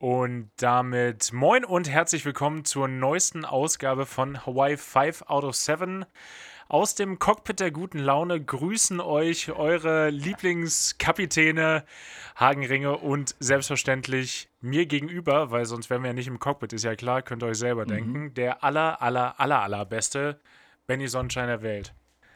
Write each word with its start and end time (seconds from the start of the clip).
Und 0.00 0.50
damit 0.56 1.30
moin 1.34 1.62
und 1.62 1.86
herzlich 1.86 2.24
willkommen 2.24 2.64
zur 2.64 2.88
neuesten 2.88 3.44
Ausgabe 3.44 4.06
von 4.06 4.46
Hawaii 4.46 4.78
5 4.78 5.24
out 5.26 5.44
of 5.44 5.54
7. 5.54 6.06
Aus 6.68 6.94
dem 6.94 7.18
Cockpit 7.18 7.60
der 7.60 7.70
guten 7.70 7.98
Laune 7.98 8.42
grüßen 8.42 8.98
euch 8.98 9.52
eure 9.52 10.08
Lieblingskapitäne 10.08 11.84
Hagenringe 12.34 12.96
und 12.96 13.36
selbstverständlich 13.40 14.48
mir 14.62 14.86
gegenüber, 14.86 15.50
weil 15.50 15.66
sonst 15.66 15.90
wären 15.90 16.02
wir 16.02 16.08
ja 16.08 16.14
nicht 16.14 16.28
im 16.28 16.38
Cockpit, 16.38 16.72
ist 16.72 16.84
ja 16.84 16.96
klar, 16.96 17.20
könnt 17.20 17.42
ihr 17.42 17.48
euch 17.48 17.58
selber 17.58 17.84
mhm. 17.84 17.88
denken, 17.88 18.34
der 18.34 18.64
aller, 18.64 19.02
aller, 19.02 19.38
aller, 19.38 19.60
allerbeste 19.60 20.40
Benny 20.86 21.08
Sonnenschein 21.08 21.48
der 21.48 21.60
Welt. 21.60 21.92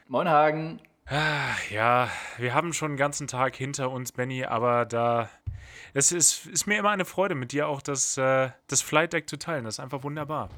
Moin 0.07 0.29
Hagen. 0.29 0.83
Ah, 1.07 1.55
ja, 1.71 2.11
wir 2.37 2.53
haben 2.53 2.75
schon 2.75 2.91
einen 2.91 2.99
ganzen 2.99 3.27
Tag 3.27 3.57
hinter 3.57 3.91
uns, 3.91 4.13
Benny, 4.13 4.45
aber 4.45 4.85
da. 4.85 5.31
Es 5.97 6.11
ist, 6.11 6.47
ist 6.47 6.67
mir 6.67 6.79
immer 6.79 6.91
eine 6.91 7.05
Freude, 7.05 7.37
mit 7.37 7.53
dir 7.53 7.69
auch 7.69 7.81
das, 7.81 8.19
äh, 8.19 8.51
das 8.67 8.83
Flight 8.83 9.13
Deck 9.13 9.31
zu 9.31 9.39
teilen. 9.39 9.65
Das 9.65 9.77
ist 9.77 9.81
einfach 9.81 10.03
wunderbar. 10.03 10.51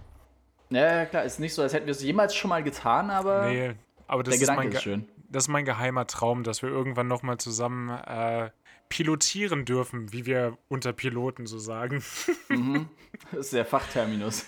Ja, 0.71 1.05
klar, 1.05 1.25
ist 1.25 1.39
nicht 1.39 1.55
so, 1.55 1.63
als 1.63 1.75
hätten 1.75 1.87
wir 1.87 1.93
es 1.93 2.03
jemals 2.03 2.35
schon 2.35 2.49
mal 2.49 2.63
getan, 2.63 3.11
aber. 3.11 3.47
Nee, 3.47 3.75
aber 4.09 4.23
das, 4.23 4.41
ist 4.41 4.49
mein, 4.49 4.73
ist 4.73 4.89
das 5.29 5.45
ist 5.45 5.49
mein 5.49 5.67
geheimer 5.67 6.07
Traum, 6.07 6.43
dass 6.43 6.63
wir 6.63 6.71
irgendwann 6.71 7.07
nochmal 7.07 7.37
zusammen 7.37 7.91
äh, 7.91 8.51
pilotieren 8.89 9.67
dürfen, 9.67 10.11
wie 10.13 10.25
wir 10.25 10.57
unter 10.69 10.93
Piloten 10.93 11.47
so 11.47 11.59
sagen. 11.59 12.03
Mhm. 12.49 12.89
Das 13.33 13.47
ist 13.47 13.53
der 13.55 13.65
Fachterminus. 13.65 14.47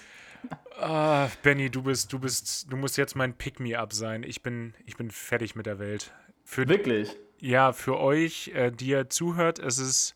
Ah, 0.78 1.28
Benny, 1.42 1.68
du 1.68 1.82
bist, 1.82 2.12
du 2.12 2.18
bist, 2.18 2.70
du 2.70 2.76
musst 2.76 2.96
jetzt 2.96 3.16
mein 3.16 3.34
Pick-me-up 3.34 3.92
sein. 3.92 4.22
Ich 4.22 4.42
bin, 4.42 4.74
ich 4.86 4.96
bin 4.96 5.10
fertig 5.10 5.56
mit 5.56 5.66
der 5.66 5.78
Welt. 5.78 6.12
Für, 6.44 6.68
Wirklich? 6.68 7.16
Ja, 7.40 7.72
für 7.72 7.98
euch, 7.98 8.52
äh, 8.54 8.70
die 8.70 8.88
ihr 8.88 9.10
zuhört, 9.10 9.58
es 9.58 9.78
ist 9.78 10.14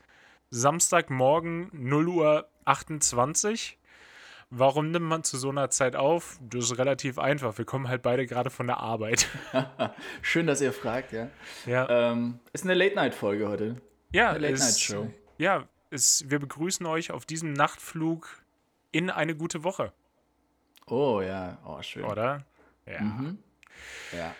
Samstagmorgen 0.52 1.70
0 1.72 2.08
Uhr 2.08 2.48
28. 2.66 3.78
Warum 4.50 4.90
nimmt 4.90 5.06
man 5.06 5.24
zu 5.24 5.38
so 5.38 5.48
einer 5.48 5.70
Zeit 5.70 5.96
auf? 5.96 6.38
Das 6.42 6.64
ist 6.64 6.78
relativ 6.78 7.18
einfach. 7.18 7.56
Wir 7.56 7.64
kommen 7.64 7.88
halt 7.88 8.02
beide 8.02 8.26
gerade 8.26 8.50
von 8.50 8.66
der 8.66 8.76
Arbeit. 8.76 9.28
Schön, 10.22 10.46
dass 10.46 10.60
ihr 10.60 10.74
fragt, 10.74 11.12
ja. 11.12 11.30
ja. 11.64 11.88
Ähm, 11.88 12.38
ist 12.52 12.64
eine 12.64 12.74
Late-Night-Folge 12.74 13.48
heute. 13.48 13.80
Ja, 14.12 14.32
Late-Night-Show. 14.32 15.10
Ja, 15.38 15.64
ist, 15.88 16.30
wir 16.30 16.38
begrüßen 16.38 16.84
euch 16.84 17.12
auf 17.12 17.24
diesem 17.24 17.54
Nachtflug 17.54 18.28
in 18.90 19.08
eine 19.08 19.34
gute 19.34 19.64
Woche. 19.64 19.94
Oh 20.86 21.22
ja, 21.22 21.56
oh 21.64 21.80
schön. 21.80 22.04
Oder? 22.04 22.44
Ja. 22.84 23.00
Mhm. 23.00 23.38
Ja. 24.14 24.34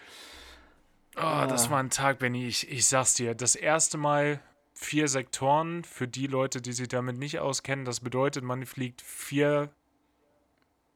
Oh, 1.17 1.47
das 1.49 1.71
war 1.71 1.79
ein 1.79 1.89
Tag, 1.89 2.19
Benny. 2.19 2.47
Ich, 2.47 2.71
ich 2.71 2.85
sag's 2.85 3.15
dir, 3.15 3.35
das 3.35 3.55
erste 3.55 3.97
Mal 3.97 4.41
vier 4.85 5.09
Sektoren. 5.09 5.85
Für 5.85 6.09
die 6.09 6.27
Leute, 6.27 6.61
die 6.61 6.73
sich 6.73 6.89
damit 6.89 7.19
nicht 7.19 7.39
auskennen, 7.39 7.85
das 7.85 8.01
bedeutet, 8.01 8.45
man 8.45 8.67
fliegt 8.67 9.03
vier 9.03 9.71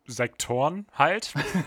Sektoren 0.07 0.87
halt. 0.93 1.33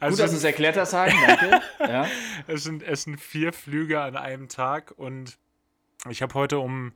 also 0.00 0.16
Gut, 0.16 0.20
dass 0.20 0.30
du 0.30 0.36
es 0.36 0.44
erklärt 0.44 0.76
hast, 0.76 0.92
Hagen, 0.92 1.16
danke. 1.26 1.60
ja. 1.80 2.06
es, 2.46 2.64
sind, 2.64 2.82
es 2.82 3.02
sind 3.02 3.20
vier 3.20 3.52
Flüge 3.52 4.00
an 4.00 4.16
einem 4.16 4.48
Tag 4.48 4.92
und 4.96 5.38
ich 6.08 6.22
habe 6.22 6.34
heute 6.34 6.58
um 6.58 6.92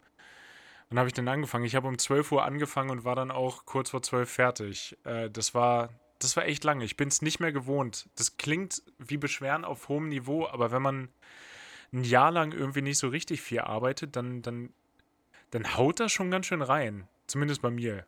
Wann 0.89 0.99
habe 0.99 1.09
ich 1.09 1.15
denn 1.15 1.27
angefangen? 1.27 1.65
Ich 1.65 1.75
habe 1.75 1.89
um 1.89 1.99
12 1.99 2.33
Uhr 2.33 2.45
angefangen 2.45 2.91
und 2.91 3.03
war 3.03 3.17
dann 3.17 3.31
auch 3.31 3.65
kurz 3.65 3.89
vor 3.91 4.03
12 4.03 4.31
fertig. 4.31 4.99
Äh, 5.05 5.31
das 5.31 5.55
war 5.55 5.89
das 6.23 6.37
war 6.37 6.45
echt 6.45 6.65
lange. 6.65 6.85
Ich 6.85 6.97
bin 6.97 7.09
es 7.09 7.23
nicht 7.23 7.41
mehr 7.41 7.53
gewohnt. 7.53 8.09
Das 8.17 8.37
klingt 8.37 8.83
wie 8.99 9.17
Beschweren 9.17 9.65
auf 9.65 9.89
hohem 9.89 10.09
Niveau, 10.09 10.47
aber 10.47 10.71
wenn 10.71 10.83
man 10.83 11.09
ein 11.93 12.05
Jahr 12.05 12.31
lang 12.31 12.53
irgendwie 12.53 12.83
nicht 12.83 12.99
so 12.99 13.09
richtig 13.09 13.43
viel 13.43 13.61
arbeitet, 13.61 14.17
dann, 14.17 14.43
dann, 14.43 14.71
dann 15.51 15.77
haut 15.77 16.01
das 16.01 16.13
schon 16.13 16.31
ganz 16.31 16.47
schön 16.47 16.63
rein. 16.63 17.09
Zumindest 17.27 17.63
bei 17.63 17.71
mir. 17.71 18.05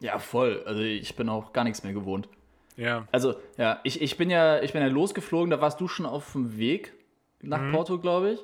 Ja, 0.00 0.18
voll. 0.18 0.62
Also 0.66 0.80
ich 0.80 1.14
bin 1.16 1.28
auch 1.28 1.52
gar 1.52 1.64
nichts 1.64 1.82
mehr 1.82 1.92
gewohnt. 1.92 2.28
Ja. 2.76 3.06
Also, 3.12 3.36
ja, 3.58 3.80
ich, 3.84 4.00
ich 4.00 4.16
bin 4.16 4.30
ja, 4.30 4.62
ich 4.62 4.72
bin 4.72 4.80
ja 4.80 4.88
losgeflogen, 4.88 5.50
da 5.50 5.60
warst 5.60 5.80
du 5.80 5.88
schon 5.88 6.06
auf 6.06 6.32
dem 6.32 6.56
Weg 6.56 6.94
nach 7.42 7.60
mhm. 7.60 7.72
Porto, 7.72 7.98
glaube 7.98 8.32
ich. 8.32 8.40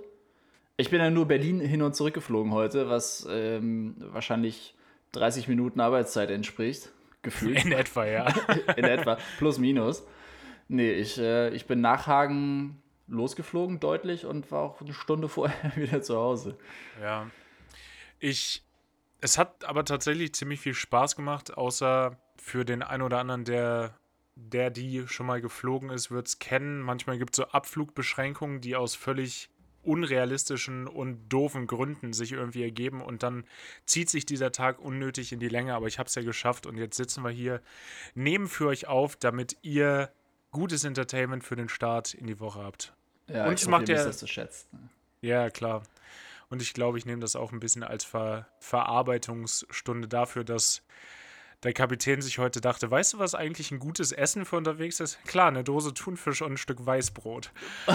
Ich 0.77 0.91
bin 0.91 1.01
ja 1.01 1.09
nur 1.09 1.27
Berlin 1.27 1.61
hin 1.61 1.81
und 1.81 1.97
zurück 1.97 2.13
geflogen 2.13 2.53
heute, 2.53 2.91
was 2.91 3.27
ähm, 3.31 3.97
wahrscheinlich 3.99 4.75
30 5.13 5.49
Minuten 5.49 5.81
Arbeitszeit 5.81 6.31
entspricht. 6.31 6.91
Gefühlt. 7.23 7.65
In 7.65 7.73
etwa, 7.73 8.05
ja. 8.07 8.27
In 8.77 8.85
etwa. 8.85 9.17
Plus, 9.39 9.59
minus. 9.59 10.07
Nee, 10.69 10.93
ich, 10.93 11.19
äh, 11.19 11.49
ich 11.55 11.67
bin 11.67 11.81
nach 11.81 12.07
Hagen 12.07 12.83
losgeflogen, 13.09 13.81
deutlich, 13.81 14.27
und 14.27 14.51
war 14.51 14.63
auch 14.63 14.81
eine 14.81 14.95
Stunde 14.95 15.29
vorher 15.31 15.77
wieder 15.77 16.03
zu 16.03 16.17
Hause. 16.17 16.57
Ja. 17.01 17.31
Ich. 18.19 18.63
Es 19.21 19.39
hat 19.39 19.65
aber 19.65 19.85
tatsächlich 19.85 20.35
ziemlich 20.35 20.61
viel 20.61 20.75
Spaß 20.75 21.17
gemacht, 21.17 21.57
außer 21.57 22.19
für 22.37 22.65
den 22.65 22.83
einen 22.83 23.03
oder 23.03 23.19
anderen, 23.19 23.45
der 23.45 23.95
der 24.37 24.71
die 24.71 25.09
schon 25.09 25.27
mal 25.27 25.41
geflogen 25.41 25.89
ist, 25.89 26.11
wird 26.11 26.29
es 26.29 26.39
kennen. 26.39 26.81
Manchmal 26.81 27.19
gibt 27.19 27.33
es 27.33 27.37
so 27.37 27.45
Abflugbeschränkungen, 27.45 28.61
die 28.61 28.77
aus 28.77 28.95
völlig 28.95 29.49
unrealistischen 29.83 30.87
und 30.87 31.29
doofen 31.29 31.67
Gründen 31.67 32.13
sich 32.13 32.33
irgendwie 32.33 32.63
ergeben 32.63 33.01
und 33.01 33.23
dann 33.23 33.45
zieht 33.87 34.11
sich 34.11 34.27
dieser 34.27 34.53
Tag 34.53 34.81
unnötig 34.81 35.33
in 35.33 35.41
die 35.41 35.49
Länge, 35.49 35.75
aber 35.75 35.87
ich 35.87 35.99
habe 35.99 36.09
es 36.09 36.15
ja 36.17 36.23
geschafft 36.23 36.67
und 36.67 36.77
jetzt 36.77 36.97
sitzen 36.97 37.23
wir 37.23 37.31
hier, 37.31 37.63
nehmen 38.15 38.49
für 38.49 38.67
euch 38.67 38.89
auf, 38.89 39.17
damit 39.17 39.57
ihr 39.63 40.11
gutes 40.57 40.85
Entertainment 40.85 41.45
für 41.45 41.55
den 41.55 41.69
Start 41.69 42.15
in 42.15 42.27
die 42.27 42.41
Woche 42.41 42.65
habt. 42.65 42.95
Ja, 43.29 43.47
und 43.47 43.61
ich 43.61 43.69
macht 43.69 43.91
ja, 43.91 44.03
das 44.03 44.17
zu 44.17 44.27
schätzen. 44.27 44.89
Ja, 45.21 45.51
klar. 45.51 45.83
Und 46.49 46.63
ich 46.63 46.73
glaube, 46.73 46.97
ich 46.97 47.05
nehme 47.05 47.21
das 47.21 47.37
auch 47.37 47.53
ein 47.53 47.61
bisschen 47.61 47.83
als 47.83 48.05
Ver 48.05 48.49
Verarbeitungsstunde 48.59 50.09
dafür, 50.09 50.45
dass 50.45 50.83
der 51.63 51.75
Kapitän 51.75 52.23
sich 52.23 52.39
heute 52.39 52.63
dachte, 52.63 52.91
weißt 52.91 53.13
du, 53.15 53.19
was 53.19 53.35
eigentlich 53.35 53.71
ein 53.71 53.81
gutes 53.81 54.13
Essen 54.13 54.47
für 54.47 54.57
unterwegs 54.57 54.99
ist? 55.01 55.23
Klar, 55.25 55.49
eine 55.49 55.63
Dose 55.63 55.93
Thunfisch 55.93 56.41
und 56.41 56.53
ein 56.53 56.57
Stück 56.57 56.87
Weißbrot. 56.87 57.51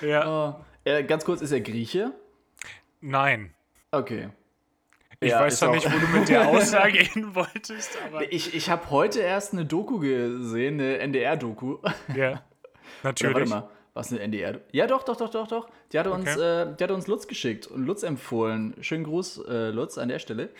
ja. 0.00 0.26
Oh. 0.26 0.64
Äh, 0.84 1.02
ganz 1.04 1.24
kurz, 1.24 1.40
ist 1.40 1.50
er 1.50 1.60
Grieche? 1.60 2.12
Nein. 3.00 3.52
Okay. 3.90 4.30
Ich 5.24 5.30
ja, 5.30 5.40
weiß 5.40 5.60
doch 5.60 5.72
nicht, 5.72 5.86
wo 5.86 5.98
du 5.98 6.06
mit 6.18 6.28
der 6.28 6.48
Aussage 6.48 6.98
hin 6.98 7.34
wolltest. 7.34 7.96
Aber 8.06 8.30
ich 8.32 8.54
ich 8.54 8.68
habe 8.68 8.90
heute 8.90 9.20
erst 9.20 9.52
eine 9.52 9.64
Doku 9.64 9.98
gesehen, 9.98 10.74
eine 10.74 10.98
NDR-Doku. 10.98 11.78
Ja, 12.14 12.42
natürlich. 13.02 13.36
Oder, 13.36 13.50
warte 13.50 13.62
mal. 13.66 13.70
Was 13.94 14.10
eine 14.10 14.20
NDR? 14.20 14.60
Ja, 14.72 14.88
doch, 14.88 15.04
doch, 15.04 15.16
doch, 15.16 15.30
doch, 15.30 15.46
doch. 15.46 15.68
Die 15.92 15.98
hat 15.98 16.08
uns, 16.08 16.28
okay. 16.28 16.62
äh, 16.62 16.76
die 16.76 16.82
hat 16.82 16.90
uns 16.90 17.06
Lutz 17.06 17.28
geschickt 17.28 17.68
und 17.68 17.86
Lutz 17.86 18.02
empfohlen. 18.02 18.74
Schönen 18.80 19.04
Gruß, 19.04 19.44
äh, 19.48 19.70
Lutz, 19.70 19.98
an 19.98 20.08
der 20.08 20.18
Stelle. 20.18 20.50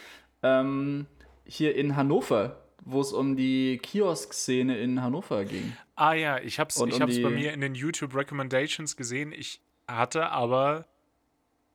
Ähm, 0.45 1.07
hier 1.45 1.75
in 1.75 1.97
Hannover, 1.97 2.63
wo 2.85 3.01
es 3.01 3.13
um 3.13 3.35
die 3.37 3.79
Kiosk-Szene 3.83 4.79
in 4.79 5.03
Hannover 5.03 5.45
ging. 5.45 5.77
Ah 5.97 6.13
ja, 6.15 6.39
ich 6.39 6.61
und 6.61 6.89
ich 6.89 7.03
um 7.03 7.23
bei 7.23 7.31
mir 7.31 7.53
in 7.53 7.61
den 7.61 7.75
YouTube 7.75 8.15
Recommendations 8.15 8.97
gesehen. 8.97 9.33
Ich 9.33 9.61
hatte 9.89 10.31
aber 10.31 10.87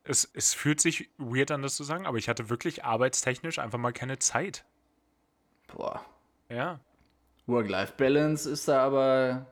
es, 0.09 0.29
es 0.33 0.55
fühlt 0.55 0.81
sich 0.81 1.09
weird 1.17 1.51
an, 1.51 1.61
das 1.61 1.75
zu 1.75 1.83
sagen, 1.83 2.07
aber 2.07 2.17
ich 2.17 2.27
hatte 2.27 2.49
wirklich 2.49 2.83
arbeitstechnisch 2.83 3.59
einfach 3.59 3.77
mal 3.77 3.93
keine 3.93 4.17
Zeit. 4.17 4.65
Boah. 5.67 6.03
Ja. 6.49 6.79
Work-Life-Balance 7.45 8.49
ist 8.49 8.67
da 8.67 8.83
aber 8.83 9.45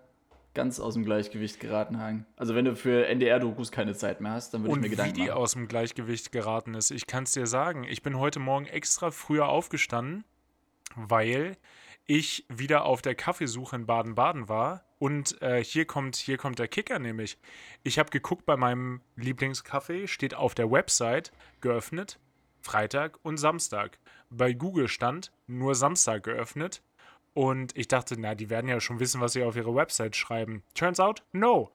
ganz 0.56 0.80
aus 0.80 0.96
dem 0.96 1.06
Gleichgewicht 1.06 1.60
geraten, 1.60 2.00
Hagen. 2.00 2.26
Also 2.36 2.56
wenn 2.56 2.66
du 2.66 2.76
für 2.76 3.06
NDR-Dokus 3.06 3.72
keine 3.72 3.94
Zeit 3.94 4.20
mehr 4.20 4.32
hast, 4.32 4.52
dann 4.56 4.64
würde 4.64 4.74
ich 4.74 4.82
mir 4.82 4.90
Gedanken 4.90 5.12
machen. 5.12 5.22
wie 5.22 5.26
die 5.26 5.32
aus 5.32 5.52
dem 5.52 5.68
Gleichgewicht 5.68 6.32
geraten 6.32 6.74
ist, 6.74 6.90
ich 6.90 7.06
kann 7.06 7.26
es 7.26 7.34
dir 7.34 7.46
sagen. 7.46 7.84
Ich 7.84 8.02
bin 8.02 8.18
heute 8.18 8.40
Morgen 8.40 8.66
extra 8.66 9.12
früher 9.12 9.48
aufgestanden, 9.48 10.24
weil 10.96 11.56
ich 12.08 12.46
wieder 12.50 12.86
auf 12.86 13.02
der 13.02 13.16
Kaffeesuche 13.16 13.76
in 13.76 13.86
Baden-Baden 13.86 14.50
war. 14.50 14.84
Und 14.98 15.40
äh, 15.42 15.64
hier, 15.64 15.86
kommt, 15.86 16.16
hier 16.16 16.38
kommt 16.38 16.58
der 16.58 16.68
Kicker 16.68 16.98
nämlich. 16.98 17.38
Ich 17.84 18.00
habe 18.00 18.10
geguckt 18.10 18.46
bei 18.46 18.58
meinem 18.58 19.02
Lieblingskaffee, 19.16 20.08
steht 20.08 20.34
auf 20.34 20.56
der 20.56 20.72
Website 20.72 21.32
geöffnet, 21.62 22.20
Freitag 22.62 23.20
und 23.22 23.38
Samstag. 23.38 24.00
Bei 24.30 24.54
Google 24.54 24.88
stand 24.88 25.32
nur 25.46 25.76
Samstag 25.76 26.24
geöffnet 26.24 26.82
und 27.36 27.78
ich 27.78 27.88
dachte, 27.88 28.16
na, 28.18 28.34
die 28.34 28.50
werden 28.50 28.68
ja 28.68 28.80
schon 28.80 29.00
wissen, 29.00 29.22
was 29.22 29.34
sie 29.34 29.44
auf 29.44 29.56
ihre 29.56 29.76
Website 29.76 30.16
schreiben. 30.16 30.64
Turns 30.74 31.00
out, 31.00 31.24
no. 31.32 31.72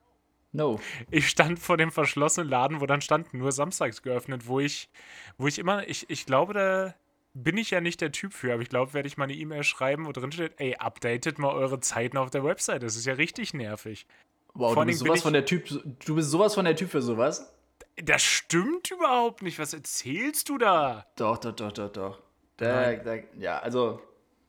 No. 0.51 0.81
Ich 1.11 1.29
stand 1.29 1.59
vor 1.59 1.77
dem 1.77 1.91
verschlossenen 1.93 2.51
Laden, 2.51 2.81
wo 2.81 2.87
dann 2.87 3.01
stand 3.01 3.33
nur 3.33 3.53
samstags 3.53 4.03
geöffnet, 4.03 4.49
wo 4.49 4.61
ich, 4.61 4.91
wo 5.39 5.47
ich 5.47 5.59
immer, 5.59 5.87
ich, 5.89 6.11
ich 6.11 6.27
glaube, 6.27 6.53
da 6.53 6.95
bin 7.35 7.57
ich 7.57 7.71
ja 7.71 7.81
nicht 7.81 8.01
der 8.01 8.13
Typ 8.13 8.33
für, 8.33 8.53
aber 8.53 8.63
ich 8.63 8.69
glaube, 8.69 8.93
werde 8.95 9.07
ich 9.07 9.17
mal 9.17 9.25
eine 9.25 9.35
E-Mail 9.35 9.65
schreiben, 9.65 10.07
wo 10.07 10.13
drin 10.13 10.33
steht, 10.33 10.55
ey, 10.59 10.77
updatet 10.77 11.39
mal 11.39 11.53
eure 11.53 11.81
Zeiten 11.81 12.17
auf 12.17 12.31
der 12.31 12.45
Website. 12.45 12.83
Das 12.83 12.97
ist 12.97 13.07
ja 13.07 13.15
richtig 13.15 13.55
nervig. 13.55 14.07
Wow, 14.55 14.75
du 14.75 14.85
bist 14.85 14.99
sowas 14.99 15.23
von 15.23 15.33
der 15.33 15.47
Typ, 15.47 15.67
du 16.05 16.15
bist 16.15 16.31
sowas 16.31 16.55
von 16.55 16.65
der 16.65 16.77
Typ 16.77 16.91
für 16.91 17.01
sowas? 17.01 17.53
Das 17.97 18.23
stimmt 18.23 18.91
überhaupt 18.91 19.43
nicht. 19.43 19.59
Was 19.59 19.73
erzählst 19.73 20.49
du 20.49 20.59
da? 20.59 21.07
Doch, 21.17 21.39
doch, 21.39 21.53
doch, 21.53 21.73
doch, 21.73 21.91
doch. 21.91 22.23
Da, 22.59 22.95
da, 22.97 23.17
ja, 23.39 23.59
also 23.59 24.01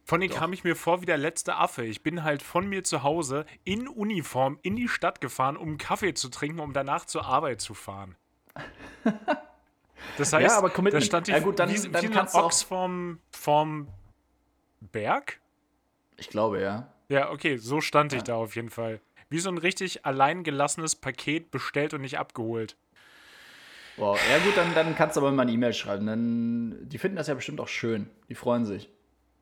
von 0.06 0.20
denen 0.20 0.34
kam 0.34 0.52
ich 0.52 0.66
mir 0.66 0.76
vor 0.76 1.02
wie 1.02 1.06
der 1.06 1.18
letzte 1.18 1.56
Affe. 1.56 1.86
Ich 1.86 2.04
bin 2.04 2.24
halt 2.24 2.42
von 2.42 2.68
mir 2.68 2.84
zu 2.84 3.04
Hause 3.04 3.46
in 3.64 3.88
Uniform 3.88 4.60
in 4.62 4.76
die 4.76 4.90
Stadt 4.90 5.22
gefahren, 5.22 5.56
um 5.56 5.78
Kaffee 5.78 6.14
zu 6.14 6.30
trinken, 6.30 6.60
um 6.60 6.74
danach 6.74 7.06
zur 7.06 7.26
Arbeit 7.26 7.62
zu 7.62 7.74
fahren. 7.74 8.18
Das 10.18 10.32
heißt, 10.34 10.46
Ja, 10.52 10.58
aber 10.58 10.70
Commitment. 10.70 11.04
da 11.04 11.06
stand 11.06 11.28
die 11.28 11.32
Ja, 11.32 11.40
gut, 11.40 11.60
dann- 11.60 11.70
wie, 11.70 11.90
dann 11.90 12.04
wie 12.04 12.10
kannst 12.10 12.36
Ochs 12.36 12.62
vorm, 12.64 13.20
vorm 13.32 13.88
Berg? 14.80 15.40
Ich 16.18 16.30
glaube, 16.30 16.62
ja. 16.62 16.94
Ja, 17.10 17.32
okay, 17.32 17.58
so 17.58 17.82
stand 17.82 18.14
ich 18.14 18.24
da 18.24 18.36
auf 18.36 18.56
jeden 18.56 18.70
Fall. 18.70 19.02
Wie 19.30 19.40
so 19.40 19.50
ein 19.50 19.58
richtig 19.58 20.06
allein 20.06 20.44
gelassenes 20.44 20.96
Paket 20.96 21.50
bestellt 21.52 21.94
und 21.94 22.02
nicht 22.02 22.20
abgeholt. 22.20 22.78
Wow. 23.98 24.20
Ja, 24.32 24.40
gut, 24.40 24.56
dann, 24.58 24.74
dann 24.74 24.96
kannst 24.96 25.16
du 25.18 25.22
aber 25.22 25.32
mal 25.32 25.44
eine 25.44 25.52
E-Mail 25.52 25.74
schreiben. 25.74 26.06
Dann, 26.08 26.78
die 26.90 26.98
finden 26.98 27.18
das 27.18 27.28
ja 27.28 27.34
bestimmt 27.36 27.60
auch 27.60 27.68
schön. 27.68 28.10
Die 28.30 28.36
freuen 28.36 28.66
sich. 28.66 28.90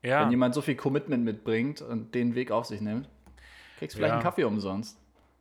Ja, 0.02 0.22
Wenn 0.22 0.30
jemand 0.30 0.54
so 0.54 0.60
viel 0.62 0.74
Commitment 0.74 1.24
mitbringt 1.24 1.80
und 1.80 2.14
den 2.14 2.34
Weg 2.34 2.50
auf 2.50 2.66
sich 2.66 2.80
nimmt, 2.80 3.08
kriegst 3.78 3.94
du 3.94 3.98
vielleicht 3.98 4.10
Ja. 4.10 4.14
einen 4.16 4.22
Kaffee 4.22 4.44
umsonst. 4.44 4.98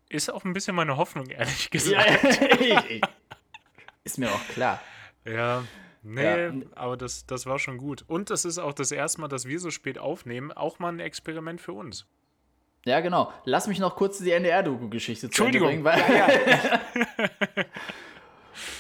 ist 0.10 0.30
auch 0.32 0.44
ein 0.46 0.54
bisschen 0.54 0.76
meine 0.76 0.98
Hoffnung, 0.98 1.28
ehrlich 1.30 1.64
Ja, 1.66 1.70
gesagt. 1.72 2.24
ich, 2.62 2.90
ich. 2.98 3.02
Ist 4.04 4.18
mir 4.18 4.30
auch 4.32 4.48
klar. 4.50 4.80
Ja, 5.26 5.64
nee, 6.04 6.24
Ja. 6.48 6.52
aber 6.76 6.98
das, 6.98 7.26
das 7.26 7.46
war 7.46 7.60
schon 7.60 7.78
gut. 7.78 8.04
Und 8.08 8.30
das 8.30 8.46
ist 8.46 8.58
auch 8.58 8.74
das 8.74 8.92
erste 8.92 9.22
Mal, 9.22 9.28
dass 9.28 9.46
wir 9.48 9.60
so 9.60 9.70
spät 9.72 9.98
aufnehmen. 10.00 10.52
Auch 10.52 10.80
mal 10.80 10.90
ein 10.92 11.00
Experiment 11.00 11.62
für 11.62 11.74
uns. 11.74 12.06
Ja, 12.86 13.00
genau. 13.02 13.32
Lass 13.46 13.68
mich 13.68 13.78
noch 13.80 13.96
kurz 13.96 14.18
die 14.18 14.32
NDR-Doku-Geschichte 14.32 15.30
zu 15.30 15.44
Ende 15.44 15.60
Entschuldigung. 15.60 15.84
bringen. 15.84 16.02
Weil, 17.54 17.66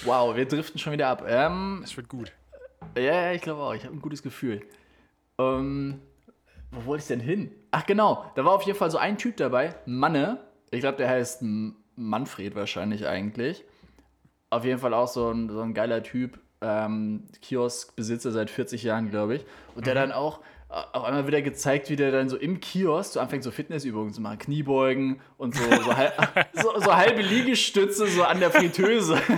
wow, 0.06 0.36
wir 0.36 0.46
driften 0.48 0.80
schon 0.80 0.94
wieder 0.94 1.08
ab. 1.10 1.24
Ähm, 1.28 1.80
Das 1.82 1.96
wird 1.96 2.10
gut. 2.10 2.32
ja, 2.96 3.02
ja, 3.04 3.32
ich 3.34 3.42
glaube 3.42 3.62
auch. 3.62 3.74
Ich 3.74 3.86
habe 3.86 3.96
ein 3.96 4.02
gutes 4.02 4.24
Gefühl. 4.24 4.62
Ähm, 5.38 6.02
wo 6.72 6.86
wollte 6.86 7.02
ich 7.04 7.08
denn 7.08 7.20
hin? 7.20 7.52
Ach, 7.72 7.86
genau. 7.86 8.32
Da 8.36 8.44
war 8.46 8.54
auf 8.54 8.64
jeden 8.64 8.78
Fall 8.78 8.90
so 8.92 8.98
ein 8.98 9.18
Typ 9.18 9.38
dabei. 9.38 9.76
Manne. 9.86 10.40
Ich 10.72 10.80
glaube, 10.80 10.98
der 10.98 11.10
heißt 11.10 11.44
Manfred 11.96 12.56
wahrscheinlich 12.56 13.08
eigentlich. 13.08 13.64
Auf 14.52 14.66
jeden 14.66 14.80
Fall 14.80 14.94
auch 14.94 15.08
so 15.08 15.32
ein, 15.32 15.50
so 15.50 15.62
ein 15.62 15.74
geiler 15.74 16.04
Typ. 16.04 16.40
Ähm, 16.62 17.24
Kioskbesitzer 17.42 18.32
seit 18.32 18.52
40 18.52 18.84
Jahren, 18.84 19.10
glaube 19.10 19.36
ich. 19.36 19.46
Und 19.76 19.88
der 19.88 19.96
dann 19.96 20.12
auch 20.12 20.42
äh, 20.70 20.76
auf 20.94 21.06
einmal 21.06 21.26
wieder 21.26 21.42
gezeigt, 21.42 21.90
wie 21.90 21.96
der 21.96 22.12
dann 22.12 22.30
so 22.30 22.38
im 22.38 22.60
Kiosk 22.60 23.14
so 23.14 23.20
anfängt, 23.20 23.44
so 23.44 23.50
Fitnessübungen 23.50 24.14
zu 24.14 24.22
machen. 24.22 24.38
Kniebeugen 24.38 25.22
und 25.38 25.56
so, 25.56 25.64
so, 25.64 25.98
hal 25.98 26.14
so, 26.54 26.80
so 26.80 26.96
halbe 26.96 27.22
Liegestütze 27.22 28.06
so 28.08 28.24
an 28.24 28.40
der 28.40 28.52
Fritteuse. 28.52 29.18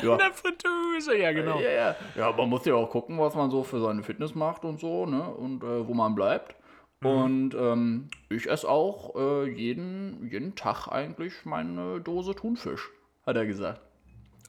In 0.00 0.18
der 0.18 0.32
Fritteuse, 0.32 1.16
ja, 1.16 1.32
genau. 1.32 1.58
Ja, 1.58 1.70
ja. 1.70 1.96
Ja, 2.14 2.32
man 2.32 2.48
muss 2.48 2.64
ja 2.64 2.74
auch 2.74 2.88
gucken, 2.90 3.18
was 3.18 3.34
man 3.34 3.50
so 3.50 3.64
für 3.64 3.80
seine 3.80 4.04
Fitness 4.04 4.36
macht 4.36 4.64
und 4.64 4.78
so, 4.78 5.04
ne? 5.04 5.22
Und 5.22 5.64
äh, 5.64 5.86
wo 5.88 5.94
man 5.94 6.14
bleibt. 6.14 6.54
Und 7.02 7.54
ähm, 7.54 8.08
ich 8.28 8.48
esse 8.48 8.68
auch 8.68 9.16
äh, 9.16 9.50
jeden, 9.50 10.28
jeden 10.30 10.54
Tag 10.54 10.86
eigentlich 10.86 11.44
meine 11.44 12.00
Dose 12.00 12.34
Thunfisch, 12.34 12.90
hat 13.26 13.36
er 13.36 13.46
gesagt. 13.46 13.80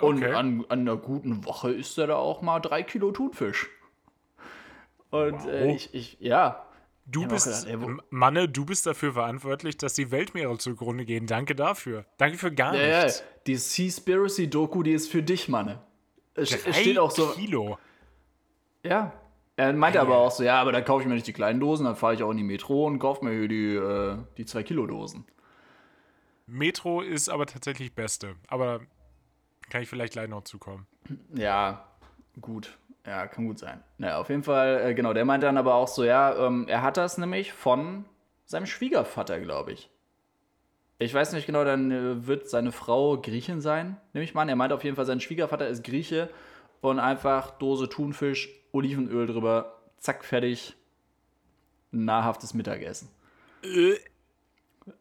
Und 0.01 0.17
Okay. 0.23 0.33
an, 0.33 0.65
an 0.69 0.79
einer 0.81 0.97
guten 0.97 1.45
Woche 1.45 1.71
isst 1.71 1.97
er 1.97 2.07
da 2.07 2.15
auch 2.15 2.41
mal 2.41 2.59
drei 2.59 2.83
Kilo 2.83 3.11
Thunfisch. 3.11 3.69
Und 5.11 5.45
äh, 5.47 5.67
Wow. 5.67 5.75
ich, 5.75 5.93
ich, 5.93 6.17
ja. 6.19 6.65
Du 7.05 7.23
Ich 7.23 7.27
bist, 7.27 7.67
gedacht, 7.67 7.67
ey, 7.67 7.97
Manne, 8.09 8.47
du 8.47 8.65
bist 8.65 8.85
dafür 8.85 9.13
verantwortlich, 9.13 9.77
dass 9.77 9.93
die 9.93 10.09
Weltmeere 10.09 10.57
zugrunde 10.57 11.03
gehen. 11.05 11.27
Danke 11.27 11.53
dafür. 11.53 12.05
Danke 12.17 12.37
für 12.37 12.51
gar 12.51 12.73
Ja, 12.75 12.81
ja, 12.87 13.03
nichts. 13.03 13.23
die 13.45 13.55
Seaspiracy-Doku, 13.57 14.83
die 14.83 14.93
ist 14.93 15.11
für 15.11 15.21
dich, 15.21 15.49
Manne. 15.49 15.79
Es, 16.33 16.49
Drei 16.49 16.69
es 16.69 16.77
steht 16.79 16.97
auch 16.97 17.11
so. 17.11 17.27
Kilo. 17.31 17.77
Ja. 18.83 19.11
Er 19.55 19.71
meinte 19.73 20.01
aber 20.01 20.17
auch 20.17 20.31
so, 20.31 20.43
ja, 20.43 20.59
aber 20.59 20.71
dann 20.71 20.83
kaufe 20.83 21.03
ich 21.03 21.07
mir 21.07 21.13
nicht 21.13 21.27
die 21.27 21.33
kleinen 21.33 21.59
Dosen, 21.59 21.85
dann 21.85 21.95
fahre 21.95 22.15
ich 22.15 22.23
auch 22.23 22.31
in 22.31 22.37
die 22.37 22.43
Metro 22.43 22.87
und 22.87 22.97
kaufe 22.97 23.23
mir 23.23 23.31
hier 23.37 23.47
die, 23.47 23.75
äh, 23.75 24.17
die 24.37 24.45
2-Kilo-Dosen. 24.45 25.25
Metro 26.45 27.01
ist 27.01 27.29
aber 27.29 27.45
tatsächlich 27.45 27.93
beste. 27.93 28.35
Aber 28.47 28.81
kann 29.69 29.81
ich 29.81 29.89
vielleicht 29.89 30.13
gleich 30.13 30.29
noch 30.29 30.43
zukommen. 30.43 30.87
Ja, 31.35 31.85
gut. 32.41 32.77
Ja, 33.05 33.27
kann 33.27 33.47
gut 33.47 33.59
sein. 33.59 33.83
Naja, 33.97 34.17
auf 34.17 34.29
jeden 34.29 34.43
Fall, 34.43 34.81
äh, 34.85 34.93
genau, 34.93 35.13
der 35.13 35.25
meinte 35.25 35.45
dann 35.45 35.57
aber 35.57 35.75
auch 35.75 35.89
so, 35.89 36.03
ja, 36.03 36.35
ähm, 36.47 36.67
er 36.67 36.81
hat 36.81 36.95
das 36.95 37.17
nämlich 37.17 37.51
von 37.51 38.05
seinem 38.45 38.65
Schwiegervater, 38.65 39.39
glaube 39.41 39.73
ich. 39.73 39.89
Ich 40.99 41.13
weiß 41.13 41.33
nicht 41.33 41.45
genau, 41.45 41.65
dann 41.65 41.91
äh, 41.91 42.27
wird 42.27 42.49
seine 42.49 42.71
Frau 42.71 43.19
Griechin 43.19 43.59
sein, 43.59 43.97
nehme 44.13 44.23
ich 44.23 44.33
mal 44.33 44.43
an. 44.43 44.49
Er 44.49 44.55
meinte 44.55 44.75
auf 44.75 44.85
jeden 44.85 44.95
Fall, 44.95 45.05
sein 45.05 45.19
Schwiegervater 45.19 45.67
ist 45.67 45.83
Grieche 45.83 46.29
und 46.79 46.99
einfach 46.99 47.51
Dose 47.51 47.89
Thunfisch, 47.89 48.49
Olivenöl 48.71 49.27
drüber, 49.27 49.81
zack, 49.97 50.23
fertig. 50.23 50.75
Nahrhaftes 51.91 52.53
Mittagessen. 52.53 53.09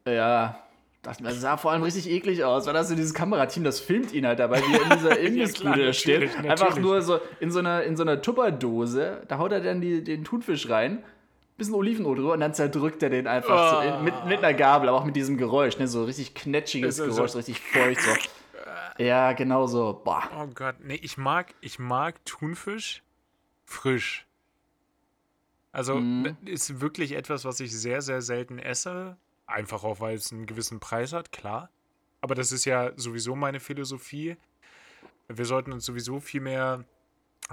Ja, 0.04 0.62
das, 1.02 1.18
sah 1.40 1.56
vor 1.56 1.72
allem 1.72 1.82
richtig 1.82 2.08
eklig 2.08 2.44
aus, 2.44 2.66
weil 2.66 2.74
das 2.74 2.88
so 2.88 2.94
dieses 2.94 3.12
Kamerateam, 3.12 3.64
das 3.64 3.80
filmt 3.80 4.12
ihn 4.12 4.26
halt 4.26 4.38
dabei, 4.38 4.60
wie 4.60 4.74
er 4.74 4.82
in 4.82 4.90
dieser 4.98 5.18
Imbissbude 5.18 5.72
klar, 5.74 5.92
steht. 5.92 6.20
natürlich, 6.36 6.50
Einfach 6.50 6.76
nur 6.78 7.02
so 7.02 7.20
in 7.40 7.50
so 7.50 7.58
einer, 7.58 7.82
in 7.82 7.96
so 7.96 8.02
einer 8.04 8.22
Tupperdose, 8.22 9.22
da 9.28 9.38
haut 9.38 9.50
er 9.52 9.60
dann 9.60 9.80
die, 9.80 10.04
den 10.04 10.22
Thunfisch 10.24 10.68
rein, 10.70 11.02
bisschen 11.58 11.74
Olivenöl 11.74 12.14
drüber 12.16 12.32
und 12.34 12.40
dann 12.40 12.54
zerdrückt 12.54 13.02
er 13.02 13.10
den 13.10 13.26
einfach 13.26 13.82
so 13.82 13.88
in, 13.98 14.04
mit, 14.04 14.14
mit 14.26 14.38
einer 14.38 14.54
Gabel, 14.54 14.88
aber 14.88 14.98
auch 14.98 15.04
mit 15.04 15.16
diesem 15.16 15.36
Geräusch, 15.38 15.76
ne, 15.78 15.88
so 15.88 16.04
richtig 16.04 16.34
knetschiges 16.34 16.96
so- 16.96 17.06
Geräusch, 17.06 17.32
so 17.32 17.38
richtig 17.38 17.60
feucht 17.60 18.00
so. 18.00 18.10
Ja, 18.98 19.32
genau 19.32 19.66
so. 19.66 20.00
Boah. 20.04 20.22
Oh 20.38 20.46
Gott, 20.54 20.76
nee, 20.82 20.98
ich 21.02 21.16
mag, 21.16 21.54
ich 21.62 21.78
mag 21.78 22.24
Thunfisch 22.24 23.02
frisch. 23.64 24.26
Also 25.72 26.00
das 26.22 26.34
ist 26.44 26.80
wirklich 26.82 27.12
etwas, 27.12 27.44
was 27.46 27.58
ich 27.60 27.72
sehr, 27.76 28.02
sehr 28.02 28.20
selten 28.20 28.58
esse. 28.58 29.16
Einfach 29.46 29.84
auch, 29.84 30.00
weil 30.00 30.14
es 30.16 30.32
einen 30.32 30.46
gewissen 30.46 30.80
Preis 30.80 31.12
hat, 31.12 31.32
klar. 31.32 31.70
Aber 32.20 32.34
das 32.34 32.52
ist 32.52 32.64
ja 32.64 32.92
sowieso 32.96 33.34
meine 33.34 33.60
Philosophie. 33.60 34.36
Wir 35.28 35.44
sollten 35.44 35.72
uns 35.72 35.84
sowieso 35.84 36.20
viel 36.20 36.40
mehr 36.40 36.84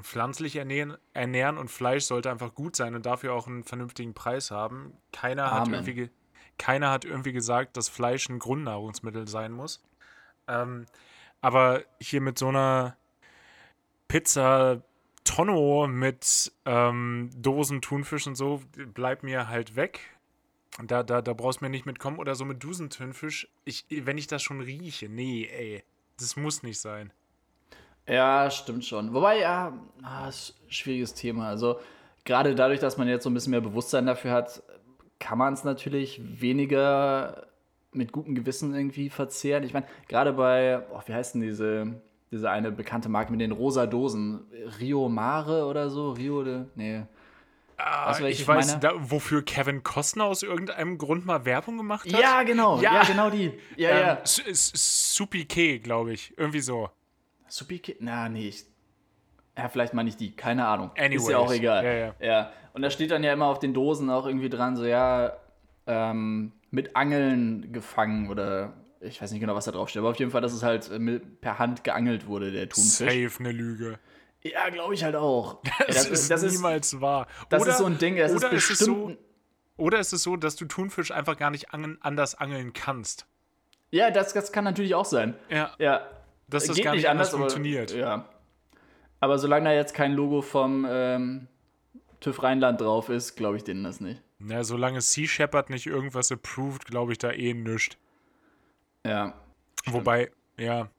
pflanzlich 0.02 0.56
ernähren, 0.56 0.98
ernähren 1.14 1.58
und 1.58 1.70
Fleisch 1.70 2.06
sollte 2.06 2.30
einfach 2.30 2.54
gut 2.54 2.76
sein 2.76 2.96
und 2.96 3.06
dafür 3.06 3.34
auch 3.34 3.48
einen 3.48 3.64
vernünftigen 3.64 4.14
Preis 4.14 4.52
haben. 4.52 4.94
Keiner 5.12 5.52
hat 5.52 5.68
irgendwie, 5.74 5.94
ge- 5.96 6.10
keiner 6.58 6.92
hat 6.92 7.06
irgendwie 7.06 7.34
gesagt, 7.34 7.76
dass 7.76 7.90
Fleisch 7.90 8.30
ein 8.30 8.40
Grundnahrungsmittel 8.40 9.28
sein 9.28 9.52
muss. 9.52 9.84
Ähm, 10.48 10.86
aber 11.42 11.84
hier 12.00 12.22
mit 12.22 12.38
so 12.38 12.50
einer 12.50 12.96
Pizza 14.08 14.82
Tonno 15.24 15.88
mit 15.88 16.52
ähm, 16.66 17.30
Dosen 17.36 17.82
Thunfisch 17.82 18.28
und 18.28 18.36
so, 18.36 18.62
bleib 18.94 19.24
mir 19.24 19.48
halt 19.48 19.76
weg. 19.76 20.00
Da, 20.86 21.04
da, 21.04 21.21
da 21.21 21.33
brauchst 21.33 21.62
du 21.62 21.66
mir 21.66 21.69
nicht 21.69 21.86
mitkommen. 21.86 22.19
Oder 22.19 22.36
so 22.36 22.45
mit 22.45 22.63
Dosen-Thunfisch. 22.63 23.50
Ich, 23.66 23.86
wenn 23.89 24.18
ich 24.18 24.27
das 24.27 24.42
schon 24.42 24.62
rieche, 24.62 25.10
nee, 25.10 25.50
ey. 25.51 25.83
Das 26.19 26.36
muss 26.36 26.63
nicht 26.63 26.80
sein. 26.80 27.12
Ja, 28.07 28.50
stimmt 28.50 28.86
schon. 28.86 29.13
Wobei, 29.13 29.39
ja, 29.39 29.74
ah, 30.04 30.31
schwieriges 30.68 31.14
Thema. 31.14 31.47
Also, 31.47 31.80
gerade 32.26 32.56
dadurch, 32.56 32.80
dass 32.80 32.97
man 32.97 33.07
jetzt 33.07 33.23
so 33.23 33.30
ein 33.30 33.33
bisschen 33.33 33.52
mehr 33.52 33.61
Bewusstsein 33.61 34.06
dafür 34.06 34.31
hat, 34.31 34.64
kann 35.19 35.38
man 35.38 35.54
es 35.54 35.64
natürlich 35.64 36.21
weniger 36.42 37.47
mit 37.92 38.11
gutem 38.11 38.35
Gewissen 38.35 38.73
irgendwie 38.73 39.09
verzehren. 39.09 39.64
Ich 39.64 39.73
meine, 39.73 39.88
gerade 40.07 40.33
bei, 40.33 40.81
oh, 40.92 41.02
wie 41.06 41.14
heißt 41.14 41.35
denn 41.35 41.42
diese, 41.42 42.02
diese 42.31 42.49
eine 42.49 42.71
bekannte 42.71 43.09
Marke 43.09 43.31
mit 43.31 43.42
den 43.42 43.52
rosa 43.52 43.85
Dosen? 43.85 44.45
Rio 44.80 45.09
Mare 45.09 45.66
oder 45.66 45.90
so? 45.90 46.11
Rio 46.11 46.44
de. 46.44 46.66
Nee. 46.76 47.04
Welche 47.80 48.28
ich 48.28 48.42
ich 48.42 48.48
weiß, 48.48 48.80
da, 48.80 48.92
wofür 48.98 49.44
Kevin 49.44 49.83
Costner 49.83 50.26
aus 50.26 50.44
irgendeinem 50.44 50.98
Grund 50.98 51.26
mal 51.26 51.45
Werbung 51.45 51.78
gemacht 51.78 52.12
hat. 52.12 52.19
Ja, 52.19 52.44
genau. 52.44 52.80
Ja. 52.81 52.95
Ja, 52.95 53.04
genau 53.04 53.30
die. 53.30 53.54
Ja, 53.78 53.90
ähm, 53.90 53.98
ja. 54.00 54.14
S- 54.24 54.40
S- 54.40 55.16
Supi 55.16 55.45
K, 55.45 55.80
glaube 55.80 56.14
ich. 56.14 56.38
Irgendwie 56.38 56.59
so. 56.59 56.90
Supiki? 57.48 57.95
Na, 58.00 58.30
nee. 58.30 58.50
Ich, 58.50 58.66
ja, 59.57 59.69
vielleicht 59.69 59.94
meine 59.94 60.09
ich 60.09 60.18
die. 60.18 60.36
Keine 60.36 60.68
Ahnung. 60.68 60.92
Ist 60.95 61.04
Anyways. 61.04 61.30
ja 61.30 61.38
auch 61.38 61.52
egal. 61.54 61.83
Ja, 61.86 61.94
ja. 61.94 62.16
ja. 62.19 62.52
Und 62.74 62.81
da 62.81 62.90
steht 62.92 63.12
dann 63.12 63.24
ja 63.24 63.33
immer 63.33 63.48
auf 63.48 63.59
den 63.59 63.74
Dosen 63.74 64.09
auch 64.09 64.26
irgendwie 64.28 64.50
dran, 64.50 64.76
so, 64.76 64.86
ja, 64.86 65.33
ähm, 65.88 66.52
mit 66.71 66.95
Angeln 66.95 67.71
gefangen 67.74 68.30
oder 68.30 68.74
ich 69.02 69.21
weiß 69.21 69.31
nicht 69.31 69.40
genau, 69.40 69.56
was 69.56 69.66
da 69.66 69.71
drauf 69.71 69.90
steht. 69.90 70.02
Aber 70.02 70.09
auf 70.09 70.19
jeden 70.19 70.30
Fall, 70.31 70.42
dass 70.42 70.54
es 70.54 70.62
halt 70.62 70.92
äh, 70.92 71.00
mit, 71.00 71.42
per 71.42 71.57
Hand 71.57 71.83
geangelt 71.83 72.28
wurde, 72.28 72.52
der 72.52 72.69
Thunfisch. 72.69 72.98
Safe 72.98 73.31
eine 73.40 73.52
Lüge. 73.52 73.98
Ja, 74.44 74.69
glaube 74.69 74.94
ich 74.94 75.04
halt 75.04 75.16
auch. 75.16 75.62
Ja, 75.80 75.86
Das, 75.88 76.08
ist 76.10 76.52
niemals 76.54 77.00
wahr. 77.02 77.28
das 77.50 77.62
oder, 77.62 77.72
ist 77.72 77.78
so 77.80 77.86
ein 77.86 77.98
Ding, 77.98 78.18
es 78.18 78.31
ist 78.31 78.38
oder 78.38 78.52
ist 78.52 78.64
es 78.69 78.78
bestimmt. 78.80 78.98
so, 79.78 79.84
oder 79.84 80.00
ist 80.00 80.14
es 80.14 80.24
so, 80.24 80.36
dass 80.38 80.56
du 80.56 80.66
Thunfisch 80.66 81.12
einfach 81.12 81.38
gar 81.38 81.52
nicht 81.52 81.74
angeln, 81.74 81.98
anders 82.02 82.36
angeln 82.36 82.74
kannst? 82.74 83.26
ja, 83.92 84.12
das, 84.12 84.34
das 84.34 84.52
kann 84.52 84.64
natürlich 84.66 84.94
auch 84.96 85.06
sein. 85.06 85.36
Ja, 85.50 85.72
Ja, 85.80 86.08
dass 86.48 86.66
das 86.66 86.76
geht 86.76 86.86
gar 86.86 86.96
nicht 86.96 87.10
anders 87.10 87.30
anders, 87.30 87.34
aber- 87.34 87.40
funktioniert. 87.50 87.92
Ja. 87.94 88.30
Aber 89.19 89.38
solange 89.40 89.66
da 89.66 89.74
jetzt 89.74 89.94
kein 89.94 90.14
Logo 90.14 90.42
vom 90.42 90.86
ähm, 90.90 91.48
TÜV 92.22 92.42
Rheinland 92.44 92.80
drauf 92.80 93.10
ist, 93.10 93.36
glaube 93.36 93.58
ich 93.58 93.64
denen 93.66 93.84
das 93.84 94.00
nicht. 94.00 94.22
Na, 94.38 94.64
solange 94.64 95.02
Sea 95.02 95.28
Shepherd 95.28 95.69
nicht 95.69 95.86
irgendwas 95.88 96.31
approved, 96.31 96.86
glaube 96.86 97.12
ich 97.12 97.18
da 97.18 97.31
eh 97.31 97.54
nischt. 97.54 97.98
Ja. 99.06 99.34
Wobei, 99.88 100.31
ja. 100.58 100.90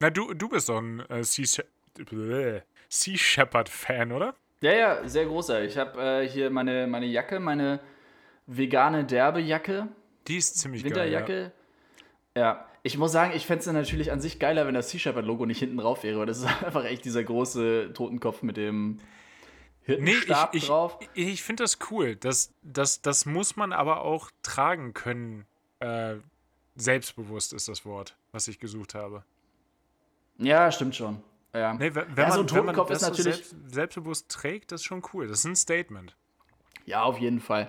Na, 0.00 0.10
du, 0.10 0.34
du 0.34 0.48
bist 0.48 0.68
doch 0.68 0.78
ein 0.78 1.00
äh, 1.08 1.24
Sea, 1.24 1.46
She 1.46 1.62
Bläh. 2.04 2.62
Sea 2.90 3.16
Shepherd-Fan, 3.16 4.12
oder? 4.12 4.34
Ja, 4.60 4.72
ja, 4.72 5.08
sehr 5.08 5.24
großer. 5.24 5.64
Ich 5.64 5.78
habe 5.78 6.00
äh, 6.02 6.28
hier 6.28 6.50
meine, 6.50 6.86
meine 6.86 7.06
Jacke, 7.06 7.40
meine 7.40 7.80
vegane 8.46 9.04
Derbe-Jacke, 9.04 9.88
Die 10.28 10.36
ist 10.36 10.58
ziemlich 10.58 10.82
geil. 10.82 10.90
Winterjacke. 10.90 11.52
Ja. 12.36 12.66
Ich 12.82 12.96
muss 12.96 13.12
sagen, 13.12 13.32
ich 13.34 13.46
fände 13.46 13.60
es 13.60 13.66
natürlich 13.66 14.10
an 14.10 14.20
sich 14.20 14.38
geiler, 14.38 14.66
wenn 14.66 14.74
das 14.74 14.90
Sea 14.90 14.98
Shepherd-Logo 14.98 15.44
nicht 15.44 15.58
hinten 15.58 15.76
drauf 15.76 16.02
wäre, 16.02 16.18
weil 16.18 16.26
das 16.26 16.38
ist 16.42 16.46
einfach 16.46 16.84
echt 16.84 17.04
dieser 17.04 17.24
große 17.24 17.92
Totenkopf 17.94 18.42
mit 18.42 18.56
dem 18.56 18.98
Hirtenstab 19.82 20.52
nee, 20.52 20.58
ich, 20.58 20.66
drauf. 20.66 20.98
Ich, 21.14 21.28
ich 21.28 21.42
finde 21.42 21.64
das 21.64 21.78
cool. 21.90 22.16
Das, 22.16 22.52
das, 22.62 23.02
das 23.02 23.26
muss 23.26 23.56
man 23.56 23.72
aber 23.72 24.02
auch 24.02 24.30
tragen 24.42 24.94
können. 24.94 25.46
Äh, 25.80 26.16
selbstbewusst 26.76 27.52
ist 27.52 27.68
das 27.68 27.84
Wort, 27.84 28.16
was 28.32 28.48
ich 28.48 28.58
gesucht 28.58 28.94
habe. 28.94 29.24
Ja, 30.38 30.70
stimmt 30.72 30.96
schon. 30.96 31.22
Ja. 31.54 31.74
Nee, 31.74 31.94
wenn, 31.94 32.04
ja, 32.16 32.28
man, 32.28 32.32
so 32.32 32.40
ein 32.40 32.50
wenn 32.50 32.64
man 32.66 32.74
Totenkopf 32.74 32.88
das 32.88 32.98
ist 33.02 33.04
so 33.04 33.10
natürlich. 33.10 33.34
selbst, 33.48 33.56
selbstbewusst 33.74 34.28
trägt, 34.30 34.72
das 34.72 34.80
ist 34.82 34.86
schon 34.86 35.02
cool. 35.12 35.26
Das 35.28 35.40
ist 35.40 35.44
ein 35.46 35.56
Statement. 35.56 36.16
Ja, 36.86 37.02
auf 37.02 37.18
jeden 37.18 37.40
Fall. 37.40 37.68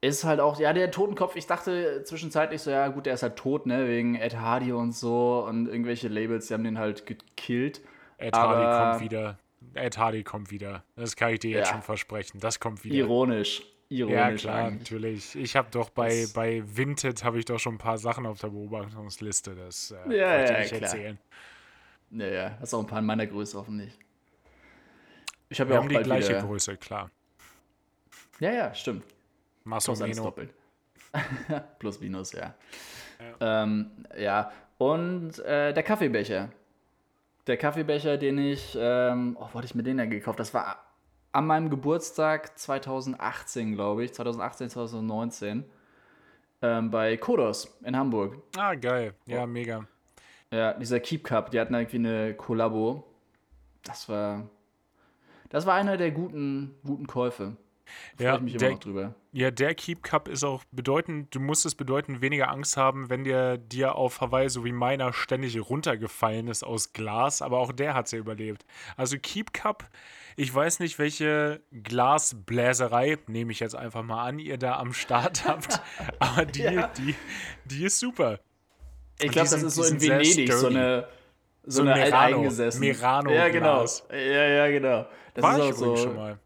Ist 0.00 0.24
halt 0.24 0.38
auch, 0.40 0.60
ja, 0.60 0.72
der 0.72 0.90
Totenkopf, 0.92 1.34
ich 1.36 1.46
dachte 1.46 2.02
zwischenzeitlich 2.04 2.62
so, 2.62 2.70
ja 2.70 2.86
gut, 2.88 3.06
der 3.06 3.14
ist 3.14 3.22
halt 3.24 3.36
tot, 3.36 3.66
ne, 3.66 3.88
wegen 3.88 4.14
Ed 4.14 4.36
Hardy 4.36 4.72
und 4.72 4.92
so 4.92 5.44
und 5.46 5.66
irgendwelche 5.66 6.06
Labels, 6.08 6.46
die 6.46 6.54
haben 6.54 6.62
den 6.64 6.78
halt 6.78 7.04
gekillt. 7.04 7.80
Ed 8.16 8.32
Aber- 8.34 8.56
Hardy 8.56 8.98
kommt 8.98 9.10
wieder. 9.10 9.38
Ed 9.74 9.98
Hardy 9.98 10.22
kommt 10.24 10.50
wieder. 10.52 10.84
Das 10.96 11.16
kann 11.16 11.32
ich 11.32 11.40
dir 11.40 11.50
jetzt 11.50 11.66
Ja. 11.68 11.72
schon 11.74 11.82
versprechen. 11.82 12.38
Das 12.40 12.60
kommt 12.60 12.84
wieder. 12.84 12.94
Ironisch. 12.94 13.62
ja, 13.88 14.06
Ironisch 14.06 14.42
klar, 14.42 14.66
eigentlich. 14.66 14.90
natürlich. 14.90 15.34
Ich 15.36 15.56
habe 15.56 15.68
doch 15.72 15.90
bei, 15.90 16.20
Das- 16.22 16.32
bei 16.32 16.62
Vinted 16.64 17.24
habe 17.24 17.38
ich 17.40 17.44
doch 17.44 17.58
schon 17.58 17.74
ein 17.74 17.78
paar 17.78 17.98
Sachen 17.98 18.24
auf 18.26 18.38
der 18.40 18.48
Beobachtungsliste. 18.48 19.56
Das 19.56 19.90
äh, 19.90 20.16
Ja, 20.16 20.28
kann 20.28 20.40
ich 20.42 20.46
dir 20.48 20.52
ja, 20.54 20.58
nicht 20.60 20.68
klar. 20.70 20.80
erzählen. 20.82 21.18
Naja, 22.10 22.56
hast 22.60 22.74
auch 22.74 22.80
ein 22.80 22.86
paar 22.86 23.00
in 23.00 23.06
meiner 23.06 23.26
Größe 23.26 23.58
hoffentlich. 23.58 23.98
Ich 25.48 25.60
habe 25.60 25.72
ja 25.72 25.78
auch 25.78 25.82
haben 25.82 25.88
die 25.88 25.96
gleiche 25.96 26.30
wieder, 26.30 26.42
Größe, 26.42 26.76
klar. 26.76 27.10
Ja, 28.40 28.52
ja, 28.52 28.74
stimmt. 28.74 29.04
Masso 29.64 29.94
Meno. 29.94 30.24
doppelt. 30.24 30.54
Plus 31.78 32.00
minus, 32.00 32.32
ja. 32.32 32.54
Ja, 33.40 33.62
ähm, 33.62 33.90
ja. 34.16 34.52
und 34.78 35.38
äh, 35.40 35.72
der 35.72 35.82
Kaffeebecher. 35.82 36.50
Der 37.46 37.56
Kaffeebecher, 37.56 38.18
den 38.18 38.38
ich, 38.38 38.76
ähm, 38.78 39.36
oh, 39.40 39.48
wo 39.52 39.58
hatte 39.58 39.66
ich 39.66 39.74
mir 39.74 39.82
den 39.82 39.96
denn 39.96 40.10
gekauft? 40.10 40.38
Das 40.38 40.52
war 40.52 40.84
an 41.32 41.46
meinem 41.46 41.70
Geburtstag 41.70 42.58
2018, 42.58 43.74
glaube 43.74 44.04
ich, 44.04 44.12
2018, 44.14 44.70
2019, 44.70 45.64
ähm, 46.60 46.90
bei 46.90 47.16
Kodos 47.16 47.78
in 47.84 47.96
Hamburg. 47.96 48.36
Ah, 48.56 48.74
geil. 48.74 49.14
Oh. 49.26 49.30
Ja, 49.30 49.46
mega. 49.46 49.86
Ja, 50.50 50.72
dieser 50.74 51.00
Keep 51.00 51.24
Cup, 51.24 51.50
die 51.50 51.60
hatten 51.60 51.74
irgendwie 51.74 51.96
eine 51.96 52.34
Kollabo. 52.34 53.04
Das 53.82 54.08
war, 54.08 54.48
das 55.50 55.66
war 55.66 55.74
einer 55.74 55.96
der 55.96 56.10
guten, 56.10 56.74
guten 56.84 57.06
Käufe. 57.06 57.56
Freue 58.16 58.26
Ja, 58.26 58.34
ich 58.36 58.40
mich 58.42 58.56
der- 58.56 58.68
immer 58.68 58.74
noch 58.76 58.82
drüber. 58.82 59.14
Ja, 59.32 59.50
der 59.50 59.74
Keep 59.74 60.02
Cup 60.02 60.26
ist 60.28 60.42
auch 60.44 60.64
bedeutend, 60.72 61.34
du 61.34 61.40
musst 61.40 61.64
es 61.64 61.74
bedeutend 61.74 62.20
weniger 62.22 62.50
Angst 62.50 62.76
haben, 62.76 63.08
wenn 63.08 63.24
der 63.24 63.56
dir 63.56 63.94
auf 63.94 64.20
Hawaii, 64.20 64.48
so 64.50 64.64
wie 64.64 64.72
meiner, 64.72 65.12
ständig 65.12 65.58
runtergefallen 65.70 66.48
ist 66.48 66.64
aus 66.64 66.92
Glas, 66.92 67.40
aber 67.40 67.58
auch 67.58 67.72
der 67.72 67.94
hat 67.94 68.06
es 68.06 68.12
ja 68.12 68.18
überlebt. 68.18 68.64
Also 68.96 69.16
Keep 69.20 69.52
Cup, 69.54 69.88
ich 70.36 70.54
weiß 70.54 70.80
nicht, 70.80 70.98
welche 70.98 71.60
Glasbläserei, 71.82 73.18
nehme 73.26 73.52
ich 73.52 73.60
jetzt 73.60 73.74
einfach 73.76 74.02
mal 74.02 74.24
an, 74.26 74.38
ihr 74.38 74.58
da 74.58 74.78
am 74.78 74.92
Start 74.92 75.44
habt, 75.48 75.80
aber 76.18 76.44
die, 76.46 76.62
Ja. 76.62 76.88
die, 76.88 77.14
die 77.64 77.84
ist 77.84 77.98
super. 77.98 78.40
Ich 79.20 79.32
glaube, 79.32 79.48
das 79.48 79.62
ist 79.62 79.74
so 79.74 79.84
in 79.84 80.00
Venedig, 80.00 80.52
so 80.52 80.66
eine, 80.68 81.08
so 81.64 81.82
So 81.82 81.82
eine 81.82 81.94
Merano- 82.00 82.14
alteingesessen. 82.14 82.80
Merano 82.80 83.30
Ja, 83.32 83.48
genau. 83.48 83.84
Ja, 84.10 84.16
ja, 84.16 84.68
genau. 84.70 85.06
Das 85.34 85.42
War 85.42 85.58
ist 85.58 85.64
ich 85.66 85.72
auch 85.72 85.76
so. 85.76 85.96
schon 85.96 86.16
mal. 86.16 86.38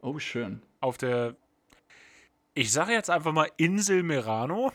Oh, 0.00 0.18
schön. 0.18 0.62
Auf 0.80 0.98
der, 0.98 1.36
ich 2.54 2.72
sage 2.72 2.92
jetzt 2.92 3.10
einfach 3.10 3.32
mal 3.32 3.48
Insel 3.56 4.02
Merano. 4.02 4.72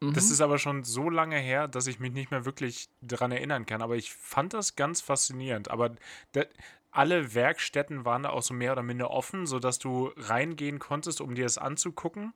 Das 0.00 0.26
Mhm. 0.26 0.32
ist 0.32 0.40
aber 0.40 0.58
schon 0.58 0.84
so 0.84 1.08
lange 1.10 1.36
her, 1.38 1.68
dass 1.68 1.86
ich 1.86 1.98
mich 2.00 2.12
nicht 2.12 2.30
mehr 2.30 2.44
wirklich 2.44 2.88
daran 3.00 3.32
erinnern 3.32 3.64
kann. 3.66 3.80
Aber 3.82 3.96
ich 3.96 4.12
fand 4.12 4.52
das 4.54 4.76
ganz 4.76 5.00
faszinierend. 5.00 5.70
Aber 5.70 5.94
da, 6.32 6.42
alle 6.90 7.34
Werkstätten 7.34 8.04
waren 8.04 8.22
da 8.22 8.30
auch 8.30 8.42
so 8.42 8.52
mehr 8.54 8.72
oder 8.72 8.82
minder 8.82 9.10
offen, 9.10 9.46
sodass 9.46 9.78
du 9.78 10.12
reingehen 10.16 10.78
konntest, 10.78 11.20
um 11.20 11.34
dir 11.34 11.46
es 11.46 11.56
anzugucken. 11.58 12.32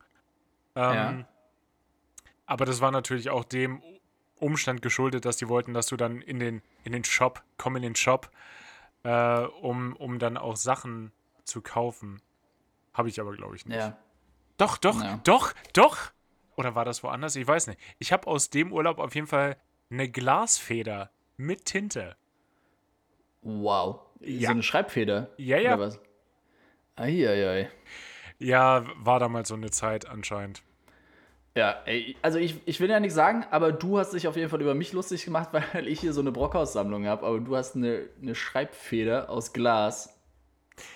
Ähm, 0.75 0.94
Ja. 0.94 1.28
Aber 2.50 2.64
das 2.64 2.80
war 2.80 2.90
natürlich 2.90 3.30
auch 3.30 3.45
dem 3.45 3.80
Umstand 4.35 4.83
geschuldet, 4.83 5.25
dass 5.25 5.37
die 5.37 5.49
wollten, 5.49 5.73
dass 5.73 5.87
du 5.87 5.97
dann 5.97 6.21
in 6.21 6.40
den, 6.40 6.62
in 6.83 6.90
den 6.90 7.04
Shop, 7.04 7.45
komm 7.59 7.76
in 7.76 7.83
den 7.83 7.95
Shop, 7.95 8.28
äh, 9.04 9.42
um, 9.62 9.95
um 9.95 10.19
dann 10.19 10.37
auch 10.37 10.57
Sachen 10.57 11.12
zu 11.45 11.62
kaufen. 11.62 12.21
Habe 12.92 13.09
ich 13.09 13.21
aber, 13.21 13.35
glaube 13.37 13.54
ich, 13.54 13.66
nicht. 13.66 13.76
Ja. 13.78 13.97
Doch, 14.57 14.78
doch, 14.78 15.00
Ja. 15.00 15.21
doch, 15.23 15.52
doch. 15.75 15.97
Oder 16.57 16.75
war 16.75 16.85
das 16.85 17.04
woanders? 17.04 17.37
Ich 17.37 17.47
weiß 17.47 17.69
nicht. 17.69 17.78
Ich 18.00 18.12
habe 18.12 18.26
aus 18.26 18.50
dem 18.50 18.73
Urlaub 18.73 18.99
auf 18.99 19.14
jeden 19.14 19.28
Fall 19.28 19.57
eine 19.88 20.09
Glasfeder 20.11 21.12
mit 21.37 21.66
Tinte. 21.66 22.16
Wow. 23.42 24.00
Ja. 24.19 24.49
So 24.49 24.54
eine 24.54 24.62
Schreibfeder. 24.64 25.30
Ja, 25.37 25.59
ja. 25.59 25.75
Oder 25.76 25.87
was? 25.87 26.00
Eieiei. 26.97 27.71
Ja, 28.38 28.85
war 28.97 29.21
damals 29.21 29.50
so 29.50 29.54
eine 29.54 29.71
Zeit 29.71 30.07
anscheinend. 30.07 30.64
Ja, 31.57 31.83
ey, 31.85 32.16
also 32.23 32.38
ich, 32.38 32.57
ich 32.64 32.78
will 32.80 32.88
ja 32.88 33.00
nichts 33.00 33.16
sagen, 33.16 33.45
aber 33.50 33.73
du 33.73 33.99
hast 33.99 34.12
dich 34.12 34.28
auf 34.28 34.37
jeden 34.37 34.49
Fall 34.49 34.61
über 34.61 34.75
mich 34.75 34.92
lustig 34.92 35.25
gemacht, 35.25 35.49
weil 35.75 35.88
ich 35.88 36.00
hier 36.00 36.12
so 36.12 36.21
eine 36.21 36.33
Brockhaus-Sammlung 36.33 37.07
habe. 37.07 37.26
Aber 37.26 37.40
du 37.40 37.57
hast 37.57 37.76
eine, 37.76 38.09
eine 38.23 38.35
Schreibfeder 38.35 39.30
aus 39.30 39.52
Glas. 39.52 40.16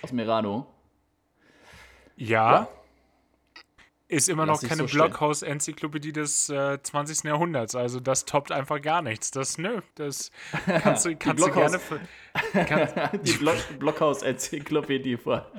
Aus 0.01 0.11
Merano. 0.11 0.67
Ja. 2.15 2.51
Ja. 2.51 2.67
Ist 4.07 4.29
immer 4.29 4.45
Lass 4.45 4.61
noch 4.61 4.69
keine 4.69 4.87
so. 4.87 4.93
Blockhaus-Enzyklopädie 4.97 6.13
des 6.13 6.47
äh, 6.49 6.79
20. 6.81 7.23
Jahrhunderts. 7.23 7.73
Also 7.73 7.99
das 7.99 8.25
toppt 8.25 8.51
einfach 8.51 8.79
gar 8.79 9.01
nichts. 9.01 9.31
Das, 9.31 9.57
nö, 9.57 9.81
das 9.95 10.29
kannst 10.67 11.05
du, 11.05 11.15
kannst 11.19 11.43
du 11.43 11.51
gerne. 11.51 11.79
Für, 11.79 11.99
kann, 12.65 13.19
Die 13.23 13.31
Block, 13.33 13.55
Blockhaus-Enzyklopädie 13.79 15.17
vor. 15.17 15.49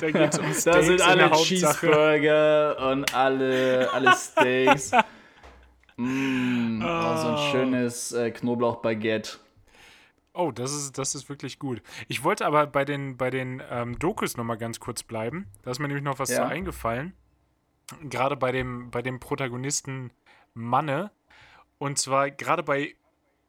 da 0.00 0.10
geht 0.10 0.32
es 0.34 0.38
um 0.40 0.46
Da 0.48 0.52
Steaks 0.54 0.86
sind 0.86 0.94
in 0.96 1.02
alle. 1.02 1.30
Cheeseburger 1.30 2.90
und 2.90 3.14
alle, 3.14 3.88
alle 3.92 4.12
Steaks. 4.16 4.90
Mm, 5.96 6.82
oh, 6.82 7.16
so 7.16 7.28
ein 7.28 7.34
Oh. 7.34 7.50
schönes 7.52 8.12
äh, 8.12 8.30
Knoblauchbaguette. 8.32 9.38
Oh, 10.32 10.50
das 10.50 10.72
ist, 10.72 10.98
das 10.98 11.14
ist 11.14 11.28
wirklich 11.28 11.58
gut. 11.58 11.82
Ich 12.08 12.24
wollte 12.24 12.46
aber 12.46 12.66
bei 12.66 12.84
den, 12.84 13.16
bei 13.16 13.30
den 13.30 13.62
ähm, 13.70 13.98
Dokus 13.98 14.36
nochmal 14.36 14.58
ganz 14.58 14.80
kurz 14.80 15.02
bleiben. 15.02 15.46
Da 15.62 15.70
ist 15.70 15.78
mir 15.78 15.88
nämlich 15.88 16.04
noch 16.04 16.18
was 16.18 16.30
Ja. 16.30 16.36
zu 16.36 16.46
eingefallen. 16.46 17.14
Gerade 18.02 18.36
bei 18.36 18.52
dem, 18.52 18.90
bei 18.90 19.02
dem 19.02 19.20
Protagonisten 19.20 20.12
Manne. 20.54 21.10
Und 21.78 21.98
zwar 21.98 22.30
gerade 22.30 22.62
bei, 22.62 22.94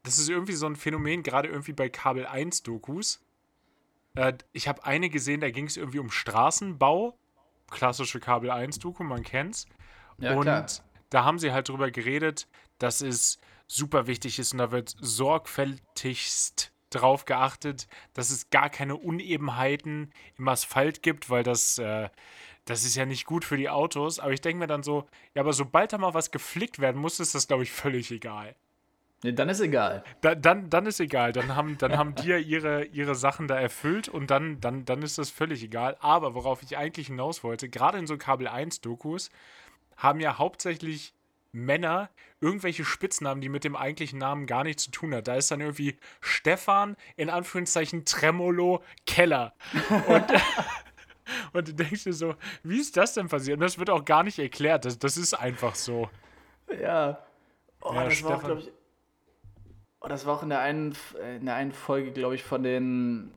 das 0.04 0.18
ist 0.18 0.30
irgendwie 0.30 0.54
so 0.54 0.66
ein 0.66 0.76
Phänomen, 0.76 1.24
gerade 1.24 1.50
irgendwie 1.50 1.74
bei 1.74 1.90
Kabel 1.90 2.26
1 2.26 2.64
Dokus. 2.64 3.22
Äh, 4.16 4.34
ich 4.54 4.68
habe 4.68 4.86
eine 4.86 5.10
gesehen, 5.10 5.42
da 5.42 5.52
ging 5.52 5.66
es 5.66 5.78
irgendwie 5.78 6.00
um 6.00 6.12
Straßenbau. 6.12 7.18
Klassische 7.70 8.20
Kabel 8.20 8.52
1 8.52 8.80
Doku, 8.80 9.04
man 9.04 9.24
kennt's. 9.24 9.66
Ja, 10.18 10.36
und 10.36 10.44
klar. 10.44 10.66
da 11.10 11.24
haben 11.24 11.40
sie 11.40 11.52
halt 11.52 11.70
drüber 11.70 11.92
geredet, 11.92 12.48
dass 12.80 13.02
es 13.02 13.40
super 13.68 14.08
wichtig 14.08 14.38
ist 14.40 14.52
und 14.52 14.60
da 14.60 14.72
wird 14.72 14.96
sorgfältigst 15.00 16.72
drauf 16.90 17.26
geachtet, 17.26 17.88
dass 18.14 18.30
es 18.30 18.50
gar 18.50 18.70
keine 18.70 18.98
Unebenheiten 18.98 20.12
im 20.38 20.48
Asphalt 20.48 21.02
gibt, 21.02 21.30
weil 21.30 21.44
das, 21.44 21.78
äh, 21.78 22.10
das 22.66 22.86
ist 22.86 22.96
ja 22.96 23.06
nicht 23.06 23.26
gut 23.26 23.46
für 23.46 23.58
die 23.58 23.70
Autos. 23.70 24.20
Aber 24.20 24.32
ich 24.32 24.42
denke 24.42 24.60
mir 24.60 24.68
dann 24.68 24.84
so, 24.84 25.08
ja, 25.34 25.42
aber 25.42 25.54
sobald 25.54 25.94
da 25.94 25.98
mal 25.98 26.14
was 26.14 26.32
geflickt 26.32 26.80
werden 26.80 27.02
muss, 27.02 27.20
ist 27.20 27.36
das, 27.36 27.48
glaube 27.48 27.64
ich, 27.64 27.72
völlig 27.72 28.12
egal. 28.12 28.56
Nee, 29.24 29.34
dann 29.34 29.50
ist 29.50 29.60
egal. 29.60 30.04
Da, 30.22 30.34
dann, 30.34 30.70
dann 30.72 30.88
ist 30.88 31.00
egal. 31.00 31.32
Dann 31.32 31.56
haben, 31.56 31.78
dann 31.78 31.96
haben 31.96 32.16
die 32.16 32.28
ja 32.28 32.38
ihre, 32.38 32.86
ihre 32.86 33.14
Sachen 33.14 33.48
da 33.48 33.60
erfüllt 33.60 34.10
und 34.10 34.32
dann, 34.32 34.60
dann, 34.60 34.84
dann 34.86 35.04
ist 35.04 35.20
das 35.20 35.30
völlig 35.30 35.64
egal. 35.64 35.96
Aber 36.00 36.34
worauf 36.34 36.64
ich 36.64 36.76
eigentlich 36.76 37.08
hinaus 37.08 37.44
wollte, 37.44 37.70
gerade 37.70 38.00
in 38.00 38.08
so 38.08 38.18
Kabel 38.18 38.48
1-Dokus, 38.48 39.30
haben 39.96 40.20
ja 40.20 40.40
hauptsächlich 40.40 41.14
Männer 41.52 42.10
irgendwelche 42.40 42.84
Spitznamen, 42.86 43.42
die 43.42 43.50
mit 43.50 43.64
dem 43.64 43.76
eigentlichen 43.76 44.18
Namen 44.18 44.48
gar 44.48 44.64
nichts 44.64 44.86
zu 44.86 44.92
tun 44.92 45.14
hat. 45.14 45.28
Da 45.28 45.36
ist 45.36 45.52
dann 45.52 45.62
irgendwie 45.62 45.98
Stefan, 46.22 46.96
in 47.16 47.30
Anführungszeichen 47.30 48.06
Tremolo 48.06 48.84
Keller. 49.06 49.54
Und, 50.08 50.26
und 51.54 51.68
du 51.68 51.74
denkst 51.74 52.04
dir 52.04 52.14
so, 52.14 52.36
wie 52.64 52.80
ist 52.80 52.98
das 52.98 53.14
denn 53.14 53.28
passiert? 53.28 53.58
Und 53.58 53.62
das 53.64 53.78
wird 53.80 53.90
auch 53.90 54.06
gar 54.06 54.24
nicht 54.24 54.40
erklärt. 54.40 54.86
Das, 54.86 54.98
das 55.00 55.18
ist 55.18 55.34
einfach 55.34 55.76
so. 55.76 56.10
Ja. 56.82 57.20
Oh, 57.82 57.94
Ja, 57.94 58.06
das 58.06 58.24
war 58.24 58.32
auch, 58.36 58.40
Stefan. 58.40 58.46
glaube 58.46 58.62
ich. 58.62 58.72
Oh, 60.02 60.08
das 60.08 60.26
war 60.26 60.36
auch 60.38 60.44
in 60.44 60.50
der 60.50 60.60
einen, 60.62 60.96
in 61.38 61.46
der 61.46 61.56
einen 61.56 61.72
Folge, 61.72 62.12
glaube 62.12 62.36
ich, 62.36 62.44
von 62.44 62.64
den. 62.64 63.32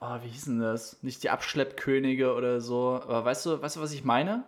Oh, 0.00 0.18
wie 0.22 0.28
hießen 0.28 0.58
das? 0.60 1.02
Nicht 1.02 1.22
die 1.22 1.30
Abschleppkönige 1.30 2.34
oder 2.34 2.60
so. 2.60 3.00
Aber 3.02 3.24
weißt 3.24 3.46
du, 3.46 3.62
weißt 3.62 3.76
du, 3.76 3.80
was 3.80 3.92
ich 3.92 4.04
meine? 4.04 4.44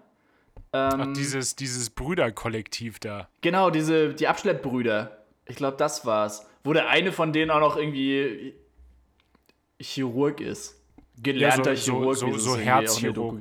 Ähm, 0.73 1.01
Ach, 1.01 1.13
dieses, 1.15 1.57
dieses 1.57 1.91
Brüderkollektiv 1.91 2.99
da. 2.99 3.29
Genau, 3.43 3.71
diese, 3.71 4.15
die 4.15 4.29
Abschleppbrüder. 4.29 5.19
Ich 5.47 5.57
glaube, 5.57 5.77
das 5.77 6.07
war's. 6.07 6.47
Wo 6.65 6.73
der 6.73 6.89
eine 6.89 7.13
von 7.13 7.33
denen 7.33 7.51
auch 7.51 7.61
noch 7.61 7.77
irgendwie 7.77 8.55
Chirurg 9.81 10.41
ist. 10.41 10.81
Gelernter 11.23 11.73
Ja, 11.73 11.76
so- 11.76 12.14
so- 12.14 12.26
Chirurg. 12.26 12.38
so- 12.38 12.38
so 12.38 12.57
der 12.57 12.64
Herzchirurg. 12.64 13.41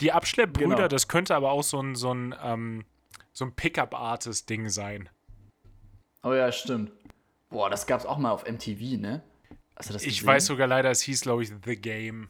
Die 0.00 0.12
Abschleppbrüder, 0.12 0.76
Genau. 0.76 0.88
das 0.88 1.08
könnte 1.08 1.34
aber 1.34 1.50
auch 1.50 1.62
so 1.62 1.80
ein, 1.82 1.94
so 1.94 2.12
ein, 2.14 2.34
ähm, 2.42 2.84
so 3.32 3.44
ein 3.44 3.52
Pickup-Artist-Ding 3.54 4.68
sein. 4.68 5.08
Oh 6.22 6.32
ja, 6.32 6.50
stimmt. 6.52 6.92
Boah, 7.50 7.68
das 7.68 7.86
gab's 7.86 8.06
auch 8.06 8.18
mal 8.18 8.30
auf 8.30 8.44
MTV, 8.46 8.96
ne? 8.98 9.22
Hast 9.76 9.88
du 9.88 9.92
das 9.94 10.02
ich 10.04 10.24
weiß 10.24 10.46
sogar 10.46 10.66
leider, 10.66 10.90
es 10.90 11.00
hieß, 11.02 11.22
glaube 11.22 11.42
ich, 11.42 11.50
The 11.64 11.76
Game. 11.76 12.28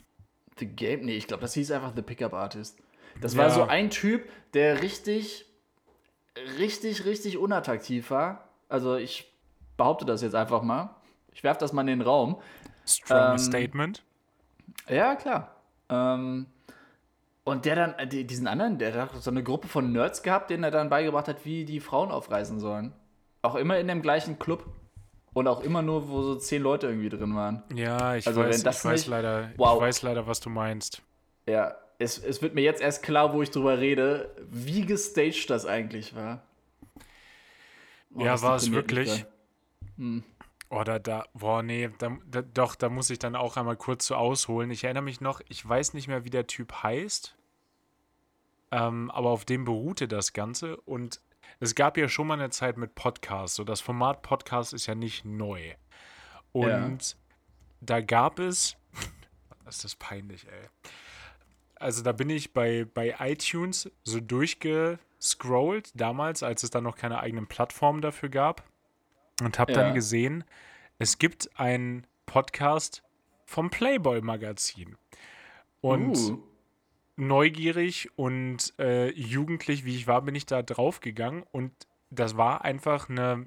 The 0.58 0.66
Game? 0.66 1.04
Nee, 1.04 1.16
ich 1.16 1.26
glaube, 1.26 1.40
das 1.42 1.54
hieß 1.54 1.70
einfach 1.72 1.92
The 1.94 2.02
Pickup 2.02 2.32
Artist. 2.32 2.78
Das 3.20 3.34
ja. 3.34 3.40
war 3.40 3.50
so 3.50 3.62
ein 3.64 3.90
Typ, 3.90 4.28
der 4.54 4.82
richtig, 4.82 5.46
richtig, 6.58 7.04
richtig 7.04 7.38
unattraktiv 7.38 8.10
war. 8.10 8.48
Also 8.68 8.96
ich 8.96 9.32
behaupte 9.76 10.04
das 10.04 10.22
jetzt 10.22 10.34
einfach 10.34 10.62
mal. 10.62 10.94
Ich 11.32 11.42
werfe 11.42 11.60
das 11.60 11.72
mal 11.72 11.82
in 11.82 11.86
den 11.88 12.02
Raum. 12.02 12.40
Strong 12.86 13.32
ähm, 13.32 13.38
Statement. 13.38 14.02
Ja, 14.88 15.14
klar. 15.14 15.56
Ähm, 15.88 16.46
und 17.44 17.64
der 17.64 17.76
dann, 17.76 17.94
äh, 17.94 18.06
diesen 18.06 18.46
anderen, 18.46 18.78
der 18.78 18.94
hat 18.94 19.14
so 19.14 19.30
eine 19.30 19.42
Gruppe 19.42 19.68
von 19.68 19.92
Nerds 19.92 20.22
gehabt, 20.22 20.50
denen 20.50 20.64
er 20.64 20.70
dann 20.70 20.88
beigebracht 20.88 21.28
hat, 21.28 21.44
wie 21.44 21.64
die 21.64 21.80
Frauen 21.80 22.10
aufreißen 22.10 22.60
sollen. 22.60 22.92
Auch 23.42 23.54
immer 23.54 23.78
in 23.78 23.88
dem 23.88 24.02
gleichen 24.02 24.38
Club. 24.38 24.64
Und 25.32 25.46
auch 25.46 25.62
immer 25.62 25.80
nur, 25.80 26.08
wo 26.08 26.22
so 26.22 26.34
zehn 26.34 26.60
Leute 26.60 26.88
irgendwie 26.88 27.08
drin 27.08 27.36
waren. 27.36 27.62
Ja, 27.72 28.16
ich, 28.16 28.26
also, 28.26 28.40
weiß, 28.40 28.58
ich 28.58 28.64
weiß, 28.66 28.84
nicht, 28.84 29.06
leider, 29.06 29.50
wow. 29.56 29.76
ich 29.76 29.82
weiß 29.82 30.02
leider, 30.02 30.26
was 30.26 30.40
du 30.40 30.50
meinst. 30.50 31.02
Ja, 31.46 31.76
es, 31.98 32.18
es 32.18 32.42
wird 32.42 32.54
mir 32.54 32.62
jetzt 32.62 32.82
erst 32.82 33.04
klar, 33.04 33.32
wo 33.32 33.40
ich 33.40 33.50
drüber 33.50 33.78
rede, 33.78 34.34
wie 34.50 34.84
gestaged 34.84 35.48
das 35.48 35.66
eigentlich 35.66 36.16
war. 36.16 36.42
Oh, 38.14 38.24
ja, 38.24 38.42
war 38.42 38.56
es 38.56 38.72
wirklich. 38.72 39.24
Hm. 39.96 40.24
Oder 40.70 41.00
da, 41.00 41.24
boah, 41.34 41.64
nee, 41.64 41.90
da, 41.98 42.16
da, 42.26 42.42
doch, 42.42 42.76
da 42.76 42.88
muss 42.88 43.10
ich 43.10 43.18
dann 43.18 43.34
auch 43.34 43.56
einmal 43.56 43.76
kurz 43.76 44.06
so 44.06 44.14
ausholen. 44.14 44.70
Ich 44.70 44.84
erinnere 44.84 45.02
mich 45.02 45.20
noch, 45.20 45.40
ich 45.48 45.68
weiß 45.68 45.94
nicht 45.94 46.06
mehr, 46.06 46.24
wie 46.24 46.30
der 46.30 46.46
Typ 46.46 46.72
heißt, 46.84 47.36
ähm, 48.70 49.10
aber 49.10 49.30
auf 49.30 49.44
dem 49.44 49.64
beruhte 49.64 50.06
das 50.06 50.32
Ganze. 50.32 50.76
Und 50.76 51.20
es 51.58 51.74
gab 51.74 51.98
ja 51.98 52.08
schon 52.08 52.28
mal 52.28 52.34
eine 52.34 52.50
Zeit 52.50 52.76
mit 52.76 52.94
Podcasts. 52.94 53.56
So, 53.56 53.64
das 53.64 53.80
Format 53.80 54.22
Podcast 54.22 54.72
ist 54.72 54.86
ja 54.86 54.94
nicht 54.94 55.24
neu. 55.24 55.74
Und 56.52 57.10
ja. 57.10 57.16
da 57.80 58.00
gab 58.00 58.38
es, 58.38 58.76
das 59.64 59.76
ist 59.76 59.84
das 59.84 59.96
peinlich, 59.96 60.46
ey. 60.46 60.68
Also 61.74 62.04
da 62.04 62.12
bin 62.12 62.30
ich 62.30 62.52
bei, 62.52 62.84
bei 62.84 63.16
iTunes 63.18 63.90
so 64.04 64.20
durchgescrollt, 64.20 65.90
damals, 65.94 66.44
als 66.44 66.62
es 66.62 66.70
dann 66.70 66.84
noch 66.84 66.94
keine 66.94 67.18
eigenen 67.18 67.48
Plattformen 67.48 68.02
dafür 68.02 68.28
gab. 68.28 68.62
Und 69.40 69.58
habe 69.58 69.72
ja. 69.72 69.82
dann 69.82 69.94
gesehen, 69.94 70.44
es 70.98 71.18
gibt 71.18 71.50
einen 71.58 72.06
Podcast 72.26 73.02
vom 73.44 73.70
Playboy-Magazin. 73.70 74.96
Und 75.80 76.16
uh. 76.16 76.42
neugierig 77.16 78.10
und 78.16 78.74
äh, 78.78 79.10
jugendlich, 79.12 79.84
wie 79.84 79.96
ich 79.96 80.06
war, 80.06 80.22
bin 80.22 80.34
ich 80.34 80.46
da 80.46 80.62
draufgegangen. 80.62 81.42
Und 81.50 81.72
das 82.10 82.36
war 82.36 82.64
einfach 82.64 83.08
eine, 83.08 83.46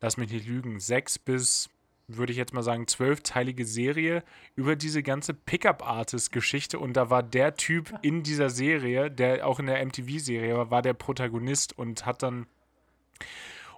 lass 0.00 0.16
mich 0.16 0.30
nicht 0.30 0.46
lügen, 0.46 0.80
sechs 0.80 1.18
bis 1.18 1.68
würde 2.06 2.32
ich 2.32 2.38
jetzt 2.38 2.52
mal 2.52 2.62
sagen, 2.62 2.86
zwölfteilige 2.86 3.64
Serie 3.64 4.22
über 4.56 4.76
diese 4.76 5.02
ganze 5.02 5.32
Pickup-Artist-Geschichte. 5.34 6.78
Und 6.78 6.94
da 6.94 7.10
war 7.10 7.22
der 7.22 7.54
Typ 7.54 7.94
in 8.02 8.22
dieser 8.22 8.50
Serie, 8.50 9.10
der 9.10 9.46
auch 9.46 9.58
in 9.58 9.66
der 9.66 9.84
MTV-Serie 9.84 10.56
war, 10.56 10.70
war 10.70 10.82
der 10.82 10.94
Protagonist 10.94 11.76
und 11.78 12.06
hat 12.06 12.22
dann. 12.22 12.46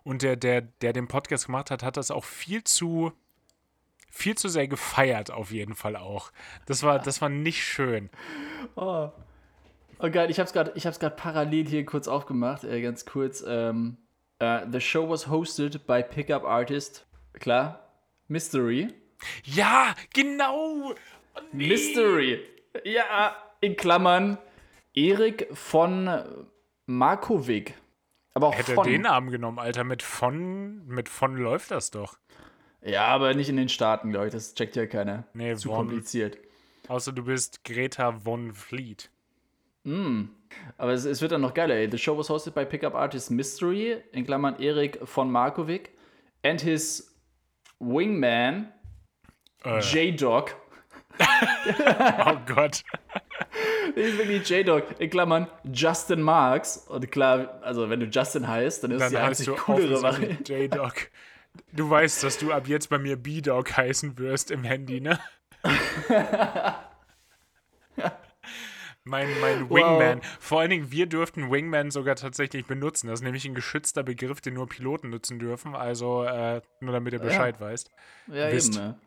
Und 0.06 0.22
der, 0.22 0.36
der, 0.36 0.60
der 0.60 0.92
den 0.92 1.08
Podcast 1.08 1.46
gemacht 1.46 1.72
hat, 1.72 1.82
hat 1.82 1.96
das 1.96 2.12
auch 2.12 2.22
viel 2.22 2.62
zu 2.62 3.12
viel 4.08 4.36
zu 4.36 4.48
sehr 4.48 4.68
gefeiert, 4.68 5.32
auf 5.32 5.50
jeden 5.50 5.74
Fall 5.74 5.96
auch. 5.96 6.30
Das 6.64 6.84
war, 6.84 7.00
das 7.00 7.20
war 7.20 7.28
nicht 7.28 7.64
schön. 7.64 8.08
Oh, 8.76 9.10
oh 9.98 10.10
geil, 10.10 10.30
ich 10.30 10.38
hab's 10.38 10.52
gerade 10.52 11.16
parallel 11.16 11.66
hier 11.66 11.84
kurz 11.84 12.06
aufgemacht, 12.06 12.62
äh, 12.62 12.80
ganz 12.82 13.04
kurz. 13.04 13.44
Ähm, 13.46 13.96
uh, 14.40 14.60
the 14.70 14.80
show 14.80 15.10
was 15.10 15.26
hosted 15.26 15.88
by 15.88 16.04
Pickup 16.04 16.44
Artist, 16.44 17.04
klar, 17.32 17.92
Mystery. 18.28 18.94
Ja, 19.42 19.96
genau. 20.14 20.94
Oh, 20.94 20.94
nee. 21.50 21.66
Mystery. 21.66 22.40
Ja, 22.84 23.34
in 23.60 23.76
Klammern. 23.76 24.38
Erik 24.94 25.48
von 25.52 26.08
Markovic. 26.86 27.74
Aber 28.36 28.48
auch 28.48 28.54
Hätte 28.54 28.74
von. 28.74 28.86
den 28.86 29.00
Namen 29.00 29.30
genommen, 29.30 29.58
Alter. 29.58 29.82
Mit 29.82 30.02
von, 30.02 30.86
mit 30.86 31.08
von 31.08 31.38
läuft 31.38 31.70
das 31.70 31.90
doch. 31.90 32.18
Ja, 32.82 33.06
aber 33.06 33.32
nicht 33.32 33.48
in 33.48 33.56
den 33.56 33.70
Staaten, 33.70 34.10
glaube 34.10 34.26
ich. 34.26 34.32
Das 34.34 34.52
checkt 34.52 34.76
ja 34.76 34.84
keiner. 34.84 35.24
Nee, 35.32 35.56
Zu 35.56 35.70
von, 35.70 35.88
kompliziert. 35.88 36.36
Außer 36.86 37.12
du 37.12 37.24
bist 37.24 37.64
Greta 37.64 38.12
von 38.12 38.52
Fleet. 38.52 39.10
Mm. 39.84 40.24
Aber 40.76 40.92
es, 40.92 41.06
es, 41.06 41.22
wird 41.22 41.32
dann 41.32 41.40
noch 41.40 41.54
geiler, 41.54 41.76
ey. 41.76 41.90
The 41.90 41.96
show 41.96 42.18
was 42.18 42.28
hosted 42.28 42.54
by 42.54 42.66
Pickup 42.66 42.94
Artist 42.94 43.30
Mystery, 43.30 44.02
in 44.12 44.26
Klammern 44.26 44.60
Erik 44.60 44.98
von 45.04 45.30
Markovic, 45.30 45.92
and 46.44 46.60
his 46.60 47.16
Wingman, 47.78 48.70
äh. 49.64 49.80
J-Dog. 49.80 50.54
oh 51.18 52.36
Gott. 52.44 52.82
Ich 53.98 54.18
bin 54.18 54.28
die 54.28 54.36
J-Dog. 54.36 55.00
In 55.00 55.08
Klammern 55.08 55.46
Justin 55.72 56.20
Marks. 56.20 56.76
Und 56.86 57.10
klar, 57.10 57.60
also 57.62 57.88
wenn 57.88 58.00
du 58.00 58.06
Justin 58.06 58.46
heißt, 58.46 58.84
dann 58.84 58.90
ist 58.90 59.00
dann 59.00 59.10
die 59.10 59.16
einzig 59.16 59.48
coolere 59.56 60.02
Variante. 60.02 60.52
J-Dog. 60.52 61.08
Du 61.72 61.88
weißt, 61.88 62.22
dass 62.22 62.36
du 62.36 62.52
ab 62.52 62.68
jetzt 62.68 62.90
bei 62.90 62.98
mir 62.98 63.16
B-Dog 63.16 63.74
heißen 63.74 64.18
wirst 64.18 64.50
im 64.50 64.64
Handy, 64.64 65.00
ne? 65.00 65.18
Mein, 69.08 69.28
mein 69.40 69.70
Wingman. 69.70 70.18
Wow. 70.18 70.36
Vor 70.40 70.60
allen 70.60 70.70
Dingen, 70.70 70.90
wir 70.90 71.06
dürften 71.06 71.48
Wingman 71.48 71.92
sogar 71.92 72.16
tatsächlich 72.16 72.66
benutzen. 72.66 73.06
Das 73.06 73.20
ist 73.20 73.24
nämlich 73.24 73.44
ein 73.44 73.54
geschützter 73.54 74.02
Begriff, 74.02 74.40
den 74.40 74.54
nur 74.54 74.68
Piloten 74.68 75.10
nutzen 75.10 75.38
dürfen. 75.38 75.76
Also, 75.76 76.24
äh, 76.24 76.60
nur 76.80 76.92
damit 76.92 77.12
ihr 77.12 77.20
Bescheid 77.20 77.54
ja. 77.60 77.66
weißt. 77.66 77.88
Ja, 78.26 78.50
Wisst. 78.50 78.74
eben. 78.74 78.84
Ne? 78.84 78.98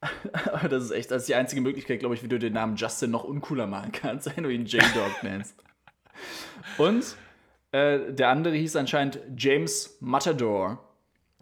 Aber 0.52 0.68
das 0.68 0.84
ist 0.84 0.90
echt, 0.90 1.10
das 1.10 1.22
ist 1.22 1.28
die 1.28 1.34
einzige 1.34 1.60
Möglichkeit, 1.60 2.00
glaube 2.00 2.14
ich, 2.14 2.22
wie 2.22 2.28
du 2.28 2.38
den 2.38 2.52
Namen 2.52 2.76
Justin 2.76 3.10
noch 3.10 3.24
uncooler 3.24 3.66
machen 3.66 3.92
kannst, 3.92 4.26
wenn 4.36 4.44
du 4.44 4.50
ihn 4.50 4.66
J-Dog 4.66 5.22
nennst. 5.22 5.56
Und 6.78 7.16
äh, 7.72 8.12
der 8.12 8.28
andere 8.28 8.54
hieß 8.54 8.76
anscheinend 8.76 9.20
James 9.36 9.96
Matador. 10.00 10.82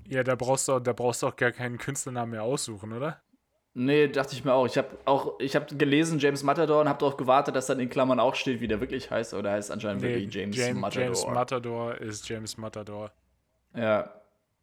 Ja, 0.09 0.23
da 0.23 0.35
brauchst 0.35 0.69
du, 0.69 0.79
da 0.81 0.93
brauchst 0.93 1.23
du 1.23 1.29
auch 1.29 1.37
gar 1.37 1.53
keinen 1.53 1.79
Künstlernamen 1.79 2.33
mehr 2.33 2.43
aussuchen, 2.43 2.93
oder? 2.93 3.21
Nee, 3.77 4.07
dachte 4.07 4.35
ich 4.35 4.45
mir 4.45 4.53
auch. 4.53 4.67
Ich 4.67 4.79
habe 4.79 4.97
auch, 5.05 5.40
ich 5.40 5.57
habe 5.57 5.75
gelesen 5.75 6.21
James 6.21 6.45
Matador 6.45 6.81
und 6.81 6.88
habe 6.88 7.01
darauf 7.01 7.17
gewartet, 7.17 7.57
dass 7.57 7.67
dann 7.67 7.81
in 7.81 7.90
Klammern 7.90 8.21
auch 8.21 8.37
steht, 8.37 8.61
wie 8.61 8.69
der 8.69 8.81
wirklich 8.81 9.11
heißt. 9.11 9.35
Oder 9.35 9.51
heißt 9.51 9.73
anscheinend 9.73 10.03
nee, 10.03 10.11
wirklich 10.11 10.33
James, 10.33 10.57
James 10.57 10.81
Matador. 10.81 11.05
James 11.05 11.27
Matador 11.27 11.95
ist 11.97 12.29
James 12.29 12.57
Matador. 12.57 13.11
Ja, 13.75 14.14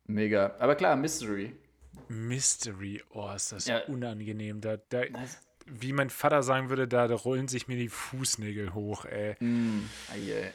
mega. 0.06 0.56
Aber 0.60 0.76
klar, 0.76 0.96
Mystery. 0.96 1.54
Mystery, 2.08 3.04
oh, 3.10 3.32
ist 3.36 3.52
das 3.52 3.68
ja. 3.68 3.80
unangenehm. 3.86 4.62
Da, 4.62 4.78
da, 4.90 5.04
wie 5.66 5.94
mein 5.94 6.10
Vater 6.10 6.44
sagen 6.44 6.70
würde, 6.70 6.88
da, 6.88 7.08
da, 7.08 7.16
rollen 7.16 7.48
sich 7.48 7.68
mir 7.68 7.78
die 7.78 7.90
Fußnägel 7.90 8.74
hoch, 8.74 9.06
ey. 9.06 9.36
Mm, 9.40 9.90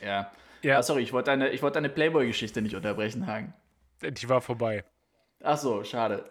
ja. 0.03 0.31
ja. 0.63 0.79
Ah, 0.79 0.83
sorry, 0.83 1.03
ich 1.03 1.13
wollte 1.13 1.31
deine, 1.31 1.63
wollt 1.63 1.77
deine 1.77 1.89
Playboy-Geschichte 1.89 2.61
nicht 2.63 2.75
unterbrechen, 2.75 3.27
Hagen. 3.27 3.55
Die 4.03 4.29
war 4.29 4.41
vorbei. 4.41 4.85
Ach 5.43 5.57
so, 5.57 5.85
schade. 5.85 6.31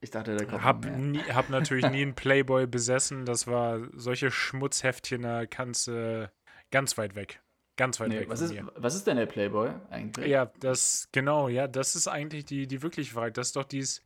Ich 0.00 0.10
dachte, 0.10 0.36
da 0.36 0.44
kommt 0.44 0.64
hab, 0.64 0.84
nie, 0.84 1.20
hab 1.20 1.48
natürlich 1.48 1.88
nie 1.88 2.02
einen 2.02 2.14
Playboy 2.14 2.66
besessen. 2.66 3.24
Das 3.24 3.46
war 3.46 3.80
solche 3.94 4.30
Schmutzheftchen, 4.30 5.22
da 5.22 5.46
kannst 5.46 5.86
du 5.86 5.92
äh, 5.92 6.28
ganz 6.70 6.98
weit 6.98 7.14
weg. 7.14 7.40
Ganz 7.76 8.00
weit 8.00 8.08
nee, 8.08 8.20
weg. 8.20 8.28
Was 8.28 8.40
ist, 8.40 8.54
was 8.76 8.94
ist 8.94 9.06
denn 9.06 9.16
der 9.16 9.26
Playboy 9.26 9.70
eigentlich? 9.90 10.26
Ja, 10.26 10.50
das, 10.60 11.08
genau, 11.12 11.48
ja, 11.48 11.68
das 11.68 11.94
ist 11.94 12.08
eigentlich 12.08 12.44
die, 12.44 12.66
die 12.66 12.82
wirkliche 12.82 13.14
Frage. 13.14 13.32
Das 13.32 13.48
ist 13.48 13.56
doch 13.56 13.64
dies, 13.64 14.02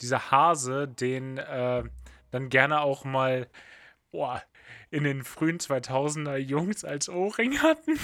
dieser 0.00 0.30
Hase, 0.30 0.88
den 0.88 1.38
äh, 1.38 1.84
dann 2.30 2.48
gerne 2.48 2.80
auch 2.80 3.04
mal 3.04 3.48
boah, 4.10 4.42
in 4.90 5.04
den 5.04 5.22
frühen 5.24 5.58
2000er 5.58 6.36
Jungs 6.36 6.84
als 6.84 7.08
Ohrring 7.08 7.60
hatten. 7.60 7.98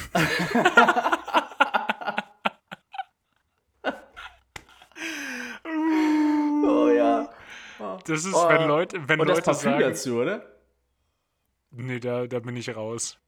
Das 8.05 8.25
ist, 8.25 8.35
oh, 8.35 8.49
wenn 8.49 8.67
Leute, 8.67 9.09
wenn 9.09 9.21
und 9.21 9.29
Leute 9.29 9.43
das 9.43 9.63
sagen. 9.63 9.81
dazu, 9.81 10.17
oder? 10.17 10.45
Nee, 11.71 12.01
da, 12.01 12.27
da 12.27 12.41
bin 12.41 12.57
ich 12.57 12.75
raus. 12.75 13.19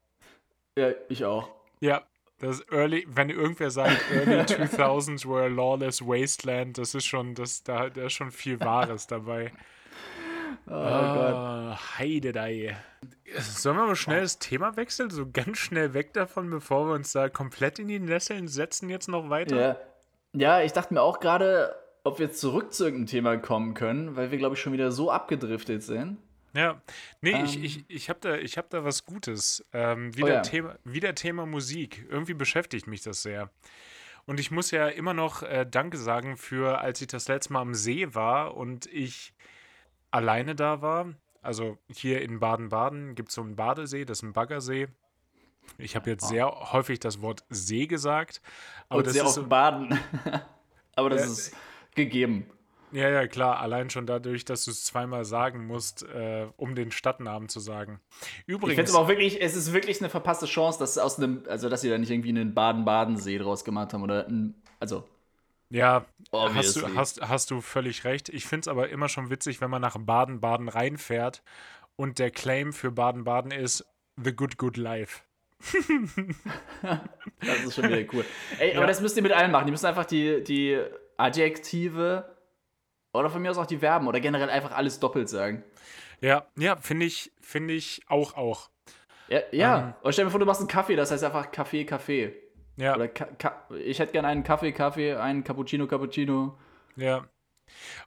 Ja, 0.76 0.90
ich 1.08 1.24
auch. 1.24 1.48
Ja, 1.80 2.02
das 2.38 2.64
early, 2.70 3.06
wenn 3.08 3.30
irgendwer 3.30 3.70
sagt, 3.70 3.96
early 4.12 4.40
2000s 4.40 5.26
were 5.28 5.44
a 5.44 5.48
lawless 5.48 6.02
wasteland, 6.02 6.78
das 6.78 6.94
ist 6.94 7.06
schon, 7.06 7.34
das, 7.34 7.62
da, 7.62 7.88
da 7.90 8.06
ist 8.06 8.14
schon 8.14 8.30
viel 8.30 8.60
Wahres 8.60 9.06
dabei. 9.06 9.52
Oh, 10.66 10.70
oh 10.72 11.14
Gott. 11.14 11.98
Heidedei. 11.98 12.76
Sollen 13.38 13.76
wir 13.76 13.86
mal 13.86 13.96
schnell 13.96 14.22
das 14.22 14.38
Thema 14.38 14.76
wechseln? 14.76 15.10
So 15.10 15.30
ganz 15.30 15.58
schnell 15.58 15.94
weg 15.94 16.12
davon, 16.12 16.50
bevor 16.50 16.88
wir 16.88 16.94
uns 16.94 17.12
da 17.12 17.28
komplett 17.28 17.78
in 17.78 17.88
die 17.88 17.98
Nesseln 17.98 18.48
setzen, 18.48 18.88
jetzt 18.88 19.08
noch 19.08 19.30
weiter? 19.30 19.56
Ja, 19.56 19.76
ja 20.32 20.62
ich 20.62 20.72
dachte 20.72 20.94
mir 20.94 21.02
auch 21.02 21.20
gerade, 21.20 21.74
ob 22.04 22.18
wir 22.18 22.32
zurück 22.32 22.72
zu 22.72 22.84
irgendeinem 22.84 23.06
Thema 23.06 23.36
kommen 23.38 23.74
können, 23.74 24.16
weil 24.16 24.30
wir, 24.30 24.38
glaube 24.38 24.54
ich, 24.54 24.60
schon 24.60 24.72
wieder 24.72 24.92
so 24.92 25.10
abgedriftet 25.10 25.82
sind. 25.82 26.18
Ja, 26.54 26.80
nee, 27.20 27.32
ähm, 27.32 27.44
ich, 27.44 27.62
ich, 27.62 27.84
ich 27.88 28.08
habe 28.08 28.20
da, 28.20 28.36
hab 28.36 28.70
da 28.70 28.84
was 28.84 29.04
Gutes. 29.04 29.64
Ähm, 29.72 30.16
wieder, 30.16 30.26
oh 30.26 30.30
ja. 30.30 30.40
Thema, 30.42 30.78
wieder 30.84 31.14
Thema 31.14 31.46
Musik. 31.46 32.06
Irgendwie 32.08 32.34
beschäftigt 32.34 32.86
mich 32.86 33.02
das 33.02 33.22
sehr. 33.22 33.50
Und 34.26 34.40
ich 34.40 34.50
muss 34.50 34.70
ja 34.70 34.88
immer 34.88 35.12
noch 35.14 35.42
äh, 35.42 35.66
Danke 35.68 35.98
sagen 35.98 36.36
für, 36.36 36.78
als 36.78 37.00
ich 37.00 37.08
das 37.08 37.28
letzte 37.28 37.52
Mal 37.52 37.60
am 37.60 37.74
See 37.74 38.14
war 38.14 38.56
und 38.56 38.86
ich 38.86 39.34
alleine 40.10 40.54
da 40.54 40.80
war. 40.80 41.12
Also 41.42 41.76
hier 41.88 42.22
in 42.22 42.40
Baden-Baden 42.40 43.14
gibt 43.16 43.28
es 43.28 43.34
so 43.34 43.42
einen 43.42 43.56
Badesee, 43.56 44.04
das 44.06 44.18
ist 44.18 44.22
ein 44.22 44.32
Baggersee. 44.32 44.88
Ich 45.76 45.96
habe 45.96 46.10
jetzt 46.10 46.28
sehr 46.28 46.46
häufig 46.46 47.00
das 47.00 47.20
Wort 47.20 47.44
See 47.50 47.86
gesagt. 47.86 48.40
Aber 48.88 48.98
und 48.98 49.06
das 49.06 49.12
sehr 49.14 49.22
ist 49.24 49.28
auf 49.28 49.34
so, 49.34 49.46
Baden. 49.46 49.98
aber 50.96 51.10
das 51.10 51.22
Ja, 51.22 51.26
ist 51.26 51.56
gegeben. 51.94 52.46
Ja, 52.94 53.08
ja, 53.10 53.26
klar. 53.26 53.58
Allein 53.58 53.90
schon 53.90 54.06
dadurch, 54.06 54.44
dass 54.44 54.64
du 54.64 54.70
es 54.70 54.84
zweimal 54.84 55.24
sagen 55.24 55.66
musst, 55.66 56.04
äh, 56.04 56.46
um 56.56 56.76
den 56.76 56.92
Stadtnamen 56.92 57.48
zu 57.48 57.58
sagen. 57.58 58.00
Ich 58.20 58.26
finde 58.26 58.52
Übrigens, 58.54 58.88
es 58.90 58.94
aber 58.94 59.04
auch 59.04 59.08
wirklich, 59.08 59.42
es 59.42 59.56
ist 59.56 59.72
wirklich 59.72 60.00
eine 60.00 60.10
verpasste 60.10 60.46
Chance, 60.46 60.78
dass 60.78 60.96
aus 60.96 61.18
einem, 61.18 61.42
also 61.48 61.68
dass 61.68 61.80
sie 61.80 61.90
da 61.90 61.98
nicht 61.98 62.10
irgendwie 62.10 62.28
einen 62.28 62.54
Baden-Baden-See 62.54 63.38
draus 63.38 63.64
gemacht 63.64 63.92
haben 63.92 64.02
oder 64.02 64.28
ein, 64.28 64.54
also 64.78 65.08
ja, 65.70 66.04
hast, 66.32 66.76
du, 66.76 66.94
hast, 66.94 67.20
hast 67.20 67.50
du 67.50 67.60
völlig 67.60 68.04
recht. 68.04 68.28
Ich 68.28 68.46
finde 68.46 68.60
es 68.60 68.68
aber 68.68 68.90
immer 68.90 69.08
schon 69.08 69.28
witzig, 69.28 69.60
wenn 69.60 69.70
man 69.70 69.82
nach 69.82 69.96
Baden-Baden 69.98 70.68
reinfährt 70.68 71.42
und 71.96 72.20
der 72.20 72.30
Claim 72.30 72.72
für 72.72 72.92
Baden-Baden 72.92 73.50
ist 73.50 73.84
The 74.22 74.32
Good 74.36 74.56
Good 74.56 74.76
Life. 74.76 75.22
Das 77.40 77.64
ist 77.64 77.74
schon 77.74 77.88
wieder 77.88 78.06
cool. 78.12 78.24
Ey, 78.58 78.72
Ja. 78.72 78.78
aber 78.78 78.86
das 78.86 79.00
müsst 79.00 79.16
ihr 79.16 79.22
mit 79.22 79.32
allen 79.32 79.50
machen. 79.50 79.66
Die 79.66 79.70
müssen 79.72 79.86
einfach 79.86 80.04
die, 80.04 80.44
die 80.44 80.78
Adjektive 81.16 82.33
oder 83.14 83.30
von 83.30 83.40
mir 83.42 83.50
aus 83.50 83.58
auch 83.58 83.66
die 83.66 83.78
Verben 83.78 84.06
oder 84.08 84.20
generell 84.20 84.50
einfach 84.50 84.72
alles 84.72 85.00
doppelt 85.00 85.28
sagen. 85.28 85.62
Ja, 86.20 86.46
ja, 86.56 86.76
finde 86.76 87.06
ich, 87.06 87.32
finde 87.40 87.74
ich 87.74 88.02
auch, 88.08 88.36
auch. 88.36 88.70
Ja, 89.28 89.40
ja. 89.52 89.78
Ähm. 89.78 89.94
oder 90.02 90.12
stell 90.12 90.24
dir 90.26 90.30
vor, 90.30 90.40
du 90.40 90.46
machst 90.46 90.60
einen 90.60 90.68
Kaffee, 90.68 90.96
das 90.96 91.10
heißt 91.10 91.24
einfach 91.24 91.50
Kaffee, 91.50 91.84
Kaffee. 91.84 92.34
Ja, 92.76 92.96
Oder 92.96 93.06
Ka 93.08 93.26
Ka 93.38 93.68
ich 93.84 94.00
hätte 94.00 94.12
gerne 94.12 94.28
einen 94.28 94.42
Kaffee, 94.42 94.72
Kaffee, 94.72 95.14
einen 95.14 95.44
Cappuccino, 95.44 95.86
Cappuccino. 95.86 96.58
ja. 96.96 97.26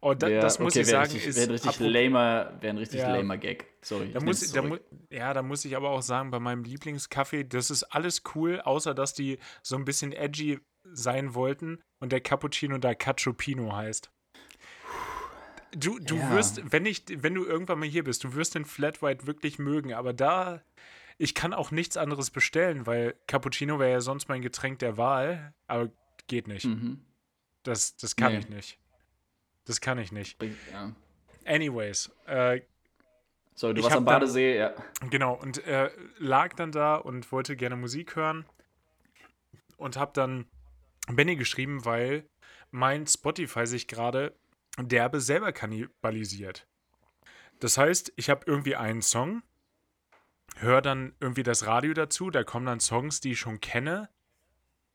Oh, 0.02 0.14
da, 0.14 0.28
Wär- 0.28 0.40
das 0.42 0.60
muss 0.60 0.74
okay, 0.74 0.82
ich 0.82 0.88
sagen, 0.88 1.12
richtig, 1.12 1.26
ist 1.26 1.36
Wäre 1.38 1.48
ein 1.48 1.52
richtig 1.52 1.80
lamer, 1.80 2.52
wäre 2.62 2.74
ein 2.74 2.78
richtig 2.78 3.00
Ja. 3.02 3.16
lamer 3.16 3.38
Gag. 3.38 3.66
Sorry. 3.82 4.12
Da 4.14 4.20
muss, 4.20 4.52
da 4.52 4.62
mu 4.62 4.78
ja, 5.10 5.34
da 5.34 5.42
muss 5.42 5.66
ich 5.66 5.76
aber 5.76 5.90
auch 5.90 6.04
sagen, 6.04 6.30
bei 6.30 6.40
meinem 6.40 6.64
Lieblingskaffee, 6.64 7.44
das 7.44 7.72
ist 7.72 7.84
alles 7.84 8.22
cool, 8.36 8.62
außer 8.62 8.94
dass 8.94 9.16
die 9.16 9.40
so 9.64 9.76
ein 9.76 9.84
bisschen 9.84 10.14
edgy 10.14 10.60
sein 10.84 11.34
wollten 11.34 11.82
und 12.00 12.12
der 12.12 12.22
Cappuccino 12.22 12.78
da 12.78 12.94
Cacciopino 12.94 13.76
heißt. 13.76 14.12
Du, 15.76 16.00
du 16.00 16.16
Ja. 16.16 16.32
wirst, 16.32 16.72
wenn 16.72 16.86
ich, 16.86 17.04
wenn 17.10 17.34
du 17.34 17.46
irgendwann 17.46 17.80
mal 17.80 17.88
hier 17.88 18.04
bist, 18.04 18.24
du 18.24 18.34
wirst 18.36 18.56
den 18.56 18.66
Flat 18.66 19.02
White 19.02 19.28
wirklich 19.28 19.60
mögen, 19.60 19.94
aber 19.94 20.14
da, 20.14 20.62
ich 21.18 21.36
kann 21.36 21.54
auch 21.54 21.72
nichts 21.72 21.98
anderes 21.98 22.32
bestellen, 22.32 22.86
weil 22.86 23.16
Cappuccino 23.28 23.80
wäre 23.80 23.92
ja 23.92 24.02
sonst 24.02 24.30
mein 24.30 24.42
Getränk 24.42 24.80
der 24.80 24.98
Wahl, 24.98 25.54
aber 25.68 25.90
geht 26.28 26.48
nicht. 26.48 26.66
Mhm. 26.66 27.02
Das, 27.64 27.98
das 27.98 28.16
kann 28.16 28.34
Nee. 28.34 28.40
ich 28.40 28.50
nicht. 28.50 28.80
Das 29.66 29.82
kann 29.82 29.98
ich 29.98 30.12
nicht. 30.14 30.42
Ja. 30.72 30.96
Anyways, 31.46 32.12
äh, 32.26 32.62
Sorry, 33.56 33.74
du 33.74 33.82
warst 33.84 33.92
hab 33.92 33.98
am 34.00 34.06
dann- 34.06 34.20
Badesee, 34.22 34.58
ja. 34.58 34.74
Genau, 35.10 35.34
und 35.34 35.66
äh, 35.66 35.90
lag 36.18 36.54
dann 36.56 36.72
da 36.72 36.96
und 36.96 37.32
wollte 37.32 37.56
gerne 37.58 37.76
Musik 37.76 38.16
hören 38.16 38.46
und 39.78 39.98
habe 39.98 40.12
dann 40.14 40.46
Benny 41.12 41.36
geschrieben, 41.36 41.84
weil 41.86 42.24
mein 42.72 43.08
Spotify 43.08 43.66
sich 43.66 43.88
gerade 43.88 44.34
derbe 44.82 45.22
selber 45.22 45.52
kannibalisiert. 45.52 46.68
Das 47.60 47.78
heißt, 47.78 48.14
ich 48.16 48.30
habe 48.30 48.44
irgendwie 48.46 48.76
einen 48.76 49.02
Song, 49.02 49.42
höre 50.58 50.82
dann 50.82 51.16
irgendwie 51.20 51.44
das 51.44 51.66
Radio 51.66 51.94
dazu, 51.94 52.30
da 52.30 52.44
kommen 52.44 52.66
dann 52.66 52.80
Songs, 52.80 53.20
die 53.20 53.32
ich 53.32 53.40
schon 53.40 53.60
kenne 53.60 54.10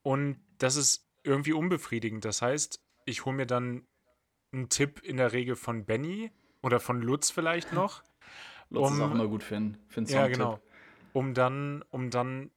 und 0.02 0.40
das 0.58 0.76
ist 0.76 1.06
irgendwie 1.24 1.52
unbefriedigend. 1.52 2.24
Das 2.24 2.42
heißt, 2.42 2.80
ich 3.04 3.24
hole 3.24 3.36
mir 3.36 3.46
dann 3.46 3.86
einen 4.52 4.68
Tipp 4.68 5.00
in 5.02 5.16
der 5.16 5.32
Regel 5.32 5.56
von 5.56 5.84
Benny 5.84 6.30
oder 6.62 6.78
von 6.80 7.00
Lutz 7.02 7.30
vielleicht 7.30 7.72
noch. 7.72 8.02
Lutz 8.70 8.90
ist 8.92 8.96
Um- 8.98 9.02
auch 9.02 9.10
immer 9.12 9.26
gut 9.28 9.42
für 9.42 9.56
einen, 9.56 9.78
für 9.88 9.98
einen 9.98 10.06
Ja, 10.06 10.12
Songtipp. 10.22 10.32
genau. 10.38 10.60
Um 11.12 11.34
dann, 11.34 11.82
um 11.90 12.10
dann 12.10 12.50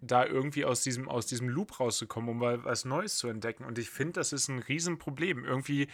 da 0.00 0.26
irgendwie 0.26 0.64
aus 0.66 0.82
diesem, 0.82 1.08
aus 1.08 1.26
diesem 1.26 1.48
Loop 1.48 1.80
rauszukommen, 1.80 2.28
um 2.30 2.38
mal 2.38 2.62
was 2.64 2.84
Neues 2.84 3.16
zu 3.16 3.28
entdecken. 3.28 3.64
Und 3.64 3.78
ich 3.78 3.88
finde, 3.88 4.12
das 4.14 4.32
ist 4.34 4.48
ein 4.48 4.58
Riesenproblem. 4.58 5.44
Irgendwie, 5.44 5.88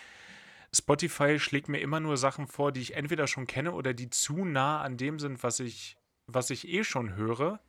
Spotify 0.74 1.38
schlägt 1.38 1.68
mir 1.68 1.80
immer 1.80 2.00
nur 2.00 2.16
Sachen 2.16 2.46
vor, 2.46 2.72
die 2.72 2.80
ich 2.80 2.94
entweder 2.94 3.26
schon 3.26 3.46
kenne 3.46 3.72
oder 3.72 3.92
die 3.92 4.10
zu 4.10 4.44
nah 4.44 4.80
an 4.80 4.96
dem 4.96 5.18
sind, 5.18 5.42
was 5.42 5.60
ich, 5.60 5.96
was 6.26 6.50
ich 6.50 6.68
eh 6.68 6.84
schon 6.84 7.16
höre. 7.16 7.60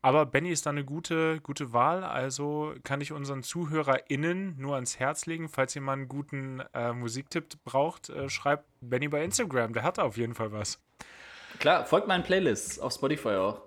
Aber 0.00 0.26
Benny 0.26 0.50
ist 0.50 0.64
da 0.64 0.70
eine 0.70 0.84
gute, 0.84 1.40
gute 1.40 1.72
Wahl, 1.72 2.04
also 2.04 2.72
kann 2.84 3.00
ich 3.00 3.10
unseren 3.10 3.42
ZuhörerInnen 3.42 4.54
nur 4.56 4.76
ans 4.76 5.00
Herz 5.00 5.26
legen, 5.26 5.48
falls 5.48 5.74
ihr 5.74 5.82
mal 5.82 5.94
einen 5.94 6.06
guten 6.08 6.60
äh, 6.72 6.92
Musiktipp 6.92 7.56
braucht, 7.64 8.08
äh, 8.08 8.28
schreibt 8.28 8.64
Benny 8.80 9.08
bei 9.08 9.24
Instagram, 9.24 9.72
der 9.72 9.82
hat 9.82 9.98
da 9.98 10.02
auf 10.02 10.16
jeden 10.16 10.36
Fall 10.36 10.52
was. 10.52 10.80
Klar, 11.58 11.84
folgt 11.84 12.06
meinen 12.06 12.22
Playlists 12.22 12.78
auf 12.78 12.92
Spotify 12.92 13.30
auch. 13.30 13.62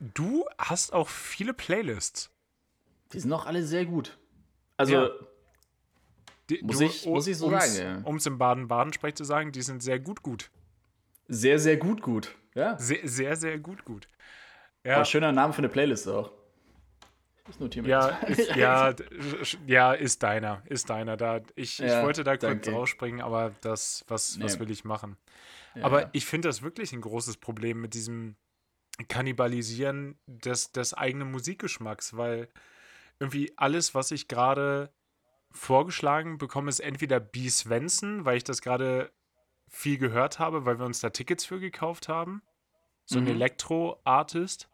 Du 0.00 0.46
hast 0.58 0.92
auch 0.92 1.08
viele 1.08 1.54
Playlists. 1.54 2.32
Die 3.12 3.20
sind 3.20 3.32
auch 3.32 3.46
alle 3.46 3.62
sehr 3.62 3.84
gut. 3.84 4.18
Also, 4.76 4.94
Ja. 4.94 5.10
Die, 6.50 6.60
Muss 6.62 6.80
ich- 6.80 7.06
muss 7.06 7.26
ich 7.26 7.38
so 7.38 7.46
um's, 7.46 7.74
sagen, 7.76 8.02
ja. 8.02 8.08
Um 8.08 8.16
es 8.16 8.26
im 8.26 8.36
Baden-Baden-Sprech 8.38 9.14
zu 9.14 9.24
sagen, 9.24 9.52
die 9.52 9.62
sind 9.62 9.82
sehr 9.82 9.98
gut, 10.00 10.22
gut. 10.22 10.50
sehr, 11.28 11.58
sehr 11.58 11.76
gut, 11.76 12.02
gut. 12.02 12.34
Ja. 12.54 12.76
Sehr, 12.78 13.06
sehr, 13.06 13.36
sehr 13.36 13.58
gut, 13.58 13.84
gut. 13.84 14.08
Aber 14.82 14.92
Ja, 14.94 15.04
schöner 15.04 15.30
Name 15.32 15.52
für 15.52 15.58
eine 15.58 15.68
Playlist 15.68 16.08
auch. 16.08 16.32
Ich 17.48 17.58
notiere 17.58 17.84
mir 17.84 17.88
ja, 17.90 18.08
ist, 18.26 18.54
ja, 18.56 18.94
ja, 19.66 19.92
ist 19.92 20.22
deiner, 20.22 20.62
ist 20.66 20.88
deiner. 20.90 21.16
Da, 21.16 21.38
ich, 21.56 21.80
ich 21.80 21.88
Ja, 21.88 22.02
wollte 22.04 22.22
da 22.24 22.36
kurz 22.36 22.68
rausspringen, 22.68 23.20
aber 23.20 23.52
das, 23.60 24.04
was, 24.08 24.40
was 24.40 24.54
Nee. 24.54 24.60
will 24.60 24.70
ich 24.70 24.84
machen? 24.84 25.16
Ja. 25.74 25.84
Aber 25.84 26.10
ich 26.12 26.26
finde 26.26 26.48
das 26.48 26.62
wirklich 26.62 26.92
ein 26.92 27.00
großes 27.00 27.36
Problem 27.38 27.80
mit 27.80 27.94
diesem 27.94 28.36
Kannibalisieren 29.08 30.18
des, 30.26 30.72
des 30.72 30.94
eigenen 30.94 31.30
Musikgeschmacks, 31.30 32.16
weil 32.16 32.48
irgendwie 33.18 33.52
alles, 33.56 33.94
was 33.94 34.10
ich 34.12 34.28
gerade 34.28 34.90
vorgeschlagen 35.52 36.38
bekomme, 36.38 36.68
ist 36.68 36.80
entweder 36.80 37.20
B. 37.20 37.48
Svensson, 37.48 38.24
weil 38.24 38.36
ich 38.36 38.44
das 38.44 38.62
gerade 38.62 39.10
viel 39.68 39.98
gehört 39.98 40.38
habe, 40.38 40.64
weil 40.64 40.78
wir 40.78 40.86
uns 40.86 41.00
da 41.00 41.10
Tickets 41.10 41.44
für 41.44 41.60
gekauft 41.60 42.08
haben. 42.08 42.42
So 43.04 43.18
ein 43.18 43.24
Mhm. 43.24 43.28
Elektro-Artist. 43.28 44.68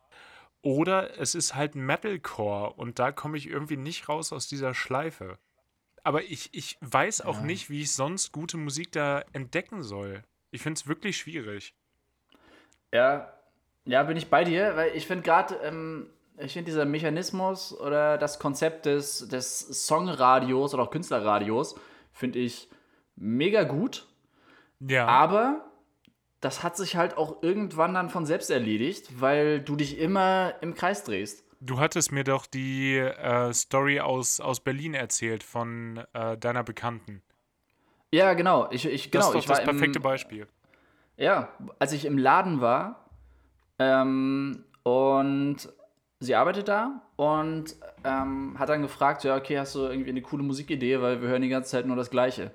Oder 0.63 1.19
es 1.19 1.35
ist 1.35 1.55
halt 1.55 1.75
Metalcore 1.75 2.73
und 2.75 2.99
da 2.99 3.13
komme 3.13 3.37
ich 3.39 3.49
irgendwie 3.49 3.77
nicht 3.77 4.09
raus 4.09 4.33
aus 4.33 4.49
dieser 4.49 4.75
Schleife. 4.75 5.39
Aber 6.03 6.25
ich, 6.25 6.51
ich 6.53 6.79
weiß 6.81 7.21
auch 7.23 7.39
Ja. 7.39 7.45
nicht, 7.45 7.71
wie 7.71 7.83
ich 7.83 7.93
sonst 7.93 8.33
gute 8.33 8.57
Musik 8.57 8.93
da 8.93 9.25
entdecken 9.33 9.83
soll. 9.83 10.25
Ich 10.51 10.63
finde 10.63 10.79
es 10.79 10.87
wirklich 10.87 11.17
schwierig. 11.19 11.75
Ja, 12.93 13.33
ja, 13.85 14.03
bin 14.03 14.17
ich 14.17 14.29
bei 14.29 14.45
dir, 14.45 14.77
weil 14.77 14.97
ich 14.97 15.07
finde 15.07 15.23
gerade, 15.23 15.55
ähm, 15.57 16.11
ich 16.39 16.53
finde 16.53 16.71
dieser 16.71 16.85
Mechanismus 16.85 17.79
oder 17.79 18.19
das 18.19 18.39
Konzept 18.39 18.87
des, 18.87 19.29
des 19.29 19.87
Songradios 19.87 20.75
oder 20.75 20.85
auch 20.85 20.91
Künstlerradios, 20.91 21.77
finde 22.13 22.39
ich 22.39 22.69
mega 23.17 23.63
gut, 23.65 24.07
Ja. 24.81 25.07
aber 25.07 25.65
das 26.41 26.63
hat 26.63 26.77
sich 26.77 26.97
halt 26.97 27.17
auch 27.17 27.43
irgendwann 27.43 27.95
dann 27.95 28.11
von 28.11 28.27
selbst 28.27 28.51
erledigt, 28.51 29.21
weil 29.21 29.61
du 29.61 29.77
dich 29.77 29.99
immer 29.99 30.55
im 30.61 30.75
Kreis 30.75 31.03
drehst. 31.03 31.45
Du 31.61 31.79
hattest 31.79 32.13
mir 32.13 32.25
doch 32.25 32.47
die 32.47 32.99
äh, 32.99 33.53
Story 33.53 34.01
aus, 34.01 34.41
aus 34.41 34.61
Berlin 34.61 34.93
erzählt 34.95 35.43
von 35.43 36.05
äh, 36.13 36.37
deiner 36.37 36.63
Bekannten. 36.63 37.23
Ja, 38.13 38.35
genau. 38.35 38.69
Ich, 38.71 38.87
ich, 38.87 39.11
genau, 39.11 39.33
das 39.33 39.37
ist 39.37 39.49
doch 39.49 39.57
das 39.57 39.65
perfekte 39.65 39.99
im, 39.99 40.03
Beispiel. 40.03 40.47
Ja, 41.17 41.49
als 41.79 41.93
ich 41.93 42.05
im 42.05 42.19
Laden 42.19 42.61
war 42.61 43.09
ähm, 43.79 44.65
und 44.83 45.69
sie 46.21 46.35
arbeitet 46.35 46.69
da 46.69 47.03
und 47.17 47.77
ähm, 48.05 48.59
hat 48.59 48.69
dann 48.69 48.83
gefragt, 48.83 49.25
ja, 49.25 49.37
okay, 49.37 49.59
hast 49.59 49.75
du 49.75 49.81
irgendwie 49.81 50.11
eine 50.11 50.23
coole 50.23 50.43
Musikidee, 50.43 51.01
weil 51.01 51.21
wir 51.21 51.29
hören 51.29 51.43
die 51.43 51.49
ganze 51.49 51.71
Zeit 51.71 51.87
nur 51.87 51.97
das 51.97 52.11
Gleiche. 52.11 52.53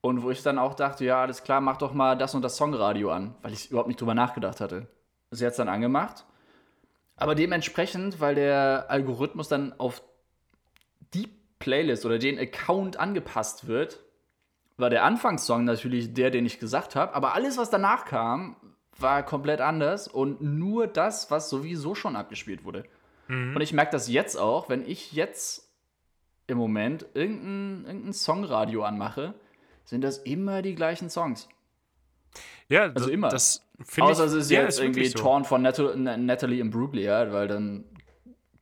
Und 0.00 0.22
wo 0.22 0.30
ich 0.30 0.42
dann 0.42 0.58
auch 0.58 0.74
dachte, 0.74 1.04
ja, 1.04 1.22
alles 1.22 1.44
klar, 1.44 1.60
mach 1.60 1.78
doch 1.78 1.94
mal 1.94 2.16
das 2.16 2.34
und 2.34 2.42
das 2.42 2.56
Songradio 2.56 3.10
an, 3.10 3.34
weil 3.42 3.52
ich 3.52 3.70
überhaupt 3.70 3.88
nicht 3.88 4.00
drüber 4.00 4.14
nachgedacht 4.14 4.60
hatte. 4.60 4.86
Sie 5.30 5.44
hat 5.44 5.52
es 5.52 5.56
dann 5.56 5.68
angemacht. 5.68 6.26
Aber 7.16 7.34
dementsprechend, 7.34 8.20
weil 8.20 8.34
der 8.34 8.86
Algorithmus 8.88 9.48
dann 9.48 9.72
auf 9.78 10.02
die 11.14 11.28
Playlist 11.58 12.04
oder 12.04 12.18
den 12.18 12.38
Account 12.38 12.98
angepasst 12.98 13.66
wird, 13.66 14.00
war 14.76 14.90
der 14.90 15.04
Anfangssong 15.04 15.64
natürlich 15.64 16.12
der, 16.12 16.30
den 16.30 16.44
ich 16.44 16.58
gesagt 16.58 16.96
habe, 16.96 17.14
aber 17.14 17.34
alles, 17.34 17.56
was 17.56 17.70
danach 17.70 18.04
kam, 18.04 18.56
war 18.98 19.22
komplett 19.22 19.60
anders 19.60 20.08
und 20.08 20.40
nur 20.40 20.86
das, 20.86 21.30
was 21.30 21.50
sowieso 21.50 21.94
schon 21.94 22.16
abgespielt 22.16 22.64
wurde. 22.64 22.84
Mhm. 23.28 23.56
Und 23.56 23.62
ich 23.62 23.72
merke 23.72 23.92
das 23.92 24.08
jetzt 24.08 24.36
auch, 24.36 24.68
wenn 24.68 24.86
ich 24.88 25.12
jetzt 25.12 25.68
im 26.46 26.58
Moment 26.58 27.06
irgendein, 27.14 27.84
irgendein 27.86 28.12
Songradio 28.12 28.84
anmache, 28.84 29.34
sind 29.84 30.02
das 30.02 30.18
immer 30.18 30.62
die 30.62 30.74
gleichen 30.74 31.10
Songs. 31.10 31.48
Ja, 32.68 32.90
also 32.92 33.10
immer. 33.10 33.28
Das 33.28 33.62
finde 33.82 34.10
ich. 34.10 34.16
Außer 34.16 34.24
es 34.24 34.32
ist 34.32 34.50
ja, 34.50 34.62
jetzt 34.62 34.78
irgendwie 34.78 35.00
wirklich 35.00 35.12
so. 35.12 35.18
Torn 35.18 35.44
von 35.44 35.62
Nat 35.62 35.78
Natalie 35.96 36.60
Imbruglia, 36.60 37.32
weil 37.32 37.48
dann 37.48 37.84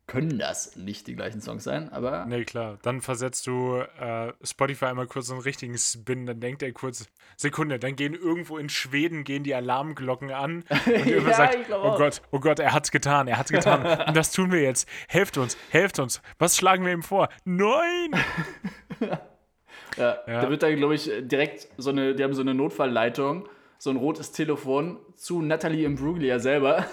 können 0.07 0.39
das 0.39 0.77
nicht 0.77 1.07
die 1.07 1.15
gleichen 1.15 1.41
Songs 1.41 1.65
sein, 1.65 1.91
aber. 1.91 2.27
Nee, 2.27 2.45
klar. 2.45 2.79
Dann 2.83 3.01
versetzt 3.01 3.47
du 3.47 3.77
äh, 3.77 4.33
Spotify 4.43 4.87
einmal 4.87 5.07
kurz 5.07 5.29
so 5.29 5.35
einen 5.35 5.43
richtigen 5.43 5.79
Spin, 5.79 6.27
dann 6.27 6.41
denkt 6.41 6.63
er 6.63 6.73
kurz, 6.73 7.07
Sekunde, 7.37 7.79
dann 7.79 7.97
gehen 7.97 8.13
irgendwo 8.15 8.59
in 8.59 8.69
Schweden 8.69 9.25
gehen 9.25 9.45
die 9.45 9.55
Alarmglocken 9.55 10.31
an 10.33 10.65
und 10.87 11.07
Ja, 11.07 11.33
sagt, 11.33 11.71
oh. 11.71 11.97
Gott, 11.97 12.21
oh 12.31 12.41
Gott, 12.41 12.59
er 12.59 12.73
hat's 12.73 12.91
getan, 12.91 13.29
er 13.29 13.39
hat's 13.39 13.53
getan. 13.53 14.01
und 14.09 14.17
das 14.17 14.33
tun 14.33 14.51
wir 14.53 14.61
jetzt. 14.61 14.89
Helft 15.09 15.39
uns, 15.39 15.57
helft 15.71 15.99
uns. 15.99 16.21
Was 16.39 16.57
schlagen 16.57 16.85
wir 16.85 16.93
ihm 16.93 17.03
vor? 17.03 17.29
Nein! 17.45 18.11
Ja, 19.99 20.19
Ja. 20.27 20.41
Da 20.41 20.49
wird 20.49 20.63
dann, 20.63 20.75
glaube 20.77 20.95
ich, 20.95 21.11
direkt 21.21 21.69
so 21.77 21.91
eine, 21.91 22.15
die 22.15 22.25
haben 22.25 22.33
so 22.33 22.41
eine 22.41 22.55
Notfallleitung, 22.55 23.47
so 23.77 23.91
ein 23.91 23.97
rotes 23.97 24.33
Telefon 24.33 24.99
zu 25.17 25.43
Natalie 25.43 25.85
Imbruglia 25.85 26.39
selber. 26.39 26.87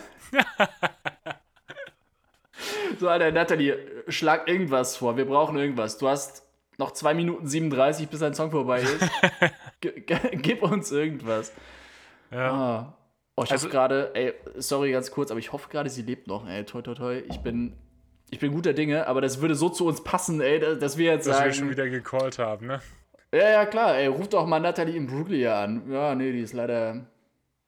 So, 2.99 3.09
Alter, 3.09 3.31
Natalie, 3.31 3.77
schlag 4.07 4.47
irgendwas 4.47 4.95
vor. 4.97 5.17
Wir 5.17 5.25
brauchen 5.25 5.57
irgendwas. 5.57 5.97
Du 5.97 6.07
hast 6.07 6.43
noch 6.77 6.91
2 6.91 7.13
Minuten 7.13 7.45
37, 7.47 8.07
bis 8.07 8.19
dein 8.21 8.33
Song 8.33 8.51
vorbei 8.51 8.81
ist. 8.81 8.97
Gib 10.41 10.63
uns 10.63 10.91
irgendwas. 10.91 11.51
Ja. 12.31 12.51
Ah. 12.51 12.93
Oh, 13.35 13.43
ich 13.43 13.51
Also- 13.51 13.67
hoffe 13.67 13.71
gerade, 13.71 14.11
ey, 14.15 14.33
sorry 14.57 14.91
ganz 14.91 15.11
kurz, 15.11 15.31
aber 15.31 15.39
ich 15.39 15.51
hoffe 15.53 15.69
gerade, 15.69 15.89
sie 15.89 16.01
lebt 16.01 16.27
noch, 16.27 16.47
ey, 16.47 16.63
toi, 16.65 16.81
toi, 16.81 16.93
toi. 16.93 17.23
Ich 17.29 17.39
bin, 17.39 17.73
ich 18.31 18.39
bin 18.39 18.51
guter 18.51 18.73
Dinge, 18.73 19.07
aber 19.07 19.21
das 19.21 19.39
würde 19.41 19.55
so 19.55 19.69
zu 19.69 19.85
uns 19.85 20.03
passen, 20.03 20.41
ey, 20.41 20.59
dass, 20.59 20.79
dass 20.79 20.97
wir 20.97 21.05
jetzt 21.11 21.27
Dass 21.27 21.37
sagen. 21.37 21.49
wir 21.49 21.53
schon 21.53 21.69
wieder 21.69 21.87
gecallt 21.89 22.37
haben, 22.39 22.67
ne? 22.67 22.81
Ja, 23.33 23.49
ja, 23.49 23.65
klar, 23.65 23.95
ey, 23.97 24.07
ruf 24.07 24.27
doch 24.27 24.45
mal 24.45 24.59
Natalie 24.59 24.95
Imbruglia 24.97 25.63
an. 25.63 25.83
Ja, 25.91 26.15
nee, 26.15 26.31
die 26.31 26.41
ist 26.41 26.53
leider. 26.53 27.05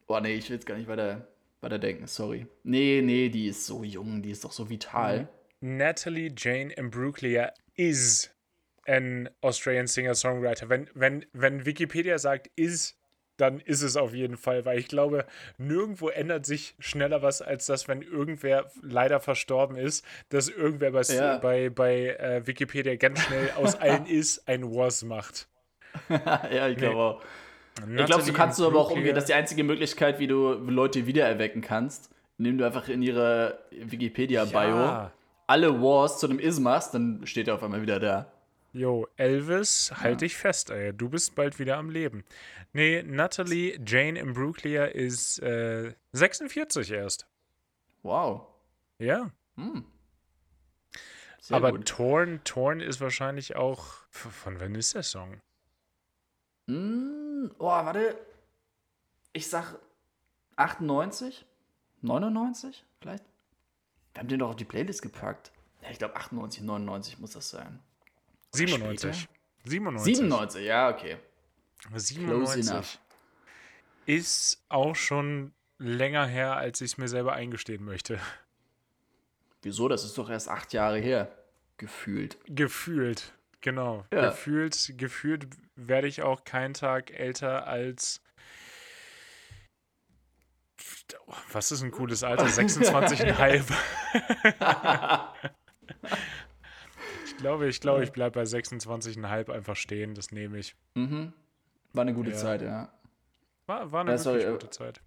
Oh, 0.08 0.20
nee, 0.20 0.34
ich 0.34 0.50
will 0.50 0.56
jetzt 0.58 0.66
gar 0.66 0.76
nicht 0.76 0.90
weiter, 0.90 1.28
weiter 1.62 1.80
denken, 1.80 2.08
sorry. 2.08 2.48
Nee, 2.64 3.02
nee, 3.04 3.30
die 3.30 3.48
ist 3.48 3.66
so 3.66 3.84
jung, 3.84 4.22
die 4.22 4.32
ist 4.32 4.44
doch 4.44 4.52
so 4.52 4.70
vital. 4.70 5.28
Natalie 5.60 6.34
Jane 6.36 6.74
Imbruglia 6.74 7.54
is 7.76 8.32
an 8.88 9.30
Australian 9.42 9.88
Singer-Songwriter. 9.88 10.70
Wenn, 10.70 10.90
wenn, 10.94 11.26
wenn 11.34 11.66
Wikipedia 11.66 12.18
sagt 12.18 12.50
is, 12.56 12.98
dann 13.38 13.60
ist 13.60 13.82
es 13.82 13.96
auf 13.96 14.14
jeden 14.14 14.38
Fall, 14.38 14.66
weil 14.66 14.78
ich 14.78 14.88
glaube, 14.88 15.26
nirgendwo 15.58 16.10
ändert 16.10 16.46
sich 16.46 16.76
schneller 16.80 17.22
was, 17.22 17.42
als 17.42 17.66
dass, 17.66 17.88
wenn 17.88 18.02
irgendwer 18.02 18.72
leider 18.82 19.20
verstorben 19.20 19.78
ist, 19.78 20.06
dass 20.30 20.48
irgendwer 20.50 20.92
bei, 20.92 21.02
Ja. 21.02 21.38
bei, 21.38 21.70
bei 21.70 22.08
äh, 22.18 22.46
Wikipedia 22.46 22.96
ganz 22.96 23.20
schnell 23.22 23.52
aus 23.52 23.76
allen 23.80 24.06
is 24.06 24.48
ein 24.48 24.64
was 24.76 25.04
macht. 25.04 25.48
ja, 26.10 26.70
ich 26.70 26.78
glaube 26.78 26.98
auch. 27.00 27.24
Ich 27.98 28.06
glaube, 28.06 28.24
so 28.24 28.34
kannst 28.34 28.60
du 28.60 28.68
aber 28.68 28.80
auch 28.80 28.92
umgehen. 28.92 29.16
Das 29.16 29.24
ist 29.24 29.30
die 29.30 29.34
einzige 29.34 29.64
Möglichkeit, 29.64 30.20
wie 30.20 30.28
du 30.28 30.54
Leute 30.54 31.06
wiedererwecken 31.08 31.62
kannst, 31.62 32.10
indem 32.38 32.58
du 32.58 32.66
einfach 32.66 32.88
in 32.90 33.02
ihre 33.02 33.60
Wikipedia-Bio 33.72 34.76
Ja. 34.76 35.12
alle 35.48 35.82
Wars 35.82 36.20
zu 36.20 36.28
einem 36.28 36.40
Is 36.40 36.60
machst, 36.60 36.94
dann 36.94 37.26
steht 37.26 37.48
er 37.48 37.56
auf 37.56 37.64
einmal 37.64 37.82
wieder 37.82 38.00
da. 38.00 38.32
Jo, 38.74 39.08
Elvis, 39.18 39.92
halt 39.98 40.22
dich 40.22 40.38
fest, 40.38 40.70
ey. 40.70 40.94
Du 40.94 41.10
bist 41.10 41.36
bald 41.36 41.60
wieder 41.60 41.78
am 41.78 41.90
Leben. 41.90 42.24
Nee, 42.72 43.04
Natalie 43.04 43.78
Jane 43.86 44.18
Imbruglia 44.20 44.86
ist 44.86 45.40
äh, 45.40 45.94
46 46.14 46.92
erst. 46.92 47.28
Wow. 48.04 48.48
Ja. 48.98 49.30
Sehr 51.42 51.58
aber 51.58 51.72
gut. 51.72 51.86
Torn, 51.88 52.40
Torn 52.46 52.80
ist 52.80 53.02
wahrscheinlich 53.02 53.56
auch. 53.56 53.84
Von 54.10 54.60
wann 54.60 54.76
ist 54.76 54.96
der 54.96 55.04
Song? 55.04 55.42
Mm, 56.68 57.48
oh, 57.58 57.68
warte. 57.68 58.18
Ich 59.34 59.48
sag 59.48 59.78
98? 60.56 61.46
99 62.02 62.84
vielleicht? 63.00 63.24
Wir 64.14 64.20
haben 64.20 64.28
den 64.28 64.40
doch 64.40 64.50
auf 64.50 64.56
die 64.56 64.66
Playlist 64.66 65.02
gepackt. 65.02 65.52
Ja, 65.82 65.90
ich 65.90 65.98
glaube 65.98 66.16
98, 66.16 66.64
99 66.64 67.20
muss 67.20 67.32
das 67.32 67.50
sein. 67.50 67.80
97. 68.52 69.28
97. 69.64 70.16
97, 70.18 70.66
ja, 70.66 70.90
okay. 70.90 71.18
97. 71.94 72.70
enough. 72.70 73.00
Ist 74.06 74.64
auch 74.70 74.96
schon 74.96 75.54
länger 75.78 76.26
her, 76.26 76.58
als 76.58 76.82
ich 76.82 76.92
es 76.92 76.98
mir 76.98 77.08
selber 77.08 77.34
eingestehen 77.34 77.84
möchte. 77.84 78.20
Wieso? 79.62 79.88
Das 79.88 80.04
ist 80.04 80.18
doch 80.18 80.30
erst 80.30 80.50
acht 80.50 80.74
Jahre 80.74 81.00
her. 81.00 81.32
Gefühlt. 81.78 82.38
Gefühlt. 82.46 83.34
Genau. 83.62 84.06
Ja. 84.12 84.30
Gefühlt, 84.30 84.94
gefühlt 84.98 85.48
werde 85.76 86.08
ich 86.08 86.22
auch 86.24 86.44
keinen 86.44 86.74
Tag 86.74 87.12
älter 87.12 87.68
als. 87.68 88.22
Was 91.52 91.72
ist 91.72 91.84
ein 91.84 91.92
cooles 91.92 92.24
Alter? 92.24 92.46
26,5. 92.48 93.74
ich 97.26 97.38
glaube, 97.38 97.68
ich 97.68 97.80
glaube, 97.82 98.04
ich 98.04 98.12
bleibe 98.12 98.40
bei 98.40 98.44
26,5 98.44 99.52
einfach 99.52 99.76
stehen. 99.76 100.16
Das 100.16 100.32
nehme 100.32 100.58
ich. 100.58 100.76
Mhm. 100.96 101.34
War 101.94 102.02
eine 102.02 102.14
gute 102.14 102.32
Ja. 102.32 102.38
Zeit, 102.38 102.62
ja. 102.62 102.92
War, 103.68 103.92
war 103.92 104.02
eine 104.02 104.12
Ja, 104.12 104.18
sorry, 104.18 104.40
wirklich 104.40 104.50
äh, 104.50 104.54
gute 104.54 104.70
Zeit. 104.72 105.02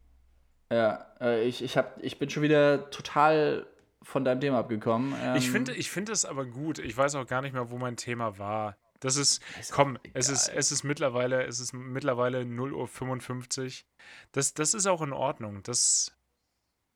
Ja, 0.70 1.06
äh, 1.20 1.42
ich, 1.44 1.62
ich, 1.62 1.76
hab, 1.76 2.02
ich 2.02 2.18
bin 2.18 2.30
schon 2.30 2.42
wieder 2.42 2.90
total 2.90 3.66
von 4.04 4.24
deinem 4.24 4.40
Thema 4.40 4.58
abgekommen. 4.60 5.14
Ähm, 5.20 5.36
Ich 5.36 5.50
finde 5.50 5.74
ich 5.74 5.90
finde 5.90 6.12
es 6.12 6.24
aber 6.24 6.44
gut. 6.46 6.78
Ich 6.78 6.96
weiß 6.96 7.14
auch 7.16 7.26
gar 7.26 7.42
nicht 7.42 7.52
mehr, 7.52 7.70
wo 7.70 7.78
mein 7.78 7.96
Thema 7.96 8.38
war. 8.38 8.76
Das 9.00 9.16
ist, 9.16 9.42
komm, 9.72 9.98
es 10.14 10.28
ist, 10.30 10.48
es 10.48 10.72
ist 10.72 10.82
mittlerweile, 10.84 11.44
es 11.44 11.60
ist 11.60 11.72
mittlerweile 11.74 12.44
0 12.46 12.72
Uhr 12.72 12.88
55. 12.88 13.84
Das, 14.32 14.54
das 14.54 14.72
ist 14.72 14.86
auch 14.86 15.02
in 15.02 15.12
Ordnung. 15.12 15.62
Das 15.62 16.16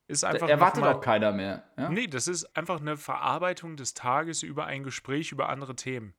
ist 0.06 0.22
da 0.22 0.28
einfach. 0.28 0.48
erwartet 0.48 0.80
mal- 0.84 0.94
auch 0.94 1.00
keiner 1.02 1.32
mehr. 1.32 1.64
Ja? 1.76 1.90
Nee, 1.90 2.06
das 2.06 2.26
ist 2.28 2.56
einfach 2.56 2.80
eine 2.80 2.96
Verarbeitung 2.96 3.76
des 3.76 3.92
Tages 3.92 4.42
über 4.42 4.64
ein 4.66 4.84
Gespräch 4.84 5.32
über 5.32 5.50
andere 5.50 5.76
Themen. 5.76 6.14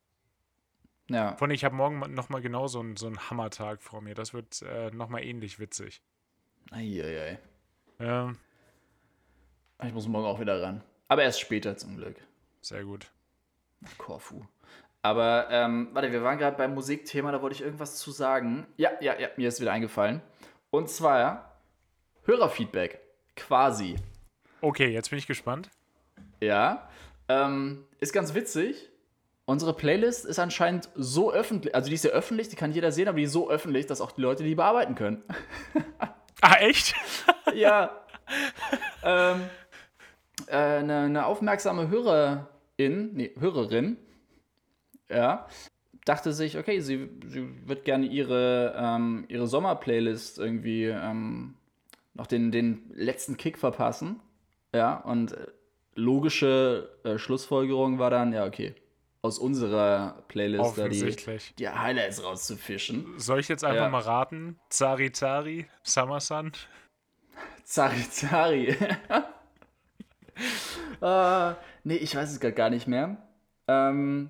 ja. 1.10 1.36
Von 1.38 1.50
ich 1.50 1.64
habe 1.64 1.76
morgen 1.76 2.00
nochmal 2.14 2.42
genau 2.42 2.68
so 2.68 2.82
einen, 2.82 2.96
so 2.96 3.08
einen 3.08 3.30
Hammertag 3.32 3.82
vor 3.82 4.02
mir. 4.02 4.14
Das 4.14 4.32
wird 4.34 4.62
äh, 4.62 4.92
nochmal 4.92 5.24
ähnlich 5.24 5.58
witzig. 5.60 6.04
Eieiei. 6.72 7.40
Ja, 7.98 8.34
Ich 9.86 9.94
muss 9.94 10.08
morgen 10.08 10.26
auch 10.26 10.40
wieder 10.40 10.62
ran. 10.62 10.82
Aber 11.08 11.24
erst 11.24 11.40
später 11.40 11.78
zum 11.78 11.96
Glück. 11.98 12.16
sehr 12.62 12.84
gut. 12.84 13.08
Korfu. 13.98 14.42
Aber, 15.02 15.48
ähm, 15.50 15.90
warte, 15.94 16.12
wir 16.12 16.22
waren 16.24 16.38
gerade 16.38 16.58
beim 16.58 16.74
Musikthema, 16.74 17.32
da 17.32 17.42
wollte 17.42 17.56
ich 17.56 17.62
irgendwas 17.62 17.98
zu 17.98 18.12
sagen. 18.12 18.68
Ja, 18.76 18.92
ja, 19.00 19.18
ja, 19.18 19.30
mir 19.38 19.48
ist 19.48 19.62
wieder 19.62 19.72
eingefallen. 19.72 20.22
Und 20.70 20.90
zwar 20.90 21.58
Hörerfeedback. 22.26 23.00
Quasi. 23.38 23.96
Okay, 24.60 24.88
jetzt 24.90 25.10
bin 25.10 25.20
ich 25.20 25.28
gespannt. 25.28 25.70
Ja. 26.42 26.90
Ähm, 27.30 27.86
ist 28.00 28.12
ganz 28.12 28.34
witzig. 28.34 28.90
Unsere 29.46 29.74
Playlist 29.74 30.26
ist 30.26 30.38
anscheinend 30.38 30.90
so 30.94 31.32
öffentlich, 31.32 31.74
also 31.74 31.88
die 31.88 31.96
ist 31.96 32.04
ja 32.04 32.12
öffentlich, 32.12 32.50
die 32.50 32.56
kann 32.56 32.72
jeder 32.72 32.92
sehen, 32.92 33.08
aber 33.08 33.18
die 33.18 33.24
ist 33.24 33.32
so 33.32 33.50
öffentlich, 33.50 33.88
dass 33.88 34.02
auch 34.02 34.12
die 34.12 34.22
Leute 34.22 34.44
die 34.44 34.56
bearbeiten 34.56 34.96
können. 34.96 35.24
Ah, 36.42 36.56
echt? 36.62 36.96
ja. 37.54 37.92
ähm, 39.04 39.42
äh, 40.48 40.56
eine, 40.56 41.00
eine 41.02 41.26
aufmerksame 41.26 41.90
Hörerin, 41.90 43.14
nee, 43.14 43.32
Hörerin, 43.40 43.98
ja, 45.10 45.48
dachte 46.06 46.34
sich, 46.34 46.58
okay, 46.58 46.80
sie, 46.82 47.10
sie 47.28 47.48
wird 47.68 47.86
gerne 47.86 48.06
ihre, 48.06 48.74
ähm, 48.78 49.26
ihre 49.28 49.48
Sommerplaylist 49.48 50.40
irgendwie 50.40 50.86
ähm, 50.86 51.56
noch 52.14 52.28
den, 52.28 52.52
den 52.52 52.90
letzten 52.94 53.38
Kick 53.38 53.58
verpassen. 53.58 54.20
Ja, 54.74 54.98
und 54.98 55.34
äh, 55.34 55.48
logische 55.96 56.90
äh, 57.04 57.18
Schlussfolgerung 57.18 58.00
war 58.00 58.10
dann, 58.10 58.34
ja, 58.34 58.46
okay, 58.46 58.76
aus 59.22 59.38
unserer 59.38 60.24
Playlist 60.30 60.78
da 60.78 60.88
die, 60.88 61.16
die 61.58 61.70
Highlights 61.70 62.24
rauszufischen. 62.24 63.16
Soll 63.18 63.40
ich 63.40 63.48
jetzt 63.50 63.64
einfach 63.66 63.84
Ja. 63.84 63.90
mal 63.90 64.00
raten? 64.02 64.58
Zari 64.70 65.12
Zari, 65.12 65.68
Summer 65.84 66.20
Sun? 66.22 66.54
Zari 67.64 68.10
Zari. 68.10 68.76
äh, 71.02 71.54
nee, 71.84 71.96
ich 71.96 72.16
weiß 72.16 72.32
es 72.32 72.40
grad 72.40 72.56
gar 72.56 72.70
nicht 72.70 72.88
mehr. 72.88 73.18
Ähm, 73.68 74.30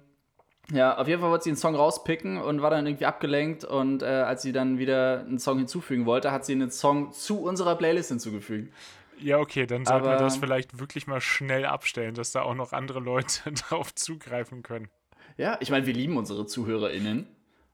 ja, 0.71 0.97
auf 0.97 1.07
jeden 1.07 1.21
Fall 1.21 1.31
wollte 1.31 1.45
sie 1.45 1.49
einen 1.49 1.57
Song 1.57 1.75
rauspicken 1.75 2.37
und 2.37 2.61
war 2.61 2.69
dann 2.69 2.85
irgendwie 2.85 3.05
abgelenkt. 3.05 3.63
Und 3.65 4.03
äh, 4.03 4.05
als 4.05 4.41
sie 4.41 4.51
dann 4.51 4.77
wieder 4.77 5.21
einen 5.21 5.39
Song 5.39 5.57
hinzufügen 5.57 6.05
wollte, 6.05 6.31
hat 6.31 6.45
sie 6.45 6.53
einen 6.53 6.71
Song 6.71 7.11
zu 7.11 7.41
unserer 7.41 7.75
Playlist 7.75 8.09
hinzugefügt. 8.09 8.73
Ja, 9.17 9.39
okay, 9.39 9.65
dann 9.65 9.85
sollten 9.85 10.05
wir 10.05 10.17
das 10.17 10.37
vielleicht 10.37 10.79
wirklich 10.79 11.07
mal 11.07 11.19
schnell 11.19 11.65
abstellen, 11.65 12.15
dass 12.15 12.31
da 12.31 12.43
auch 12.43 12.55
noch 12.55 12.71
andere 12.71 12.99
Leute 12.99 13.51
drauf 13.69 13.93
zugreifen 13.93 14.63
können. 14.63 14.89
Ja, 15.37 15.57
ich 15.59 15.71
meine, 15.71 15.85
wir 15.85 15.93
lieben 15.93 16.17
unsere 16.17 16.45
ZuhörerInnen. 16.45 17.19
Und 17.19 17.27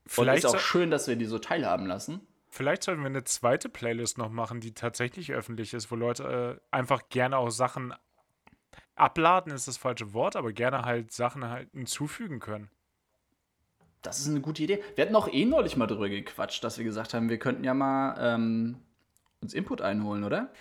Vielleicht, 0.08 0.44
ist 0.44 0.46
auch 0.46 0.54
so, 0.54 0.60
schön, 0.60 0.92
dass 0.92 1.08
wir 1.08 1.16
die 1.16 1.26
so 1.26 1.40
teilhaben 1.40 1.88
lassen. 1.88 2.22
vielleicht 2.50 2.84
sollten 2.84 3.02
wir 3.02 3.08
eine 3.08 3.24
zweite 3.24 3.70
Playlist 3.70 4.20
noch 4.20 4.30
machen, 4.30 4.60
die 4.60 4.74
tatsächlich 4.74 5.34
öffentlich 5.34 5.74
ist, 5.74 5.92
wo 5.92 5.96
Leute 5.96 6.60
äh, 6.62 6.76
einfach 6.76 7.10
gerne 7.10 7.38
auch 7.38 7.50
Sachen 7.50 7.94
abladen, 8.96 9.52
ist 9.52 9.68
das 9.68 9.78
falsche 9.78 10.14
Wort, 10.14 10.36
aber 10.36 10.54
gerne 10.54 10.84
halt 10.84 11.12
Sachen 11.12 11.50
halt 11.50 11.70
hinzufügen 11.72 12.40
können. 12.40 12.70
Das 14.02 14.20
ist 14.20 14.28
eine 14.28 14.42
gute 14.42 14.64
Idee. 14.64 14.84
Wir 14.96 15.06
hatten 15.06 15.16
auch 15.16 15.28
eh 15.28 15.46
neulich 15.46 15.78
mal 15.78 15.88
drüber 15.88 16.10
gequatscht, 16.10 16.64
dass 16.64 16.78
wir 16.78 16.86
gesagt 16.86 17.14
haben, 17.14 17.30
wir 17.30 17.40
könnten 17.40 17.64
ja 17.64 17.74
mal 17.74 18.16
ähm, 18.20 18.78
uns 19.42 19.54
Input 19.54 19.82
einholen, 19.82 20.24
oder? 20.24 20.52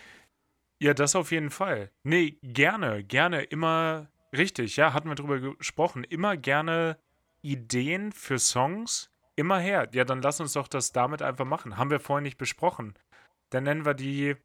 Ja, 0.81 0.95
das 0.95 1.15
auf 1.15 1.31
jeden 1.31 1.51
Fall. 1.51 1.91
Nee, 2.03 2.39
gerne, 2.43 3.05
gerne. 3.05 3.43
Immer, 3.43 4.09
Richtig, 4.37 4.77
ja, 4.77 4.93
hatten 4.93 5.09
wir 5.09 5.15
drüber 5.15 5.39
gesprochen. 5.39 6.03
Immer 6.03 6.37
gerne 6.37 6.99
Ideen 7.43 8.11
für 8.11 8.39
Songs, 8.39 9.11
immer 9.37 9.59
her. 9.59 9.89
Ja, 9.93 10.05
dann 10.05 10.23
lass 10.23 10.41
uns 10.41 10.55
doch 10.55 10.67
das 10.67 10.93
damit 10.93 11.23
einfach 11.23 11.45
machen. 11.45 11.77
Haben 11.77 11.91
wir 11.91 12.01
vorhin 12.01 12.25
nicht 12.25 12.39
besprochen. 12.39 12.95
Dann 13.51 13.65
nennen 13.65 13.85
wir 13.85 13.95
die. 13.95 14.37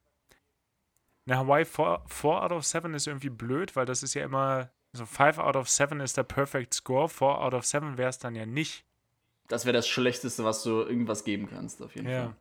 Na, 1.29 1.37
Hawaii 1.37 1.63
4, 1.63 2.01
out 2.23 2.51
of 2.51 2.65
7 2.65 2.91
ist 2.95 3.05
irgendwie 3.05 3.29
blöd, 3.29 3.75
weil 3.75 3.85
das 3.85 4.01
ist 4.01 4.15
ja 4.15 4.23
immer. 4.25 4.71
So 4.93 5.05
5 5.05 5.37
out 5.37 5.55
of 5.55 5.69
7 5.69 5.99
ist 5.99 6.17
der 6.17 6.23
Perfect 6.23 6.73
Score, 6.73 7.07
4 7.07 7.27
out 7.27 7.53
of 7.53 7.65
7 7.67 7.99
wäre 7.99 8.09
es 8.09 8.17
dann 8.17 8.33
ja 8.33 8.47
nicht. 8.47 8.83
Das 9.47 9.65
wäre 9.65 9.73
das 9.73 9.87
Schlechteste, 9.87 10.43
was 10.43 10.63
du 10.63 10.81
irgendwas 10.81 11.23
geben 11.23 11.47
kannst, 11.47 11.83
auf 11.83 11.93
jeden 11.93 12.09
ja. 12.09 12.23
Fall. 12.23 12.35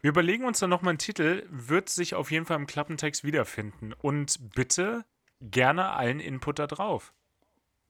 Wir 0.00 0.08
überlegen 0.08 0.46
uns 0.46 0.58
dann 0.58 0.70
nochmal 0.70 0.92
einen 0.92 0.98
Titel, 0.98 1.46
wird 1.50 1.90
sich 1.90 2.14
auf 2.14 2.30
jeden 2.30 2.46
Fall 2.46 2.56
im 2.56 2.66
Klappentext 2.66 3.24
wiederfinden. 3.24 3.92
Und 3.92 4.54
bitte 4.54 5.04
gerne 5.42 5.90
allen 5.90 6.20
Input 6.20 6.58
da 6.58 6.66
drauf. 6.66 7.12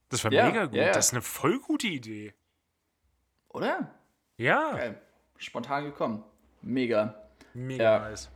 Das 0.09 0.25
war 0.25 0.33
ja, 0.33 0.47
mega 0.47 0.65
gut. 0.65 0.75
Ja, 0.75 0.91
das 0.91 1.07
ist 1.07 1.13
eine 1.13 1.21
voll 1.21 1.59
gute 1.59 1.87
Idee. 1.87 2.33
Oder? 3.47 3.95
Ja. 4.35 4.73
Geil. 4.73 5.01
Spontan 5.37 5.85
gekommen. 5.85 6.23
Mega. 6.61 7.29
Mega 7.53 7.99
nice. 7.99 8.29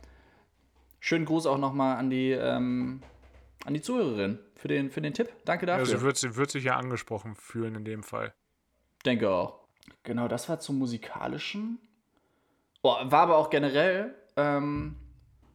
Schönen 1.00 1.24
Gruß 1.24 1.46
auch 1.46 1.58
nochmal 1.58 1.96
an 1.96 2.10
die, 2.10 2.30
ähm, 2.30 3.02
an 3.64 3.74
die 3.74 3.80
Zuhörerin 3.80 4.38
für 4.54 4.68
den, 4.68 4.90
für 4.90 5.00
den 5.00 5.14
Tipp. 5.14 5.30
Danke 5.46 5.66
dafür. 5.66 5.80
Also 5.80 6.02
wird, 6.02 6.18
sie 6.18 6.36
wird 6.36 6.50
sich 6.50 6.64
ja 6.64 6.76
angesprochen 6.76 7.34
fühlen 7.34 7.74
in 7.74 7.84
dem 7.84 8.02
Fall. 8.02 8.34
Denke 9.04 9.30
auch. 9.30 9.60
Genau, 10.02 10.28
das 10.28 10.48
war 10.48 10.60
zum 10.60 10.78
musikalischen. 10.78 11.78
Oh, 12.82 12.94
war 13.02 13.22
aber 13.22 13.38
auch 13.38 13.50
generell, 13.50 14.14
ähm, 14.36 14.96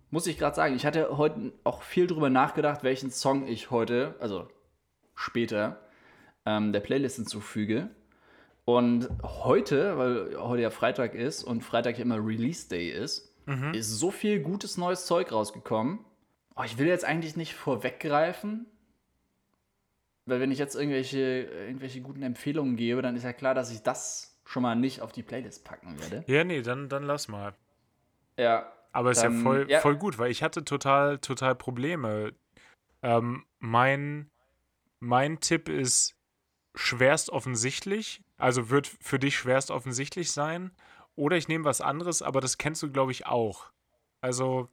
muss 0.09 0.27
ich 0.27 0.37
gerade 0.37 0.55
sagen, 0.55 0.75
ich 0.75 0.85
hatte 0.85 1.17
heute 1.17 1.53
auch 1.63 1.83
viel 1.83 2.07
drüber 2.07 2.29
nachgedacht, 2.29 2.83
welchen 2.83 3.11
Song 3.11 3.47
ich 3.47 3.71
heute, 3.71 4.15
also 4.19 4.47
später, 5.13 5.79
ähm, 6.45 6.73
der 6.73 6.79
Playlist 6.79 7.17
hinzufüge. 7.17 7.89
Und 8.65 9.09
heute, 9.21 9.97
weil 9.97 10.37
heute 10.39 10.63
ja 10.63 10.71
Freitag 10.71 11.13
ist 11.13 11.43
und 11.43 11.61
Freitag 11.63 11.97
ja 11.97 12.03
immer 12.03 12.17
Release 12.17 12.67
Day 12.67 12.89
ist, 12.89 13.34
mhm. 13.45 13.73
ist 13.73 13.89
so 13.89 14.11
viel 14.11 14.39
gutes 14.41 14.77
neues 14.77 15.05
Zeug 15.05 15.31
rausgekommen. 15.31 15.99
Oh, 16.55 16.63
ich 16.63 16.77
will 16.77 16.87
jetzt 16.87 17.05
eigentlich 17.05 17.35
nicht 17.35 17.53
vorweggreifen, 17.53 18.65
weil 20.25 20.39
wenn 20.39 20.51
ich 20.51 20.59
jetzt 20.59 20.75
irgendwelche, 20.75 21.19
irgendwelche 21.19 22.01
guten 22.01 22.23
Empfehlungen 22.23 22.75
gebe, 22.75 23.01
dann 23.01 23.15
ist 23.15 23.23
ja 23.23 23.33
klar, 23.33 23.53
dass 23.53 23.71
ich 23.71 23.83
das 23.83 24.39
schon 24.45 24.63
mal 24.63 24.75
nicht 24.75 25.01
auf 25.01 25.11
die 25.11 25.23
Playlist 25.23 25.65
packen 25.65 25.99
werde. 25.99 26.23
Ja, 26.27 26.43
nee, 26.43 26.61
dann, 26.61 26.87
dann 26.89 27.03
lass 27.03 27.27
mal. 27.27 27.53
Ja. 28.37 28.71
Aber 28.91 29.11
ist 29.11 29.21
dann, 29.23 29.37
ja, 29.37 29.43
voll, 29.43 29.65
ja 29.69 29.79
voll 29.81 29.97
gut, 29.97 30.17
weil 30.17 30.31
ich 30.31 30.41
hatte 30.41 30.63
total, 30.63 31.19
total 31.19 31.55
Probleme. 31.55 32.33
Ähm, 33.01 33.45
mein, 33.59 34.31
mein 34.99 35.39
Tipp 35.39 35.67
ist 35.67 36.15
schwerst 36.75 37.29
offensichtlich, 37.29 38.21
also 38.37 38.69
wird 38.69 38.87
für 38.87 39.19
dich 39.19 39.37
schwerst 39.37 39.71
offensichtlich 39.71 40.31
sein. 40.31 40.71
Oder 41.15 41.37
ich 41.37 41.47
nehme 41.47 41.65
was 41.65 41.81
anderes, 41.81 42.21
aber 42.21 42.41
das 42.41 42.57
kennst 42.57 42.83
du, 42.83 42.91
glaube 42.91 43.11
ich, 43.11 43.25
auch. 43.25 43.71
Also, 44.21 44.69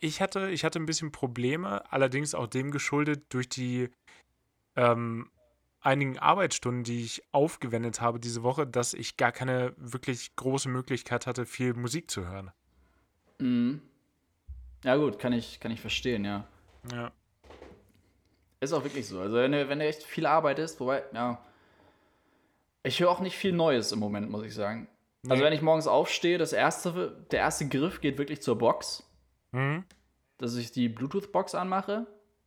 ich 0.00 0.20
hatte, 0.20 0.48
ich 0.50 0.64
hatte 0.64 0.78
ein 0.78 0.86
bisschen 0.86 1.12
Probleme, 1.12 1.90
allerdings 1.92 2.34
auch 2.34 2.46
dem 2.46 2.70
geschuldet 2.70 3.24
durch 3.30 3.48
die 3.48 3.90
ähm, 4.76 5.30
einigen 5.80 6.18
Arbeitsstunden, 6.18 6.84
die 6.84 7.02
ich 7.02 7.22
aufgewendet 7.32 8.00
habe 8.00 8.20
diese 8.20 8.42
Woche, 8.42 8.66
dass 8.66 8.94
ich 8.94 9.16
gar 9.16 9.32
keine 9.32 9.74
wirklich 9.76 10.34
große 10.36 10.68
Möglichkeit 10.68 11.26
hatte, 11.26 11.46
viel 11.46 11.74
Musik 11.74 12.10
zu 12.10 12.26
hören. 12.26 12.52
Mhm. 13.38 13.82
Ja, 14.84 14.96
gut, 14.96 15.18
kann 15.18 15.32
ich, 15.32 15.60
kann 15.60 15.72
ich 15.72 15.80
verstehen, 15.80 16.24
ja. 16.24 16.46
Ja. 16.92 17.12
Ist 18.60 18.72
auch 18.72 18.84
wirklich 18.84 19.06
so. 19.06 19.20
Also, 19.20 19.36
wenn 19.36 19.52
du, 19.52 19.68
wenn 19.68 19.78
du 19.78 19.84
echt 19.84 20.02
viel 20.02 20.26
arbeitest, 20.26 20.80
wobei, 20.80 21.04
ja. 21.12 21.44
Ich 22.82 23.00
höre 23.00 23.10
auch 23.10 23.20
nicht 23.20 23.36
viel 23.36 23.52
Neues 23.52 23.90
im 23.90 23.98
Moment, 23.98 24.30
muss 24.30 24.44
ich 24.44 24.54
sagen. 24.54 24.86
Nee. 25.22 25.30
Also, 25.30 25.44
wenn 25.44 25.52
ich 25.52 25.62
morgens 25.62 25.86
aufstehe, 25.86 26.38
das 26.38 26.52
erste, 26.52 27.24
der 27.30 27.40
erste 27.40 27.68
Griff 27.68 28.00
geht 28.00 28.18
wirklich 28.18 28.42
zur 28.42 28.58
Box. 28.58 29.08
Mhm. 29.52 29.84
Dass 30.38 30.54
ich 30.56 30.70
die 30.72 30.88
Bluetooth-Box 30.88 31.54
anmache. 31.54 32.06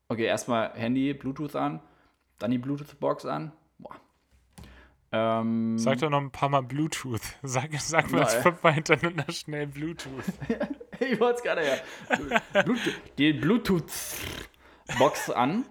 Okay, 0.10 0.26
erstmal 0.26 0.74
Handy, 0.74 1.14
Bluetooth 1.14 1.56
an, 1.56 1.82
dann 2.40 2.52
die 2.52 2.58
Bluetooth-Box 2.58 3.26
an. 3.26 3.52
Boah. 3.78 3.96
Ähm, 5.12 5.78
sag 5.78 6.00
doch 6.00 6.10
noch 6.10 6.22
ein 6.22 6.32
paar 6.32 6.50
Mal 6.50 6.62
Bluetooth. 6.62 7.22
Sag, 7.42 7.74
sag 7.80 8.12
mal 8.12 8.28
fünfmal 8.28 8.74
hintereinander 8.74 9.32
schnell 9.32 9.66
Bluetooth. 9.66 10.24
ich 11.00 11.20
wollte 11.20 11.38
es 11.38 11.44
gerade, 11.44 11.66
ja. 11.66 12.64
die 13.18 13.34
Bluetooth-Box 13.34 15.32
an. 15.32 15.66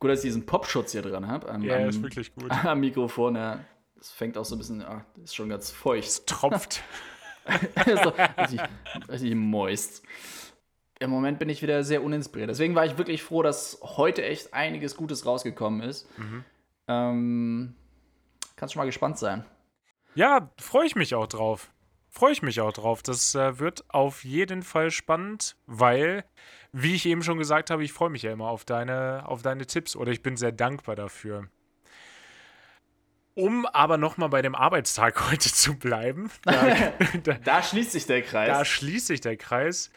Gut, 0.00 0.10
dass 0.10 0.20
ich 0.20 0.28
diesen 0.28 0.46
Popschutz 0.46 0.92
hier 0.92 1.02
dran 1.02 1.28
habe. 1.28 1.46
Ja, 1.64 1.76
am, 1.76 1.88
ist 1.88 2.02
wirklich 2.02 2.34
gut. 2.34 2.50
Am 2.64 2.80
Mikrofon, 2.80 3.36
ja. 3.36 3.60
Das 4.00 4.10
fängt 4.10 4.38
auch 4.38 4.46
so 4.46 4.54
ein 4.54 4.58
bisschen, 4.58 4.82
ah, 4.82 5.04
ist 5.22 5.36
schon 5.36 5.50
ganz 5.50 5.70
feucht. 5.70 6.08
Es 6.08 6.24
tropft. 6.24 6.82
doch 8.02 8.18
richtig, 8.38 8.60
richtig 9.08 9.34
moist. 9.34 10.02
Im 10.98 11.10
Moment 11.10 11.38
bin 11.38 11.50
ich 11.50 11.60
wieder 11.62 11.84
sehr 11.84 12.02
uninspiriert. 12.02 12.50
Deswegen 12.50 12.74
war 12.74 12.86
ich 12.86 12.96
wirklich 12.96 13.22
froh, 13.22 13.42
dass 13.42 13.78
heute 13.82 14.24
echt 14.24 14.54
einiges 14.54 14.96
Gutes 14.96 15.26
rausgekommen 15.26 15.82
ist. 15.82 16.08
Mhm. 16.18 16.44
Ähm, 16.88 17.74
kannst 18.56 18.72
schon 18.72 18.80
mal 18.80 18.86
gespannt 18.86 19.18
sein. 19.18 19.44
Ja, 20.14 20.50
freue 20.58 20.86
ich 20.86 20.96
mich 20.96 21.14
auch 21.14 21.26
drauf. 21.26 21.70
Freue 22.08 22.32
ich 22.32 22.42
mich 22.42 22.60
auch 22.60 22.72
drauf. 22.72 23.02
Das 23.02 23.34
äh, 23.34 23.58
wird 23.58 23.84
auf 23.88 24.24
jeden 24.24 24.62
Fall 24.62 24.90
spannend, 24.90 25.56
weil 25.66 26.24
wie 26.72 26.94
ich 26.94 27.04
eben 27.06 27.22
schon 27.22 27.38
gesagt 27.38 27.70
habe, 27.70 27.84
ich 27.84 27.92
freue 27.92 28.10
mich 28.10 28.22
ja 28.22 28.32
immer 28.32 28.48
auf 28.48 28.64
deine, 28.64 29.24
auf 29.26 29.42
deine 29.42 29.66
Tipps 29.66 29.94
oder 29.94 30.10
ich 30.10 30.22
bin 30.22 30.36
sehr 30.36 30.52
dankbar 30.52 30.96
dafür. 30.96 31.48
Um 33.40 33.66
aber 33.66 33.96
nochmal 33.96 34.28
bei 34.28 34.42
dem 34.42 34.54
Arbeitstag 34.54 35.30
heute 35.30 35.52
zu 35.52 35.78
bleiben. 35.78 36.30
Da, 36.44 36.92
da, 37.22 37.32
da, 37.44 37.62
schließt 37.62 37.92
sich 37.92 38.06
der 38.06 38.22
Kreis. 38.22 38.48
Da 38.48 38.64
schließt 38.64 39.06
sich 39.06 39.20
der 39.20 39.36
Kreis. 39.36 39.90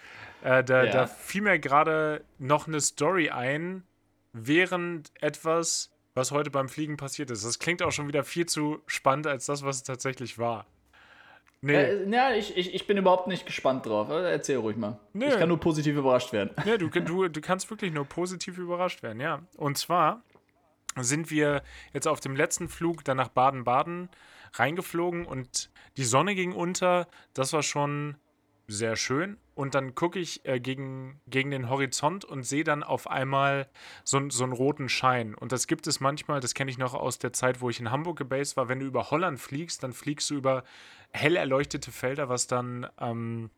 Äh, 0.43 0.63
da, 0.63 0.83
ja. 0.83 0.91
da 0.91 1.07
fiel 1.07 1.41
mir 1.41 1.59
gerade 1.59 2.23
noch 2.39 2.67
eine 2.67 2.79
Story 2.81 3.29
ein, 3.29 3.83
während 4.33 5.11
etwas, 5.21 5.91
was 6.15 6.31
heute 6.31 6.51
beim 6.51 6.69
Fliegen 6.69 6.97
passiert 6.97 7.31
ist. 7.31 7.45
Das 7.45 7.59
klingt 7.59 7.81
auch 7.81 7.91
schon 7.91 8.07
wieder 8.07 8.23
viel 8.23 8.45
zu 8.45 8.81
spannend 8.87 9.27
als 9.27 9.45
das, 9.45 9.63
was 9.63 9.77
es 9.77 9.83
tatsächlich 9.83 10.37
war. 10.37 10.65
Nee. 11.61 11.75
Äh, 11.75 12.09
ja, 12.09 12.33
ich, 12.33 12.57
ich, 12.57 12.73
ich 12.73 12.87
bin 12.87 12.97
überhaupt 12.97 13.27
nicht 13.27 13.45
gespannt 13.45 13.85
drauf. 13.85 14.09
Also 14.09 14.25
erzähl 14.25 14.57
ruhig 14.57 14.75
mal. 14.75 14.99
Nee. 15.13 15.29
Ich 15.29 15.37
kann 15.37 15.47
nur 15.47 15.59
positiv 15.59 15.95
überrascht 15.95 16.33
werden. 16.33 16.49
Nee, 16.65 16.77
du, 16.77 16.89
du, 16.89 17.29
du 17.29 17.41
kannst 17.41 17.69
wirklich 17.69 17.93
nur 17.93 18.03
positiv 18.03 18.57
überrascht 18.57 19.01
werden, 19.01 19.21
ja. 19.21 19.39
Und 19.55 19.77
zwar 19.77 20.21
sind 20.99 21.31
wir 21.31 21.63
jetzt 21.93 22.07
auf 22.07 22.19
dem 22.19 22.35
letzten 22.35 22.69
Flug 22.69 23.03
dann 23.03 23.17
nach 23.17 23.29
Baden-Baden 23.29 24.09
reingeflogen 24.53 25.25
und 25.25 25.69
die 25.97 26.03
Sonne 26.03 26.35
ging 26.35 26.53
unter. 26.53 27.07
Das 27.33 27.53
war 27.53 27.63
schon 27.63 28.17
sehr 28.67 28.95
schön. 28.95 29.37
Und 29.55 29.75
dann 29.75 29.93
gucke 29.93 30.19
ich 30.19 30.45
äh, 30.45 30.59
gegen, 30.59 31.21
gegen 31.27 31.51
den 31.51 31.69
Horizont 31.69 32.25
und 32.25 32.43
sehe 32.43 32.63
dann 32.63 32.81
auf 32.81 33.07
einmal 33.07 33.69
so, 34.03 34.29
so 34.29 34.43
einen 34.43 34.53
roten 34.53 34.89
Schein. 34.89 35.35
Und 35.35 35.51
das 35.51 35.67
gibt 35.67 35.85
es 35.85 35.99
manchmal, 35.99 36.39
das 36.39 36.53
kenne 36.53 36.71
ich 36.71 36.77
noch 36.77 36.93
aus 36.93 37.19
der 37.19 37.33
Zeit, 37.33 37.61
wo 37.61 37.69
ich 37.69 37.79
in 37.79 37.91
Hamburg 37.91 38.17
gebased 38.17 38.57
war. 38.57 38.69
Wenn 38.69 38.79
du 38.79 38.85
über 38.85 39.11
Holland 39.11 39.39
fliegst, 39.39 39.83
dann 39.83 39.93
fliegst 39.93 40.29
du 40.29 40.35
über 40.35 40.63
hell 41.11 41.35
erleuchtete 41.35 41.91
Felder, 41.91 42.29
was 42.29 42.47
dann 42.47 42.87
ähm, 42.99 43.51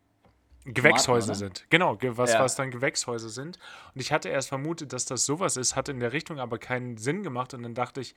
Gewächshäuser 0.65 1.33
Tomaten, 1.33 1.55
sind. 1.55 1.65
Genau, 1.69 1.97
was, 2.01 2.33
ja. 2.33 2.39
was 2.39 2.55
dann 2.55 2.71
Gewächshäuser 2.71 3.29
sind. 3.29 3.59
Und 3.93 4.01
ich 4.01 4.11
hatte 4.11 4.29
erst 4.29 4.49
vermutet, 4.49 4.93
dass 4.93 5.05
das 5.05 5.25
sowas 5.25 5.57
ist, 5.57 5.75
hat 5.75 5.89
in 5.89 5.99
der 5.99 6.11
Richtung 6.11 6.39
aber 6.39 6.57
keinen 6.57 6.97
Sinn 6.97 7.23
gemacht. 7.23 7.53
Und 7.53 7.63
dann 7.63 7.75
dachte 7.75 8.01
ich, 8.01 8.15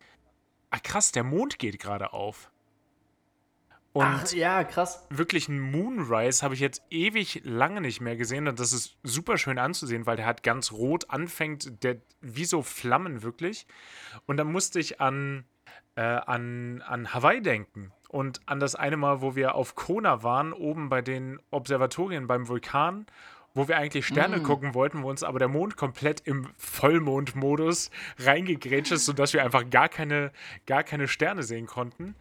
ah 0.71 0.79
krass, 0.83 1.13
der 1.13 1.25
Mond 1.25 1.59
geht 1.59 1.79
gerade 1.79 2.13
auf. 2.13 2.51
Und 3.93 4.05
Ach, 4.05 4.33
ja, 4.33 4.65
krass. 4.65 5.07
Wirklich 5.11 5.49
ein 5.49 5.59
Moonrise 5.59 6.43
habe 6.43 6.55
ich 6.55 6.61
jetzt 6.61 6.83
ewig 6.91 7.41
lange 7.45 7.81
nicht 7.81 8.01
mehr 8.01 8.17
gesehen 8.17 8.47
und 8.47 8.61
das 8.61 8.73
ist 8.73 8.97
super 9.03 9.39
schön 9.39 9.59
anzusehen, 9.59 10.07
weil 10.07 10.17
der 10.17 10.27
hat 10.27 10.43
ganz 10.43 10.73
rot 10.73 11.11
anfängt, 11.11 11.83
der 11.83 11.97
wie 12.21 12.45
so 12.45 12.63
Flammen 12.63 13.23
wirklich. 13.23 13.67
Und 14.27 14.37
dann 14.37 14.53
musste 14.53 14.79
ich 14.79 15.01
an, 15.01 15.45
äh, 15.97 16.03
an, 16.03 16.83
an 16.83 17.13
Hawaii 17.13 17.41
denken 17.41 17.93
und 18.09 18.41
an 18.47 18.59
das 18.59 18.75
eine 18.75 18.97
Mal, 18.97 19.21
wo 19.21 19.37
wir 19.37 19.55
auf 19.55 19.75
Kona 19.75 20.23
waren, 20.23 20.53
oben 20.53 20.89
bei 20.89 21.03
den 21.03 21.39
Observatorien 21.51 22.27
beim 22.27 22.49
Vulkan 22.49 23.07
wo 23.55 23.67
wir 23.67 23.77
eigentlich 23.77 24.07
Sterne 24.07 24.39
mm. 24.39 24.43
gucken 24.45 24.75
wollten, 24.75 25.03
wo 25.03 25.11
uns 25.11 25.23
aber 25.23 25.39
der 25.39 25.49
Mond 25.49 25.77
komplett 25.77 26.21
im 26.21 26.49
Vollmondmodus 26.57 27.91
reingegrätscht 28.19 28.93
ist, 28.93 29.05
sodass 29.05 29.33
wir 29.33 29.43
einfach 29.43 29.69
gar 29.69 29.89
keine, 29.89 30.33
gar 30.67 30.85
keine 30.85 31.09
Sterne 31.09 31.43
sehen 31.43 31.67
konnten. 31.67 32.15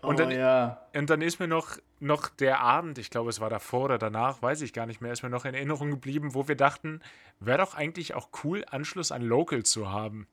Und, 0.00 0.14
oh, 0.14 0.18
dann, 0.18 0.30
ja. 0.32 0.80
und 0.96 1.10
dann 1.10 1.22
ist 1.22 1.38
mir 1.38 1.46
noch, 1.46 1.76
noch 2.00 2.28
der 2.28 2.60
Abend, 2.60 2.98
ich 2.98 3.10
glaube, 3.10 3.30
es 3.30 3.40
war 3.40 3.50
davor 3.50 3.84
oder 3.84 3.98
danach, 3.98 4.42
weiß 4.42 4.62
ich 4.62 4.72
gar 4.72 4.86
nicht 4.86 5.00
mehr, 5.00 5.12
ist 5.12 5.22
mir 5.22 5.30
noch 5.30 5.44
in 5.44 5.54
Erinnerung 5.54 5.90
geblieben, 5.90 6.34
wo 6.34 6.48
wir 6.48 6.56
dachten, 6.56 7.00
wäre 7.38 7.58
doch 7.58 7.74
eigentlich 7.74 8.14
auch 8.14 8.30
cool, 8.42 8.64
Anschluss 8.68 9.12
an 9.12 9.22
Local 9.22 9.62
zu 9.62 9.92
haben. 9.92 10.26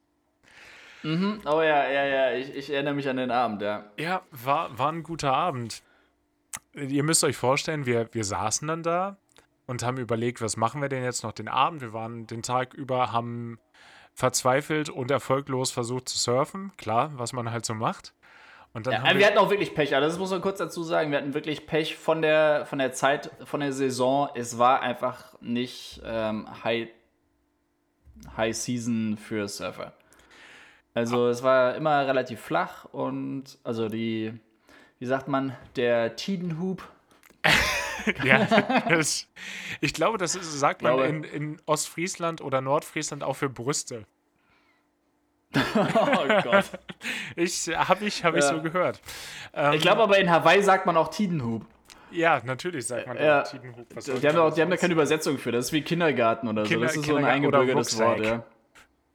Mhm. 1.03 1.41
Oh 1.45 1.61
ja, 1.61 1.89
ja, 1.89 2.05
ja, 2.05 2.31
ich, 2.33 2.53
ich 2.53 2.69
erinnere 2.69 2.93
mich 2.93 3.07
an 3.07 3.17
den 3.17 3.31
Abend, 3.31 3.61
ja. 3.61 3.85
Ja, 3.97 4.21
war, 4.31 4.77
war 4.77 4.91
ein 4.91 5.03
guter 5.03 5.33
Abend. 5.33 5.81
Ihr 6.73 7.03
müsst 7.03 7.23
euch 7.23 7.37
vorstellen, 7.37 7.85
wir, 7.85 8.09
wir 8.13 8.23
saßen 8.23 8.67
dann 8.67 8.83
da 8.83 9.17
und 9.65 9.83
haben 9.83 9.97
überlegt, 9.97 10.41
was 10.41 10.57
machen 10.57 10.81
wir 10.81 10.89
denn 10.89 11.03
jetzt 11.03 11.23
noch 11.23 11.31
den 11.31 11.47
Abend? 11.47 11.81
Wir 11.81 11.93
waren 11.93 12.27
den 12.27 12.41
Tag 12.41 12.73
über, 12.73 13.11
haben 13.11 13.59
verzweifelt 14.13 14.89
und 14.89 15.11
erfolglos 15.11 15.71
versucht 15.71 16.09
zu 16.09 16.17
surfen. 16.17 16.71
Klar, 16.77 17.11
was 17.15 17.33
man 17.33 17.51
halt 17.51 17.65
so 17.65 17.73
macht. 17.73 18.13
Und 18.73 18.85
dann 18.85 18.93
Ja, 18.93 19.03
wir, 19.05 19.19
wir, 19.19 19.25
hatten 19.25 19.37
auch 19.37 19.49
wirklich 19.49 19.73
Pech, 19.73 19.95
also 19.95 20.07
das 20.07 20.19
muss 20.19 20.31
man 20.31 20.41
kurz 20.41 20.59
dazu 20.59 20.83
sagen. 20.83 21.11
Wir 21.11 21.17
hatten 21.17 21.33
wirklich 21.33 21.65
Pech 21.65 21.95
von 21.95 22.21
der, 22.21 22.65
von 22.65 22.79
der 22.79 22.91
Zeit, 22.91 23.31
von 23.45 23.61
der 23.61 23.73
Saison. 23.73 24.29
Es 24.35 24.57
war 24.57 24.81
einfach 24.81 25.39
nicht 25.41 26.01
ähm, 26.05 26.47
High, 26.63 26.89
High 28.37 28.55
Season 28.55 29.17
für 29.17 29.47
Surfer. 29.47 29.93
Also 30.93 31.29
es 31.29 31.43
war 31.43 31.75
immer 31.75 32.07
relativ 32.07 32.41
flach 32.41 32.85
und 32.85 33.57
also 33.63 33.87
die, 33.89 34.33
wie 34.99 35.05
sagt 35.05 35.27
man, 35.27 35.55
der 35.75 36.15
Tidenhub. 36.15 36.83
ja, 38.23 38.45
das, 38.89 39.27
ich 39.81 39.93
glaube, 39.93 40.17
das 40.17 40.35
ist, 40.35 40.51
sagt 40.59 40.81
man 40.81 40.93
Glaube- 40.97 41.07
in, 41.07 41.23
in 41.23 41.61
Ostfriesland 41.65 42.41
oder 42.41 42.59
Nordfriesland 42.61 43.23
auch 43.23 43.35
für 43.35 43.49
Brüste. 43.49 44.05
Oh 45.55 46.41
Gott. 46.43 46.65
Ich 47.35 47.67
habe 47.75 48.05
ich, 48.05 48.23
hab 48.23 48.35
ich 48.35 48.43
Ja. 48.43 48.49
so 48.49 48.61
gehört. 48.61 49.01
Ähm, 49.53 49.73
Ich 49.73 49.81
glaube 49.81 50.03
aber 50.03 50.17
in 50.19 50.29
Hawaii 50.29 50.61
sagt 50.61 50.85
man 50.85 50.95
auch 50.97 51.07
Tidenhub. 51.09 51.65
ja, 52.11 52.39
natürlich 52.45 52.85
sagt 52.85 53.07
man 53.07 53.17
Ja. 53.17 53.39
da 53.39 53.43
Tidenhub. 53.43 53.87
Was 53.95 54.05
Die 54.05 54.11
haben, 54.11 54.21
da 54.21 54.33
man 54.33 54.41
auch, 54.41 54.53
die 54.53 54.61
haben 54.61 54.69
da 54.69 54.77
keine 54.77 54.93
Übersetzung 54.93 55.37
für. 55.39 55.51
Das 55.51 55.65
ist 55.65 55.71
wie 55.73 55.81
Kindergarten 55.81 56.47
oder 56.47 56.65
so. 56.65 56.69
Kinder- 56.69 56.85
Das 56.87 56.95
ist 56.95 57.05
so 57.05 57.15
ein 57.15 57.25
eingebürgertes 57.25 57.97
Wort, 57.99 58.19
ja. 58.23 58.43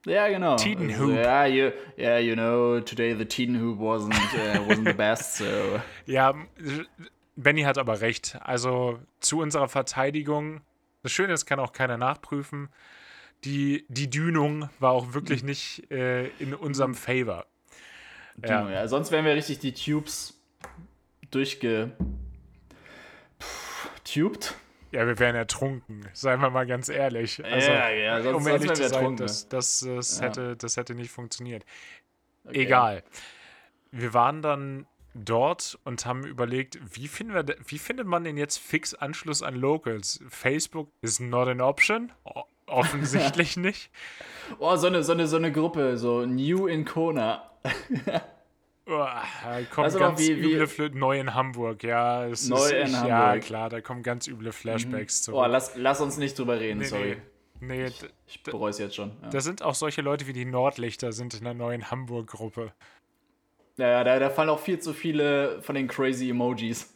Ja, 0.05 0.27
genau. 0.27 0.55
Tidenhub. 0.55 1.09
Also, 1.09 1.21
ja, 1.21 1.45
you, 1.45 1.71
yeah, 1.97 2.17
you 2.19 2.35
know, 2.35 2.79
today 2.79 3.15
the 3.15 3.25
Tidenhub 3.25 3.79
wasn't, 3.79 4.13
uh, 4.13 4.67
wasn't 4.67 4.87
the 4.87 4.93
best, 4.93 5.37
so. 5.37 5.45
Ja, 6.05 6.33
Benny 7.35 7.63
hat 7.63 7.77
aber 7.77 8.01
recht. 8.01 8.37
Also 8.41 8.99
zu 9.19 9.39
unserer 9.39 9.67
Verteidigung, 9.67 10.61
das 11.03 11.11
Schöne 11.11 11.33
ist, 11.33 11.45
kann 11.45 11.59
auch 11.59 11.73
keiner 11.73 11.97
nachprüfen. 11.97 12.69
Die, 13.43 13.85
die 13.89 14.09
Dünung 14.09 14.69
war 14.79 14.91
auch 14.91 15.13
wirklich 15.13 15.43
nicht 15.43 15.91
äh, 15.91 16.27
in 16.39 16.53
unserem 16.53 16.95
Favor. 16.95 17.45
Ja. 18.43 18.69
ja. 18.69 18.87
Sonst 18.87 19.11
wären 19.11 19.25
wir 19.25 19.35
richtig 19.35 19.59
die 19.59 19.73
Tubes 19.73 20.39
durchge. 21.31 21.91
Pff, 23.39 23.89
tubed? 24.03 24.55
Ja, 24.95 25.05
wir 25.07 25.19
wären 25.19 25.35
ertrunken, 25.35 26.07
seien 26.13 26.39
wir 26.41 26.49
mal 26.49 26.65
ganz 26.65 26.87
ehrlich. 26.89 27.43
Also, 27.43 27.69
Ja, 27.71 27.89
ja, 27.89 28.21
sonst- 28.21 28.35
um 28.37 28.47
ehrlich 28.47 28.73
zu 28.73 28.87
sein, 28.87 29.17
das, 29.17 29.49
das, 29.49 29.79
das, 29.85 30.19
Ja. 30.19 30.25
hätte, 30.25 30.55
das 30.55 30.77
hätte 30.77 30.95
nicht 30.95 31.11
funktioniert. 31.11 31.65
Okay. 32.45 32.61
Egal. 32.61 33.03
Wir 33.91 34.13
waren 34.13 34.41
dann 34.41 34.85
dort 35.13 35.77
und 35.83 36.05
haben 36.05 36.25
überlegt, 36.25 36.79
wie, 36.95 37.07
finden 37.07 37.33
wir, 37.33 37.45
wie 37.67 37.77
findet 37.77 38.07
man 38.07 38.23
denn 38.23 38.37
jetzt 38.37 38.57
fix 38.57 38.93
Anschluss 38.93 39.41
an 39.43 39.55
Locals? 39.55 40.21
Facebook 40.29 40.89
is 41.01 41.19
not 41.19 41.47
an 41.49 41.59
option. 41.61 42.11
Offensichtlich 42.67 43.57
nicht. 43.57 43.91
Oh, 44.59 44.75
so 44.77 44.87
eine, 44.87 45.03
so, 45.03 45.11
eine, 45.13 45.27
so 45.27 45.37
eine 45.37 45.51
Gruppe, 45.51 45.97
so 45.97 46.25
New 46.25 46.67
in 46.67 46.85
Kona. 46.85 47.51
Uah, 48.87 49.23
Da 49.43 49.61
kommen 49.63 49.85
Also 49.85 49.97
ganz 49.99 50.19
wie- 50.19 50.39
wie- 50.41 50.53
üble 50.53 50.67
Flö 50.67 50.89
neu 50.89 51.19
in 51.19 51.33
Hamburg, 51.33 51.83
ja. 51.83 52.21
Neu 52.25 52.31
ist, 52.31 52.45
in 52.49 52.53
ich, 52.53 52.91
Ja, 52.91 52.99
Hamburg. 52.99 53.35
Mhm. 53.35 53.45
klar, 53.45 53.69
da 53.69 53.81
kommen 53.81 54.03
ganz 54.03 54.27
üble 54.27 54.51
Flashbacks 54.51 55.23
zurück. 55.23 55.39
Oh, 55.43 55.45
lass, 55.47 55.75
lass 55.75 56.01
uns 56.01 56.17
nicht 56.17 56.37
drüber 56.37 56.59
reden, 56.59 56.79
nee, 56.79 56.85
sorry. 56.85 57.17
nee, 57.61 57.83
nee, 57.83 57.89
d- 57.89 58.07
Ich 58.27 58.43
bereue 58.43 58.69
es 58.69 58.77
jetzt 58.77 58.95
schon. 58.95 59.11
Ja. 59.23 59.29
da 59.29 59.39
sind 59.39 59.63
auch 59.63 59.73
solche 59.73 60.01
Leute 60.03 60.27
wie 60.27 60.33
die 60.33 60.45
Nordlichter 60.45 61.11
sind 61.13 61.33
in 61.33 61.43
der 61.45 61.55
neuen 61.55 61.89
Hamburg-Gruppe. 61.89 62.73
Ja, 63.77 63.87
ja, 63.89 64.03
da, 64.03 64.19
da 64.19 64.29
fallen 64.29 64.49
auch 64.49 64.59
viel 64.59 64.79
zu 64.79 64.93
viele 64.93 65.61
von 65.63 65.73
den 65.75 65.87
crazy 65.87 66.29
Emojis 66.29 66.93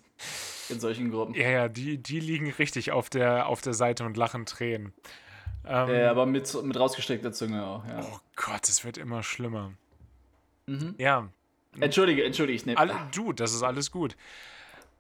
in 0.70 0.80
solchen 0.80 1.10
Gruppen. 1.10 1.34
Ja, 1.34 1.50
ja, 1.50 1.68
die, 1.70 1.98
die 1.98 2.20
liegen 2.20 2.52
richtig 2.52 2.92
auf 2.92 3.10
der, 3.10 3.48
auf 3.48 3.62
der 3.62 3.74
Seite 3.74 4.06
und 4.06 4.16
lachen 4.16 4.46
Tränen. 4.46 4.94
Ähm, 5.68 5.90
Ja, 5.90 6.12
aber 6.12 6.26
mit, 6.28 6.54
mit 6.64 6.80
rausgestreckter 6.80 7.32
Zunge 7.34 7.66
auch, 7.66 7.86
ja. 7.88 8.00
Oh 8.04 8.20
Gott, 8.36 8.70
es 8.70 8.86
wird 8.86 8.98
immer 8.98 9.24
schlimmer. 9.24 9.72
Mhm. 10.68 10.94
Ja, 11.00 11.30
Entschuldige, 11.80 12.24
entschuldige, 12.24 12.56
ich 12.56 12.66
nehme. 12.66 13.10
du, 13.12 13.34
das 13.34 13.54
ist 13.54 13.64
alles 13.64 13.92
gut. 13.92 14.16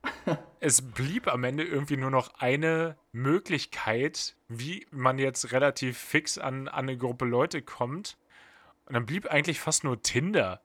es 0.59 0.81
blieb 0.81 1.27
am 1.27 1.43
Ende 1.43 1.63
irgendwie 1.63 1.97
nur 1.97 2.11
noch 2.11 2.33
eine 2.39 2.95
Möglichkeit, 3.11 4.35
wie 4.47 4.85
man 4.91 5.19
jetzt 5.19 5.51
relativ 5.51 5.97
fix 5.97 6.37
an, 6.37 6.67
an 6.67 6.87
eine 6.87 6.97
Gruppe 6.97 7.25
Leute 7.25 7.61
kommt. 7.61 8.17
Und 8.85 8.93
dann 8.93 9.05
blieb 9.05 9.27
eigentlich 9.27 9.59
fast 9.59 9.83
nur 9.83 10.01
Tinder. 10.01 10.61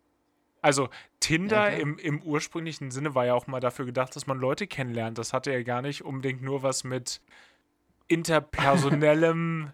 Also 0.62 0.88
Tinder 1.20 1.68
klar. 1.68 1.72
im, 1.72 1.98
im 1.98 2.22
ursprünglichen 2.22 2.90
Sinne 2.90 3.14
war 3.14 3.26
ja 3.26 3.34
auch 3.34 3.46
mal 3.46 3.60
dafür 3.60 3.84
gedacht, 3.84 4.16
dass 4.16 4.26
man 4.26 4.38
Leute 4.38 4.66
kennenlernt. 4.66 5.18
Das 5.18 5.32
hatte 5.32 5.52
ja 5.52 5.62
gar 5.62 5.82
nicht 5.82 6.04
unbedingt 6.04 6.42
nur 6.42 6.62
was 6.62 6.84
mit 6.84 7.20
interpersonellem 8.08 9.72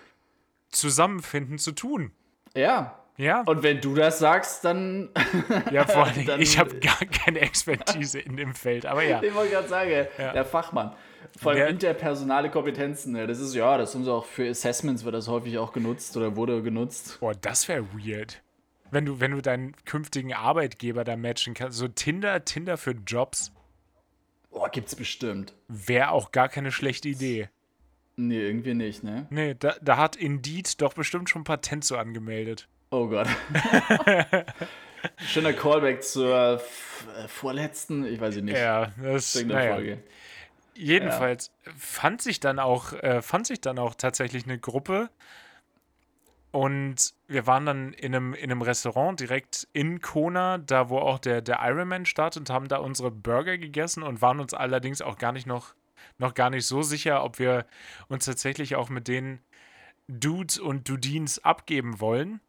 Zusammenfinden 0.70 1.58
zu 1.58 1.72
tun. 1.72 2.10
Ja. 2.54 2.98
Ja, 3.18 3.42
Und 3.46 3.62
wenn 3.62 3.80
du 3.80 3.94
das 3.94 4.18
sagst, 4.18 4.64
dann. 4.64 5.08
ja 5.72 5.86
vor 5.86 6.04
allen 6.04 6.14
Dingen, 6.26 6.40
ich 6.40 6.58
habe 6.58 6.78
gar 6.80 6.98
keine 6.98 7.40
Expertise 7.40 8.18
in 8.20 8.36
dem 8.36 8.54
Feld, 8.54 8.84
aber 8.86 9.02
ja. 9.04 9.22
Ich 9.22 9.34
wollte 9.34 9.52
gerade 9.52 9.68
sagen, 9.68 9.90
Ja. 10.18 10.32
der 10.32 10.44
Fachmann. 10.44 10.92
Vor 11.38 11.52
allem 11.52 11.58
Der- 11.60 11.68
interpersonale 11.68 12.50
Kompetenzen. 12.50 13.12
ne, 13.12 13.26
Das 13.26 13.40
ist 13.40 13.54
ja, 13.54 13.78
das 13.78 13.94
haben 13.94 14.04
sie 14.04 14.12
auch 14.12 14.24
für 14.26 14.48
Assessments 14.48 15.04
wird 15.04 15.14
das 15.14 15.28
häufig 15.28 15.56
auch 15.58 15.72
genutzt 15.72 16.16
oder 16.16 16.36
wurde 16.36 16.62
genutzt. 16.62 17.18
Boah, 17.20 17.34
das 17.34 17.68
wäre 17.68 17.84
weird. 17.94 18.42
Wenn 18.90 19.04
du, 19.04 19.18
wenn 19.18 19.32
du 19.32 19.40
deinen 19.42 19.74
künftigen 19.84 20.32
Arbeitgeber 20.34 21.02
da 21.04 21.16
matchen 21.16 21.54
kannst. 21.54 21.76
So 21.78 21.88
Tinder, 21.88 22.44
Tinder 22.44 22.76
für 22.76 22.92
Jobs 23.06 23.52
Boah, 24.50 24.68
gibt's 24.70 24.94
bestimmt. 24.94 25.54
wäre 25.68 26.10
auch 26.10 26.32
gar 26.32 26.48
keine 26.48 26.70
schlechte 26.70 27.08
Idee. 27.08 27.48
Nee, 28.16 28.40
irgendwie 28.40 28.72
nicht, 28.74 29.02
ne? 29.04 29.26
Nee, 29.28 29.54
da, 29.58 29.74
da 29.82 29.96
hat 29.98 30.16
Indeed 30.16 30.80
doch 30.80 30.94
bestimmt 30.94 31.28
schon 31.28 31.44
Patent 31.44 31.84
so 31.84 31.96
angemeldet. 31.98 32.68
Oh 32.90 33.08
Gott. 33.08 33.28
Schöner 35.18 35.52
Callback 35.52 36.02
zur 36.02 36.60
äh, 37.16 37.28
vorletzten, 37.28 38.04
ich 38.04 38.20
weiß 38.20 38.36
nicht, 38.36 38.56
Ja, 38.56 38.92
das 39.02 39.34
irgendeiner 39.34 39.60
naja. 39.60 39.74
Folge. 39.74 40.02
Jedenfalls 40.74 41.50
fand 41.76 42.20
sich 42.20 42.38
dann 42.40 42.58
auch, 42.58 42.92
äh, 42.92 43.22
fand 43.22 43.46
sich 43.46 43.60
dann 43.60 43.78
auch 43.78 43.94
tatsächlich 43.94 44.44
eine 44.44 44.58
Gruppe. 44.58 45.10
Und 46.50 47.12
wir 47.28 47.46
waren 47.46 47.66
dann 47.66 47.92
in 47.92 48.14
einem, 48.14 48.34
in 48.34 48.50
einem 48.50 48.62
Restaurant 48.62 49.20
direkt 49.20 49.68
in 49.72 50.00
Kona, 50.00 50.58
da 50.58 50.88
wo 50.88 50.98
auch 50.98 51.18
der, 51.18 51.42
der 51.42 51.58
Ironman 51.62 52.06
startet, 52.06 52.40
und 52.40 52.50
haben 52.50 52.68
da 52.68 52.78
unsere 52.78 53.10
Burger 53.10 53.58
gegessen 53.58 54.02
und 54.02 54.22
waren 54.22 54.40
uns 54.40 54.54
allerdings 54.54 55.02
auch 55.02 55.18
gar 55.18 55.32
nicht 55.32 55.46
noch, 55.46 55.74
noch 56.18 56.34
gar 56.34 56.50
nicht 56.50 56.66
so 56.66 56.82
sicher, 56.82 57.24
ob 57.24 57.38
wir 57.38 57.66
uns 58.08 58.24
tatsächlich 58.24 58.74
auch 58.76 58.88
mit 58.88 59.08
den 59.08 59.40
Dudes 60.08 60.58
und 60.58 60.88
Dudines 60.88 61.44
abgeben 61.44 62.00
wollen. 62.00 62.40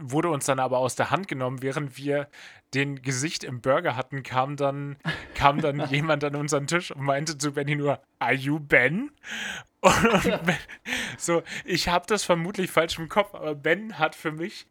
Wurde 0.00 0.28
uns 0.30 0.46
dann 0.46 0.58
aber 0.60 0.78
aus 0.78 0.94
der 0.96 1.10
Hand 1.10 1.28
genommen, 1.28 1.62
während 1.62 1.96
wir 1.96 2.28
den 2.74 3.02
Gesicht 3.02 3.44
im 3.44 3.60
Burger 3.60 3.96
hatten, 3.96 4.22
kam 4.22 4.56
dann, 4.56 4.96
kam 5.34 5.60
dann 5.60 5.80
jemand 5.90 6.22
an 6.24 6.36
unseren 6.36 6.66
Tisch 6.66 6.90
und 6.90 7.02
meinte 7.02 7.36
zu 7.38 7.52
Benny 7.52 7.76
nur, 7.76 8.00
Are 8.18 8.34
you 8.34 8.58
Ben? 8.60 9.10
Und, 9.80 10.04
und 10.24 10.42
Ben, 10.44 10.56
so, 11.18 11.44
ich 11.64 11.88
habe 11.88 12.04
das 12.08 12.24
vermutlich 12.24 12.68
falsch 12.68 12.98
im 12.98 13.08
Kopf, 13.08 13.32
aber 13.32 13.54
Ben 13.54 13.96
hat 13.96 14.16
für 14.16 14.32
mich, 14.32 14.66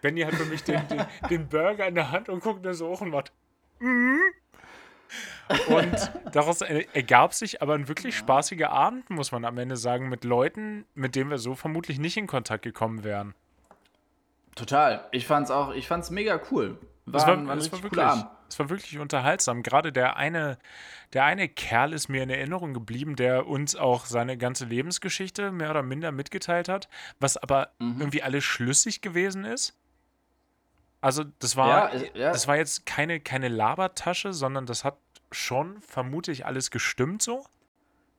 Benny 0.00 0.20
hat 0.20 0.34
für 0.34 0.44
mich 0.44 0.62
den, 0.62 0.86
den, 0.86 1.04
den 1.28 1.48
Burger 1.48 1.88
in 1.88 1.96
der 1.96 2.12
Hand 2.12 2.28
und 2.28 2.40
guckt 2.40 2.62
nur 2.62 2.72
so 2.74 2.86
hoch 2.88 3.00
und 3.00 3.10
macht, 3.10 3.32
"Mhm." 3.80 4.20
Und 5.68 6.12
daraus 6.32 6.60
er- 6.60 6.94
ergab 6.94 7.34
sich 7.34 7.62
aber 7.62 7.74
ein 7.74 7.88
wirklich 7.88 8.16
spaßiger 8.16 8.70
Abend, 8.70 9.10
muss 9.10 9.32
man 9.32 9.44
am 9.44 9.58
Ende 9.58 9.76
sagen, 9.76 10.08
mit 10.08 10.22
Leuten, 10.22 10.86
mit 10.94 11.16
denen 11.16 11.30
wir 11.30 11.38
so 11.38 11.56
vermutlich 11.56 11.98
nicht 11.98 12.16
in 12.16 12.28
Kontakt 12.28 12.62
gekommen 12.62 13.02
wären. 13.02 13.34
Total. 14.54 15.06
Ich 15.10 15.26
fand's 15.26 15.50
auch, 15.50 15.72
ich 15.72 15.88
fand's 15.88 16.10
mega 16.10 16.40
cool. 16.50 16.78
War, 17.06 17.20
Es 17.20 17.26
war, 17.26 17.46
war 17.46 17.56
es, 17.56 17.72
war 17.72 17.82
wirklich, 17.82 18.24
es 18.48 18.58
war 18.58 18.70
wirklich 18.70 18.98
unterhaltsam. 18.98 19.62
Gerade 19.62 19.92
der 19.92 20.16
eine, 20.16 20.58
der 21.12 21.24
eine 21.24 21.48
Kerl 21.48 21.92
ist 21.92 22.08
mir 22.08 22.22
in 22.22 22.30
Erinnerung 22.30 22.72
geblieben, 22.72 23.16
der 23.16 23.46
uns 23.46 23.76
auch 23.76 24.06
seine 24.06 24.38
ganze 24.38 24.64
Lebensgeschichte 24.64 25.50
mehr 25.52 25.70
oder 25.70 25.82
minder 25.82 26.12
mitgeteilt 26.12 26.68
hat, 26.68 26.88
was 27.20 27.36
aber 27.36 27.70
Mhm. 27.78 28.00
irgendwie 28.00 28.22
alles 28.22 28.44
schlüssig 28.44 29.00
gewesen 29.02 29.44
ist. 29.44 29.74
Also 31.00 31.24
das 31.40 31.56
war, 31.56 31.94
Ja, 31.94 32.00
ja. 32.14 32.32
das 32.32 32.48
war 32.48 32.56
jetzt 32.56 32.86
keine, 32.86 33.20
keine 33.20 33.48
Labertasche, 33.48 34.32
sondern 34.32 34.64
das 34.64 34.84
hat 34.84 34.96
schon 35.32 35.82
vermutlich 35.82 36.46
alles 36.46 36.70
gestimmt 36.70 37.20
so. 37.20 37.44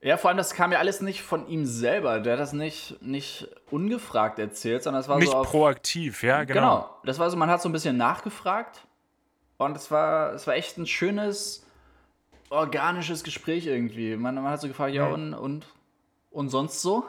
Ja, 0.06 0.18
vor 0.18 0.30
allem, 0.30 0.38
das 0.38 0.54
kam 0.54 0.72
ja 0.72 0.78
alles 0.78 1.02
nicht 1.02 1.24
von 1.24 1.48
ihm 1.48 1.66
selber. 1.66 2.20
Der 2.20 2.34
hat 2.34 2.40
das 2.40 2.54
nicht, 2.54 3.02
nicht 3.02 3.48
ungefragt 3.72 4.38
erzählt, 4.38 4.84
sondern 4.84 5.02
es 5.02 5.08
war 5.10 5.18
Nicht 5.18 5.32
so 5.32 5.38
auf, 5.38 5.48
proaktiv, 5.50 6.22
ja, 6.22 6.44
genau. 6.44 6.60
Genau. 6.60 6.98
Das 7.06 7.18
war 7.18 7.28
so, 7.32 7.38
man 7.38 7.50
hat 7.50 7.60
so 7.64 7.70
ein 7.70 7.72
bisschen 7.72 7.98
nachgefragt 7.98 8.82
und 9.58 9.76
es 9.76 9.90
war, 9.90 10.34
es 10.34 10.46
war 10.46 10.54
echt 10.54 10.78
ein 10.78 10.86
schönes, 10.86 11.66
organisches 12.52 13.24
Gespräch 13.24 13.66
irgendwie. 13.66 14.16
Man, 14.16 14.36
man 14.36 14.46
hat 14.50 14.62
so 14.62 14.68
gefragt, 14.68 14.94
ja, 14.94 15.08
Mhm. 15.08 15.14
und, 15.14 15.34
und, 15.34 15.66
und 16.30 16.50
sonst 16.50 16.84
so? 16.84 17.04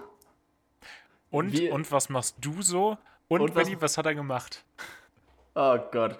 Und, 1.30 1.53
Wie- 1.53 1.70
und 1.70 1.92
was 1.92 2.09
machst 2.09 2.36
du 2.40 2.62
so? 2.62 2.97
Und, 3.28 3.42
Und 3.42 3.55
was- 3.55 3.64
Benni, 3.66 3.76
was 3.82 3.99
hat 3.99 4.07
er 4.07 4.14
gemacht? 4.14 4.64
Oh 5.55 5.76
Gott. 5.92 6.16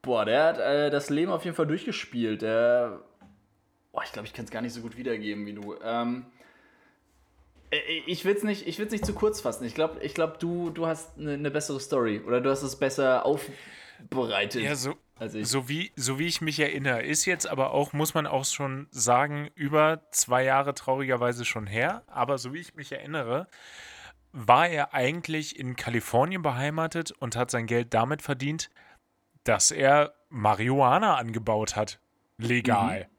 Boah, 0.00 0.24
der 0.24 0.44
hat 0.44 0.58
äh, 0.60 0.88
das 0.90 1.10
Leben 1.10 1.30
auf 1.32 1.44
jeden 1.44 1.56
Fall 1.56 1.66
durchgespielt. 1.66 2.40
Der. 2.42 3.00
Boah, 3.96 4.04
ich 4.04 4.12
glaube, 4.12 4.28
ich 4.28 4.34
kann 4.34 4.44
es 4.44 4.50
gar 4.50 4.60
nicht 4.60 4.74
so 4.74 4.82
gut 4.82 4.98
wiedergeben 4.98 5.46
wie 5.46 5.54
du. 5.54 5.74
Ähm, 5.82 6.26
Äh, 7.70 7.78
ich 8.06 8.24
will 8.24 8.36
es 8.36 8.42
nicht, 8.42 8.66
nicht 8.66 9.06
zu 9.06 9.14
kurz 9.14 9.40
fassen. 9.40 9.64
Ich 9.64 9.74
glaube, 9.74 10.00
ich 10.02 10.14
glaub, 10.14 10.38
du, 10.38 10.70
du 10.70 10.86
hast 10.86 11.18
eine 11.18 11.38
ne 11.38 11.50
bessere 11.50 11.80
Story 11.80 12.20
oder 12.20 12.40
du 12.40 12.50
hast 12.50 12.62
es 12.62 12.76
besser 12.76 13.24
aufbereitet. 13.24 14.62
Ja, 14.62 14.74
so, 14.74 14.94
so, 15.42 15.68
wie, 15.68 15.92
so 15.96 16.18
wie 16.18 16.26
ich 16.26 16.40
mich 16.42 16.60
erinnere. 16.60 17.02
Ist 17.02 17.24
jetzt 17.24 17.46
aber 17.46 17.72
auch, 17.72 17.94
muss 17.94 18.14
man 18.14 18.26
auch 18.26 18.44
schon 18.44 18.86
sagen, 18.90 19.48
über 19.54 20.02
zwei 20.10 20.44
Jahre 20.44 20.74
traurigerweise 20.74 21.46
schon 21.46 21.66
her. 21.66 22.02
Aber 22.06 22.38
so 22.38 22.52
wie 22.52 22.60
ich 22.60 22.74
mich 22.74 22.92
erinnere, 22.92 23.48
war 24.32 24.68
er 24.68 24.92
eigentlich 24.92 25.58
in 25.58 25.74
Kalifornien 25.74 26.42
beheimatet 26.42 27.12
und 27.12 27.34
hat 27.34 27.50
sein 27.50 27.66
Geld 27.66 27.94
damit 27.94 28.20
verdient, 28.20 28.68
dass 29.44 29.70
er 29.70 30.12
Marihuana 30.28 31.16
angebaut 31.16 31.76
hat. 31.76 31.98
Legal. 32.36 33.08
Mhm. 33.08 33.15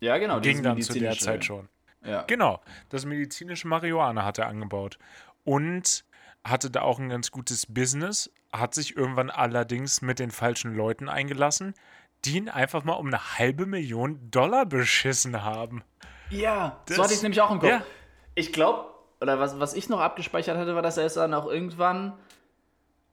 Ja, 0.00 0.18
genau. 0.18 0.40
Ging 0.40 0.62
dann 0.62 0.80
zu 0.80 0.98
der 0.98 1.18
Zeit 1.18 1.44
schon. 1.44 1.68
Ja. 2.04 2.22
Genau. 2.22 2.60
Das 2.88 3.04
medizinische 3.04 3.68
Marihuana 3.68 4.24
hat 4.24 4.38
er 4.38 4.46
angebaut. 4.46 4.98
Und 5.44 6.04
hatte 6.44 6.70
da 6.70 6.82
auch 6.82 6.98
ein 6.98 7.08
ganz 7.08 7.30
gutes 7.30 7.66
Business, 7.66 8.30
hat 8.52 8.74
sich 8.74 8.96
irgendwann 8.96 9.30
allerdings 9.30 10.02
mit 10.02 10.18
den 10.18 10.30
falschen 10.30 10.74
Leuten 10.74 11.08
eingelassen, 11.08 11.74
die 12.24 12.36
ihn 12.36 12.48
einfach 12.48 12.84
mal 12.84 12.94
um 12.94 13.08
eine 13.08 13.38
halbe 13.38 13.66
Million 13.66 14.30
Dollar 14.30 14.66
beschissen 14.66 15.42
haben. 15.42 15.82
Ja, 16.30 16.80
das, 16.86 16.96
so 16.96 17.02
hatte 17.02 17.14
ich 17.14 17.22
nämlich 17.22 17.40
auch 17.40 17.50
im 17.50 17.58
Kopf. 17.58 17.70
Ja. 17.70 17.82
Ich 18.34 18.52
glaube, 18.52 18.86
oder 19.20 19.38
was, 19.38 19.58
was 19.58 19.74
ich 19.74 19.88
noch 19.88 20.00
abgespeichert 20.00 20.56
hatte, 20.56 20.74
war, 20.74 20.82
dass 20.82 20.96
er 20.96 21.06
es 21.06 21.14
dann 21.14 21.34
auch 21.34 21.46
irgendwann 21.46 22.12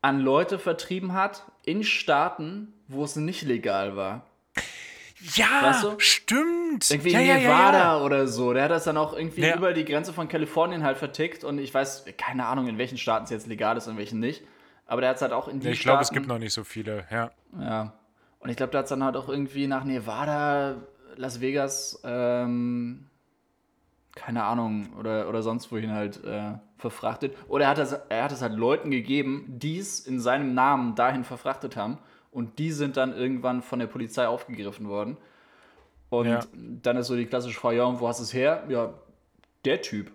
an 0.01 0.19
Leute 0.19 0.59
vertrieben 0.59 1.13
hat 1.13 1.43
in 1.63 1.83
Staaten, 1.83 2.73
wo 2.87 3.03
es 3.03 3.15
nicht 3.15 3.41
legal 3.41 3.95
war. 3.95 4.25
Ja, 5.35 5.63
weißt 5.63 5.83
du? 5.83 5.99
stimmt. 5.99 6.89
Irgendwie 6.91 7.11
ja, 7.11 7.19
in 7.19 7.27
ja, 7.27 7.37
Nevada 7.37 7.77
ja, 7.77 8.01
oder 8.01 8.27
so. 8.27 8.53
Der 8.53 8.63
hat 8.63 8.71
das 8.71 8.83
dann 8.83 8.97
auch 8.97 9.13
irgendwie 9.13 9.49
über 9.49 9.73
die 9.73 9.85
Grenze 9.85 10.13
von 10.13 10.27
Kalifornien 10.27 10.83
halt 10.83 10.97
vertickt 10.97 11.43
und 11.43 11.57
ich 11.57 11.73
weiß, 11.73 12.05
keine 12.17 12.45
Ahnung, 12.45 12.67
in 12.67 12.77
welchen 12.77 12.97
Staaten 12.97 13.23
es 13.23 13.29
jetzt 13.29 13.47
legal 13.47 13.77
ist 13.77 13.87
und 13.87 13.93
in 13.93 13.97
welchen 13.97 14.19
nicht. 14.19 14.43
Aber 14.85 15.01
der 15.01 15.11
hat 15.11 15.15
es 15.17 15.21
halt 15.21 15.31
auch 15.31 15.47
in 15.47 15.59
die 15.59 15.69
Ich 15.69 15.81
glaube, 15.81 16.01
es 16.01 16.11
gibt 16.11 16.27
noch 16.27 16.37
nicht 16.37 16.53
so 16.53 16.63
viele, 16.63 17.05
ja. 17.09 17.31
Ja. 17.59 17.93
Und 18.39 18.49
ich 18.49 18.57
glaube, 18.57 18.71
der 18.71 18.79
hat 18.79 18.85
es 18.85 18.89
dann 18.89 19.03
halt 19.03 19.15
auch 19.15 19.29
irgendwie 19.29 19.67
nach 19.67 19.83
Nevada, 19.83 20.75
Las 21.15 21.41
Vegas, 21.41 22.01
ähm, 22.03 23.07
keine 24.13 24.43
Ahnung, 24.43 24.93
oder, 24.99 25.27
oder 25.27 25.41
sonst 25.41 25.71
wohin 25.71 25.91
halt 25.91 26.23
äh, 26.23 26.53
verfrachtet. 26.77 27.35
Oder 27.47 27.65
er 27.65 27.69
hat, 27.71 27.77
das, 27.77 27.93
er 28.09 28.23
hat 28.23 28.31
es 28.31 28.41
halt 28.41 28.53
Leuten 28.53 28.91
gegeben, 28.91 29.45
die 29.47 29.79
es 29.79 29.99
in 29.99 30.19
seinem 30.19 30.53
Namen 30.53 30.95
dahin 30.95 31.23
verfrachtet 31.23 31.75
haben. 31.75 31.97
Und 32.35 32.59
die 32.59 32.73
sind 32.73 32.97
dann 32.97 33.15
irgendwann 33.15 33.61
von 33.61 33.79
der 33.79 33.87
Polizei 33.87 34.27
aufgegriffen 34.27 34.89
worden. 34.89 35.15
Und 36.09 36.27
ja. 36.27 36.41
dann 36.53 36.97
ist 36.97 37.07
so 37.07 37.15
die 37.15 37.27
klassische 37.27 37.57
Frage, 37.57 37.77
ja, 37.77 37.85
und 37.85 38.01
wo 38.01 38.09
hast 38.09 38.19
du 38.19 38.23
es 38.23 38.33
her? 38.33 38.65
Ja, 38.67 38.93
der 39.63 39.81
Typ. 39.81 40.11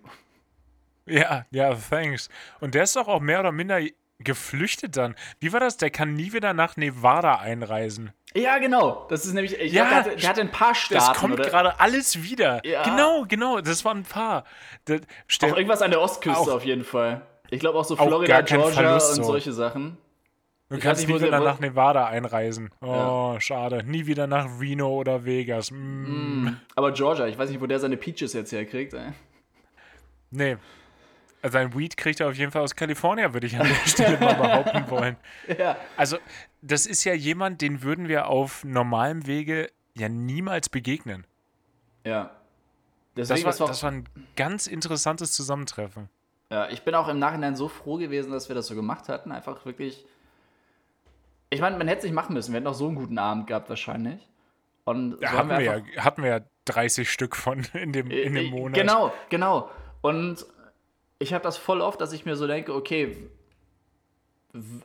Ja, 1.06 1.46
ja, 1.50 1.74
thanks. 1.74 2.28
Und 2.60 2.74
der 2.74 2.82
ist 2.82 2.94
doch 2.94 3.08
auch 3.08 3.20
mehr 3.20 3.40
oder 3.40 3.52
minder 3.52 3.80
geflüchtet 4.18 4.98
dann. 4.98 5.14
Wie 5.40 5.50
war 5.54 5.60
das? 5.60 5.78
Der 5.78 5.88
kann 5.88 6.12
nie 6.12 6.34
wieder 6.34 6.52
nach 6.52 6.76
Nevada 6.76 7.36
einreisen. 7.36 8.12
Ja, 8.34 8.58
genau. 8.58 9.06
Das 9.08 9.24
ist 9.24 9.32
nämlich, 9.32 9.58
ich 9.58 9.72
ja, 9.72 9.84
glaub, 9.84 10.04
der, 10.04 10.12
hatte, 10.12 10.20
der 10.20 10.28
hatte 10.28 10.40
ein 10.42 10.52
paar 10.52 10.74
Staaten. 10.74 11.06
Das 11.06 11.16
kommt 11.16 11.36
gerade 11.38 11.80
alles 11.80 12.22
wieder. 12.22 12.60
Ja. 12.66 12.82
Genau, 12.82 13.24
genau. 13.26 13.62
Das 13.62 13.82
waren 13.86 14.00
ein 14.00 14.04
paar. 14.04 14.44
Das, 14.84 15.00
auch 15.42 15.56
irgendwas 15.56 15.80
an 15.80 15.90
der 15.90 16.02
Ostküste 16.02 16.38
auch, 16.38 16.48
auf 16.48 16.66
jeden 16.66 16.84
Fall. 16.84 17.22
Ich 17.48 17.60
glaube 17.60 17.78
auch 17.78 17.84
so 17.84 17.96
Florida, 17.96 18.42
Georgia 18.42 18.70
Verlust, 18.70 19.18
und 19.18 19.24
solche 19.24 19.54
Sachen. 19.54 19.96
Du 20.70 20.76
ich 20.76 20.82
kannst 20.82 21.06
nie 21.08 21.20
wieder 21.20 21.40
nach 21.40 21.58
Nevada 21.58 22.06
einreisen. 22.06 22.70
Oh, 22.80 23.32
ja. 23.34 23.40
schade. 23.40 23.82
Nie 23.84 24.06
wieder 24.06 24.28
nach 24.28 24.46
Reno 24.60 24.88
oder 24.88 25.24
Vegas. 25.24 25.72
Mm. 25.72 26.44
Mm. 26.44 26.60
Aber 26.76 26.92
Georgia, 26.92 27.26
ich 27.26 27.36
weiß 27.36 27.50
nicht, 27.50 27.60
wo 27.60 27.66
der 27.66 27.80
seine 27.80 27.96
Peaches 27.96 28.32
jetzt 28.34 28.52
herkriegt. 28.52 28.94
Ey. 28.94 29.12
Nee. 30.30 30.56
Also 31.42 31.54
sein 31.54 31.74
Weed 31.74 31.96
kriegt 31.96 32.20
er 32.20 32.28
auf 32.28 32.36
jeden 32.36 32.52
Fall 32.52 32.62
aus 32.62 32.76
Kalifornien, 32.76 33.34
würde 33.34 33.48
ich 33.48 33.58
an 33.58 33.66
der 33.66 33.74
Stelle 33.86 34.20
mal 34.20 34.34
behaupten 34.34 34.90
wollen. 34.90 35.16
Ja. 35.58 35.76
Also, 35.96 36.18
das 36.62 36.86
ist 36.86 37.02
ja 37.02 37.14
jemand, 37.14 37.62
den 37.62 37.82
würden 37.82 38.06
wir 38.06 38.28
auf 38.28 38.62
normalem 38.62 39.26
Wege 39.26 39.70
ja 39.96 40.08
niemals 40.08 40.68
begegnen. 40.68 41.26
Ja. 42.06 42.30
Deswegen, 43.16 43.42
das, 43.42 43.58
war, 43.58 43.66
das 43.66 43.82
war 43.82 43.90
ein 43.90 44.04
ganz 44.36 44.68
interessantes 44.68 45.32
Zusammentreffen. 45.32 46.08
Ja, 46.52 46.68
ich 46.68 46.82
bin 46.82 46.94
auch 46.94 47.08
im 47.08 47.18
Nachhinein 47.18 47.56
so 47.56 47.66
froh 47.66 47.96
gewesen, 47.96 48.30
dass 48.30 48.48
wir 48.48 48.54
das 48.54 48.68
so 48.68 48.76
gemacht 48.76 49.08
hatten. 49.08 49.32
Einfach 49.32 49.64
wirklich 49.64 50.06
ich 51.50 51.60
meine, 51.60 51.76
man 51.76 51.88
hätte 51.88 51.98
es 51.98 52.04
nicht 52.04 52.14
machen 52.14 52.34
müssen. 52.34 52.52
Wir 52.52 52.58
hätten 52.58 52.68
auch 52.68 52.74
so 52.74 52.86
einen 52.86 52.94
guten 52.94 53.18
Abend 53.18 53.48
gehabt, 53.48 53.68
wahrscheinlich. 53.68 54.26
Und 54.84 55.18
so 55.20 55.26
hatten, 55.26 55.48
wir, 55.50 55.58
wir 55.58 55.82
ja, 55.94 56.04
hatten 56.04 56.22
wir 56.22 56.30
ja 56.30 56.40
30 56.66 57.10
Stück 57.10 57.36
von 57.36 57.66
in 57.74 57.92
dem, 57.92 58.10
in 58.10 58.34
dem 58.34 58.46
äh, 58.46 58.50
Monat. 58.50 58.74
Genau, 58.74 59.12
genau. 59.28 59.68
Und 60.00 60.46
ich 61.18 61.34
habe 61.34 61.42
das 61.42 61.56
voll 61.56 61.80
oft, 61.80 62.00
dass 62.00 62.12
ich 62.12 62.24
mir 62.24 62.36
so 62.36 62.46
denke, 62.46 62.74
okay, 62.74 63.16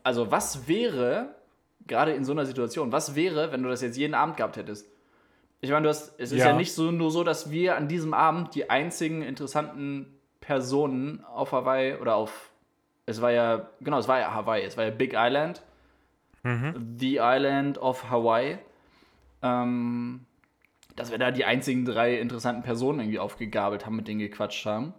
also 0.03 0.32
was 0.32 0.68
wäre, 0.68 1.36
gerade 1.88 2.13
in 2.13 2.26
so 2.26 2.34
einer 2.34 2.45
Situation, 2.45 2.91
was 2.91 3.16
wäre, 3.16 3.51
wenn 3.51 3.63
du 3.63 3.70
das 3.70 3.82
jetzt 3.82 3.97
jeden 3.97 4.13
Abend 4.13 4.38
gehabt 4.38 4.57
hättest? 4.57 4.88
Ich 5.61 5.72
meine, 5.72 5.84
du 5.84 5.89
hast, 5.89 6.20
es 6.20 6.32
ist 6.32 6.39
ja. 6.39 6.49
ja 6.49 6.55
nicht 6.55 6.74
so, 6.74 6.91
nur 6.91 7.09
so, 7.09 7.24
dass 7.24 7.49
wir 7.51 7.78
an 7.78 7.88
diesem 7.88 8.13
Abend 8.13 8.53
die 8.53 8.70
einzigen 8.70 9.22
interessanten 9.22 10.20
Personen 10.41 11.24
auf 11.24 11.51
Hawaii 11.53 11.95
oder 11.95 12.16
auf, 12.16 12.51
es 13.05 13.22
war 13.22 13.32
ja, 13.32 13.70
genau, 13.82 13.97
es 13.97 14.07
war 14.07 14.20
ja 14.20 14.34
Hawaii, 14.34 14.63
es 14.63 14.78
war 14.78 14.84
ja 14.84 14.91
Big 14.91 15.13
Island 15.16 15.63
mhm. 16.46 16.96
The 16.98 17.20
Island 17.22 17.78
of 17.78 18.10
Hawaii. 18.10 18.58
Ähm, 19.41 20.26
dass 20.96 21.12
wir 21.12 21.18
da 21.18 21.32
die 21.32 21.46
einzigen 21.46 21.86
drei 21.86 22.18
interessanten 22.20 22.64
Personen 22.64 23.00
irgendwie 23.00 23.20
aufgegabelt 23.20 23.86
haben, 23.86 23.98
mit 23.98 24.08
denen 24.08 24.20
gequatscht 24.20 24.66
haben. 24.66 24.93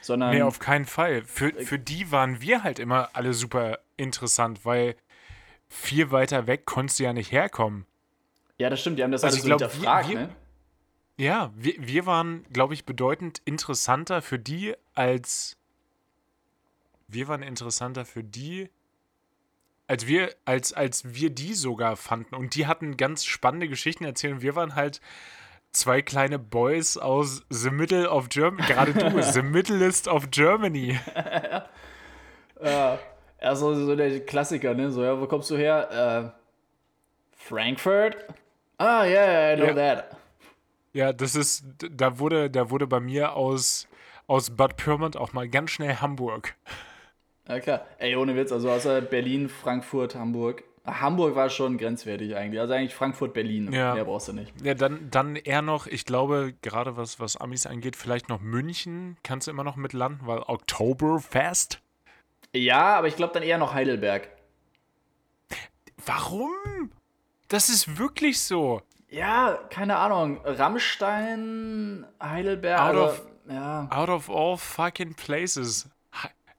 Sondern, 0.00 0.34
nee, 0.34 0.42
auf 0.42 0.58
keinen 0.58 0.86
Fall. 0.86 1.22
Für, 1.22 1.52
für 1.52 1.78
die 1.78 2.10
waren 2.10 2.40
wir 2.40 2.62
halt 2.62 2.78
immer 2.78 3.10
alle 3.12 3.34
super 3.34 3.78
interessant, 3.96 4.64
weil 4.64 4.96
viel 5.68 6.10
weiter 6.10 6.46
weg 6.46 6.64
konntest 6.64 6.98
du 6.98 7.04
ja 7.04 7.12
nicht 7.12 7.32
herkommen. 7.32 7.86
Ja, 8.58 8.70
das 8.70 8.80
stimmt, 8.80 8.98
die 8.98 9.02
haben 9.02 9.12
das 9.12 9.24
also 9.24 9.34
alles 9.34 9.44
so 9.44 9.50
hinterfragt, 9.50 10.08
wir, 10.08 10.14
wir, 10.14 10.26
ne? 10.26 10.36
Ja, 11.18 11.50
wir, 11.56 11.74
wir 11.78 12.06
waren, 12.06 12.44
glaube 12.52 12.74
ich, 12.74 12.84
bedeutend 12.84 13.42
interessanter 13.44 14.22
für 14.22 14.38
die 14.38 14.74
als. 14.94 15.56
Wir 17.08 17.28
waren 17.28 17.42
interessanter 17.42 18.04
für 18.04 18.24
die 18.24 18.70
als 19.88 20.06
wir, 20.06 20.34
als, 20.44 20.72
als 20.72 21.14
wir 21.14 21.30
die 21.30 21.54
sogar 21.54 21.96
fanden. 21.96 22.34
Und 22.34 22.54
die 22.54 22.66
hatten 22.66 22.96
ganz 22.96 23.24
spannende 23.24 23.68
Geschichten 23.68 24.04
erzählt. 24.04 24.34
Und 24.34 24.42
wir 24.42 24.56
waren 24.56 24.74
halt 24.74 25.00
zwei 25.72 26.02
kleine 26.02 26.38
Boys 26.38 26.96
aus 26.96 27.44
The 27.50 27.70
Middle 27.70 28.10
of 28.10 28.28
Germany. 28.28 28.62
Gerade 28.66 28.92
du, 28.92 29.22
The 29.22 29.42
Middleist 29.42 30.08
of 30.08 30.30
Germany. 30.30 30.98
ja, 32.62 32.98
also 33.38 33.74
so 33.74 33.94
der 33.94 34.20
Klassiker, 34.20 34.74
ne? 34.74 34.90
So, 34.90 35.04
ja, 35.04 35.20
wo 35.20 35.26
kommst 35.26 35.50
du 35.50 35.56
her? 35.56 35.88
Uh, 35.92 36.30
Frankfurt? 37.36 38.16
Ah, 38.78 39.04
yeah, 39.04 39.52
I 39.52 39.56
know 39.56 39.66
ja. 39.66 39.74
that. 39.74 40.16
Ja, 40.92 41.12
das 41.12 41.34
ist, 41.34 41.64
da 41.90 42.18
wurde, 42.18 42.50
da 42.50 42.70
wurde 42.70 42.86
bei 42.86 43.00
mir 43.00 43.34
aus, 43.34 43.86
aus 44.26 44.50
Bad 44.50 44.76
Pyrmont 44.76 45.16
auch 45.16 45.32
mal 45.34 45.48
ganz 45.48 45.70
schnell 45.70 45.96
Hamburg. 45.96 46.56
Ja, 47.48 47.60
klar. 47.60 47.86
Ey, 47.98 48.16
ohne 48.16 48.36
Witz, 48.36 48.52
also 48.52 48.70
außer 48.70 49.00
Berlin, 49.00 49.48
Frankfurt, 49.48 50.14
Hamburg. 50.14 50.64
Hamburg 50.84 51.34
war 51.34 51.50
schon 51.50 51.78
grenzwertig 51.78 52.36
eigentlich. 52.36 52.60
Also 52.60 52.74
eigentlich 52.74 52.94
Frankfurt, 52.94 53.34
Berlin. 53.34 53.72
Ja. 53.72 53.94
Mehr 53.94 54.04
brauchst 54.04 54.28
du 54.28 54.32
nicht. 54.32 54.52
Ja, 54.62 54.74
dann, 54.74 55.10
dann 55.10 55.36
eher 55.36 55.62
noch, 55.62 55.86
ich 55.86 56.04
glaube, 56.04 56.54
gerade 56.62 56.96
was, 56.96 57.18
was 57.18 57.36
Amis 57.36 57.66
angeht, 57.66 57.96
vielleicht 57.96 58.28
noch 58.28 58.40
München 58.40 59.16
kannst 59.22 59.46
du 59.46 59.50
immer 59.50 59.64
noch 59.64 59.76
mit 59.76 59.92
landen, 59.92 60.26
weil 60.26 60.38
Oktoberfest. 60.38 61.80
Ja, 62.54 62.96
aber 62.96 63.08
ich 63.08 63.16
glaube 63.16 63.34
dann 63.34 63.42
eher 63.42 63.58
noch 63.58 63.74
Heidelberg. 63.74 64.28
Warum? 66.04 66.52
Das 67.48 67.68
ist 67.68 67.98
wirklich 67.98 68.40
so. 68.40 68.80
Ja, 69.08 69.58
keine 69.70 69.96
Ahnung. 69.96 70.40
Rammstein, 70.44 72.06
Heidelberg. 72.22 72.80
Out, 72.80 72.96
of, 72.96 73.26
ja. 73.48 73.88
out 73.90 74.08
of 74.08 74.30
all 74.30 74.56
fucking 74.56 75.14
places. 75.14 75.88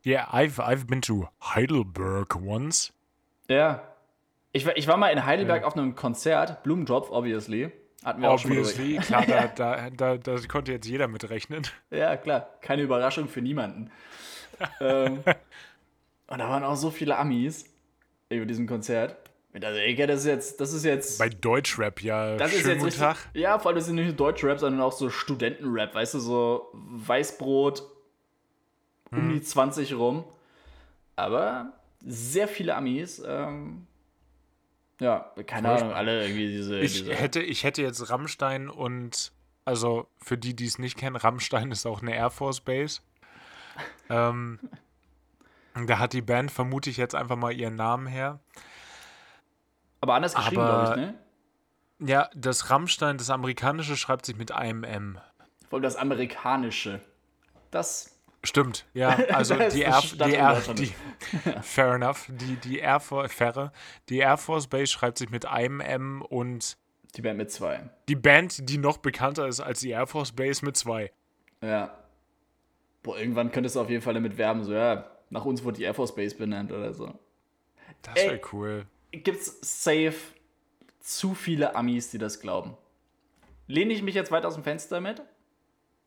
Yeah, 0.08 0.26
I've, 0.32 0.58
I've 0.62 0.88
been 0.88 1.02
to 1.02 1.28
Heidelberg 1.42 2.34
once. 2.38 2.94
Ja. 3.50 3.84
Ich 4.54 4.66
war, 4.66 4.78
ich 4.78 4.88
war 4.88 4.96
mal 4.96 5.10
in 5.10 5.26
Heidelberg 5.26 5.64
ja. 5.64 5.68
auf 5.68 5.76
einem 5.76 5.96
Konzert, 5.96 6.64
Blumendropf, 6.64 7.12
obviously. 7.12 7.74
Hatten 8.06 8.22
wir 8.22 8.32
obviously, 8.32 9.00
auch 9.00 9.04
schon 9.04 9.26
klar, 9.26 9.50
da, 9.54 9.90
da, 9.90 9.90
da, 9.90 10.18
da, 10.18 10.38
konnte 10.48 10.72
jetzt 10.72 10.88
jeder 10.88 11.10
mitrechnen. 11.10 11.64
Ja, 11.92 12.16
klar. 12.16 12.48
Keine 12.62 12.84
Überraschung 12.84 13.28
für 13.28 13.42
niemanden. 13.42 13.92
ähm, 14.80 15.24
und 16.28 16.38
da 16.38 16.50
waren 16.50 16.64
auch 16.64 16.78
so 16.78 16.90
viele 16.90 17.18
Amis 17.18 17.66
über 18.30 18.46
diesem 18.46 18.66
Konzert. 18.66 19.18
Also, 19.54 19.78
ey, 19.78 19.94
das 19.94 20.22
ist 20.22 20.26
jetzt, 20.26 20.62
das 20.62 20.72
ist 20.72 20.86
jetzt. 20.86 21.20
Bei 21.20 21.28
Deutschrap, 21.28 22.02
ja. 22.02 22.38
Das 22.38 22.54
ist 22.54 22.66
jetzt 22.66 22.98
Tag. 22.98 23.18
Ja, 23.34 23.60
vor 23.60 23.72
allem 23.72 23.76
das 23.76 23.88
sind 23.88 23.96
nicht 23.96 24.06
nur 24.06 24.16
Deutschrap, 24.16 24.58
sondern 24.60 24.80
auch 24.80 24.94
so 24.94 25.10
Studentenrap, 25.10 25.94
weißt 25.94 26.14
du, 26.14 26.20
so 26.20 26.70
Weißbrot, 26.74 27.97
um 29.12 29.18
hm. 29.18 29.30
die 29.30 29.42
20 29.42 29.94
rum. 29.94 30.24
Aber 31.16 31.74
sehr 32.06 32.48
viele 32.48 32.76
Amis. 32.76 33.22
Ähm, 33.26 33.88
ja, 35.00 35.32
keine 35.46 35.70
Ahnung, 35.70 35.94
alle 35.94 36.24
irgendwie 36.24 36.48
diese. 36.48 36.80
Ich, 36.80 36.94
diese 36.94 37.14
hätte, 37.14 37.42
ich 37.42 37.64
hätte 37.64 37.82
jetzt 37.82 38.10
Rammstein 38.10 38.70
und, 38.70 39.32
also 39.66 40.08
für 40.18 40.38
die, 40.38 40.56
die 40.56 40.66
es 40.66 40.80
nicht 40.80 40.98
kennen, 40.98 41.16
Rammstein 41.16 41.72
ist 41.72 41.86
auch 41.86 42.02
eine 42.02 42.16
Air 42.16 42.32
Force 42.32 42.62
Base. 42.62 43.02
ähm, 44.10 44.60
da 45.86 46.00
hat 46.00 46.14
die 46.14 46.22
Band, 46.22 46.52
vermute 46.52 46.90
ich 46.90 46.98
jetzt 46.98 47.14
einfach 47.14 47.36
mal 47.36 47.52
ihren 47.52 47.76
Namen 47.76 48.08
her. 48.08 48.40
Aber 50.02 50.16
anders 50.16 50.34
geschrieben, 50.34 50.56
glaube 50.56 50.90
ich, 50.90 50.96
ne? 50.96 51.16
Ja, 52.00 52.30
das 52.36 52.70
Rammstein, 52.70 53.18
das 53.18 53.30
amerikanische, 53.30 53.98
schreibt 53.98 54.26
sich 54.26 54.36
mit 54.36 54.52
einem 54.52 54.84
M. 54.84 55.20
Vor 55.70 55.78
allem 55.78 55.84
das 55.84 55.96
amerikanische. 55.96 57.02
Das. 57.72 58.17
Stimmt, 58.48 58.86
ja. 58.94 59.10
Also 59.34 59.56
die 59.56 59.82
Air, 59.82 60.02
die 60.02 60.34
Air, 60.34 60.62
die, 60.74 60.94
fair 61.62 61.96
enough. 61.96 62.28
Die, 62.30 62.56
die 62.56 62.80
Air 62.80 63.02
Force, 63.02 63.34
faire, 63.34 63.74
die 64.08 64.20
Air 64.20 64.38
Force 64.38 64.68
Base 64.68 64.88
schreibt 64.88 65.18
sich 65.18 65.30
mit 65.30 65.46
einem 65.46 65.82
M 65.82 66.22
und 66.22 66.78
die 67.16 67.22
Band 67.22 67.38
mit 67.38 67.52
zwei. 67.52 67.90
Die 68.08 68.16
Band, 68.16 68.70
die 68.70 68.78
noch 68.78 69.00
bekannter 69.00 69.48
ist 69.48 69.60
als 69.60 69.82
die 69.82 69.90
Air 69.90 70.08
Force 70.08 70.32
Base 70.32 70.64
mit 70.64 70.78
zwei. 70.78 71.12
Ja. 71.62 71.98
Boah, 73.04 73.20
irgendwann 73.20 73.52
könntest 73.52 73.76
du 73.76 73.82
auf 73.82 73.90
jeden 73.90 74.02
Fall 74.02 74.14
damit 74.14 74.38
werben, 74.38 74.64
so, 74.64 74.72
ja, 74.72 75.12
nach 75.30 75.44
uns 75.44 75.66
wurde 75.66 75.78
die 75.78 75.84
Air 75.84 75.94
Force 75.94 76.16
Base 76.16 76.34
benannt 76.36 76.72
oder 76.72 76.94
so. 76.94 77.20
Das 78.02 78.16
wäre 78.16 78.40
cool. 78.54 78.86
Gibt's 79.12 79.58
safe 79.62 80.16
zu 81.02 81.36
viele 81.36 81.76
Amis, 81.76 82.12
die 82.12 82.18
das 82.18 82.40
glauben. 82.40 82.78
Lehne 83.68 83.92
ich 83.92 84.04
mich 84.04 84.16
jetzt 84.16 84.32
weit 84.32 84.46
aus 84.46 84.54
dem 84.54 84.64
Fenster 84.64 85.02
mit? 85.02 85.22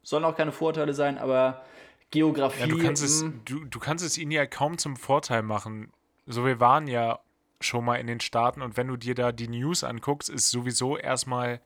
Sollen 0.03 0.24
auch 0.24 0.36
keine 0.36 0.53
Vorteile 0.53 0.95
sein, 0.95 1.18
aber 1.18 1.62
Geografie. 2.11 2.61
Ja, 2.61 2.67
du, 2.67 2.79
kannst 2.79 3.03
es, 3.03 3.23
hm. 3.23 3.41
du, 3.45 3.65
du 3.65 3.79
kannst 3.79 4.05
es 4.05 4.19
ihnen 4.19 4.33
ja 4.33 4.47
kaum 4.47 4.79
zum 4.79 4.97
Vorteil 4.97 5.43
machen. 5.43 5.93
So, 6.27 6.45
wir 6.45 6.61
waren 6.61 6.87
ja 6.87 7.21
schon 7.61 7.85
mal 7.85 7.97
in 7.97 8.07
den 8.07 8.21
Staaten 8.21 8.63
und 8.63 8.77
wenn 8.77 8.89
du 8.89 8.97
dir 8.97 9.15
da 9.15 9.33
die 9.33 9.49
News 9.49 9.85
anguckst, 9.85 10.29
ist 10.29 10.51
sowieso 10.51 10.97
erstmal 10.97 11.61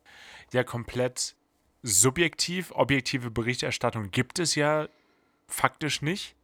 ja 0.51 0.63
komplett 0.63 1.35
subjektiv. 1.83 2.71
Objektive 2.71 3.31
Berichterstattung 3.31 4.11
gibt 4.11 4.39
es 4.39 4.55
ja 4.55 4.87
faktisch 5.47 6.01
nicht. 6.01 6.35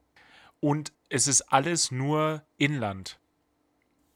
Und 0.59 0.93
es 1.09 1.27
ist 1.27 1.41
alles 1.51 1.91
nur 1.91 2.43
Inland. 2.57 3.19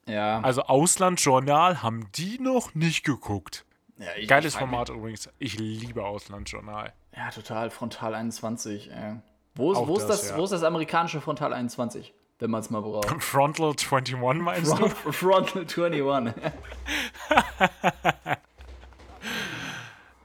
Ja. 0.07 0.39
Also 0.41 0.63
Auslandsjournal 0.63 1.81
haben 1.81 2.11
die 2.13 2.39
noch 2.39 2.75
nicht 2.75 3.03
geguckt. 3.03 3.65
Ja, 3.97 4.07
ich, 4.17 4.27
Geiles 4.27 4.53
ich 4.53 4.59
Format 4.59 4.89
übrigens. 4.89 5.29
Ich 5.39 5.57
liebe 5.57 6.05
Auslandsjournal. 6.05 6.93
Ja, 7.15 7.31
total. 7.31 7.71
Frontal 7.71 8.13
21. 8.13 8.91
Ey. 8.91 9.17
Wo, 9.55 9.71
ist, 9.71 9.79
wo, 9.79 9.93
das, 9.95 10.03
ist 10.03 10.09
das, 10.09 10.29
ja. 10.31 10.37
wo 10.37 10.43
ist 10.43 10.51
das 10.51 10.63
amerikanische 10.63 11.21
Frontal 11.21 11.53
21? 11.53 12.13
Wenn 12.39 12.51
man 12.51 12.59
es 12.59 12.69
mal 12.69 12.81
braucht. 12.81 13.09
Frontal 13.23 13.67
21 13.67 14.17
meinst 14.17 14.75
Front, 14.75 14.95
du? 15.05 15.11
Frontal 15.11 15.61
21. 15.61 16.33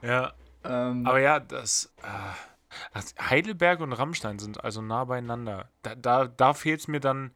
ja. 0.03 0.33
Ähm, 0.64 1.07
Aber 1.07 1.20
ja, 1.20 1.39
das. 1.39 1.93
Äh, 2.03 2.99
Heidelberg 3.20 3.81
und 3.81 3.93
Rammstein 3.93 4.39
sind 4.41 4.64
also 4.64 4.83
nah 4.83 5.05
beieinander. 5.05 5.68
Da, 5.83 5.95
da, 5.95 6.26
da 6.26 6.55
fehlt 6.55 6.81
es 6.81 6.89
mir 6.89 7.01
dann 7.01 7.33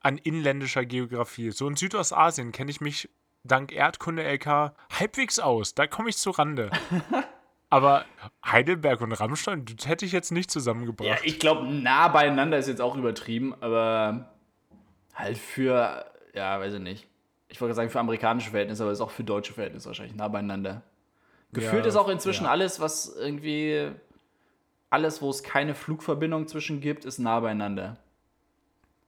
an 0.00 0.18
inländischer 0.18 0.84
Geografie. 0.84 1.50
So 1.50 1.66
in 1.66 1.76
Südostasien 1.76 2.52
kenne 2.52 2.70
ich 2.70 2.80
mich 2.80 3.08
dank 3.42 3.72
Erdkunde 3.72 4.22
LK 4.22 4.74
halbwegs 4.90 5.38
aus. 5.40 5.74
Da 5.74 5.86
komme 5.86 6.10
ich 6.10 6.16
zu 6.16 6.30
Rande. 6.30 6.70
Aber 7.74 8.04
Heidelberg 8.46 9.00
und 9.00 9.10
Rammstein, 9.10 9.64
das 9.64 9.88
hätte 9.88 10.04
ich 10.04 10.12
jetzt 10.12 10.30
nicht 10.30 10.48
zusammengebracht. 10.48 11.08
Ja, 11.08 11.16
ich 11.24 11.40
glaube, 11.40 11.66
nah 11.66 12.06
beieinander 12.06 12.56
ist 12.56 12.68
jetzt 12.68 12.80
auch 12.80 12.94
übertrieben, 12.94 13.52
aber 13.60 14.28
halt 15.12 15.36
für, 15.36 16.04
ja, 16.34 16.60
weiß 16.60 16.74
ich 16.74 16.80
nicht. 16.80 17.08
Ich 17.48 17.60
wollte 17.60 17.74
sagen, 17.74 17.90
für 17.90 17.98
amerikanische 17.98 18.50
Verhältnisse, 18.50 18.84
aber 18.84 18.92
ist 18.92 19.00
auch 19.00 19.10
für 19.10 19.24
deutsche 19.24 19.54
Verhältnisse 19.54 19.88
wahrscheinlich 19.88 20.14
nah 20.14 20.28
beieinander. 20.28 20.82
Gefühlt 21.52 21.82
ja, 21.82 21.88
ist 21.88 21.96
auch 21.96 22.08
inzwischen 22.08 22.44
ja. 22.44 22.50
alles, 22.50 22.78
was 22.78 23.12
irgendwie, 23.16 23.90
alles, 24.90 25.20
wo 25.20 25.28
es 25.30 25.42
keine 25.42 25.74
Flugverbindung 25.74 26.46
zwischen 26.46 26.80
gibt, 26.80 27.04
ist 27.04 27.18
nah 27.18 27.40
beieinander. 27.40 27.96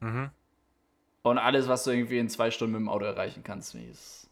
Mhm. 0.01 0.31
Und 1.23 1.39
alles, 1.39 1.69
was 1.69 1.85
du 1.85 1.93
irgendwie 1.93 2.19
in 2.19 2.29
zwei 2.29 2.51
Stunden 2.51 2.73
mit 2.73 2.81
dem 2.81 2.89
Auto 2.89 3.05
erreichen 3.05 3.45
kannst, 3.45 3.77
ist, 3.77 4.29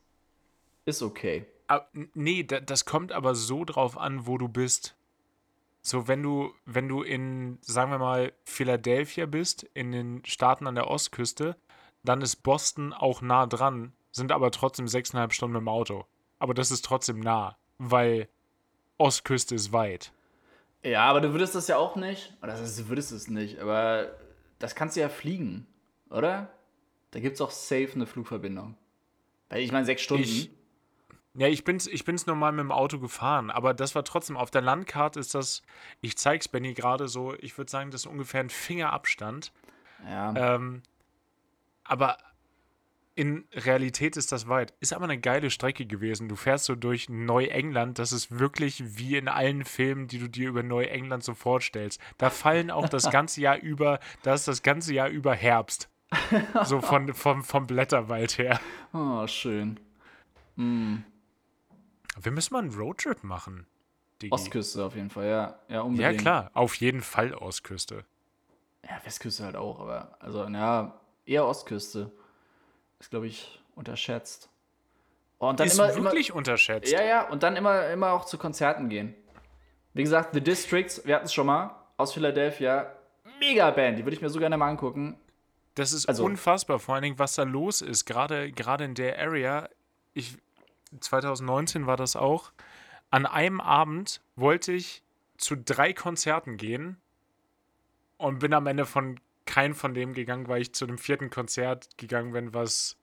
ist 0.86 1.02
okay. 1.02 1.46
Nee, 1.92 2.42
das 2.44 2.84
kommt 2.84 3.12
aber 3.12 3.34
so 3.34 3.64
drauf 3.64 3.96
an, 3.96 4.26
wo 4.26 4.38
du 4.38 4.48
bist. 4.48 4.96
So, 5.80 6.08
wenn 6.08 6.22
du, 6.22 6.54
wenn 6.64 6.88
du 6.88 7.02
in, 7.02 7.58
sagen 7.60 7.90
wir 7.90 7.98
mal, 7.98 8.32
Philadelphia 8.44 9.26
bist, 9.26 9.64
in 9.74 9.92
den 9.92 10.24
Staaten 10.24 10.66
an 10.66 10.74
der 10.74 10.88
Ostküste, 10.88 11.56
dann 12.02 12.22
ist 12.22 12.36
Boston 12.36 12.92
auch 12.92 13.20
nah 13.20 13.46
dran, 13.46 13.92
sind 14.10 14.32
aber 14.32 14.50
trotzdem 14.50 14.88
sechseinhalb 14.88 15.32
Stunden 15.32 15.54
mit 15.54 15.60
dem 15.60 15.68
Auto. 15.68 16.06
Aber 16.38 16.54
das 16.54 16.70
ist 16.70 16.84
trotzdem 16.84 17.20
nah, 17.20 17.56
weil 17.78 18.28
Ostküste 18.98 19.54
ist 19.54 19.72
weit. 19.72 20.12
Ja, 20.82 21.04
aber 21.04 21.20
du 21.20 21.32
würdest 21.32 21.54
das 21.54 21.68
ja 21.68 21.76
auch 21.76 21.96
nicht, 21.96 22.34
oder 22.42 22.52
das 22.52 22.60
heißt, 22.60 22.78
du 22.80 22.88
würdest 22.88 23.12
es 23.12 23.28
nicht, 23.28 23.58
aber 23.58 24.10
das 24.58 24.74
kannst 24.74 24.96
du 24.96 25.00
ja 25.00 25.08
fliegen, 25.08 25.66
oder? 26.10 26.50
Da 27.10 27.20
gibt 27.20 27.34
es 27.34 27.40
auch 27.40 27.50
safe 27.50 27.90
eine 27.94 28.06
Flugverbindung. 28.06 28.76
Weil 29.48 29.62
ich 29.62 29.72
meine, 29.72 29.86
sechs 29.86 30.02
Stunden. 30.02 30.24
Ich, 30.24 30.50
ja, 31.36 31.48
ich 31.48 31.64
bin's, 31.64 31.86
ich 31.86 32.04
bin's 32.04 32.26
normal 32.26 32.52
mit 32.52 32.60
dem 32.60 32.72
Auto 32.72 32.98
gefahren, 32.98 33.50
aber 33.50 33.74
das 33.74 33.94
war 33.94 34.04
trotzdem, 34.04 34.36
auf 34.36 34.50
der 34.50 34.62
Landkarte 34.62 35.18
ist 35.18 35.34
das, 35.34 35.62
ich 36.00 36.16
zeig's 36.16 36.46
Benny 36.48 36.74
gerade 36.74 37.08
so, 37.08 37.34
ich 37.40 37.58
würde 37.58 37.70
sagen, 37.70 37.90
das 37.90 38.02
ist 38.02 38.06
ungefähr 38.06 38.40
ein 38.40 38.50
Fingerabstand. 38.50 39.52
Ja. 40.08 40.54
Ähm, 40.54 40.82
aber 41.82 42.18
in 43.16 43.44
Realität 43.52 44.16
ist 44.16 44.32
das 44.32 44.48
weit. 44.48 44.74
Ist 44.80 44.92
aber 44.92 45.04
eine 45.04 45.18
geile 45.18 45.50
Strecke 45.50 45.86
gewesen. 45.86 46.28
Du 46.28 46.36
fährst 46.36 46.64
so 46.64 46.74
durch 46.74 47.08
Neuengland, 47.08 47.98
das 47.98 48.12
ist 48.12 48.38
wirklich 48.38 48.98
wie 48.98 49.16
in 49.16 49.28
allen 49.28 49.64
Filmen, 49.64 50.08
die 50.08 50.18
du 50.18 50.28
dir 50.28 50.48
über 50.48 50.62
Neuengland 50.62 51.22
so 51.22 51.34
vorstellst. 51.34 52.00
Da 52.18 52.30
fallen 52.30 52.70
auch 52.70 52.88
das 52.88 53.10
ganze 53.10 53.40
Jahr 53.40 53.58
über, 53.58 54.00
da 54.22 54.34
ist 54.34 54.48
das 54.48 54.62
ganze 54.62 54.94
Jahr 54.94 55.08
über 55.08 55.34
Herbst. 55.34 55.88
so 56.64 56.80
von, 56.80 57.12
vom, 57.14 57.42
vom 57.42 57.66
Blätterwald 57.66 58.38
her. 58.38 58.60
Oh, 58.92 59.26
schön. 59.26 59.80
Mm. 60.56 60.98
Wir 62.20 62.32
müssen 62.32 62.54
mal 62.54 62.60
einen 62.60 62.74
Roadtrip 62.74 63.24
machen. 63.24 63.66
Digi. 64.22 64.32
Ostküste 64.32 64.84
auf 64.84 64.94
jeden 64.94 65.10
Fall, 65.10 65.26
ja. 65.26 65.58
Ja, 65.68 65.80
unbedingt. 65.82 66.14
Ja, 66.14 66.18
klar, 66.20 66.50
auf 66.54 66.76
jeden 66.76 67.02
Fall 67.02 67.34
Ostküste. 67.34 68.04
Ja, 68.84 69.00
Westküste 69.04 69.44
halt 69.44 69.56
auch, 69.56 69.80
aber 69.80 70.16
also, 70.20 70.44
ja, 70.46 71.00
eher 71.26 71.46
Ostküste. 71.46 72.12
Ist, 73.00 73.10
glaube 73.10 73.26
ich, 73.26 73.60
unterschätzt. 73.74 74.48
Oh, 75.38 75.48
und 75.48 75.60
dann 75.60 75.66
ist 75.66 75.74
immer, 75.78 75.94
wirklich 75.94 76.30
immer, 76.30 76.38
unterschätzt. 76.38 76.92
Ja, 76.92 77.02
ja, 77.02 77.28
und 77.28 77.42
dann 77.42 77.56
immer, 77.56 77.88
immer 77.88 78.12
auch 78.12 78.24
zu 78.24 78.38
Konzerten 78.38 78.88
gehen. 78.88 79.14
Wie 79.92 80.02
gesagt, 80.02 80.30
The 80.34 80.40
Districts, 80.40 81.04
wir 81.04 81.16
hatten 81.16 81.26
es 81.26 81.34
schon 81.34 81.46
mal, 81.46 81.74
aus 81.96 82.12
Philadelphia. 82.12 82.92
Mega 83.40 83.70
Band, 83.70 83.98
die 83.98 84.04
würde 84.04 84.16
ich 84.16 84.22
mir 84.22 84.30
so 84.30 84.38
gerne 84.38 84.56
mal 84.56 84.68
angucken. 84.68 85.18
Das 85.74 85.92
ist 85.92 86.06
also, 86.08 86.24
unfassbar, 86.24 86.78
vor 86.78 86.94
allen 86.94 87.02
Dingen, 87.02 87.18
was 87.18 87.34
da 87.34 87.42
los 87.42 87.80
ist. 87.80 88.04
Gerade, 88.04 88.52
gerade 88.52 88.84
in 88.84 88.94
der 88.94 89.18
Area. 89.18 89.68
Ich, 90.12 90.36
2019 91.00 91.86
war 91.86 91.96
das 91.96 92.16
auch. 92.16 92.52
An 93.10 93.26
einem 93.26 93.60
Abend 93.60 94.20
wollte 94.36 94.72
ich 94.72 95.02
zu 95.36 95.56
drei 95.56 95.92
Konzerten 95.92 96.56
gehen 96.56 96.96
und 98.16 98.38
bin 98.38 98.54
am 98.54 98.66
Ende 98.66 98.86
von 98.86 99.20
keinem 99.46 99.74
von 99.74 99.94
dem 99.94 100.14
gegangen, 100.14 100.48
weil 100.48 100.62
ich 100.62 100.74
zu 100.74 100.86
dem 100.86 100.98
vierten 100.98 101.30
Konzert 101.30 101.96
gegangen 101.98 102.32
bin, 102.32 102.54
was 102.54 102.96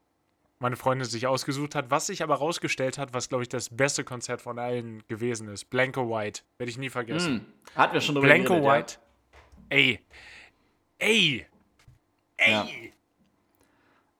meine 0.59 0.75
Freundin 0.75 1.07
sich 1.07 1.27
ausgesucht 1.27 1.75
hat, 1.75 1.89
was 1.89 2.07
sich 2.07 2.23
aber 2.23 2.35
rausgestellt 2.35 2.97
hat, 2.97 3.13
was 3.13 3.29
glaube 3.29 3.43
ich 3.43 3.49
das 3.49 3.69
beste 3.69 4.03
Konzert 4.03 4.41
von 4.41 4.59
allen 4.59 5.03
gewesen 5.07 5.47
ist. 5.47 5.65
Blanco 5.69 6.09
White, 6.09 6.43
werde 6.57 6.69
ich 6.69 6.77
nie 6.77 6.89
vergessen. 6.89 7.47
Mm, 7.73 7.77
hatten 7.77 7.93
wir 7.93 8.01
schon 8.01 8.15
drüber 8.15 8.27
Blanco 8.27 8.55
geredet, 8.55 8.69
White. 8.69 8.93
Ja. 8.93 9.77
Ey. 9.77 9.99
Ey. 10.99 11.45
Ey! 12.37 12.51
Ja. 12.51 12.67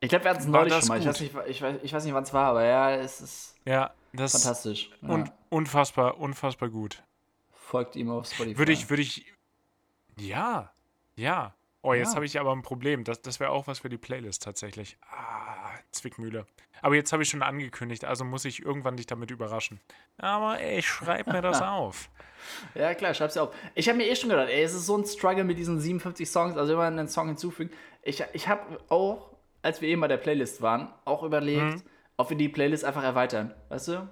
Ich 0.01 0.09
glaube, 0.09 0.25
wir 0.25 0.31
hatten 0.31 0.41
es 0.41 0.47
neulich 0.47 0.73
schon 0.73 0.87
mal. 0.87 0.99
Ich 0.99 1.05
weiß, 1.05 1.19
nicht, 1.21 1.35
ich, 1.47 1.61
weiß, 1.61 1.75
ich 1.83 1.93
weiß 1.93 2.03
nicht, 2.03 2.13
wann 2.13 2.23
es 2.23 2.33
war, 2.33 2.47
aber 2.47 2.65
ja, 2.65 2.95
es 2.95 3.21
ist 3.21 3.55
ja, 3.65 3.91
das 4.13 4.31
fantastisch. 4.33 4.89
Ja. 5.01 5.09
Und 5.09 5.31
unfassbar, 5.49 6.17
unfassbar 6.19 6.69
gut. 6.69 7.03
Folgt 7.53 7.95
ihm 7.95 8.09
auf 8.09 8.25
Spotify. 8.25 8.57
Würde 8.57 8.71
ich, 8.71 8.89
würde 8.89 9.03
ich. 9.03 9.31
Ja, 10.17 10.71
ja. 11.15 11.53
Oh, 11.83 11.93
jetzt 11.93 12.09
ja. 12.09 12.15
habe 12.15 12.25
ich 12.25 12.39
aber 12.39 12.51
ein 12.51 12.63
Problem. 12.63 13.03
Das, 13.03 13.21
das 13.21 13.39
wäre 13.39 13.51
auch 13.51 13.67
was 13.67 13.79
für 13.79 13.89
die 13.89 13.97
Playlist 13.97 14.43
tatsächlich. 14.43 14.97
Ah, 15.09 15.71
Zwickmühle. 15.91 16.45
Aber 16.81 16.95
jetzt 16.95 17.13
habe 17.13 17.23
ich 17.23 17.29
schon 17.29 17.43
angekündigt, 17.43 18.05
also 18.05 18.23
muss 18.25 18.45
ich 18.45 18.63
irgendwann 18.63 18.97
dich 18.97 19.05
damit 19.05 19.31
überraschen. 19.31 19.79
Aber 20.17 20.59
ey, 20.59 20.79
ich 20.79 20.87
schreibe 20.87 21.31
mir 21.31 21.41
das 21.41 21.61
auf. 21.61 22.09
Ja, 22.73 22.93
klar, 22.95 23.13
schreib's 23.13 23.35
dir 23.35 23.43
auf. 23.43 23.55
Ich 23.75 23.87
habe 23.87 23.97
mir 23.97 24.07
eh 24.09 24.15
schon 24.15 24.29
gedacht, 24.29 24.49
ey, 24.49 24.63
es 24.63 24.73
ist 24.73 24.87
so 24.87 24.97
ein 24.97 25.05
Struggle 25.05 25.43
mit 25.43 25.57
diesen 25.57 25.79
57 25.79 26.27
Songs, 26.27 26.57
also 26.57 26.73
immer 26.73 26.83
einen 26.83 27.07
Song 27.07 27.27
hinzufügen. 27.27 27.71
Ich, 28.01 28.23
ich 28.33 28.47
habe 28.47 28.79
auch, 28.89 29.30
als 29.61 29.81
wir 29.81 29.89
eben 29.89 30.01
bei 30.01 30.07
der 30.07 30.17
Playlist 30.17 30.61
waren, 30.61 30.89
auch 31.05 31.23
überlegt, 31.23 31.75
mhm. 31.75 31.83
ob 32.17 32.29
wir 32.29 32.37
die 32.37 32.49
Playlist 32.49 32.85
einfach 32.85 33.03
erweitern. 33.03 33.53
Weißt 33.69 33.89
du? 33.89 34.09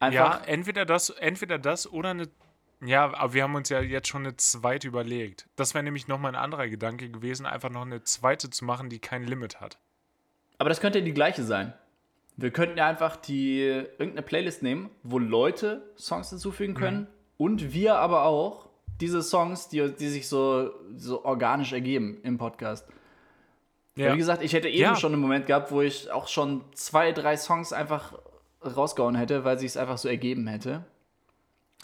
Einfach. 0.00 0.40
Ja, 0.40 0.46
entweder 0.46 0.84
das, 0.84 1.10
entweder 1.10 1.58
das 1.58 1.90
oder 1.90 2.10
eine. 2.10 2.28
Ja, 2.80 3.12
aber 3.12 3.34
wir 3.34 3.42
haben 3.42 3.56
uns 3.56 3.68
ja 3.70 3.80
jetzt 3.80 4.06
schon 4.06 4.24
eine 4.24 4.36
zweite 4.36 4.86
überlegt. 4.86 5.48
Das 5.56 5.74
wäre 5.74 5.82
nämlich 5.82 6.06
nochmal 6.06 6.32
ein 6.32 6.40
anderer 6.40 6.68
Gedanke 6.68 7.10
gewesen, 7.10 7.44
einfach 7.44 7.70
noch 7.70 7.82
eine 7.82 8.04
zweite 8.04 8.50
zu 8.50 8.64
machen, 8.64 8.88
die 8.88 9.00
kein 9.00 9.24
Limit 9.24 9.60
hat. 9.60 9.78
Aber 10.58 10.68
das 10.68 10.80
könnte 10.80 11.00
ja 11.00 11.04
die 11.04 11.14
gleiche 11.14 11.42
sein. 11.42 11.72
Wir 12.36 12.52
könnten 12.52 12.78
ja 12.78 12.86
einfach 12.86 13.16
die 13.16 13.62
irgendeine 13.62 14.22
Playlist 14.22 14.62
nehmen, 14.62 14.90
wo 15.02 15.18
Leute 15.18 15.92
Songs 15.96 16.30
hinzufügen 16.30 16.74
können 16.74 17.00
mhm. 17.00 17.06
und 17.36 17.72
wir 17.72 17.96
aber 17.96 18.22
auch 18.22 18.68
diese 19.00 19.22
Songs, 19.22 19.68
die, 19.68 19.92
die 19.92 20.08
sich 20.08 20.28
so, 20.28 20.70
so 20.94 21.24
organisch 21.24 21.72
ergeben 21.72 22.20
im 22.22 22.38
Podcast. 22.38 22.86
Ja. 23.98 24.14
Wie 24.14 24.18
gesagt, 24.18 24.44
ich 24.44 24.52
hätte 24.52 24.68
eben 24.68 24.80
ja. 24.80 24.94
schon 24.94 25.12
einen 25.12 25.20
Moment 25.20 25.46
gehabt, 25.46 25.72
wo 25.72 25.82
ich 25.82 26.08
auch 26.12 26.28
schon 26.28 26.62
zwei, 26.72 27.10
drei 27.10 27.36
Songs 27.36 27.72
einfach 27.72 28.12
rausgehauen 28.64 29.16
hätte, 29.16 29.44
weil 29.44 29.58
sich 29.58 29.70
es 29.70 29.76
einfach 29.76 29.98
so 29.98 30.08
ergeben 30.08 30.46
hätte. 30.46 30.84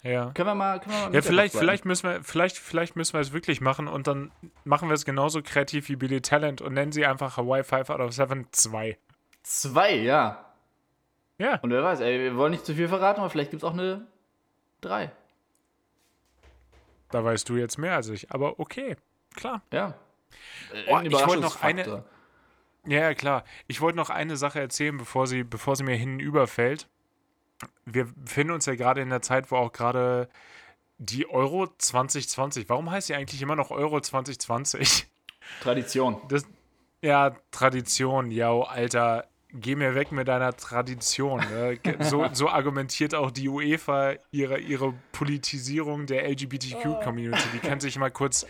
Ja. 0.01 0.31
Können 0.33 0.47
wir 0.47 0.55
mal. 0.55 0.79
Können 0.79 0.95
wir 0.95 1.05
mal 1.07 1.13
ja, 1.13 1.21
vielleicht, 1.21 1.53
vielleicht, 1.57 1.83
müssen 1.83 2.09
wir, 2.09 2.23
vielleicht, 2.23 2.57
vielleicht 2.57 2.95
müssen 2.95 3.13
wir 3.13 3.19
es 3.19 3.33
wirklich 3.33 3.59
machen 3.59 3.89
und 3.89 4.07
dann 4.07 4.31
machen 4.63 4.87
wir 4.87 4.93
es 4.93 5.03
genauso 5.03 5.41
kreativ 5.41 5.89
wie 5.89 5.97
Billy 5.97 6.21
Talent 6.21 6.61
und 6.61 6.73
nennen 6.73 6.93
sie 6.93 7.05
einfach 7.05 7.35
Hawaii 7.35 7.63
5 7.63 7.89
out 7.89 7.99
of 7.99 8.13
7 8.13 8.47
2. 8.49 8.97
2, 9.43 9.95
ja. 9.95 10.45
Ja. 11.37 11.59
Und 11.61 11.71
wer 11.71 11.83
weiß, 11.83 11.99
ey, 11.99 12.17
wir 12.19 12.37
wollen 12.37 12.51
nicht 12.51 12.65
zu 12.65 12.75
viel 12.75 12.87
verraten, 12.87 13.19
aber 13.19 13.29
vielleicht 13.29 13.51
gibt 13.51 13.61
es 13.61 13.67
auch 13.67 13.73
eine 13.73 14.07
3. 14.79 15.11
Da 17.09 17.25
weißt 17.25 17.49
du 17.49 17.57
jetzt 17.57 17.77
mehr 17.77 17.95
als 17.95 18.07
ich, 18.07 18.31
aber 18.31 18.57
okay, 18.57 18.95
klar. 19.35 19.63
Ja. 19.73 19.95
Oh, 20.87 20.99
ich 21.01 21.11
wollte 21.11 21.41
noch 21.41 21.61
eine. 21.61 22.03
Ja, 22.87 23.13
klar. 23.13 23.43
Ich 23.67 23.81
wollte 23.81 23.97
noch 23.97 24.09
eine 24.09 24.37
Sache 24.37 24.59
erzählen, 24.59 24.97
bevor 24.97 25.27
sie, 25.27 25.43
bevor 25.43 25.75
sie 25.75 25.83
mir 25.83 25.95
hinüberfällt. 25.95 26.87
Wir 27.85 28.05
befinden 28.05 28.53
uns 28.53 28.65
ja 28.65 28.75
gerade 28.75 29.01
in 29.01 29.09
der 29.09 29.21
Zeit, 29.21 29.49
wo 29.51 29.55
auch 29.55 29.71
gerade 29.71 30.29
die 30.97 31.27
Euro 31.29 31.67
2020. 31.67 32.69
Warum 32.69 32.91
heißt 32.91 33.07
sie 33.07 33.15
eigentlich 33.15 33.41
immer 33.41 33.55
noch 33.55 33.71
Euro 33.71 33.99
2020? 33.99 35.07
Tradition. 35.61 36.21
Das, 36.27 36.45
ja, 37.01 37.35
Tradition, 37.51 38.31
ja, 38.31 38.51
Alter 38.51 39.27
geh 39.59 39.75
mir 39.75 39.95
weg 39.95 40.11
mit 40.11 40.27
deiner 40.27 40.55
Tradition. 40.55 41.39
Ne? 41.39 41.79
So, 41.99 42.27
so, 42.33 42.49
argumentiert 42.49 43.15
auch 43.15 43.31
die 43.31 43.49
UEFA 43.49 44.15
ihre, 44.31 44.59
ihre 44.59 44.93
Politisierung 45.11 46.05
der 46.05 46.29
LGBTQ-Community. 46.29 47.43
Die 47.53 47.59
kann 47.59 47.79
sich 47.79 47.97
mal 47.97 48.11
kurz, 48.11 48.45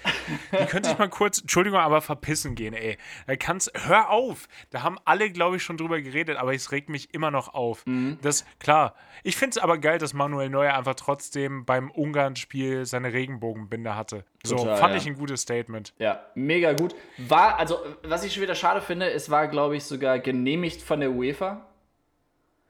die 0.52 0.66
können 0.66 0.84
sich 0.84 0.98
mal 0.98 1.10
kurz, 1.10 1.40
Entschuldigung, 1.40 1.80
aber 1.80 2.02
verpissen 2.02 2.56
gehen, 2.56 2.74
ey. 2.74 2.98
Da 3.28 3.36
kannst, 3.36 3.72
hör 3.76 4.10
auf! 4.10 4.48
Da 4.70 4.84
haben 4.84 4.98
alle, 5.06 5.30
glaube 5.32 5.58
ich, 5.58 5.64
schon 5.64 5.78
drüber 5.78 6.02
geredet, 6.02 6.38
aber 6.38 6.54
es 6.54 6.72
regt 6.72 6.90
mich 6.90 7.14
immer 7.14 7.32
noch 7.32 7.54
auf. 7.54 7.86
Mhm. 7.86 8.18
Das, 8.22 8.46
klar. 8.60 8.96
Ich 9.24 9.38
finde 9.38 9.52
es 9.52 9.58
aber 9.58 9.78
geil, 9.78 9.98
dass 9.98 10.14
Manuel 10.14 10.50
Neuer 10.50 10.74
einfach 10.74 10.96
trotzdem 10.96 11.66
beim 11.66 11.92
Ungarn-Spiel 11.92 12.86
seine 12.86 13.14
Regenbogenbinde 13.14 13.96
hatte. 13.96 14.26
So, 14.46 14.56
Total, 14.58 14.78
fand 14.78 14.94
ja. 14.94 14.98
ich 14.98 15.08
ein 15.08 15.16
gutes 15.16 15.42
Statement. 15.42 15.94
Ja, 16.00 16.26
mega 16.36 16.74
gut. 16.74 16.96
War, 17.18 17.58
also, 17.58 17.80
was 18.04 18.24
ich 18.24 18.34
schon 18.34 18.44
wieder 18.44 18.56
schade 18.56 18.82
finde, 18.82 19.12
es 19.12 19.30
war, 19.30 19.48
glaube 19.48 19.76
ich, 19.76 19.84
sogar 19.84 20.20
genehmigt 20.20 20.82
von 20.82 21.00
der 21.00 21.12
UEFA. 21.12 21.66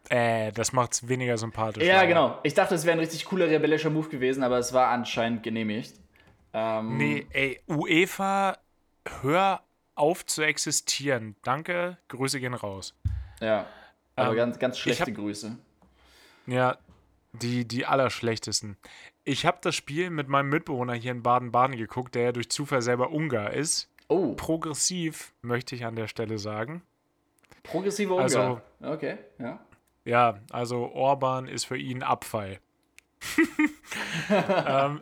Äh, 0.09 0.51
das 0.51 0.71
macht 0.71 0.93
es 0.93 1.07
weniger 1.07 1.37
sympathisch. 1.37 1.83
Ja, 1.83 1.95
leider. 1.95 2.07
genau. 2.07 2.39
Ich 2.43 2.53
dachte, 2.53 2.75
es 2.75 2.85
wäre 2.85 2.95
ein 2.95 2.99
richtig 2.99 3.25
cooler 3.25 3.47
rebellischer 3.47 3.89
Move 3.89 4.09
gewesen, 4.09 4.43
aber 4.43 4.59
es 4.59 4.71
war 4.73 4.89
anscheinend 4.89 5.43
genehmigt. 5.43 5.95
Ähm, 6.53 6.97
nee, 6.97 7.25
ey, 7.31 7.59
UEFA, 7.67 8.57
hör 9.21 9.61
auf 9.95 10.25
zu 10.25 10.43
existieren. 10.43 11.35
Danke, 11.43 11.97
Grüße 12.07 12.39
gehen 12.39 12.53
raus. 12.53 12.93
Ja, 13.41 13.65
aber 14.15 14.31
ähm, 14.31 14.37
ganz, 14.37 14.59
ganz 14.59 14.77
schlechte 14.77 15.07
hab, 15.07 15.15
Grüße. 15.15 15.57
Ja, 16.47 16.77
die, 17.35 17.67
die 17.67 17.85
allerschlechtesten. 17.85 18.77
Ich 19.23 19.45
habe 19.45 19.57
das 19.61 19.75
Spiel 19.75 20.09
mit 20.09 20.27
meinem 20.27 20.49
Mitbewohner 20.49 20.93
hier 20.93 21.11
in 21.11 21.23
Baden-Baden 21.23 21.77
geguckt, 21.77 22.15
der 22.15 22.23
ja 22.23 22.31
durch 22.31 22.49
Zufall 22.49 22.81
selber 22.81 23.11
Ungar 23.11 23.53
ist. 23.53 23.89
Oh. 24.07 24.35
Progressiv, 24.35 25.33
möchte 25.41 25.75
ich 25.75 25.85
an 25.85 25.95
der 25.95 26.07
Stelle 26.07 26.37
sagen. 26.37 26.83
Progressive 27.63 28.13
Ungar. 28.13 28.23
Also, 28.23 28.61
okay, 28.81 29.17
ja. 29.39 29.59
Ja, 30.03 30.39
also 30.51 30.91
Orban 30.91 31.47
ist 31.47 31.65
für 31.65 31.77
ihn 31.77 32.03
Abfall. 32.03 32.59
ähm, 34.29 35.01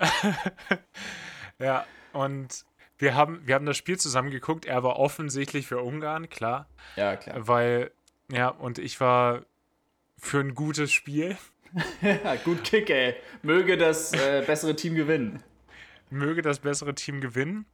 ja, 1.59 1.86
und 2.13 2.65
wir 2.97 3.15
haben, 3.15 3.41
wir 3.45 3.55
haben 3.55 3.65
das 3.65 3.75
Spiel 3.75 3.99
zusammen 3.99 4.31
geguckt. 4.31 4.65
Er 4.65 4.84
war 4.84 4.97
offensichtlich 4.97 5.67
für 5.67 5.81
Ungarn, 5.81 6.29
klar. 6.29 6.67
Ja, 6.95 7.17
klar. 7.17 7.47
Weil, 7.47 7.91
ja, 8.31 8.47
und 8.47 8.79
ich 8.79 9.01
war 9.01 9.41
für 10.17 10.39
ein 10.39 10.55
gutes 10.55 10.93
Spiel. 10.93 11.38
ja, 12.01 12.36
gut 12.43 12.63
Kick, 12.63 12.89
ey. 12.89 13.15
Möge 13.41 13.78
das 13.78 14.13
äh, 14.13 14.43
bessere 14.45 14.76
Team 14.76 14.95
gewinnen. 14.95 15.41
Möge 16.09 16.41
das 16.41 16.59
bessere 16.59 16.93
Team 16.93 17.21
gewinnen. 17.21 17.65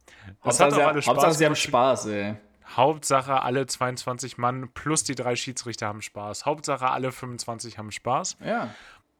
Das 0.42 0.60
Hauptsache, 0.60 0.74
hat 0.74 0.82
auch 0.82 0.88
alle 0.88 1.02
Spaß 1.02 1.14
Hauptsache 1.14 1.34
sie 1.34 1.46
haben 1.46 1.56
Spaß, 1.56 2.06
ey. 2.06 2.36
Hauptsache 2.76 3.42
alle 3.42 3.66
22 3.66 4.38
Mann 4.38 4.70
plus 4.72 5.04
die 5.04 5.14
drei 5.14 5.36
Schiedsrichter 5.36 5.86
haben 5.86 6.02
Spaß. 6.02 6.46
Hauptsache 6.46 6.88
alle 6.88 7.12
25 7.12 7.78
haben 7.78 7.90
Spaß. 7.90 8.36
Ja. 8.44 8.74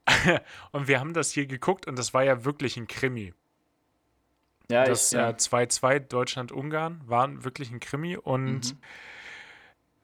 und 0.72 0.88
wir 0.88 1.00
haben 1.00 1.12
das 1.12 1.30
hier 1.32 1.46
geguckt 1.46 1.86
und 1.86 1.98
das 1.98 2.14
war 2.14 2.24
ja 2.24 2.44
wirklich 2.44 2.76
ein 2.76 2.86
Krimi. 2.86 3.34
Ja, 4.70 4.84
das 4.84 5.10
ja. 5.10 5.30
2-2 5.30 5.98
Deutschland-Ungarn 5.98 7.00
war 7.04 7.44
wirklich 7.44 7.72
ein 7.72 7.80
Krimi 7.80 8.16
und 8.16 8.74
mhm. 8.74 8.78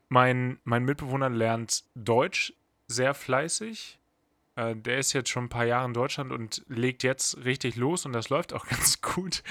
mein, 0.09 0.59
mein 0.65 0.85
Mitbewohner 0.85 1.31
lernt 1.31 1.85
Deutsch 1.95 2.53
sehr 2.89 3.15
fleißig. 3.15 4.01
Äh, 4.57 4.75
der 4.75 4.99
ist 4.99 5.13
jetzt 5.13 5.29
schon 5.29 5.45
ein 5.45 5.49
paar 5.49 5.67
Jahre 5.67 5.87
in 5.87 5.95
Deutschland 5.95 6.33
und 6.33 6.65
legt 6.69 7.03
jetzt 7.03 7.45
richtig 7.45 7.77
los 7.77 8.07
und 8.07 8.13
das 8.13 8.31
läuft 8.31 8.53
auch 8.53 8.67
ganz 8.69 9.01
gut. 9.01 9.43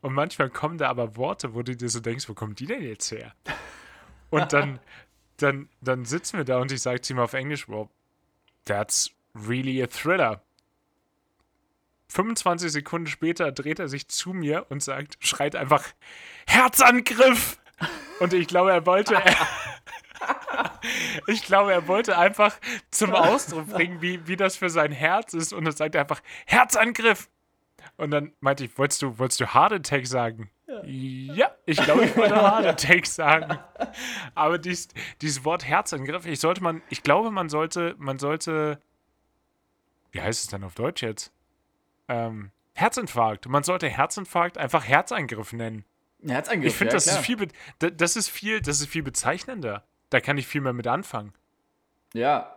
Und 0.00 0.14
manchmal 0.14 0.48
kommen 0.48 0.78
da 0.78 0.88
aber 0.88 1.16
Worte, 1.16 1.54
wo 1.54 1.62
du 1.62 1.76
dir 1.76 1.88
so 1.88 2.00
denkst, 2.00 2.28
wo 2.28 2.34
kommen 2.34 2.54
die 2.54 2.66
denn 2.66 2.82
jetzt 2.82 3.10
her? 3.10 3.34
Und 4.30 4.52
dann, 4.52 4.78
dann, 5.36 5.68
dann 5.80 6.04
sitzen 6.04 6.38
wir 6.38 6.44
da 6.44 6.58
und 6.58 6.72
ich 6.72 6.80
sage 6.80 7.00
zu 7.00 7.12
ihm 7.12 7.18
auf 7.18 7.34
Englisch, 7.34 7.68
well, 7.68 7.88
that's 8.64 9.10
really 9.34 9.82
a 9.82 9.86
thriller. 9.86 10.42
25 12.08 12.70
Sekunden 12.70 13.06
später 13.06 13.52
dreht 13.52 13.78
er 13.78 13.88
sich 13.88 14.06
zu 14.08 14.34
mir 14.34 14.66
und 14.68 14.82
sagt, 14.82 15.16
schreit 15.20 15.56
einfach 15.56 15.82
Herzangriff! 16.46 17.58
Und 18.20 18.34
ich 18.34 18.46
glaube, 18.46 18.70
er 18.70 18.84
wollte, 18.86 19.20
ich 21.26 21.42
glaube, 21.44 21.72
er 21.72 21.88
wollte 21.88 22.18
einfach 22.18 22.58
zum 22.90 23.14
Ausdruck 23.14 23.68
bringen, 23.68 24.00
wie, 24.00 24.26
wie 24.26 24.36
das 24.36 24.56
für 24.56 24.70
sein 24.70 24.92
Herz 24.92 25.34
ist. 25.34 25.52
Und 25.52 25.64
dann 25.64 25.74
sagt 25.74 25.94
er 25.94 26.02
einfach, 26.02 26.22
Herzangriff! 26.46 27.28
Und 27.96 28.10
dann 28.10 28.32
meinte 28.40 28.64
ich, 28.64 28.78
wolltest 28.78 29.02
du, 29.02 29.18
wolltest 29.18 29.40
du 29.40 29.54
Heart 29.54 29.72
Attack 29.72 30.06
sagen? 30.06 30.50
Ja, 30.66 30.82
ja 30.84 31.50
ich 31.66 31.82
glaube, 31.82 32.04
ich 32.04 32.16
wollte 32.16 32.34
Heart 32.34 32.66
Attack 32.66 33.06
sagen. 33.06 33.58
Aber 34.34 34.58
dies, 34.58 34.88
dieses 35.20 35.44
Wort 35.44 35.64
Herzangriff, 35.64 36.26
ich 36.26 36.40
sollte 36.40 36.62
man, 36.62 36.82
ich 36.88 37.02
glaube, 37.02 37.30
man 37.30 37.48
sollte, 37.48 37.94
man 37.98 38.18
sollte, 38.18 38.80
wie 40.12 40.20
heißt 40.20 40.44
es 40.44 40.50
denn 40.50 40.64
auf 40.64 40.74
Deutsch 40.74 41.02
jetzt? 41.02 41.32
Ähm, 42.08 42.50
Herzinfarkt. 42.74 43.48
Man 43.48 43.62
sollte 43.62 43.88
Herzinfarkt 43.88 44.58
einfach 44.58 44.84
Herzangriff 44.84 45.52
nennen. 45.52 45.84
Herzangriff. 46.26 46.72
Ich 46.72 46.76
finde, 46.76 46.92
ja, 46.92 46.96
das, 46.96 47.06
ist 47.06 47.18
viel, 47.18 47.48
das 47.78 48.16
ist 48.16 48.28
viel, 48.28 48.60
das 48.60 48.80
ist 48.80 48.88
viel 48.88 49.02
bezeichnender. 49.02 49.84
Da 50.12 50.20
kann 50.20 50.36
ich 50.36 50.46
viel 50.46 50.60
mehr 50.60 50.74
mit 50.74 50.86
anfangen. 50.86 51.32
Ja, 52.12 52.54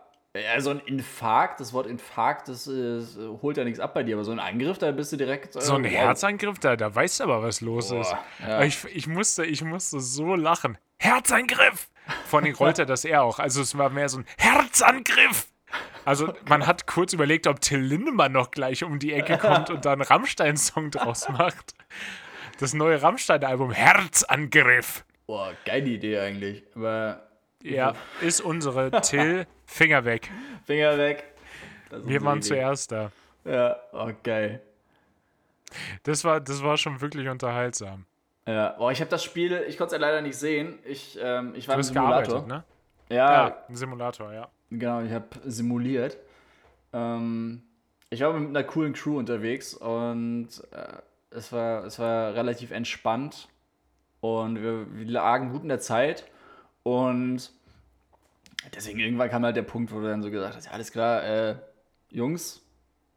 also 0.52 0.70
ein 0.70 0.80
Infarkt, 0.80 1.60
das 1.60 1.72
Wort 1.72 1.86
Infarkt, 1.86 2.48
das, 2.48 2.64
das, 2.66 3.16
holt 3.40 3.56
ja 3.56 3.64
nichts 3.64 3.80
ab 3.80 3.94
bei 3.94 4.02
dir, 4.02 4.16
aber 4.16 4.24
so 4.24 4.32
ein 4.32 4.38
Angriff, 4.38 4.76
da 4.76 4.90
bist 4.92 5.12
du 5.12 5.16
direkt. 5.16 5.56
Äh, 5.56 5.62
so 5.62 5.74
ein 5.74 5.84
wow. 5.84 5.90
Herzangriff, 5.90 6.58
da, 6.58 6.76
da 6.76 6.94
weißt 6.94 7.20
du 7.20 7.24
aber, 7.24 7.42
was 7.42 7.62
los 7.62 7.88
Boah, 7.88 8.00
ist. 8.02 8.14
Ja. 8.46 8.62
Ich, 8.62 8.84
ich, 8.84 9.06
musste, 9.06 9.46
ich 9.46 9.62
musste 9.62 10.00
so 10.00 10.34
lachen. 10.34 10.76
Herzangriff! 10.98 11.88
Vor 12.26 12.42
allem 12.42 12.54
rollte 12.54 12.84
das 12.84 13.06
er 13.06 13.22
auch. 13.22 13.38
Also 13.38 13.62
es 13.62 13.76
war 13.78 13.88
mehr 13.88 14.10
so 14.10 14.18
ein 14.18 14.26
Herzangriff! 14.36 15.46
Also 16.04 16.34
man 16.48 16.66
hat 16.66 16.86
kurz 16.86 17.14
überlegt, 17.14 17.46
ob 17.46 17.60
Till 17.62 17.80
Lindemann 17.80 18.32
noch 18.32 18.50
gleich 18.50 18.84
um 18.84 18.98
die 18.98 19.14
Ecke 19.14 19.38
kommt 19.38 19.70
und 19.70 19.86
da 19.86 19.92
einen 19.92 20.02
Rammstein-Song 20.02 20.90
draus 20.90 21.30
macht. 21.30 21.74
Das 22.58 22.74
neue 22.74 23.00
Rammstein-Album 23.00 23.72
Herzangriff. 23.72 25.04
Boah, 25.26 25.52
geile 25.64 25.88
Idee 25.88 26.18
eigentlich. 26.20 26.62
Aber 26.74 27.25
ja, 27.74 27.94
ist 28.20 28.40
unsere 28.40 28.90
Till. 29.02 29.46
Finger 29.66 30.04
weg. 30.04 30.30
Finger 30.64 30.96
weg. 30.98 31.24
Wir 31.90 32.22
waren 32.22 32.38
Idee. 32.38 32.48
zuerst 32.48 32.92
da. 32.92 33.10
Ja, 33.44 33.76
oh 33.92 34.10
geil. 34.22 34.60
Das 36.02 36.24
war, 36.24 36.40
das 36.40 36.62
war 36.62 36.76
schon 36.76 37.00
wirklich 37.00 37.28
unterhaltsam. 37.28 38.06
Ja, 38.46 38.76
oh, 38.78 38.90
ich 38.90 39.00
habe 39.00 39.10
das 39.10 39.24
Spiel, 39.24 39.64
ich 39.66 39.76
konnte 39.76 39.96
es 39.96 40.00
ja 40.00 40.06
leider 40.06 40.22
nicht 40.22 40.36
sehen. 40.36 40.78
Ich, 40.84 41.18
ähm, 41.20 41.54
ich 41.56 41.66
war 41.66 41.74
du 41.74 41.80
im 41.80 41.82
Simulator. 41.82 42.46
Ne? 42.46 42.64
Ja, 43.08 43.48
ja, 43.48 43.56
ein 43.68 43.74
Simulator, 43.74 44.32
ja. 44.32 44.48
Genau, 44.70 45.02
ich 45.02 45.12
habe 45.12 45.26
simuliert. 45.44 46.16
Ähm, 46.92 47.62
ich 48.10 48.20
war 48.20 48.32
mit 48.32 48.48
einer 48.48 48.64
coolen 48.64 48.92
Crew 48.92 49.18
unterwegs 49.18 49.74
und 49.74 50.48
äh, 50.70 50.98
es, 51.30 51.52
war, 51.52 51.84
es 51.84 51.98
war 51.98 52.34
relativ 52.34 52.70
entspannt 52.70 53.48
und 54.20 54.62
wir, 54.62 54.86
wir 54.92 55.06
lagen 55.06 55.50
gut 55.50 55.62
in 55.62 55.68
der 55.68 55.80
Zeit 55.80 56.24
und 56.82 57.50
deswegen 58.74 58.98
irgendwann 58.98 59.30
kam 59.30 59.44
halt 59.44 59.56
der 59.56 59.62
Punkt, 59.62 59.92
wo 59.92 60.00
du 60.00 60.06
dann 60.06 60.22
so 60.22 60.30
gesagt 60.30 60.56
hast, 60.56 60.66
ja, 60.66 60.72
alles 60.72 60.92
klar, 60.92 61.24
äh, 61.24 61.56
Jungs, 62.10 62.62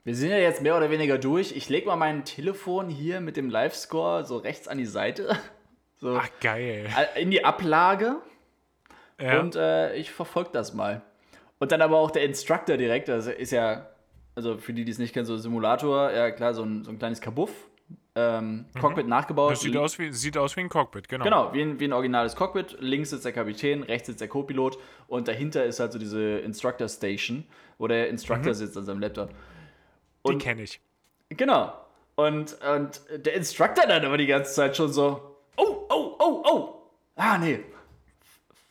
wir 0.03 0.15
sind 0.15 0.29
ja 0.29 0.37
jetzt 0.37 0.61
mehr 0.61 0.75
oder 0.75 0.89
weniger 0.89 1.17
durch. 1.17 1.55
Ich 1.55 1.69
lege 1.69 1.87
mal 1.87 1.95
mein 1.95 2.25
Telefon 2.25 2.89
hier 2.89 3.21
mit 3.21 3.37
dem 3.37 3.49
Live-Score 3.49 4.25
so 4.25 4.37
rechts 4.37 4.67
an 4.67 4.77
die 4.77 4.85
Seite. 4.85 5.37
So 6.01 6.15
Ach, 6.15 6.29
geil. 6.39 6.87
In 7.17 7.29
die 7.29 7.43
Ablage. 7.43 8.21
Ja. 9.19 9.41
Und 9.41 9.57
äh, 9.57 9.93
ich 9.95 10.11
verfolge 10.11 10.49
das 10.53 10.73
mal. 10.73 11.01
Und 11.57 11.73
dann 11.73 11.81
aber 11.81 11.97
auch 11.97 12.09
der 12.09 12.23
Instructor 12.23 12.77
direkt, 12.77 13.09
das 13.09 13.27
ist 13.27 13.51
ja, 13.51 13.89
also 14.33 14.57
für 14.57 14.71
die, 14.71 14.85
die 14.85 14.91
es 14.91 14.97
nicht 14.97 15.13
kennen, 15.13 15.25
so 15.25 15.35
Simulator, 15.35 16.09
ja 16.11 16.31
klar, 16.31 16.53
so 16.53 16.63
ein, 16.63 16.85
so 16.85 16.91
ein 16.91 16.99
kleines 16.99 17.19
Kabuff. 17.19 17.68
Äh, 18.19 18.37
ähm, 18.37 18.65
Cockpit 18.79 19.07
nachgebaut. 19.07 19.51
Das 19.53 19.61
sieht 19.61 19.77
aus, 19.77 19.97
wie, 19.99 20.11
sieht 20.11 20.37
aus 20.37 20.55
wie 20.55 20.61
ein 20.61 20.69
Cockpit, 20.69 21.07
genau. 21.07 21.23
Genau, 21.23 21.53
wie 21.53 21.61
ein, 21.61 21.79
wie 21.79 21.85
ein 21.85 21.93
originales 21.93 22.35
Cockpit. 22.35 22.77
Links 22.79 23.11
sitzt 23.11 23.25
der 23.25 23.31
Kapitän, 23.33 23.83
rechts 23.83 24.07
sitzt 24.07 24.21
der 24.21 24.27
Co-Pilot 24.27 24.77
und 25.07 25.27
dahinter 25.27 25.63
ist 25.65 25.79
halt 25.79 25.91
so 25.93 25.99
diese 25.99 26.39
Instructor 26.39 26.87
Station, 26.89 27.45
wo 27.77 27.87
der 27.87 28.09
Instructor 28.09 28.53
sitzt 28.53 28.77
an 28.77 28.85
seinem 28.85 28.99
Laptop. 28.99 29.29
Die 30.27 30.37
kenne 30.37 30.63
ich. 30.63 30.81
Genau. 31.29 31.73
Und, 32.15 32.57
und 32.63 33.01
der 33.15 33.33
Instructor 33.35 33.85
dann 33.87 34.03
aber 34.03 34.17
die 34.17 34.27
ganze 34.27 34.53
Zeit 34.53 34.75
schon 34.75 34.91
so, 34.91 35.37
oh, 35.55 35.85
oh, 35.89 36.15
oh, 36.19 36.43
oh. 36.45 36.75
Ah, 37.15 37.37
nee. 37.37 37.59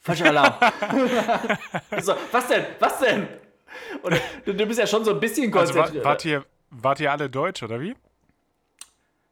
Falscher 0.00 0.26
Alarm. 0.26 0.54
So, 2.02 2.14
was 2.32 2.48
denn? 2.48 2.64
Was 2.78 2.98
denn? 2.98 3.26
Und 4.02 4.20
du, 4.44 4.54
du 4.54 4.66
bist 4.66 4.78
ja 4.78 4.86
schon 4.86 5.04
so 5.04 5.12
ein 5.12 5.20
bisschen 5.20 5.52
Also 5.56 5.74
wa- 5.74 5.78
konzentriert. 5.80 6.04
wart 6.04 6.24
ihr, 6.24 6.44
wart 6.70 7.00
ihr 7.00 7.12
alle 7.12 7.30
Deutsch, 7.30 7.62
oder 7.62 7.80
wie? 7.80 7.94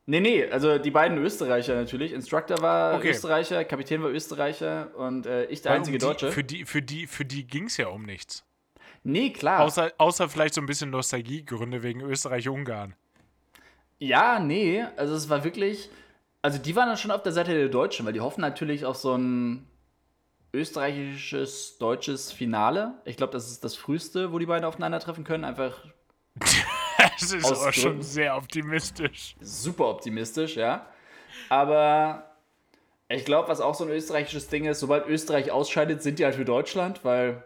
Nee, 0.09 0.21
nee, 0.21 0.49
also 0.49 0.79
die 0.79 0.93
beiden 0.93 1.19
Österreicher 1.19 1.75
natürlich. 1.75 2.13
Instructor 2.13 2.63
war 2.63 2.95
Okay. 2.95 3.11
Österreicher, 3.11 3.65
Kapitän 3.65 4.03
war 4.03 4.11
Österreicher 4.11 4.95
und 4.97 5.27
äh, 5.27 5.47
ich 5.47 5.63
der 5.63 5.73
Weil 5.73 5.79
um 5.79 5.81
einzige 5.81 5.99
die, 5.99 6.05
Deutsche. 6.05 6.31
Für 6.31 6.45
die, 6.45 6.65
für 6.65 6.81
die, 6.81 7.07
für 7.09 7.25
die 7.25 7.45
ging 7.47 7.65
es 7.65 7.77
ja 7.77 7.89
um 7.89 8.05
nichts. 8.05 8.45
nee, 9.03 9.31
klar. 9.31 9.61
Außer, 9.61 9.93
außer 9.99 10.29
vielleicht 10.29 10.55
so 10.55 10.61
ein 10.61 10.67
bisschen 10.67 10.91
Nostalgiegründe 10.91 11.83
wegen 11.83 12.03
Österreich-Ungarn. 12.03 12.95
Ja, 13.99 14.39
nee, 14.39 14.85
also 14.97 15.15
es 15.15 15.29
war 15.29 15.43
wirklich, 15.43 15.91
also 16.41 16.59
die 16.59 16.77
waren 16.77 16.87
dann 16.89 16.99
schon 16.99 17.11
auf 17.11 17.23
der 17.23 17.33
Seite 17.33 17.53
der 17.55 17.69
Deutschen, 17.69 18.07
weil 18.07 18.13
die 18.13 18.21
hoffen 18.21 18.43
natürlich 18.43 18.85
auf 18.85 18.97
so 18.97 19.15
ein 19.17 19.67
österreichisches, 20.53 21.79
deutsches 21.79 22.31
Finale. 22.31 22.95
Ich 23.05 23.17
glaube, 23.17 23.33
das 23.33 23.51
ist 23.51 23.65
das 23.65 23.75
früheste, 23.75 24.33
wo 24.33 24.39
die 24.39 24.47
beiden 24.47 24.65
aufeinandertreffen 24.65 25.25
können. 25.25 25.45
Einfach 25.45 25.79
Das 27.19 27.33
ist 27.33 27.45
aber 27.45 27.73
schon 27.73 28.03
sehr 28.03 28.37
optimistisch. 28.37 29.37
super 29.41 29.89
optimistisch, 29.89 30.57
ja. 30.57 30.87
Aber 31.49 32.31
ich 33.09 33.25
glaube, 33.25 33.49
was 33.49 33.61
auch 33.61 33.75
so 33.75 33.85
ein 33.85 33.91
österreichisches 33.91 34.49
Ding 34.49 34.65
ist, 34.65 34.81
sobald 34.81 35.07
Österreich 35.07 35.51
ausscheidet, 35.51 36.03
sind 36.03 36.19
die 36.19 36.25
halt 36.25 36.35
für 36.35 36.45
Deutschland, 36.45 37.05
weil 37.05 37.43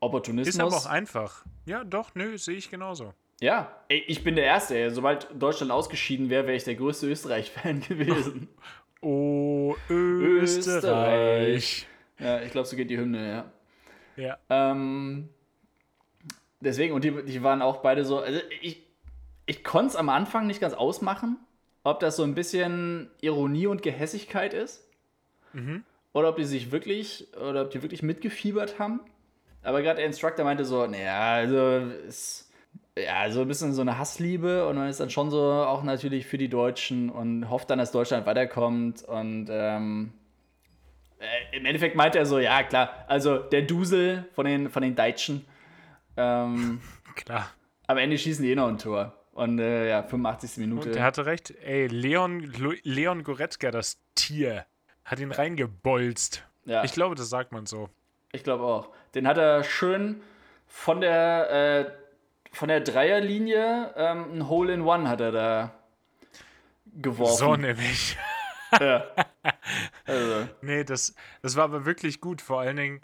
Opportunismus. 0.00 0.54
Ist 0.54 0.60
aber 0.60 0.76
auch 0.76 0.86
einfach. 0.86 1.44
Ja, 1.66 1.84
doch, 1.84 2.14
nö, 2.14 2.36
sehe 2.38 2.56
ich 2.56 2.70
genauso. 2.70 3.14
Ja, 3.40 3.74
ich 3.88 4.22
bin 4.22 4.34
der 4.36 4.44
Erste. 4.44 4.90
Sobald 4.90 5.28
Deutschland 5.38 5.72
ausgeschieden 5.72 6.28
wäre, 6.28 6.46
wäre 6.46 6.56
ich 6.56 6.64
der 6.64 6.74
größte 6.74 7.06
Österreich-Fan 7.08 7.80
gewesen. 7.88 8.48
Oh, 9.02 9.76
Österreich. 9.88 10.76
Österreich. 10.76 11.86
ja, 12.18 12.42
ich 12.42 12.52
glaube, 12.52 12.68
so 12.68 12.76
geht 12.76 12.90
die 12.90 12.98
Hymne, 12.98 13.46
ja. 14.18 14.22
Ja. 14.22 14.38
Ähm, 14.50 15.30
deswegen, 16.60 16.92
und 16.92 17.02
die, 17.02 17.24
die 17.24 17.42
waren 17.42 17.62
auch 17.62 17.78
beide 17.78 18.04
so, 18.04 18.18
also 18.18 18.38
ich, 18.60 18.82
ich 19.46 19.64
konnte 19.64 19.88
es 19.88 19.96
am 19.96 20.08
Anfang 20.08 20.46
nicht 20.46 20.60
ganz 20.60 20.74
ausmachen, 20.74 21.38
ob 21.82 22.00
das 22.00 22.16
so 22.16 22.22
ein 22.22 22.34
bisschen 22.34 23.10
Ironie 23.20 23.66
und 23.66 23.82
Gehässigkeit 23.82 24.54
ist. 24.54 24.86
Oder 26.12 26.28
ob 26.30 26.36
die 26.36 26.44
sich 26.44 26.70
wirklich, 26.72 27.28
oder 27.36 27.62
ob 27.62 27.70
die 27.70 27.82
wirklich 27.82 28.02
mitgefiebert 28.02 28.78
haben. 28.78 29.00
Aber 29.62 29.82
gerade 29.82 29.96
der 29.96 30.06
Instructor 30.06 30.44
meinte 30.44 30.64
so, 30.64 30.86
naja, 30.86 31.32
also 31.34 31.78
ist 32.06 32.50
ja 32.96 33.30
so 33.30 33.42
ein 33.42 33.48
bisschen 33.48 33.72
so 33.72 33.80
eine 33.82 33.98
Hassliebe 33.98 34.66
und 34.66 34.76
man 34.76 34.88
ist 34.88 35.00
dann 35.00 35.10
schon 35.10 35.30
so 35.30 35.40
auch 35.40 35.82
natürlich 35.82 36.26
für 36.26 36.38
die 36.38 36.48
Deutschen 36.48 37.10
und 37.10 37.48
hofft 37.48 37.70
dann, 37.70 37.78
dass 37.78 37.92
Deutschland 37.92 38.26
weiterkommt 38.26 39.02
und 39.04 39.46
ähm, 39.50 40.12
äh, 41.18 41.56
im 41.56 41.64
Endeffekt 41.64 41.96
meinte 41.96 42.18
er 42.18 42.26
so, 42.26 42.38
ja 42.38 42.62
klar, 42.62 43.04
also 43.06 43.38
der 43.38 43.62
Dusel 43.62 44.28
von 44.34 44.44
den, 44.46 44.70
von 44.70 44.82
den 44.82 44.96
Deutschen, 44.96 45.44
ähm, 46.16 46.80
Klar. 47.14 47.50
am 47.86 47.98
Ende 47.98 48.18
schießen 48.18 48.44
die 48.44 48.52
eh 48.52 48.56
noch 48.56 48.68
ein 48.68 48.78
Tor. 48.78 49.14
Und 49.32 49.58
äh, 49.58 49.88
ja, 49.88 50.02
85. 50.02 50.58
Minute. 50.58 50.88
Und 50.88 50.94
der 50.94 51.04
hatte 51.04 51.24
recht. 51.26 51.50
Ey, 51.62 51.86
Leon, 51.86 52.52
Leon 52.82 53.22
Goretzka, 53.22 53.70
das 53.70 53.98
Tier, 54.14 54.66
hat 55.04 55.20
ihn 55.20 55.32
reingebolzt. 55.32 56.44
ja, 56.64 56.80
Ich 56.82 56.90
ich, 56.90 56.94
glaube, 56.94 57.14
das 57.14 57.28
sagt 57.30 57.52
man 57.52 57.66
so. 57.66 57.88
glaube 58.42 58.64
auch. 58.64 58.90
Den 59.14 59.26
hat 59.26 59.38
er 59.38 59.64
schön 59.64 60.20
von 60.66 61.00
der, 61.00 61.50
äh, 61.90 62.54
von 62.54 62.68
der 62.68 62.80
Dreierlinie 62.80 63.92
ähm, 63.96 64.26
ein 64.34 64.48
Hole 64.48 64.72
in 64.74 64.82
One 64.82 65.08
hat 65.08 65.20
er 65.20 65.32
da 65.32 65.74
geworfen. 66.86 67.36
So 67.36 67.56
nämlich. 67.56 68.16
Ja. 68.78 69.04
Also, 70.06 70.48
Nee, 70.60 70.82
das, 70.84 71.14
das 71.42 71.54
war 71.56 71.64
aber 71.64 71.84
wirklich 71.86 72.20
gut. 72.20 72.42
Vor 72.42 72.60
allen 72.60 72.76
Dingen, 72.76 73.00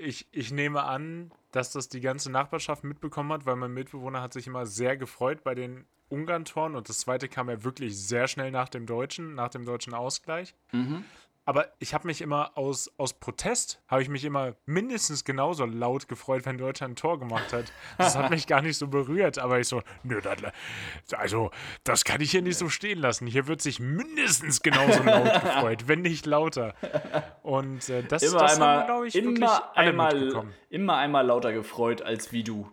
ich, 0.00 0.26
ich 0.32 0.50
nehme 0.52 0.84
an, 0.84 1.30
dass 1.52 1.72
das 1.72 1.88
die 1.88 2.00
ganze 2.00 2.30
Nachbarschaft 2.30 2.84
mitbekommen 2.84 3.32
hat, 3.32 3.46
weil 3.46 3.56
mein 3.56 3.72
Mitbewohner 3.72 4.22
hat 4.22 4.32
sich 4.32 4.46
immer 4.46 4.66
sehr 4.66 4.96
gefreut 4.96 5.42
bei 5.44 5.54
den 5.54 5.86
Ungarn-Toren 6.08 6.74
und 6.74 6.88
das 6.88 7.00
zweite 7.00 7.28
kam 7.28 7.50
ja 7.50 7.62
wirklich 7.64 7.96
sehr 7.98 8.28
schnell 8.28 8.50
nach 8.50 8.68
dem 8.68 8.86
Deutschen, 8.86 9.34
nach 9.34 9.50
dem 9.50 9.64
deutschen 9.64 9.92
Ausgleich. 9.94 10.54
Aber 11.48 11.72
ich 11.78 11.94
habe 11.94 12.06
mich 12.06 12.20
immer 12.20 12.58
aus, 12.58 12.92
aus 12.98 13.14
Protest, 13.14 13.80
habe 13.88 14.02
ich 14.02 14.10
mich 14.10 14.22
immer 14.26 14.54
mindestens 14.66 15.24
genauso 15.24 15.64
laut 15.64 16.06
gefreut, 16.06 16.44
wenn 16.44 16.58
Deutschland 16.58 16.92
ein 16.92 16.96
Tor 16.96 17.18
gemacht 17.18 17.54
hat. 17.54 17.72
Das 17.96 18.16
hat 18.18 18.28
mich 18.28 18.46
gar 18.46 18.60
nicht 18.60 18.76
so 18.76 18.86
berührt, 18.86 19.38
aber 19.38 19.58
ich 19.58 19.66
so, 19.66 19.80
nö, 20.02 20.20
das, 20.20 20.36
also 21.14 21.50
das 21.84 22.04
kann 22.04 22.20
ich 22.20 22.32
hier 22.32 22.42
nicht 22.42 22.58
so 22.58 22.68
stehen 22.68 22.98
lassen. 22.98 23.26
Hier 23.26 23.46
wird 23.46 23.62
sich 23.62 23.80
mindestens 23.80 24.60
genauso 24.60 25.02
laut 25.02 25.32
gefreut, 25.42 25.88
wenn 25.88 26.02
nicht 26.02 26.26
lauter. 26.26 26.74
Und 27.42 27.88
äh, 27.88 28.02
das, 28.02 28.24
immer 28.24 28.40
das 28.40 28.52
einmal, 28.52 28.80
haben, 28.80 28.86
glaube 28.86 29.08
ich, 29.08 29.14
wirklich 29.14 29.36
immer, 29.38 29.74
alle 29.74 29.88
einmal, 29.88 30.46
immer 30.68 30.96
einmal 30.98 31.24
lauter 31.24 31.54
gefreut 31.54 32.02
als 32.02 32.30
wie 32.30 32.44
du. 32.44 32.70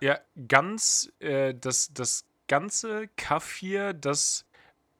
Ja, 0.00 0.18
ganz, 0.48 1.12
äh, 1.18 1.54
das, 1.54 1.92
das 1.92 2.24
ganze 2.48 3.10
K4, 3.18 3.92
das 3.92 4.46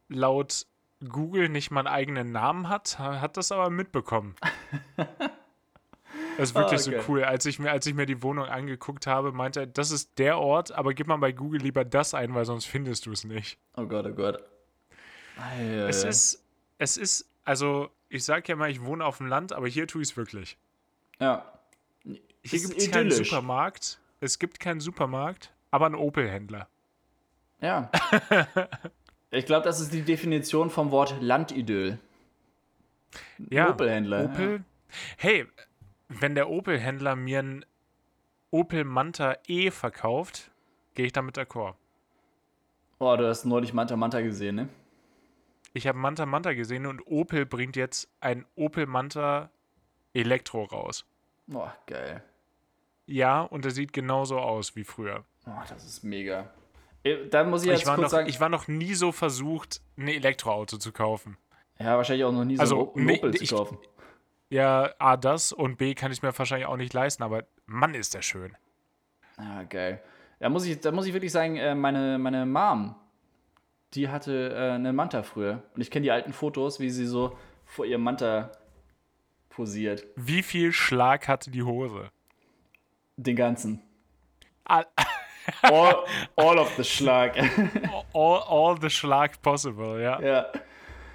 laut 0.09 0.67
Google 1.09 1.49
nicht 1.49 1.71
mal 1.71 1.81
einen 1.81 1.89
eigenen 1.89 2.33
Namen 2.33 2.69
hat, 2.69 2.99
hat 2.99 3.37
das 3.37 3.53
aber 3.53 3.71
mitbekommen. 3.71 4.35
Das 6.39 6.49
ist 6.49 6.55
wirklich 6.55 6.81
Ah, 6.81 6.89
okay. 6.91 7.01
so 7.05 7.13
cool. 7.13 7.25
Als 7.25 7.45
ich, 7.45 7.59
mir, 7.59 7.71
als 7.71 7.85
ich 7.87 7.93
mir 7.95 8.07
die 8.07 8.23
Wohnung 8.23 8.47
angeguckt 8.47 9.07
habe, 9.07 9.33
meinte 9.33 9.61
er, 9.61 9.67
das 9.67 9.91
ist 9.91 10.19
der 10.19 10.39
Ort, 10.39 10.73
aber 10.73 10.95
gib 10.95 11.07
mal 11.07 11.19
bei 11.19 11.31
Google 11.33 11.61
lieber 11.61 11.85
das 11.85 12.15
ein, 12.15 12.35
weil 12.35 12.47
sonst 12.47 12.65
findest 12.65 13.05
du 13.05 13.13
es 13.13 13.25
nicht. 13.25 13.59
Oh 13.77 13.85
Gott, 13.85 14.07
oh 14.07 14.15
Gott. 14.15 14.43
Ei, 15.37 15.61
ei, 15.61 15.89
Es 15.89 16.05
ist, 16.05 16.43
es 16.79 16.97
ist, 16.97 17.29
also 17.45 17.91
ich 18.09 18.25
sage 18.25 18.45
ja 18.49 18.57
mal, 18.57 18.71
ich 18.71 18.83
wohne 18.83 19.05
auf 19.05 19.19
dem 19.19 19.27
Land, 19.27 19.53
aber 19.53 19.69
hier 19.69 19.87
tue 19.87 20.01
ich 20.01 20.09
es 20.11 20.17
wirklich. 20.17 20.57
Ja. 21.21 21.53
Hier 22.05 22.61
gibt 22.61 22.79
es 22.79 22.91
keinen. 22.91 23.11
Supermarkt. 23.11 24.01
Es 24.21 24.39
gibt 24.39 24.59
keinen 24.59 24.81
Supermarkt, 24.81 25.53
aber 25.71 25.85
einen 25.87 25.97
Opel-Händler. 25.97 26.67
Ja. 27.61 27.91
ich 29.33 29.47
glaube, 29.47 29.65
das 29.65 29.81
ist 29.81 29.93
die 29.93 30.03
Definition 30.03 30.71
vom 30.71 30.91
Wort 30.91 31.17
Landidyll. 31.21 31.99
Ja, 33.51 33.71
Opel-Händler, 33.71 34.27
Opel. 34.27 34.65
Hey, 35.17 35.47
wenn 36.09 36.35
der 36.35 36.49
Opel-Händler 36.49 37.17
mir 37.17 37.41
einen 37.41 37.65
Opel 38.51 38.85
Manta 38.85 39.37
E 39.47 39.71
verkauft, 39.71 40.51
gehe 40.95 41.07
ich 41.07 41.13
damit 41.13 41.39
d'accord. 41.39 41.75
Oh, 42.99 43.17
du 43.17 43.27
hast 43.27 43.45
neulich 43.45 43.73
Manta 43.73 43.97
Manta 43.97 44.21
gesehen, 44.21 44.55
ne? 44.55 44.69
Ich 45.73 45.87
habe 45.87 45.99
Manta 45.99 46.27
Manta 46.27 46.53
gesehen 46.53 46.87
und 46.87 47.01
Opel 47.07 47.47
bringt 47.47 47.77
jetzt 47.77 48.09
ein 48.21 48.45
Opel 48.55 48.87
Manta 48.87 49.51
Elektro 50.13 50.65
raus. 50.65 51.07
Oh, 51.53 51.69
geil. 51.87 52.23
Ja, 53.07 53.41
und 53.41 53.65
er 53.65 53.71
sieht 53.71 53.93
genauso 53.93 54.39
aus 54.39 54.77
wie 54.77 54.85
früher. 54.85 55.25
Oh, 55.47 55.63
das 55.69 55.85
ist 55.85 56.05
mega. 56.05 56.51
Äh, 57.05 57.27
Da 57.29 57.45
muss 57.45 57.63
ich 57.63 57.69
jetzt 57.71 57.81
Ich 57.83 57.87
war, 57.87 57.95
kurz 57.97 58.05
noch, 58.05 58.11
sagen, 58.11 58.29
ich 58.29 58.41
war 58.41 58.49
noch 58.49 58.69
nie 58.69 58.95
so 58.95 59.13
versucht, 59.13 59.81
ein 59.97 60.09
Elektroauto 60.09 60.77
zu 60.79 60.93
kaufen. 60.93 61.37
ja, 61.79 61.97
wahrscheinlich 61.97 62.25
auch 62.25 62.33
noch 62.33 62.45
nie 62.45 62.57
so 62.57 62.61
Also, 62.63 62.93
ein 62.95 63.05
nee, 63.05 63.19
Opel 63.19 63.35
ich- 63.35 63.49
zu 63.49 63.57
kaufen. 63.57 63.79
Ja, 64.51 64.91
A, 64.99 65.17
das 65.17 65.51
und 65.53 65.79
B, 65.79 65.95
kann 65.95 66.13
ich 66.13 66.21
mir 66.23 66.37
wahrscheinlich 66.39 66.67
auch 66.67 66.77
nicht 66.77 66.93
leisten, 66.93 67.23
aber 67.23 67.45
Mann, 67.65 67.95
ist 67.95 68.13
der 68.13 68.21
schön. 68.21 68.55
Ah, 69.39 69.63
geil. 69.63 70.03
Da 70.41 70.51
muss 70.51 70.67
ich, 70.67 70.79
da 70.81 70.93
muss 70.93 71.07
ich 71.07 71.15
wirklich 71.15 71.33
sagen, 71.33 71.57
äh, 71.57 71.75
meine, 71.75 72.19
meine 72.19 72.45
Mom, 72.45 72.95
die 73.95 74.09
hatte 74.11 74.53
äh, 74.55 74.73
einen 74.75 74.95
Manta 74.95 75.23
früher. 75.23 75.63
Und 75.75 75.81
ich 75.81 75.91
kenne 75.91 76.05
die 76.05 76.11
alten 76.11 76.33
Fotos, 76.35 76.81
wie 76.81 76.91
sie 76.91 77.07
so 77.07 77.39
vor 77.65 77.87
ihrem 77.87 78.03
Manta 78.03 78.53
posiert. 79.49 80.05
Wie 80.17 80.43
viel 80.43 80.73
Schlag 80.73 81.29
hatte 81.29 81.51
die 81.51 81.63
Hose? 81.63 82.11
Den 83.17 83.37
ganzen. 83.37 83.81
All, 84.65 84.87
All, 85.63 86.05
all 86.37 86.59
of 86.59 86.73
the 86.77 86.85
Schlag. 86.85 87.37
all, 88.13 88.43
all 88.49 88.81
the 88.81 88.91
Schlag 88.91 89.41
possible, 89.43 90.01
ja. 90.01 90.21
ja. 90.21 90.47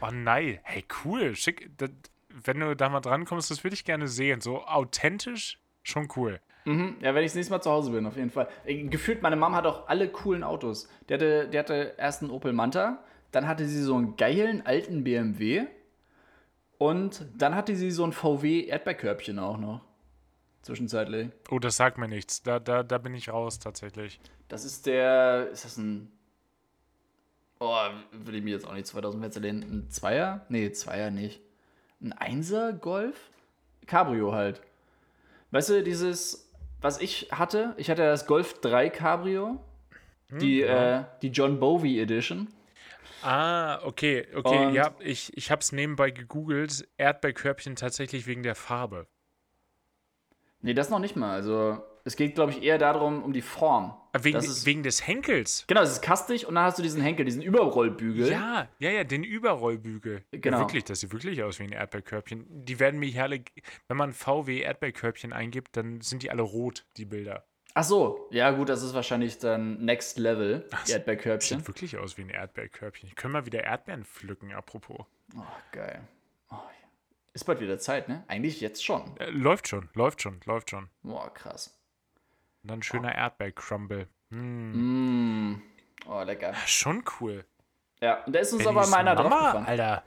Oh 0.01 0.11
nein, 0.11 0.59
hey 0.63 0.83
cool, 1.03 1.35
schick. 1.35 1.69
Das, 1.77 1.89
wenn 2.29 2.59
du 2.59 2.75
da 2.75 2.89
mal 2.89 3.01
drankommst, 3.01 3.49
das 3.49 3.63
würde 3.63 3.73
ich 3.73 3.85
gerne 3.85 4.07
sehen. 4.07 4.41
So 4.41 4.63
authentisch, 4.65 5.59
schon 5.83 6.07
cool. 6.15 6.39
Mhm. 6.65 6.97
Ja, 7.01 7.15
wenn 7.15 7.23
ich 7.23 7.31
das 7.31 7.35
nächste 7.35 7.53
Mal 7.53 7.61
zu 7.61 7.71
Hause 7.71 7.91
bin, 7.91 8.05
auf 8.05 8.17
jeden 8.17 8.29
Fall. 8.29 8.49
Äh, 8.65 8.83
Gefühlt, 8.87 9.21
meine 9.21 9.37
Mom 9.37 9.55
hat 9.55 9.65
auch 9.65 9.87
alle 9.87 10.09
coolen 10.09 10.43
Autos. 10.43 10.89
Die 11.09 11.13
hatte, 11.13 11.47
die 11.47 11.57
hatte 11.57 11.95
erst 11.97 12.21
einen 12.21 12.31
Opel 12.31 12.51
Manta, 12.51 13.03
dann 13.31 13.47
hatte 13.47 13.65
sie 13.65 13.81
so 13.81 13.95
einen 13.95 14.17
geilen 14.17 14.65
alten 14.65 15.03
BMW 15.03 15.65
und 16.77 17.25
dann 17.37 17.55
hatte 17.55 17.75
sie 17.75 17.91
so 17.91 18.03
ein 18.03 18.11
VW 18.11 18.65
Erdbeerkörbchen 18.65 19.39
auch 19.39 19.57
noch. 19.57 19.86
Zwischenzeitlich. 20.67 21.29
Oh, 21.49 21.59
das 21.59 21.77
sagt 21.77 21.97
mir 21.97 22.07
nichts. 22.09 22.43
Da, 22.43 22.59
da, 22.59 22.83
da 22.83 22.97
bin 22.97 23.13
ich 23.13 23.29
raus 23.29 23.57
tatsächlich. 23.57 24.19
Das 24.49 24.65
ist 24.65 24.85
der, 24.85 25.49
ist 25.51 25.63
das 25.65 25.77
ein 25.77 26.11
Oh, 27.59 27.87
will 28.11 28.35
ich 28.35 28.43
mir 28.43 28.51
jetzt 28.51 28.67
auch 28.67 28.73
nicht 28.73 28.85
2000 28.85 29.19
Metzer 29.21 29.39
lehnen. 29.39 29.63
Ein 29.63 29.89
Zweier? 29.89 30.45
Nee, 30.49 30.71
Zweier 30.73 31.09
nicht. 31.09 31.41
Ein 32.01 32.11
Einser 32.13 32.73
Golf? 32.73 33.31
Cabrio 33.87 34.33
halt. 34.33 34.61
Weißt 35.51 35.69
du, 35.69 35.81
dieses, 35.81 36.51
was 36.81 36.99
ich 36.99 37.29
hatte, 37.31 37.73
ich 37.77 37.89
hatte 37.89 38.03
das 38.03 38.27
Golf 38.27 38.59
3 38.61 38.89
Cabrio, 38.89 39.63
die, 40.29 40.61
äh, 40.61 41.05
die 41.21 41.29
John 41.29 41.59
Bovey 41.59 41.99
Edition. 42.01 42.49
Ah, 43.23 43.79
okay, 43.83 44.27
okay, 44.35 44.67
Und- 44.67 44.73
ja, 44.73 44.91
ich, 44.99 45.35
ich 45.35 45.49
habe 45.49 45.61
es 45.61 45.71
nebenbei 45.71 46.11
gegoogelt. 46.11 46.87
Erdbeerkörbchen 46.97 47.75
tatsächlich 47.75 48.27
wegen 48.27 48.43
der 48.43 48.53
Farbe. 48.55 49.07
Nee, 50.61 50.73
das 50.73 50.89
noch 50.89 50.99
nicht 50.99 51.15
mal. 51.15 51.31
Also, 51.31 51.77
es 52.03 52.15
geht, 52.15 52.35
glaube 52.35 52.51
ich, 52.51 52.63
eher 52.63 52.77
darum, 52.77 53.21
um 53.23 53.33
die 53.33 53.41
Form. 53.41 53.93
Ah, 54.13 54.19
Wegen, 54.23 54.35
das 54.35 54.47
ist, 54.47 54.65
wegen 54.65 54.81
des 54.81 55.05
Henkels. 55.05 55.65
genau, 55.67 55.81
es 55.81 55.91
ist 55.91 56.01
kastig 56.01 56.47
und 56.47 56.55
dann 56.55 56.63
hast 56.63 56.79
du 56.79 56.83
diesen 56.83 57.01
Henkel, 57.01 57.25
diesen 57.25 57.41
Überrollbügel. 57.41 58.31
Ja, 58.31 58.67
ja, 58.79 58.89
ja, 58.89 59.03
den 59.03 59.23
Überrollbügel. 59.23 60.23
Genau. 60.31 60.57
Ja, 60.57 60.63
wirklich, 60.63 60.85
das 60.85 61.01
sieht 61.01 61.11
wirklich 61.11 61.43
aus 61.43 61.59
wie 61.59 61.63
ein 61.63 61.71
Erdbeerkörbchen. 61.71 62.45
Die 62.49 62.79
werden 62.79 62.99
mir 62.99 63.07
hier 63.07 63.23
alle, 63.23 63.43
wenn 63.87 63.97
man 63.97 64.13
VW 64.13 64.61
Erdbeerkörbchen 64.61 65.33
eingibt, 65.33 65.75
dann 65.77 66.01
sind 66.01 66.23
die 66.23 66.31
alle 66.31 66.41
rot, 66.41 66.85
die 66.95 67.05
Bilder. 67.05 67.45
Ach 67.73 67.83
so, 67.83 68.27
ja 68.31 68.49
gut, 68.51 68.69
das 68.69 68.81
ist 68.81 68.95
wahrscheinlich 68.95 69.37
dann 69.37 69.83
Next 69.83 70.17
Level, 70.17 70.65
Ach, 70.71 70.87
Erdbeerkörbchen. 70.89 71.59
Sieht 71.59 71.67
wirklich 71.67 71.97
aus 71.97 72.17
wie 72.17 72.21
ein 72.21 72.29
Erdbeerkörbchen. 72.29 73.07
Ich 73.07 73.15
können 73.15 73.33
mal 73.33 73.45
wieder 73.45 73.63
Erdbeeren 73.63 74.03
pflücken, 74.03 74.51
apropos. 74.53 75.05
Oh, 75.35 75.41
geil. 75.73 76.01
Oh, 77.37 77.39
ist 77.39 77.43
bald 77.45 77.59
wieder 77.61 77.77
Zeit, 77.77 78.09
ne? 78.09 78.23
Eigentlich 78.27 78.61
jetzt 78.61 78.83
schon. 78.83 79.15
Äh, 79.19 79.29
läuft 79.29 79.67
schon, 79.67 79.89
läuft 79.93 80.23
schon, 80.23 80.39
läuft 80.45 80.71
schon. 80.71 80.89
Boah, 81.03 81.31
krass. 81.31 81.77
Und 82.63 82.71
dann 82.71 82.81
schöner 82.81 83.13
Erdbeercrumble. 83.13 84.07
Hm. 84.31 85.51
Mm. 85.51 85.61
Oh, 86.07 86.23
lecker. 86.23 86.53
Schon 86.65 87.03
cool. 87.19 87.45
Ja, 88.01 88.23
und 88.25 88.33
da 88.35 88.39
ist 88.39 88.53
uns 88.53 88.65
aber 88.65 88.87
meiner 88.87 89.15
draufgefahren. 89.15 89.65
Alter. 89.67 90.03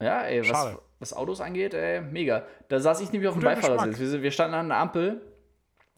Ja, 0.00 0.22
ey, 0.22 0.40
was, 0.40 0.46
Schade. 0.48 0.78
was 1.00 1.12
Autos 1.12 1.40
angeht, 1.42 1.74
ey, 1.74 2.00
mega. 2.00 2.46
Da 2.68 2.80
saß 2.80 3.00
ich 3.02 3.12
nämlich 3.12 3.28
auf 3.28 3.34
dem 3.34 3.42
Beifahrersitz. 3.42 3.98
Wir, 3.98 4.22
wir 4.22 4.30
standen 4.30 4.54
an 4.54 4.68
der 4.68 4.78
Ampel 4.78 5.20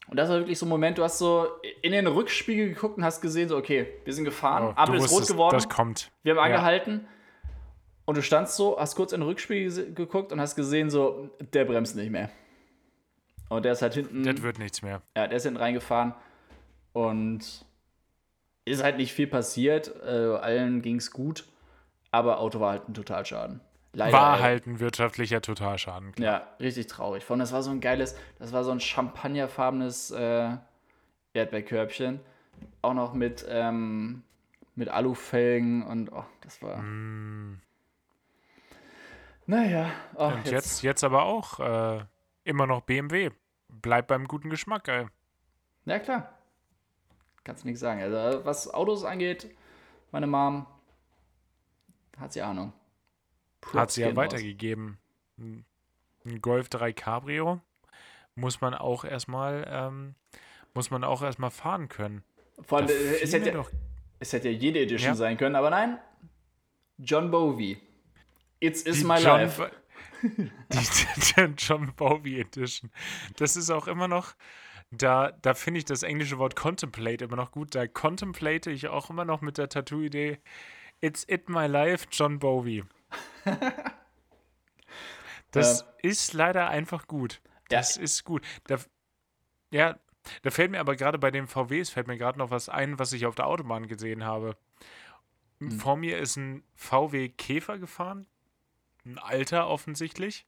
und 0.09 0.17
das 0.17 0.29
war 0.31 0.39
wirklich 0.39 0.59
so 0.59 0.67
ein 0.67 0.71
Moment, 0.71 0.99
du 0.99 1.05
hast 1.05 1.19
so 1.19 1.47
in 1.83 1.93
den 1.93 2.07
Rückspiegel 2.09 2.71
geguckt 2.71 2.97
und 2.99 3.05
hast 3.05 3.21
gesehen, 3.21 3.49
so, 3.49 3.57
okay, 3.57 3.87
wir 4.05 4.13
sind 4.13 4.25
gefahren, 4.25 4.75
Oh, 4.77 4.81
Ampel 4.81 4.99
ist 4.99 5.13
rot 5.13 5.29
geworden, 5.29 5.55
Das 5.55 5.69
kommt. 5.69 6.11
wir 6.25 6.35
haben 6.35 6.51
Ja. 6.51 6.59
Und 8.05 8.17
du 8.17 8.23
standst 8.23 8.57
so, 8.57 8.79
hast 8.79 8.97
kurz 8.97 9.13
in 9.13 9.21
den 9.21 9.29
Rückspiegel 9.29 9.93
geguckt 9.95 10.33
und 10.33 10.41
hast 10.41 10.57
gesehen, 10.57 10.91
so, 10.91 11.31
der 11.53 11.65
bremst 11.65 11.97
nicht 11.97 12.11
mehr. 12.11 12.31
Und 13.49 13.65
der 13.65 13.73
ist 13.73 13.83
halt 13.83 13.95
hinten, 13.95 14.23
Das 14.23 14.43
wird 14.43 14.59
nichts 14.59 14.83
mehr. 14.83 15.03
ja, 15.17 15.27
der 15.27 15.37
ist 15.37 15.43
hinten 15.45 15.59
reingefahren 15.59 16.15
und 16.93 17.65
ist 18.65 18.83
halt 18.83 18.97
nicht 18.99 19.13
viel 19.13 19.27
passiert, 19.27 19.93
äh, 20.05 20.09
allen 20.37 20.83
ging 20.83 20.97
es 20.97 21.11
gut, 21.11 21.47
aber 22.13 22.39
Auto 22.39 22.61
war 22.61 22.73
halt 22.73 22.89
ein 22.89 22.95
Totalschaden. 22.95 23.61
Leider, 23.93 24.13
War 24.13 24.39
halt 24.41 24.69
ein 24.69 24.79
wirtschaftlicher 24.79 25.41
Totalschaden. 25.43 26.13
klar. 26.13 26.33
Ja, 26.43 26.47
richtig 26.61 26.87
traurig. 26.87 27.29
Allem, 27.29 27.41
das 27.41 27.53
war 27.53 27.63
so 27.65 27.73
ein 27.73 27.81
geiles, 27.81 28.15
das 28.39 28.53
war 28.53 28.63
so 28.63 28.71
ein 28.71 28.79
champagnerfarbenes 28.79 30.13
äh, 30.13 30.51
Erdbeerkörbchen. 31.35 32.21
Auch 32.83 32.95
noch 32.95 33.15
mit, 33.15 33.45
ähm, 33.49 34.23
mit 34.77 34.89
Alufelgen 34.91 35.83
und 35.83 36.13
oh, 36.13 36.25
das 36.43 36.63
war. 36.63 36.79
Naja, 39.51 39.91
oh, 40.15 40.27
Und 40.29 40.49
jetzt, 40.49 40.83
jetzt 40.85 41.03
aber 41.03 41.25
auch 41.25 41.59
äh, 41.59 42.05
immer 42.45 42.69
noch 42.69 42.83
BMW. 42.83 43.31
Bleibt 43.69 44.07
beim 44.07 44.29
guten 44.29 44.49
Geschmack, 44.49 44.87
ey. 44.87 45.07
Ja, 45.87 45.99
klar. 45.99 46.39
Kannst 47.43 47.65
nichts 47.65 47.81
sagen. 47.81 48.01
Also, 48.01 48.45
was 48.45 48.73
Autos 48.73 49.03
angeht, 49.03 49.51
meine 50.13 50.29
Mom 50.29 50.67
hat 52.17 52.33
sie 52.33 52.43
Ahnung. 52.43 52.69
Hat 52.69 53.73
Props 53.73 53.95
sie 53.95 54.03
ja 54.03 54.15
weitergegeben. 54.15 54.99
Ein 55.37 55.65
Golf 56.41 56.69
3 56.69 56.93
Cabrio 56.93 57.61
muss 58.37 58.61
man 58.61 58.73
auch 58.75 59.05
erstmal 59.05 59.67
ähm, 59.69 60.15
muss 60.75 60.93
man 60.93 61.03
auch 61.03 61.23
erstmal 61.23 61.51
fahren 61.51 61.89
können. 61.89 62.23
Vor 62.61 62.79
allem, 62.79 62.89
äh, 62.89 63.21
es 63.21 63.33
hätte, 63.33 63.51
doch 63.51 63.69
es 64.21 64.33
hätte 64.33 64.49
ja 64.49 64.57
jede 64.57 64.79
Edition 64.79 65.11
Ja. 65.11 65.17
sein 65.17 65.37
können, 65.37 65.57
aber 65.57 65.71
nein. 65.71 65.99
John 66.99 67.33
Bovey. 67.33 67.90
It's 68.61 68.83
is 68.83 69.01
die 69.01 69.05
my 69.05 69.19
John, 69.19 69.41
life. 69.41 69.71
Die, 70.71 71.55
John 71.57 71.93
Bovey 71.97 72.41
Edition. 72.41 72.91
Das 73.37 73.57
ist 73.57 73.71
auch 73.71 73.89
immer 73.89 74.07
noch 74.07 74.35
da, 74.91 75.33
da 75.43 75.55
finde 75.55 75.79
ich 75.79 75.85
das 75.85 76.03
englische 76.03 76.39
Wort 76.39 76.57
contemplate 76.57 77.25
immer 77.25 77.37
noch 77.37 77.53
gut. 77.53 77.75
Da 77.75 77.87
contemplate 77.87 78.71
ich 78.71 78.89
auch 78.89 79.09
immer 79.09 79.25
noch 79.25 79.41
mit 79.41 79.57
der 79.57 79.69
Tattoo-Idee. 79.69 80.41
It's 81.01 81.25
it 81.29 81.49
my 81.49 81.67
life, 81.67 82.07
John 82.11 82.39
Bovey. 82.39 82.85
Das 85.53 85.85
ist 86.01 86.33
leider 86.33 86.69
einfach 86.69 87.09
gut. 87.09 87.41
Ja. 87.73 87.79
Das 87.79 87.97
ist 87.97 88.23
gut. 88.23 88.47
Da, 88.69 88.79
ja, 89.73 89.99
da 90.43 90.51
fällt 90.53 90.71
mir 90.71 90.79
aber 90.79 90.95
gerade 90.95 91.19
bei 91.19 91.33
den 91.33 91.49
VWs 91.49 91.91
fällt 91.91 92.07
mir 92.07 92.17
gerade 92.17 92.39
noch 92.39 92.53
was 92.53 92.69
ein, 92.69 93.01
was 93.01 93.13
ich 93.13 93.27
auf 93.27 93.35
der 93.35 93.49
Autobahn 93.49 93.89
gesehen 93.89 94.25
habe. 94.25 94.57
Hm. 95.59 95.73
Vor 95.73 95.97
mir 95.97 96.19
ist 96.19 96.37
ein 96.37 96.63
VW 96.77 97.31
Käfer 97.31 97.81
gefahren. 97.81 98.29
Ein 99.05 99.19
alter 99.19 99.69
offensichtlich 99.69 100.47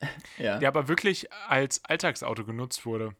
Ja. 0.38 0.58
der 0.58 0.68
aber 0.68 0.88
wirklich 0.88 1.32
als 1.48 1.84
Alltagsauto 1.84 2.44
genutzt 2.44 2.86
wurde. 2.86 3.14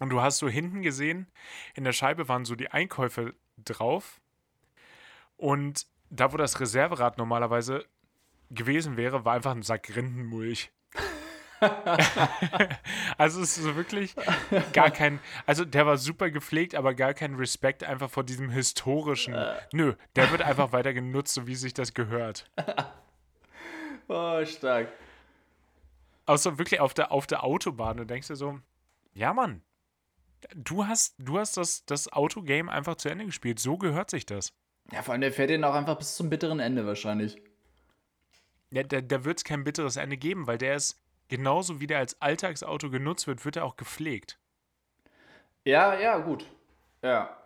Und 0.00 0.10
du 0.10 0.20
hast 0.20 0.38
so 0.38 0.48
hinten 0.48 0.82
gesehen, 0.82 1.26
in 1.74 1.84
der 1.84 1.92
Scheibe 1.92 2.28
waren 2.28 2.44
so 2.44 2.54
die 2.54 2.70
Einkäufe 2.70 3.34
drauf. 3.58 4.20
Und 5.36 5.86
da, 6.10 6.32
wo 6.32 6.36
das 6.36 6.60
Reserverad 6.60 7.18
normalerweise 7.18 7.84
gewesen 8.50 8.96
wäre, 8.96 9.24
war 9.24 9.34
einfach 9.34 9.52
ein 9.52 9.62
Sack 9.62 9.94
Rindenmulch. 9.94 10.70
also 13.18 13.40
es 13.40 13.56
ist 13.56 13.64
so 13.64 13.76
wirklich 13.76 14.16
gar 14.72 14.90
kein, 14.90 15.20
also 15.46 15.64
der 15.64 15.86
war 15.86 15.96
super 15.96 16.30
gepflegt, 16.30 16.74
aber 16.74 16.94
gar 16.94 17.14
kein 17.14 17.36
Respekt 17.36 17.84
einfach 17.84 18.10
vor 18.10 18.24
diesem 18.24 18.50
historischen. 18.50 19.36
Nö, 19.72 19.94
der 20.16 20.30
wird 20.32 20.42
einfach 20.42 20.72
weiter 20.72 20.92
genutzt, 20.92 21.34
so 21.34 21.46
wie 21.46 21.54
sich 21.54 21.72
das 21.72 21.94
gehört. 21.94 22.50
Oh, 24.12 24.44
stark. 24.44 24.92
Außer 26.26 26.58
wirklich 26.58 26.80
auf 26.80 26.92
der, 26.92 27.10
auf 27.12 27.26
der 27.26 27.42
Autobahn. 27.42 27.96
Du 27.96 28.04
denkst 28.04 28.28
dir 28.28 28.36
so, 28.36 28.60
ja, 29.14 29.32
Mann, 29.32 29.62
du 30.54 30.86
hast, 30.86 31.14
du 31.18 31.38
hast 31.38 31.56
das, 31.56 31.86
das 31.86 32.12
Autogame 32.12 32.70
einfach 32.70 32.96
zu 32.96 33.08
Ende 33.08 33.24
gespielt. 33.24 33.58
So 33.58 33.78
gehört 33.78 34.10
sich 34.10 34.26
das. 34.26 34.52
Ja, 34.92 35.02
vor 35.02 35.12
allem, 35.12 35.22
der 35.22 35.32
fährt 35.32 35.48
den 35.48 35.64
auch 35.64 35.74
einfach 35.74 35.96
bis 35.96 36.14
zum 36.14 36.28
bitteren 36.28 36.60
Ende 36.60 36.86
wahrscheinlich. 36.86 37.40
Ja, 38.70 38.82
da 38.82 39.00
da 39.00 39.24
wird 39.24 39.38
es 39.38 39.44
kein 39.44 39.64
bitteres 39.64 39.96
Ende 39.96 40.18
geben, 40.18 40.46
weil 40.46 40.58
der 40.58 40.76
ist 40.76 41.00
genauso 41.28 41.80
wie 41.80 41.86
der 41.86 41.98
als 41.98 42.20
Alltagsauto 42.20 42.90
genutzt 42.90 43.26
wird, 43.26 43.44
wird 43.46 43.56
er 43.56 43.64
auch 43.64 43.76
gepflegt. 43.76 44.38
Ja, 45.64 45.98
ja, 45.98 46.18
gut. 46.18 46.44
Ja. 47.02 47.36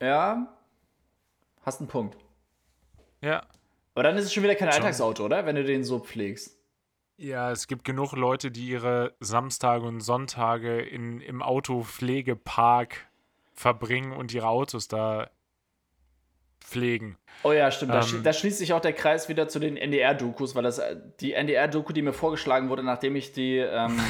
Ja. 0.00 0.54
Hast 1.62 1.80
einen 1.80 1.88
Punkt. 1.88 2.18
Ja. 3.22 3.46
Aber 3.94 4.02
dann 4.04 4.16
ist 4.16 4.24
es 4.26 4.32
schon 4.32 4.42
wieder 4.42 4.54
kein 4.54 4.68
Schon. 4.72 4.80
Alltagsauto, 4.82 5.24
oder? 5.24 5.44
Wenn 5.46 5.56
du 5.56 5.64
den 5.64 5.84
so 5.84 5.98
pflegst. 5.98 6.58
Ja, 7.18 7.50
es 7.52 7.66
gibt 7.66 7.84
genug 7.84 8.12
Leute, 8.12 8.50
die 8.50 8.66
ihre 8.68 9.14
Samstage 9.20 9.84
und 9.86 10.00
Sonntage 10.00 10.80
in, 10.80 11.20
im 11.20 11.42
Autopflegepark 11.42 13.06
verbringen 13.54 14.12
und 14.12 14.32
ihre 14.32 14.48
Autos 14.48 14.88
da 14.88 15.30
pflegen. 16.60 17.18
Oh 17.42 17.52
ja, 17.52 17.70
stimmt. 17.70 17.92
Da, 17.92 17.98
Ähm. 18.00 18.02
schli- 18.06 18.22
da 18.22 18.32
schließt 18.32 18.58
sich 18.58 18.72
auch 18.72 18.80
der 18.80 18.92
Kreis 18.94 19.28
wieder 19.28 19.46
zu 19.48 19.58
den 19.58 19.76
NDR-Dokus, 19.76 20.54
weil 20.54 20.62
das 20.62 20.78
äh, 20.78 20.96
die 21.20 21.34
NDR-Doku, 21.34 21.92
die 21.92 22.02
mir 22.02 22.12
vorgeschlagen 22.14 22.70
wurde, 22.70 22.82
nachdem 22.82 23.14
ich 23.14 23.32
die, 23.32 23.58
ähm, 23.58 24.00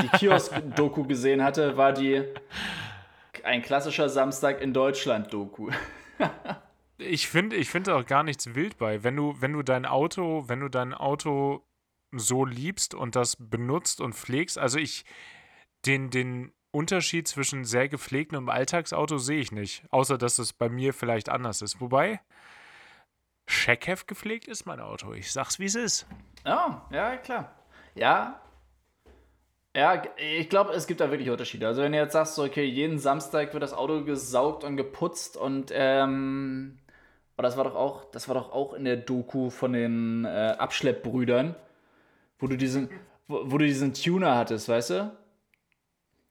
die 0.00 0.08
Kiosk-Doku 0.18 1.04
gesehen 1.04 1.42
hatte, 1.42 1.76
war 1.76 1.92
die 1.92 2.22
ein 3.42 3.60
klassischer 3.62 4.08
Samstag 4.08 4.60
in 4.60 4.72
Deutschland-Doku. 4.72 5.70
Ich 7.08 7.28
finde 7.28 7.56
ich 7.56 7.68
find 7.70 7.88
auch 7.88 8.06
gar 8.06 8.22
nichts 8.22 8.54
wild 8.54 8.78
bei. 8.78 9.02
Wenn 9.02 9.16
du, 9.16 9.40
wenn 9.40 9.52
du 9.52 9.62
dein 9.62 9.86
Auto, 9.86 10.48
wenn 10.48 10.60
du 10.60 10.68
dein 10.68 10.94
Auto 10.94 11.66
so 12.12 12.44
liebst 12.44 12.94
und 12.94 13.16
das 13.16 13.36
benutzt 13.38 14.00
und 14.00 14.14
pflegst, 14.14 14.58
also 14.58 14.78
ich, 14.78 15.04
den, 15.86 16.10
den 16.10 16.52
Unterschied 16.70 17.28
zwischen 17.28 17.64
sehr 17.64 17.88
gepflegtem 17.88 18.44
und 18.44 18.48
Alltagsauto 18.48 19.18
sehe 19.18 19.40
ich 19.40 19.52
nicht. 19.52 19.84
Außer, 19.90 20.18
dass 20.18 20.38
es 20.38 20.52
bei 20.52 20.68
mir 20.68 20.94
vielleicht 20.94 21.28
anders 21.28 21.62
ist. 21.62 21.80
Wobei, 21.80 22.20
Scheckheft 23.46 24.08
gepflegt 24.08 24.48
ist 24.48 24.66
mein 24.66 24.80
Auto. 24.80 25.12
Ich 25.12 25.32
sag's, 25.32 25.58
wie 25.58 25.66
es 25.66 25.74
ist. 25.74 26.06
Ja, 26.44 26.86
ja, 26.90 27.16
klar. 27.16 27.54
Ja. 27.94 28.40
Ja, 29.74 30.02
ich 30.16 30.50
glaube, 30.50 30.72
es 30.72 30.86
gibt 30.86 31.00
da 31.00 31.10
wirklich 31.10 31.30
Unterschiede. 31.30 31.66
Also 31.66 31.82
wenn 31.82 31.92
du 31.92 31.98
jetzt 31.98 32.12
sagst, 32.12 32.34
so, 32.34 32.44
okay, 32.44 32.64
jeden 32.64 32.98
Samstag 32.98 33.52
wird 33.52 33.62
das 33.62 33.72
Auto 33.72 34.04
gesaugt 34.04 34.64
und 34.64 34.76
geputzt 34.76 35.36
und 35.36 35.70
ähm, 35.72 36.78
aber 37.36 37.42
das 37.42 37.56
war 37.56 37.64
doch 37.64 37.74
auch, 37.74 38.04
das 38.06 38.28
war 38.28 38.34
doch 38.34 38.52
auch 38.52 38.74
in 38.74 38.84
der 38.84 38.96
Doku 38.96 39.50
von 39.50 39.72
den 39.72 40.24
äh, 40.24 40.54
Abschleppbrüdern, 40.58 41.54
wo 42.38 42.46
du 42.46 42.56
diesen, 42.56 42.90
wo, 43.28 43.42
wo 43.44 43.58
du 43.58 43.64
diesen 43.64 43.94
Tuner 43.94 44.36
hattest, 44.36 44.68
weißt 44.68 44.90
du? 44.90 45.16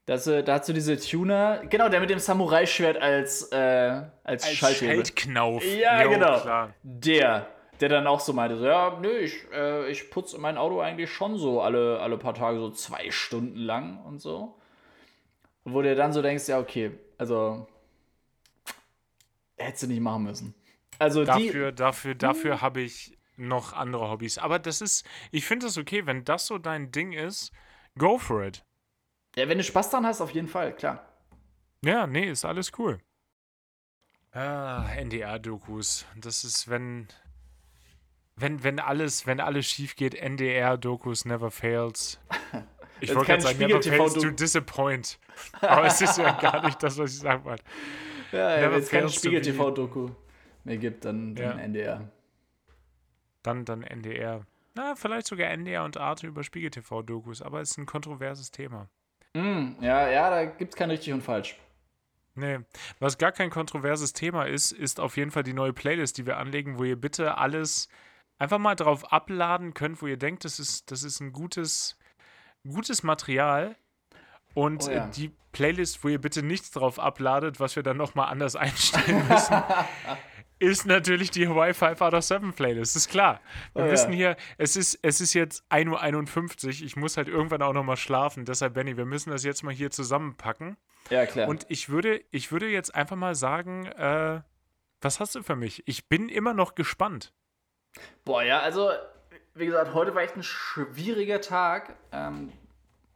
Das, 0.06 0.26
äh, 0.26 0.42
da 0.42 0.54
hast 0.54 0.68
du 0.68 0.72
diese 0.72 0.98
Tuner, 0.98 1.62
genau, 1.68 1.88
der 1.88 2.00
mit 2.00 2.10
dem 2.10 2.18
Samurai-Schwert 2.18 3.00
als, 3.00 3.50
äh, 3.52 3.56
als, 4.24 4.44
Als 4.44 4.48
Schalthebel. 4.48 4.96
Schaltknauf. 4.96 5.64
Ja, 5.64 6.02
Jo, 6.02 6.10
genau. 6.10 6.40
Klar. 6.40 6.74
Der, 6.82 7.46
der 7.80 7.88
dann 7.88 8.06
auch 8.06 8.20
so 8.20 8.32
meinte, 8.32 8.56
so, 8.56 8.66
ja, 8.66 8.98
nö, 9.00 9.10
ich, 9.18 9.44
äh, 9.52 9.88
ich 9.90 10.10
putze 10.10 10.38
mein 10.38 10.58
Auto 10.58 10.80
eigentlich 10.80 11.10
schon 11.10 11.36
so 11.36 11.60
alle, 11.60 12.00
alle 12.00 12.18
paar 12.18 12.34
Tage 12.34 12.58
so 12.58 12.70
zwei 12.70 13.10
Stunden 13.10 13.58
lang 13.58 14.04
und 14.04 14.20
so. 14.20 14.56
Wo 15.64 15.82
du 15.82 15.94
dann 15.94 16.12
so 16.12 16.20
denkst, 16.20 16.48
ja, 16.48 16.58
okay, 16.58 16.90
also 17.16 17.68
hättest 19.56 19.84
du 19.84 19.86
nicht 19.86 20.00
machen 20.00 20.24
müssen. 20.24 20.54
Also 21.02 21.24
Dafür, 21.24 21.72
die, 21.72 21.76
dafür, 21.76 22.14
dafür 22.14 22.60
habe 22.60 22.80
ich 22.80 23.18
noch 23.36 23.72
andere 23.72 24.08
Hobbys. 24.08 24.38
Aber 24.38 24.60
das 24.60 24.80
ist, 24.80 25.04
ich 25.32 25.44
finde 25.44 25.66
es 25.66 25.76
okay, 25.76 26.06
wenn 26.06 26.24
das 26.24 26.46
so 26.46 26.58
dein 26.58 26.92
Ding 26.92 27.12
ist, 27.12 27.50
go 27.98 28.18
for 28.18 28.44
it. 28.44 28.64
ja, 29.34 29.48
wenn 29.48 29.58
du 29.58 29.64
Spaß 29.64 29.90
dran 29.90 30.06
hast, 30.06 30.20
auf 30.20 30.30
jeden 30.30 30.46
Fall, 30.46 30.76
klar. 30.76 31.04
Ja, 31.84 32.06
nee, 32.06 32.30
ist 32.30 32.44
alles 32.44 32.70
cool. 32.78 33.00
Ah, 34.30 34.86
NDR-Dokus. 34.94 36.06
Das 36.14 36.44
ist, 36.44 36.68
wenn, 36.70 37.08
wenn, 38.36 38.62
wenn 38.62 38.78
alles, 38.78 39.26
wenn 39.26 39.40
alles 39.40 39.66
schief 39.66 39.96
geht, 39.96 40.14
NDR-Dokus 40.14 41.24
never 41.24 41.50
fails. 41.50 42.20
Ich 43.00 43.08
Das 43.08 43.16
wollte 43.16 43.32
gerade 43.32 43.42
kein 43.42 43.56
sagen, 43.56 43.58
never 43.58 43.82
Spiegel-TV 43.82 44.08
fails 44.12 44.22
to 44.22 44.30
disappoint. 44.30 45.18
Aber 45.60 45.86
es 45.86 46.00
ist 46.00 46.18
ja 46.18 46.30
gar 46.40 46.64
nicht 46.64 46.80
das, 46.80 46.96
was 46.98 47.12
ich 47.12 47.18
sagen 47.18 47.44
wollte. 47.44 47.64
Ja, 48.30 48.60
Never 48.60 48.76
wenn 48.76 48.82
es 48.82 48.88
keine 48.88 49.08
Spiegel-TV-Doku 49.08 50.10
mehr 50.64 50.76
gibt, 50.78 51.04
dann, 51.04 51.34
dann 51.34 51.58
Ja. 51.58 51.64
NDR. 51.64 52.08
Dann, 53.42 53.64
dann 53.64 53.82
NDR. 53.82 54.46
Na, 54.74 54.94
vielleicht 54.94 55.26
sogar 55.26 55.48
NDR 55.50 55.84
und 55.84 55.96
Arte 55.96 56.26
über 56.26 56.42
Spiegel-TV-Dokus, 56.44 57.42
aber 57.42 57.60
es 57.60 57.72
ist 57.72 57.78
ein 57.78 57.86
kontroverses 57.86 58.50
Thema. 58.50 58.88
Mm, 59.34 59.72
ja, 59.80 60.08
ja, 60.08 60.30
da 60.30 60.44
gibt 60.44 60.74
es 60.74 60.76
kein 60.78 60.90
richtig 60.90 61.12
und 61.12 61.22
falsch. 61.22 61.58
Nee, 62.34 62.60
was 62.98 63.18
gar 63.18 63.32
kein 63.32 63.50
kontroverses 63.50 64.14
Thema 64.14 64.44
ist, 64.44 64.72
ist 64.72 65.00
auf 65.00 65.16
jeden 65.18 65.30
Fall 65.30 65.42
die 65.42 65.52
neue 65.52 65.74
Playlist, 65.74 66.16
die 66.16 66.24
wir 66.26 66.38
anlegen, 66.38 66.78
wo 66.78 66.84
ihr 66.84 66.96
bitte 66.98 67.36
alles 67.36 67.88
einfach 68.38 68.58
mal 68.58 68.74
drauf 68.74 69.12
abladen 69.12 69.74
könnt, 69.74 70.00
wo 70.00 70.06
ihr 70.06 70.16
denkt, 70.16 70.44
das 70.46 70.58
ist, 70.58 70.90
das 70.90 71.02
ist 71.02 71.20
ein 71.20 71.32
gutes, 71.32 71.98
gutes 72.66 73.02
Material. 73.02 73.76
Und 74.54 74.84
Oh 74.88 74.90
ja. 74.90 75.06
die 75.08 75.30
Playlist, 75.52 76.02
wo 76.04 76.08
ihr 76.08 76.20
bitte 76.20 76.42
nichts 76.42 76.70
drauf 76.70 76.98
abladet, 76.98 77.60
was 77.60 77.76
wir 77.76 77.82
dann 77.82 77.98
nochmal 77.98 78.28
anders 78.30 78.56
einstellen 78.56 79.26
müssen, 79.28 79.62
ist 80.62 80.86
natürlich 80.86 81.30
die 81.30 81.48
Hawaii 81.48 81.74
5 81.74 82.00
out 82.00 82.14
of 82.14 82.24
7 82.24 82.52
Playlist. 82.54 82.96
Ist 82.96 83.08
klar. 83.10 83.40
Wir 83.74 83.82
Oh 83.82 83.84
ja. 83.86 83.90
müssen 83.90 84.12
hier, 84.12 84.36
es 84.58 84.76
ist, 84.76 84.98
es 85.02 85.20
ist 85.20 85.34
jetzt 85.34 85.64
1.51 85.70 86.64
Uhr. 86.64 86.70
Ich 86.86 86.96
muss 86.96 87.16
halt 87.16 87.28
irgendwann 87.28 87.62
auch 87.62 87.72
nochmal 87.72 87.96
schlafen. 87.96 88.44
Deshalb, 88.44 88.74
Benny, 88.74 88.96
wir 88.96 89.04
müssen 89.04 89.30
das 89.30 89.44
jetzt 89.44 89.62
mal 89.62 89.74
hier 89.74 89.90
zusammenpacken. 89.90 90.76
Ja, 91.10 91.26
klar. 91.26 91.48
Und 91.48 91.66
ich 91.68 91.88
würde, 91.88 92.22
ich 92.30 92.52
würde 92.52 92.68
jetzt 92.68 92.94
einfach 92.94 93.16
mal 93.16 93.34
sagen, 93.34 93.86
äh, 93.86 94.40
was 95.00 95.18
hast 95.20 95.34
du 95.34 95.42
für 95.42 95.56
mich? 95.56 95.82
Ich 95.86 96.08
bin 96.08 96.28
immer 96.28 96.54
noch 96.54 96.74
gespannt. 96.74 97.32
Boah, 98.24 98.42
ja, 98.42 98.60
also, 98.60 98.90
wie 99.54 99.66
gesagt, 99.66 99.92
heute 99.94 100.14
war 100.14 100.22
echt 100.22 100.36
ein 100.36 100.42
schwieriger 100.44 101.40
Tag 101.40 101.96
ähm, 102.12 102.52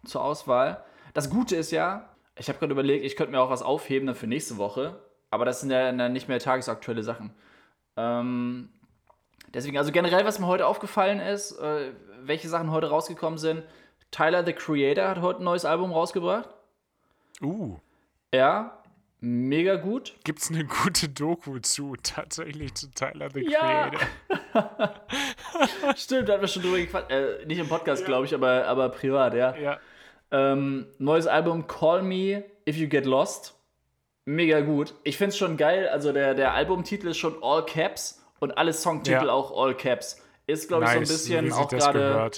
zur 0.05 0.23
Auswahl. 0.23 0.85
Das 1.15 1.31
Gute 1.31 1.55
ist 1.57 1.71
ja, 1.71 2.15
ich 2.37 2.49
habe 2.49 2.59
gerade 2.59 2.73
überlegt, 2.73 3.05
ich 3.05 3.17
könnte 3.17 3.31
mir 3.33 3.41
auch 3.41 3.51
was 3.51 3.63
aufheben 3.63 4.07
dann 4.07 4.17
für 4.17 4.27
nächste 4.27 4.57
Woche, 4.59 5.01
aber 5.31 5.45
das 5.45 5.61
sind 5.61 5.71
ja 5.71 5.91
dann 5.93 6.13
nicht 6.13 6.29
mehr 6.29 6.39
tagesaktuelle 6.39 7.03
Sachen. 7.03 7.33
Ähm, 7.97 8.69
deswegen, 9.55 9.79
also 9.79 9.93
generell, 9.93 10.25
was 10.25 10.39
mir 10.39 10.47
heute 10.47 10.67
aufgefallen 10.67 11.21
ist, 11.21 11.53
äh, 11.59 11.93
welche 12.23 12.49
Sachen 12.49 12.71
heute 12.71 12.89
rausgekommen 12.89 13.39
sind. 13.39 13.63
Tyler 14.11 14.45
the 14.45 14.53
Creator 14.53 15.09
hat 15.09 15.21
heute 15.21 15.41
ein 15.43 15.45
neues 15.45 15.65
Album 15.65 15.93
rausgebracht. 15.93 16.49
Uh, 17.43 17.77
Ja, 18.33 18.83
mega 19.21 19.77
gut. 19.77 20.15
gibt's 20.25 20.51
eine 20.51 20.65
gute 20.65 21.09
Doku 21.09 21.59
zu, 21.59 21.97
tatsächlich 22.03 22.75
zu 22.75 22.91
Tyler 22.93 23.29
the 23.33 23.49
Ja. 23.51 23.91
Creator. 23.91 24.09
Stimmt, 25.97 26.29
da 26.29 26.35
hatten 26.35 26.43
wir 26.43 26.49
schon 26.49 26.63
drüber 26.63 26.77
gequatscht. 26.79 27.11
Äh, 27.11 27.45
nicht 27.47 27.59
im 27.59 27.69
Podcast, 27.69 28.05
glaube 28.05 28.27
ich, 28.27 28.35
aber, 28.35 28.67
aber 28.67 28.89
privat, 28.91 29.35
ja. 29.35 29.55
Ja. 29.57 29.79
Ähm, 30.31 30.87
neues 30.99 31.27
Album 31.27 31.67
Call 31.67 32.03
Me 32.03 32.45
If 32.69 32.77
You 32.77 32.89
Get 32.89 33.07
Lost. 33.07 33.56
Mega 34.27 34.61
gut. 34.61 34.95
Ich 35.05 35.17
finde 35.17 35.31
es 35.31 35.39
schon 35.39 35.57
geil. 35.57 35.89
Also 35.89 36.13
der, 36.13 36.35
der 36.35 36.53
Albumtitel 36.53 37.09
ist 37.09 37.17
schon 37.19 37.43
All 37.43 37.65
Caps 37.65 38.23
und 38.41 38.59
alle 38.59 38.73
Songtitel 38.73 39.27
Ja. 39.27 39.33
auch 39.33 39.57
All 39.57 39.75
Caps. 39.75 40.21
Ist, 40.49 40.69
glaube 40.69 40.85
ich, 40.85 40.91
so 40.91 40.97
ein 40.97 41.01
Nice, 41.03 41.09
bisschen 41.09 41.53
auch 41.53 41.69
gerade 41.69 42.31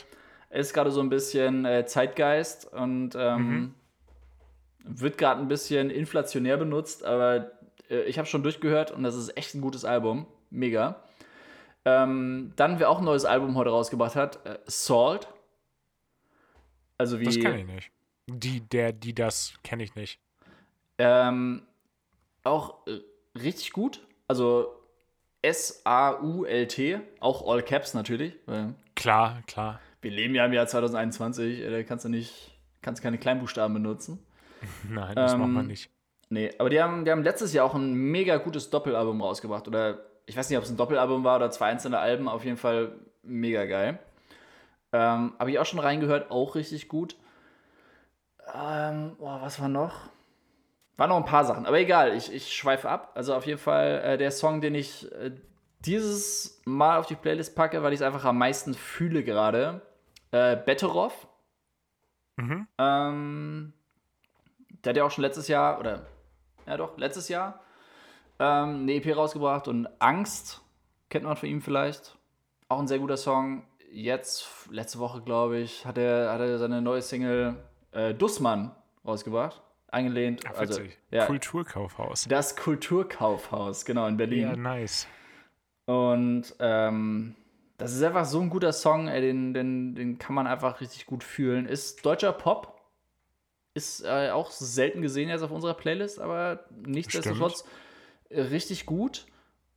ist 0.50 0.72
gerade 0.72 0.90
so 0.90 1.00
ein 1.00 1.10
bisschen 1.10 1.64
äh, 1.66 1.84
Zeitgeist 1.86 2.72
und 2.72 3.14
ähm, 3.16 3.48
Mhm. 3.48 3.74
wird 4.84 5.18
gerade 5.18 5.40
ein 5.42 5.48
bisschen 5.48 5.90
inflationär 5.90 6.56
benutzt, 6.56 7.04
aber 7.04 7.50
äh, 7.90 8.02
ich 8.04 8.16
habe 8.18 8.26
schon 8.26 8.42
durchgehört 8.42 8.90
und 8.90 9.02
das 9.02 9.14
ist 9.14 9.36
echt 9.36 9.54
ein 9.54 9.60
gutes 9.60 9.84
Album. 9.84 10.26
Mega. 10.50 11.02
Ähm, 11.84 12.52
dann, 12.56 12.78
wer 12.80 12.88
auch 12.88 12.98
ein 12.98 13.04
neues 13.04 13.24
Album 13.26 13.56
heute 13.56 13.70
rausgebracht 13.70 14.14
hat, 14.16 14.44
äh, 14.46 14.58
Salt. 14.66 15.28
Also 16.96 17.20
wie. 17.20 17.24
Das 17.24 17.38
kenne 17.38 17.60
ich 17.60 17.66
nicht. 17.66 17.90
Die, 18.26 18.60
der, 18.60 18.92
die 18.92 19.14
das 19.14 19.54
kenne 19.62 19.82
ich 19.84 19.94
nicht. 19.94 20.18
Ähm, 20.98 21.62
auch 22.48 22.86
äh, 22.86 22.98
richtig 23.38 23.72
gut. 23.72 24.00
Also 24.26 24.74
S-A-U-L-T, 25.42 27.00
auch 27.20 27.46
All 27.50 27.62
Caps 27.62 27.94
natürlich. 27.94 28.34
Klar, 28.94 29.42
klar. 29.46 29.80
wir 30.00 30.10
leben 30.10 30.34
ja 30.34 30.44
im 30.46 30.52
Jahr 30.52 30.66
2021, 30.66 31.60
äh, 31.60 31.70
da 31.70 31.82
kannst 31.84 32.04
du 32.04 32.08
nicht, 32.08 32.58
kannst 32.82 33.02
keine 33.02 33.18
Kleinbuchstaben 33.18 33.72
benutzen. 33.74 34.24
Nein, 34.90 35.14
das 35.14 35.34
Ähm, 35.34 35.40
macht 35.40 35.50
man 35.50 35.66
nicht. 35.66 35.90
Nee, 36.30 36.52
aber 36.58 36.68
die 36.68 36.82
haben, 36.82 37.04
die 37.04 37.10
haben 37.10 37.22
letztes 37.22 37.52
Jahr 37.52 37.64
auch 37.64 37.74
ein 37.74 37.94
mega 37.94 38.36
gutes 38.36 38.68
Doppelalbum 38.70 39.22
rausgebracht. 39.22 39.66
Oder 39.68 40.00
ich 40.26 40.36
weiß 40.36 40.50
nicht, 40.50 40.58
ob 40.58 40.64
es 40.64 40.70
ein 40.70 40.76
Doppelalbum 40.76 41.24
war 41.24 41.36
oder 41.36 41.50
zwei 41.50 41.66
einzelne 41.66 41.98
Alben, 41.98 42.28
auf 42.28 42.44
jeden 42.44 42.58
Fall 42.58 42.92
mega 43.22 43.64
geil. 43.64 43.98
Ähm, 44.92 45.32
Habe 45.38 45.50
ich 45.50 45.58
auch 45.58 45.64
schon 45.66 45.78
reingehört, 45.78 46.30
auch 46.30 46.54
richtig 46.54 46.88
gut. 46.88 47.16
Ähm, 48.54 49.16
boah, 49.18 49.40
was 49.40 49.60
war 49.60 49.68
noch? 49.68 50.10
War 50.98 51.06
noch 51.06 51.16
ein 51.16 51.24
paar 51.24 51.44
Sachen, 51.44 51.64
aber 51.64 51.78
egal, 51.78 52.16
ich, 52.16 52.32
ich 52.32 52.52
schweife 52.52 52.88
ab. 52.88 53.12
Also 53.14 53.32
auf 53.34 53.46
jeden 53.46 53.60
Fall 53.60 54.00
äh, 54.04 54.18
der 54.18 54.32
Song, 54.32 54.60
den 54.60 54.74
ich 54.74 55.10
äh, 55.12 55.30
dieses 55.78 56.60
Mal 56.64 56.98
auf 56.98 57.06
die 57.06 57.14
Playlist 57.14 57.54
packe, 57.54 57.84
weil 57.84 57.92
ich 57.92 58.00
es 58.00 58.02
einfach 58.02 58.24
am 58.24 58.36
meisten 58.36 58.74
fühle 58.74 59.22
gerade. 59.22 59.80
Äh, 60.32 60.56
Betteroff. 60.56 61.28
Mhm. 62.36 62.66
Ähm, 62.78 63.72
der 64.84 64.90
hat 64.90 64.96
ja 64.96 65.04
auch 65.04 65.12
schon 65.12 65.22
letztes 65.22 65.46
Jahr, 65.46 65.78
oder 65.78 66.04
ja 66.66 66.76
doch, 66.76 66.98
letztes 66.98 67.28
Jahr 67.28 67.60
ähm, 68.40 68.80
eine 68.82 68.94
EP 68.94 69.16
rausgebracht 69.16 69.68
und 69.68 69.88
Angst 70.00 70.62
kennt 71.10 71.24
man 71.24 71.36
von 71.36 71.48
ihm 71.48 71.62
vielleicht. 71.62 72.18
Auch 72.68 72.80
ein 72.80 72.88
sehr 72.88 72.98
guter 72.98 73.16
Song. 73.16 73.62
Jetzt, 73.92 74.48
letzte 74.68 74.98
Woche, 74.98 75.22
glaube 75.22 75.58
ich, 75.58 75.86
hat 75.86 75.96
er, 75.96 76.32
hat 76.32 76.40
er 76.40 76.58
seine 76.58 76.82
neue 76.82 77.02
Single 77.02 77.54
äh, 77.92 78.14
Dussmann 78.14 78.72
rausgebracht. 79.06 79.62
Eingelehnt. 79.90 80.42
Ach, 80.46 80.58
also, 80.58 80.82
ja, 81.10 81.26
Kulturkaufhaus. 81.26 82.26
das 82.28 82.56
Kulturkaufhaus, 82.56 83.84
genau, 83.84 84.06
in 84.06 84.16
Berlin. 84.16 84.42
Ja, 84.42 84.56
nice. 84.56 85.06
Und 85.86 86.54
ähm, 86.58 87.34
das 87.78 87.94
ist 87.94 88.02
einfach 88.02 88.26
so 88.26 88.40
ein 88.40 88.50
guter 88.50 88.72
Song, 88.72 89.08
ey, 89.08 89.20
den, 89.20 89.54
den, 89.54 89.94
den 89.94 90.18
kann 90.18 90.34
man 90.34 90.46
einfach 90.46 90.80
richtig 90.80 91.06
gut 91.06 91.24
fühlen. 91.24 91.66
Ist 91.66 92.04
deutscher 92.04 92.32
Pop. 92.32 92.74
Ist 93.74 94.04
äh, 94.04 94.30
auch 94.30 94.50
selten 94.50 95.00
gesehen 95.00 95.28
jetzt 95.28 95.42
auf 95.42 95.52
unserer 95.52 95.74
Playlist, 95.74 96.20
aber 96.20 96.64
nichtsdestotrotz 96.84 97.64
richtig 98.30 98.84
gut. 98.84 99.26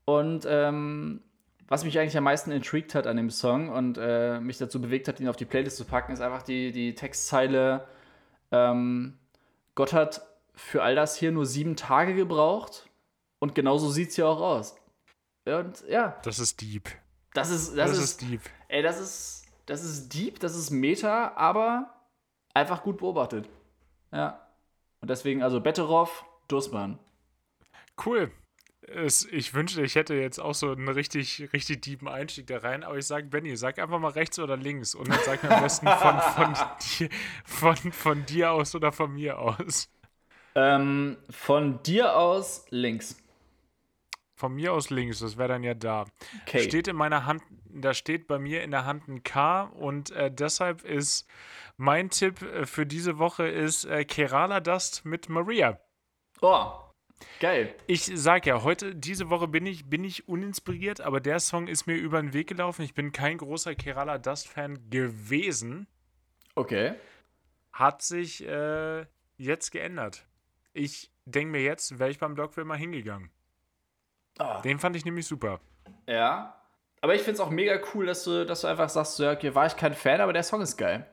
Und 0.06 0.46
ähm, 0.50 1.22
was 1.68 1.86
mich 1.86 1.98
eigentlich 2.00 2.18
am 2.18 2.26
meisten 2.26 2.52
intrigued 2.52 2.96
hat 2.96 3.08
an 3.08 3.16
dem 3.16 3.30
Song 3.30 3.70
und 3.70 3.98
äh, 4.02 4.40
mich 4.40 4.58
dazu 4.58 4.82
bewegt 4.82 5.08
hat, 5.08 5.20
ihn 5.20 5.30
auf 5.30 5.38
die 5.38 5.46
Playlist 5.46 5.78
zu 5.78 5.86
packen, 5.86 6.12
ist 6.12 6.22
einfach 6.22 6.42
die, 6.42 6.72
die 6.72 6.96
Textzeile: 6.96 7.88
ähm, 8.52 9.18
Gott 9.76 9.94
hat 9.94 10.22
für 10.54 10.84
all 10.84 10.96
das 10.96 11.16
hier 11.16 11.32
nur 11.32 11.46
sieben 11.46 11.76
Tage 11.76 12.14
gebraucht 12.16 12.90
und 13.40 13.56
genauso 13.56 13.90
sieht 13.90 14.10
es 14.10 14.18
ja 14.18 14.28
auch 14.28 14.42
aus. 14.42 14.76
Und 15.46 15.84
ja, 15.88 16.20
Das 16.24 16.40
ist 16.40 16.62
deep. 16.62 16.90
das 17.34 17.50
ist, 17.50 17.70
das, 17.78 17.90
Das, 17.92 17.98
ist, 17.98 18.04
ist 18.04 18.22
deep. 18.22 18.42
ey, 18.68 18.82
das 18.84 19.00
ist, 19.00 19.46
das 19.66 19.84
ist 19.84 20.14
deep, 20.14 20.40
das 20.40 20.56
ist 20.56 20.70
Meta, 20.70 21.34
aber 21.36 21.94
einfach 22.54 22.84
gut 22.84 22.98
beobachtet. 22.98 23.50
Ja. 24.12 24.46
Und 25.00 25.10
deswegen, 25.10 25.42
also 25.42 25.62
Betteroff, 25.62 26.26
Dussmann. 26.48 27.00
Cool. 28.06 28.32
Es, 28.88 29.26
ich 29.26 29.54
wünschte, 29.54 29.84
ich 29.84 29.96
hätte 29.96 30.16
jetzt 30.16 30.40
auch 30.40 30.56
so 30.56 30.72
einen 30.72 30.88
richtig, 30.90 31.50
richtig 31.54 31.82
tiefen 31.82 32.08
Einstieg 32.08 32.48
da 32.48 32.58
rein, 32.58 32.84
aber 32.84 32.98
ich 32.98 33.06
sage, 33.06 33.28
Benny, 33.28 33.56
sag 33.56 33.78
einfach 33.80 34.00
mal 34.00 34.10
rechts 34.12 34.40
oder 34.40 34.58
links 34.58 34.96
und 34.96 35.08
dann 35.08 35.20
sag 35.24 35.44
mir 35.44 35.52
am 35.52 35.62
besten 35.62 35.88
von, 35.88 36.20
von, 36.20 36.54
dir, 36.98 37.10
von, 37.46 37.76
von 37.92 38.26
dir 38.26 38.52
aus 38.52 38.74
oder 38.76 38.92
von 38.92 39.14
mir 39.14 39.38
aus. 39.40 39.90
Ähm, 40.56 41.18
von 41.30 41.82
dir 41.84 42.18
aus 42.18 42.66
links. 42.72 43.18
von 44.36 44.56
mir 44.56 44.74
aus 44.74 44.90
links, 44.90 45.20
das 45.20 45.38
wäre 45.38 45.50
dann 45.50 45.64
ja 45.64 45.76
da. 45.76 46.06
Okay. 46.42 46.64
Steht 46.64 46.88
in 46.88 46.96
meiner 46.96 47.26
Hand, 47.28 47.44
da 47.70 47.94
steht 47.94 48.28
bei 48.28 48.40
mir 48.40 48.64
in 48.64 48.72
der 48.72 48.86
Hand 48.86 49.08
ein 49.08 49.24
K 49.24 49.62
und 49.62 50.10
äh, 50.12 50.32
deshalb 50.32 50.84
ist 50.84 51.28
mein 51.78 52.10
Tipp 52.10 52.42
äh, 52.42 52.66
für 52.66 52.88
diese 52.88 53.20
Woche 53.20 53.48
ist 53.48 53.86
äh, 53.86 54.04
Kerala 54.04 54.60
Dust 54.60 55.06
mit 55.06 55.30
Maria. 55.30 55.80
Oh, 56.42 56.72
geil. 57.40 57.74
Ich 57.88 58.12
sag 58.16 58.46
ja, 58.46 58.64
heute, 58.64 58.96
diese 58.96 59.30
Woche 59.30 59.48
bin 59.48 59.66
ich, 59.66 59.90
bin 59.90 60.04
ich 60.04 60.28
uninspiriert, 60.28 61.02
aber 61.02 61.20
der 61.20 61.40
Song 61.40 61.68
ist 61.68 61.88
mir 61.88 61.96
über 61.96 62.22
den 62.22 62.34
Weg 62.34 62.48
gelaufen. 62.48 62.84
Ich 62.84 62.94
bin 62.94 63.12
kein 63.12 63.38
großer 63.38 63.76
Kerala 63.76 64.18
Dust-Fan 64.18 64.90
gewesen. 64.90 65.88
Okay. 66.56 66.96
Hat 67.74 68.02
sich 68.02 68.46
äh, 68.46 69.06
jetzt 69.38 69.72
geändert. 69.72 70.26
Ich 70.74 71.12
denke 71.26 71.52
mir 71.52 71.62
jetzt, 71.64 72.00
wäre 72.00 72.10
ich 72.10 72.20
beim 72.20 72.36
Dogville 72.36 72.66
mal 72.66 72.78
hingegangen. 72.78 73.30
Ah. 74.38 74.62
Den 74.62 74.80
fand 74.80 74.96
ich 74.96 75.06
nämlich 75.06 75.28
super. 75.28 75.60
Ja. 76.08 76.58
Aber 77.02 77.16
ich 77.16 77.22
finde 77.22 77.34
es 77.36 77.40
auch 77.40 77.50
mega 77.50 77.80
cool, 77.94 78.06
dass 78.06 78.24
du, 78.24 78.46
dass 78.46 78.62
du 78.62 78.68
einfach 78.68 78.90
sagst, 78.90 79.16
so, 79.16 79.24
ja, 79.24 79.32
okay, 79.32 79.56
war 79.56 79.66
ich 79.66 79.76
kein 79.76 79.94
Fan, 79.94 80.22
aber 80.22 80.34
der 80.34 80.44
Song 80.44 80.62
ist 80.62 80.78
geil. 80.78 81.08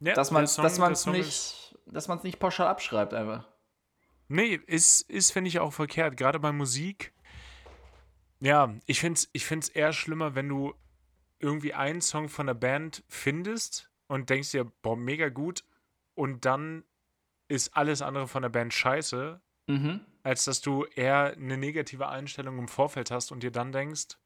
Ja, 0.00 0.14
Dass 0.14 0.30
man 0.30 0.44
ist- 0.44 1.06
nicht, 1.06 1.76
dass 1.86 2.08
nicht 2.22 2.38
pauschal 2.38 2.68
abschreibt 2.68 3.14
einfach. 3.14 3.48
Nee, 4.28 4.60
ist, 4.66 5.02
ist 5.10 5.32
finde 5.32 5.48
ich, 5.48 5.58
auch 5.58 5.72
verkehrt. 5.72 6.16
Gerade 6.16 6.38
bei 6.38 6.52
Musik. 6.52 7.12
Ja, 8.40 8.74
ich 8.86 9.00
finde 9.00 9.14
es 9.18 9.28
ich 9.32 9.46
find's 9.46 9.68
eher 9.68 9.92
schlimmer, 9.92 10.34
wenn 10.34 10.48
du 10.48 10.74
irgendwie 11.40 11.74
einen 11.74 12.00
Song 12.00 12.28
von 12.28 12.46
der 12.46 12.54
Band 12.54 13.02
findest 13.08 13.90
und 14.06 14.30
denkst 14.30 14.50
dir, 14.52 14.64
boah, 14.82 14.96
mega 14.96 15.28
gut. 15.28 15.64
Und 16.14 16.44
dann 16.44 16.84
ist 17.48 17.76
alles 17.76 18.02
andere 18.02 18.28
von 18.28 18.42
der 18.42 18.48
Band 18.50 18.74
scheiße, 18.74 19.40
Mhm. 19.68 20.00
als 20.22 20.44
dass 20.44 20.60
du 20.62 20.84
eher 20.84 21.32
eine 21.36 21.56
negative 21.58 22.08
Einstellung 22.08 22.58
im 22.58 22.68
Vorfeld 22.68 23.10
hast 23.10 23.32
und 23.32 23.42
dir 23.42 23.50
dann 23.50 23.70
denkst, 23.72 24.16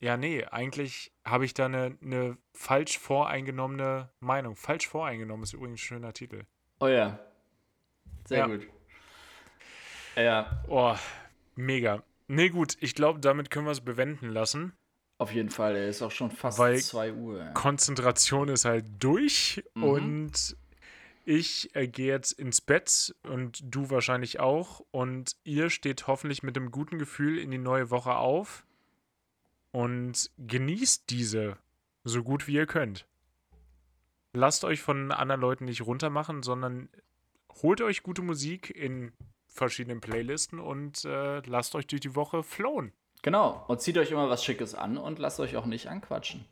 ja, 0.00 0.16
nee, 0.16 0.44
eigentlich 0.44 1.12
habe 1.24 1.44
ich 1.44 1.54
da 1.54 1.64
eine, 1.66 1.96
eine 2.02 2.36
falsch 2.52 2.98
voreingenommene 2.98 4.10
Meinung. 4.20 4.54
Falsch 4.56 4.86
voreingenommen 4.86 5.44
ist 5.44 5.54
übrigens 5.54 5.74
ein 5.74 5.78
schöner 5.78 6.12
Titel. 6.12 6.44
Oh 6.80 6.88
ja. 6.88 7.18
Sehr 8.24 8.38
Ja. 8.38 8.46
gut. 8.46 8.66
Ja, 10.16 10.62
Oh, 10.68 10.94
mega. 11.56 12.02
Nee, 12.28 12.48
gut, 12.48 12.76
ich 12.80 12.94
glaube, 12.94 13.20
damit 13.20 13.50
können 13.50 13.66
wir 13.66 13.72
es 13.72 13.80
bewenden 13.80 14.28
lassen. 14.30 14.72
auf 15.18 15.32
jeden 15.32 15.50
Fall. 15.50 15.76
Er 15.76 15.88
ist 15.88 16.02
auch 16.02 16.10
schon 16.10 16.30
fast 16.30 16.58
Weil 16.58 16.80
2 16.80 17.12
Uhr. 17.12 17.44
Konzentration 17.54 18.48
ist 18.48 18.64
halt 18.64 18.84
durch 18.98 19.62
Mhm. 19.74 19.82
und 19.84 20.56
ich 21.24 21.74
äh, 21.74 21.86
gehe 21.88 22.08
jetzt 22.12 22.32
ins 22.32 22.60
Bett 22.60 23.14
und 23.22 23.60
du 23.64 23.88
wahrscheinlich 23.90 24.40
auch. 24.40 24.84
Und 24.90 25.36
ihr 25.44 25.70
steht 25.70 26.06
hoffentlich 26.08 26.42
mit 26.42 26.56
einem 26.56 26.70
guten 26.70 26.98
Gefühl 26.98 27.38
in 27.38 27.50
die 27.50 27.58
neue 27.58 27.90
Woche 27.90 28.16
auf 28.16 28.66
und 29.72 30.30
genießt 30.38 31.08
diese 31.10 31.56
so 32.04 32.22
gut 32.22 32.46
wie 32.46 32.54
ihr 32.54 32.66
könnt. 32.66 33.06
Lasst 34.34 34.64
euch 34.64 34.82
von 34.82 35.10
anderen 35.12 35.40
Leuten 35.40 35.64
nicht 35.64 35.82
runtermachen, 35.82 36.42
sondern 36.42 36.88
holt 37.62 37.80
euch 37.80 38.02
gute 38.02 38.22
Musik 38.22 38.70
in 38.70 39.12
verschiedenen 39.48 40.00
Playlisten 40.00 40.58
und 40.58 41.04
äh, 41.04 41.40
lasst 41.46 41.74
euch 41.74 41.86
durch 41.86 42.00
die 42.00 42.14
Woche 42.16 42.42
flowen. 42.42 42.92
Genau. 43.22 43.64
Und 43.68 43.80
zieht 43.80 43.96
euch 43.98 44.10
immer 44.10 44.28
was 44.28 44.44
Schickes 44.44 44.74
an 44.74 44.98
und 44.98 45.18
lasst 45.18 45.40
euch 45.40 45.56
auch 45.56 45.64
nicht 45.66 45.86
anquatschen. 45.88 46.44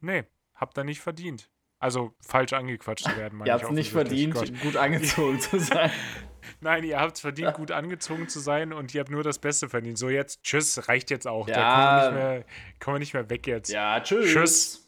Nee, 0.00 0.24
habt 0.54 0.76
ihr 0.78 0.84
nicht 0.84 1.00
verdient. 1.00 1.48
Also 1.78 2.14
falsch 2.20 2.54
angequatscht 2.54 3.04
zu 3.04 3.16
werden, 3.18 3.38
meine 3.38 3.50
Ihr 3.50 3.54
habt 3.54 3.64
es 3.64 3.70
nicht 3.70 3.92
verdient, 3.92 4.32
Gott. 4.34 4.50
gut 4.62 4.76
angezogen 4.76 5.38
zu 5.40 5.60
sein. 5.60 5.90
Nein, 6.60 6.84
ihr 6.84 6.98
habt 6.98 7.16
es 7.16 7.20
verdient, 7.20 7.52
gut 7.54 7.70
angezogen 7.70 8.28
zu 8.28 8.40
sein 8.40 8.72
und 8.72 8.94
ihr 8.94 9.00
habt 9.00 9.10
nur 9.10 9.22
das 9.22 9.38
Beste 9.38 9.68
verdient. 9.68 9.98
So 9.98 10.08
jetzt, 10.08 10.42
tschüss, 10.42 10.88
reicht 10.88 11.10
jetzt 11.10 11.26
auch. 11.26 11.46
Da 11.46 11.52
Ja. 11.60 11.74
kommen 11.74 11.86
wir 11.86 12.02
nicht 12.10 12.14
mehr, 12.14 12.44
kommen 12.80 12.94
wir 12.94 12.98
nicht 13.00 13.14
mehr 13.14 13.30
weg 13.30 13.46
jetzt. 13.46 13.68
Ja, 13.70 14.00
tschüss. 14.00 14.32
Tschüss. 14.32 14.85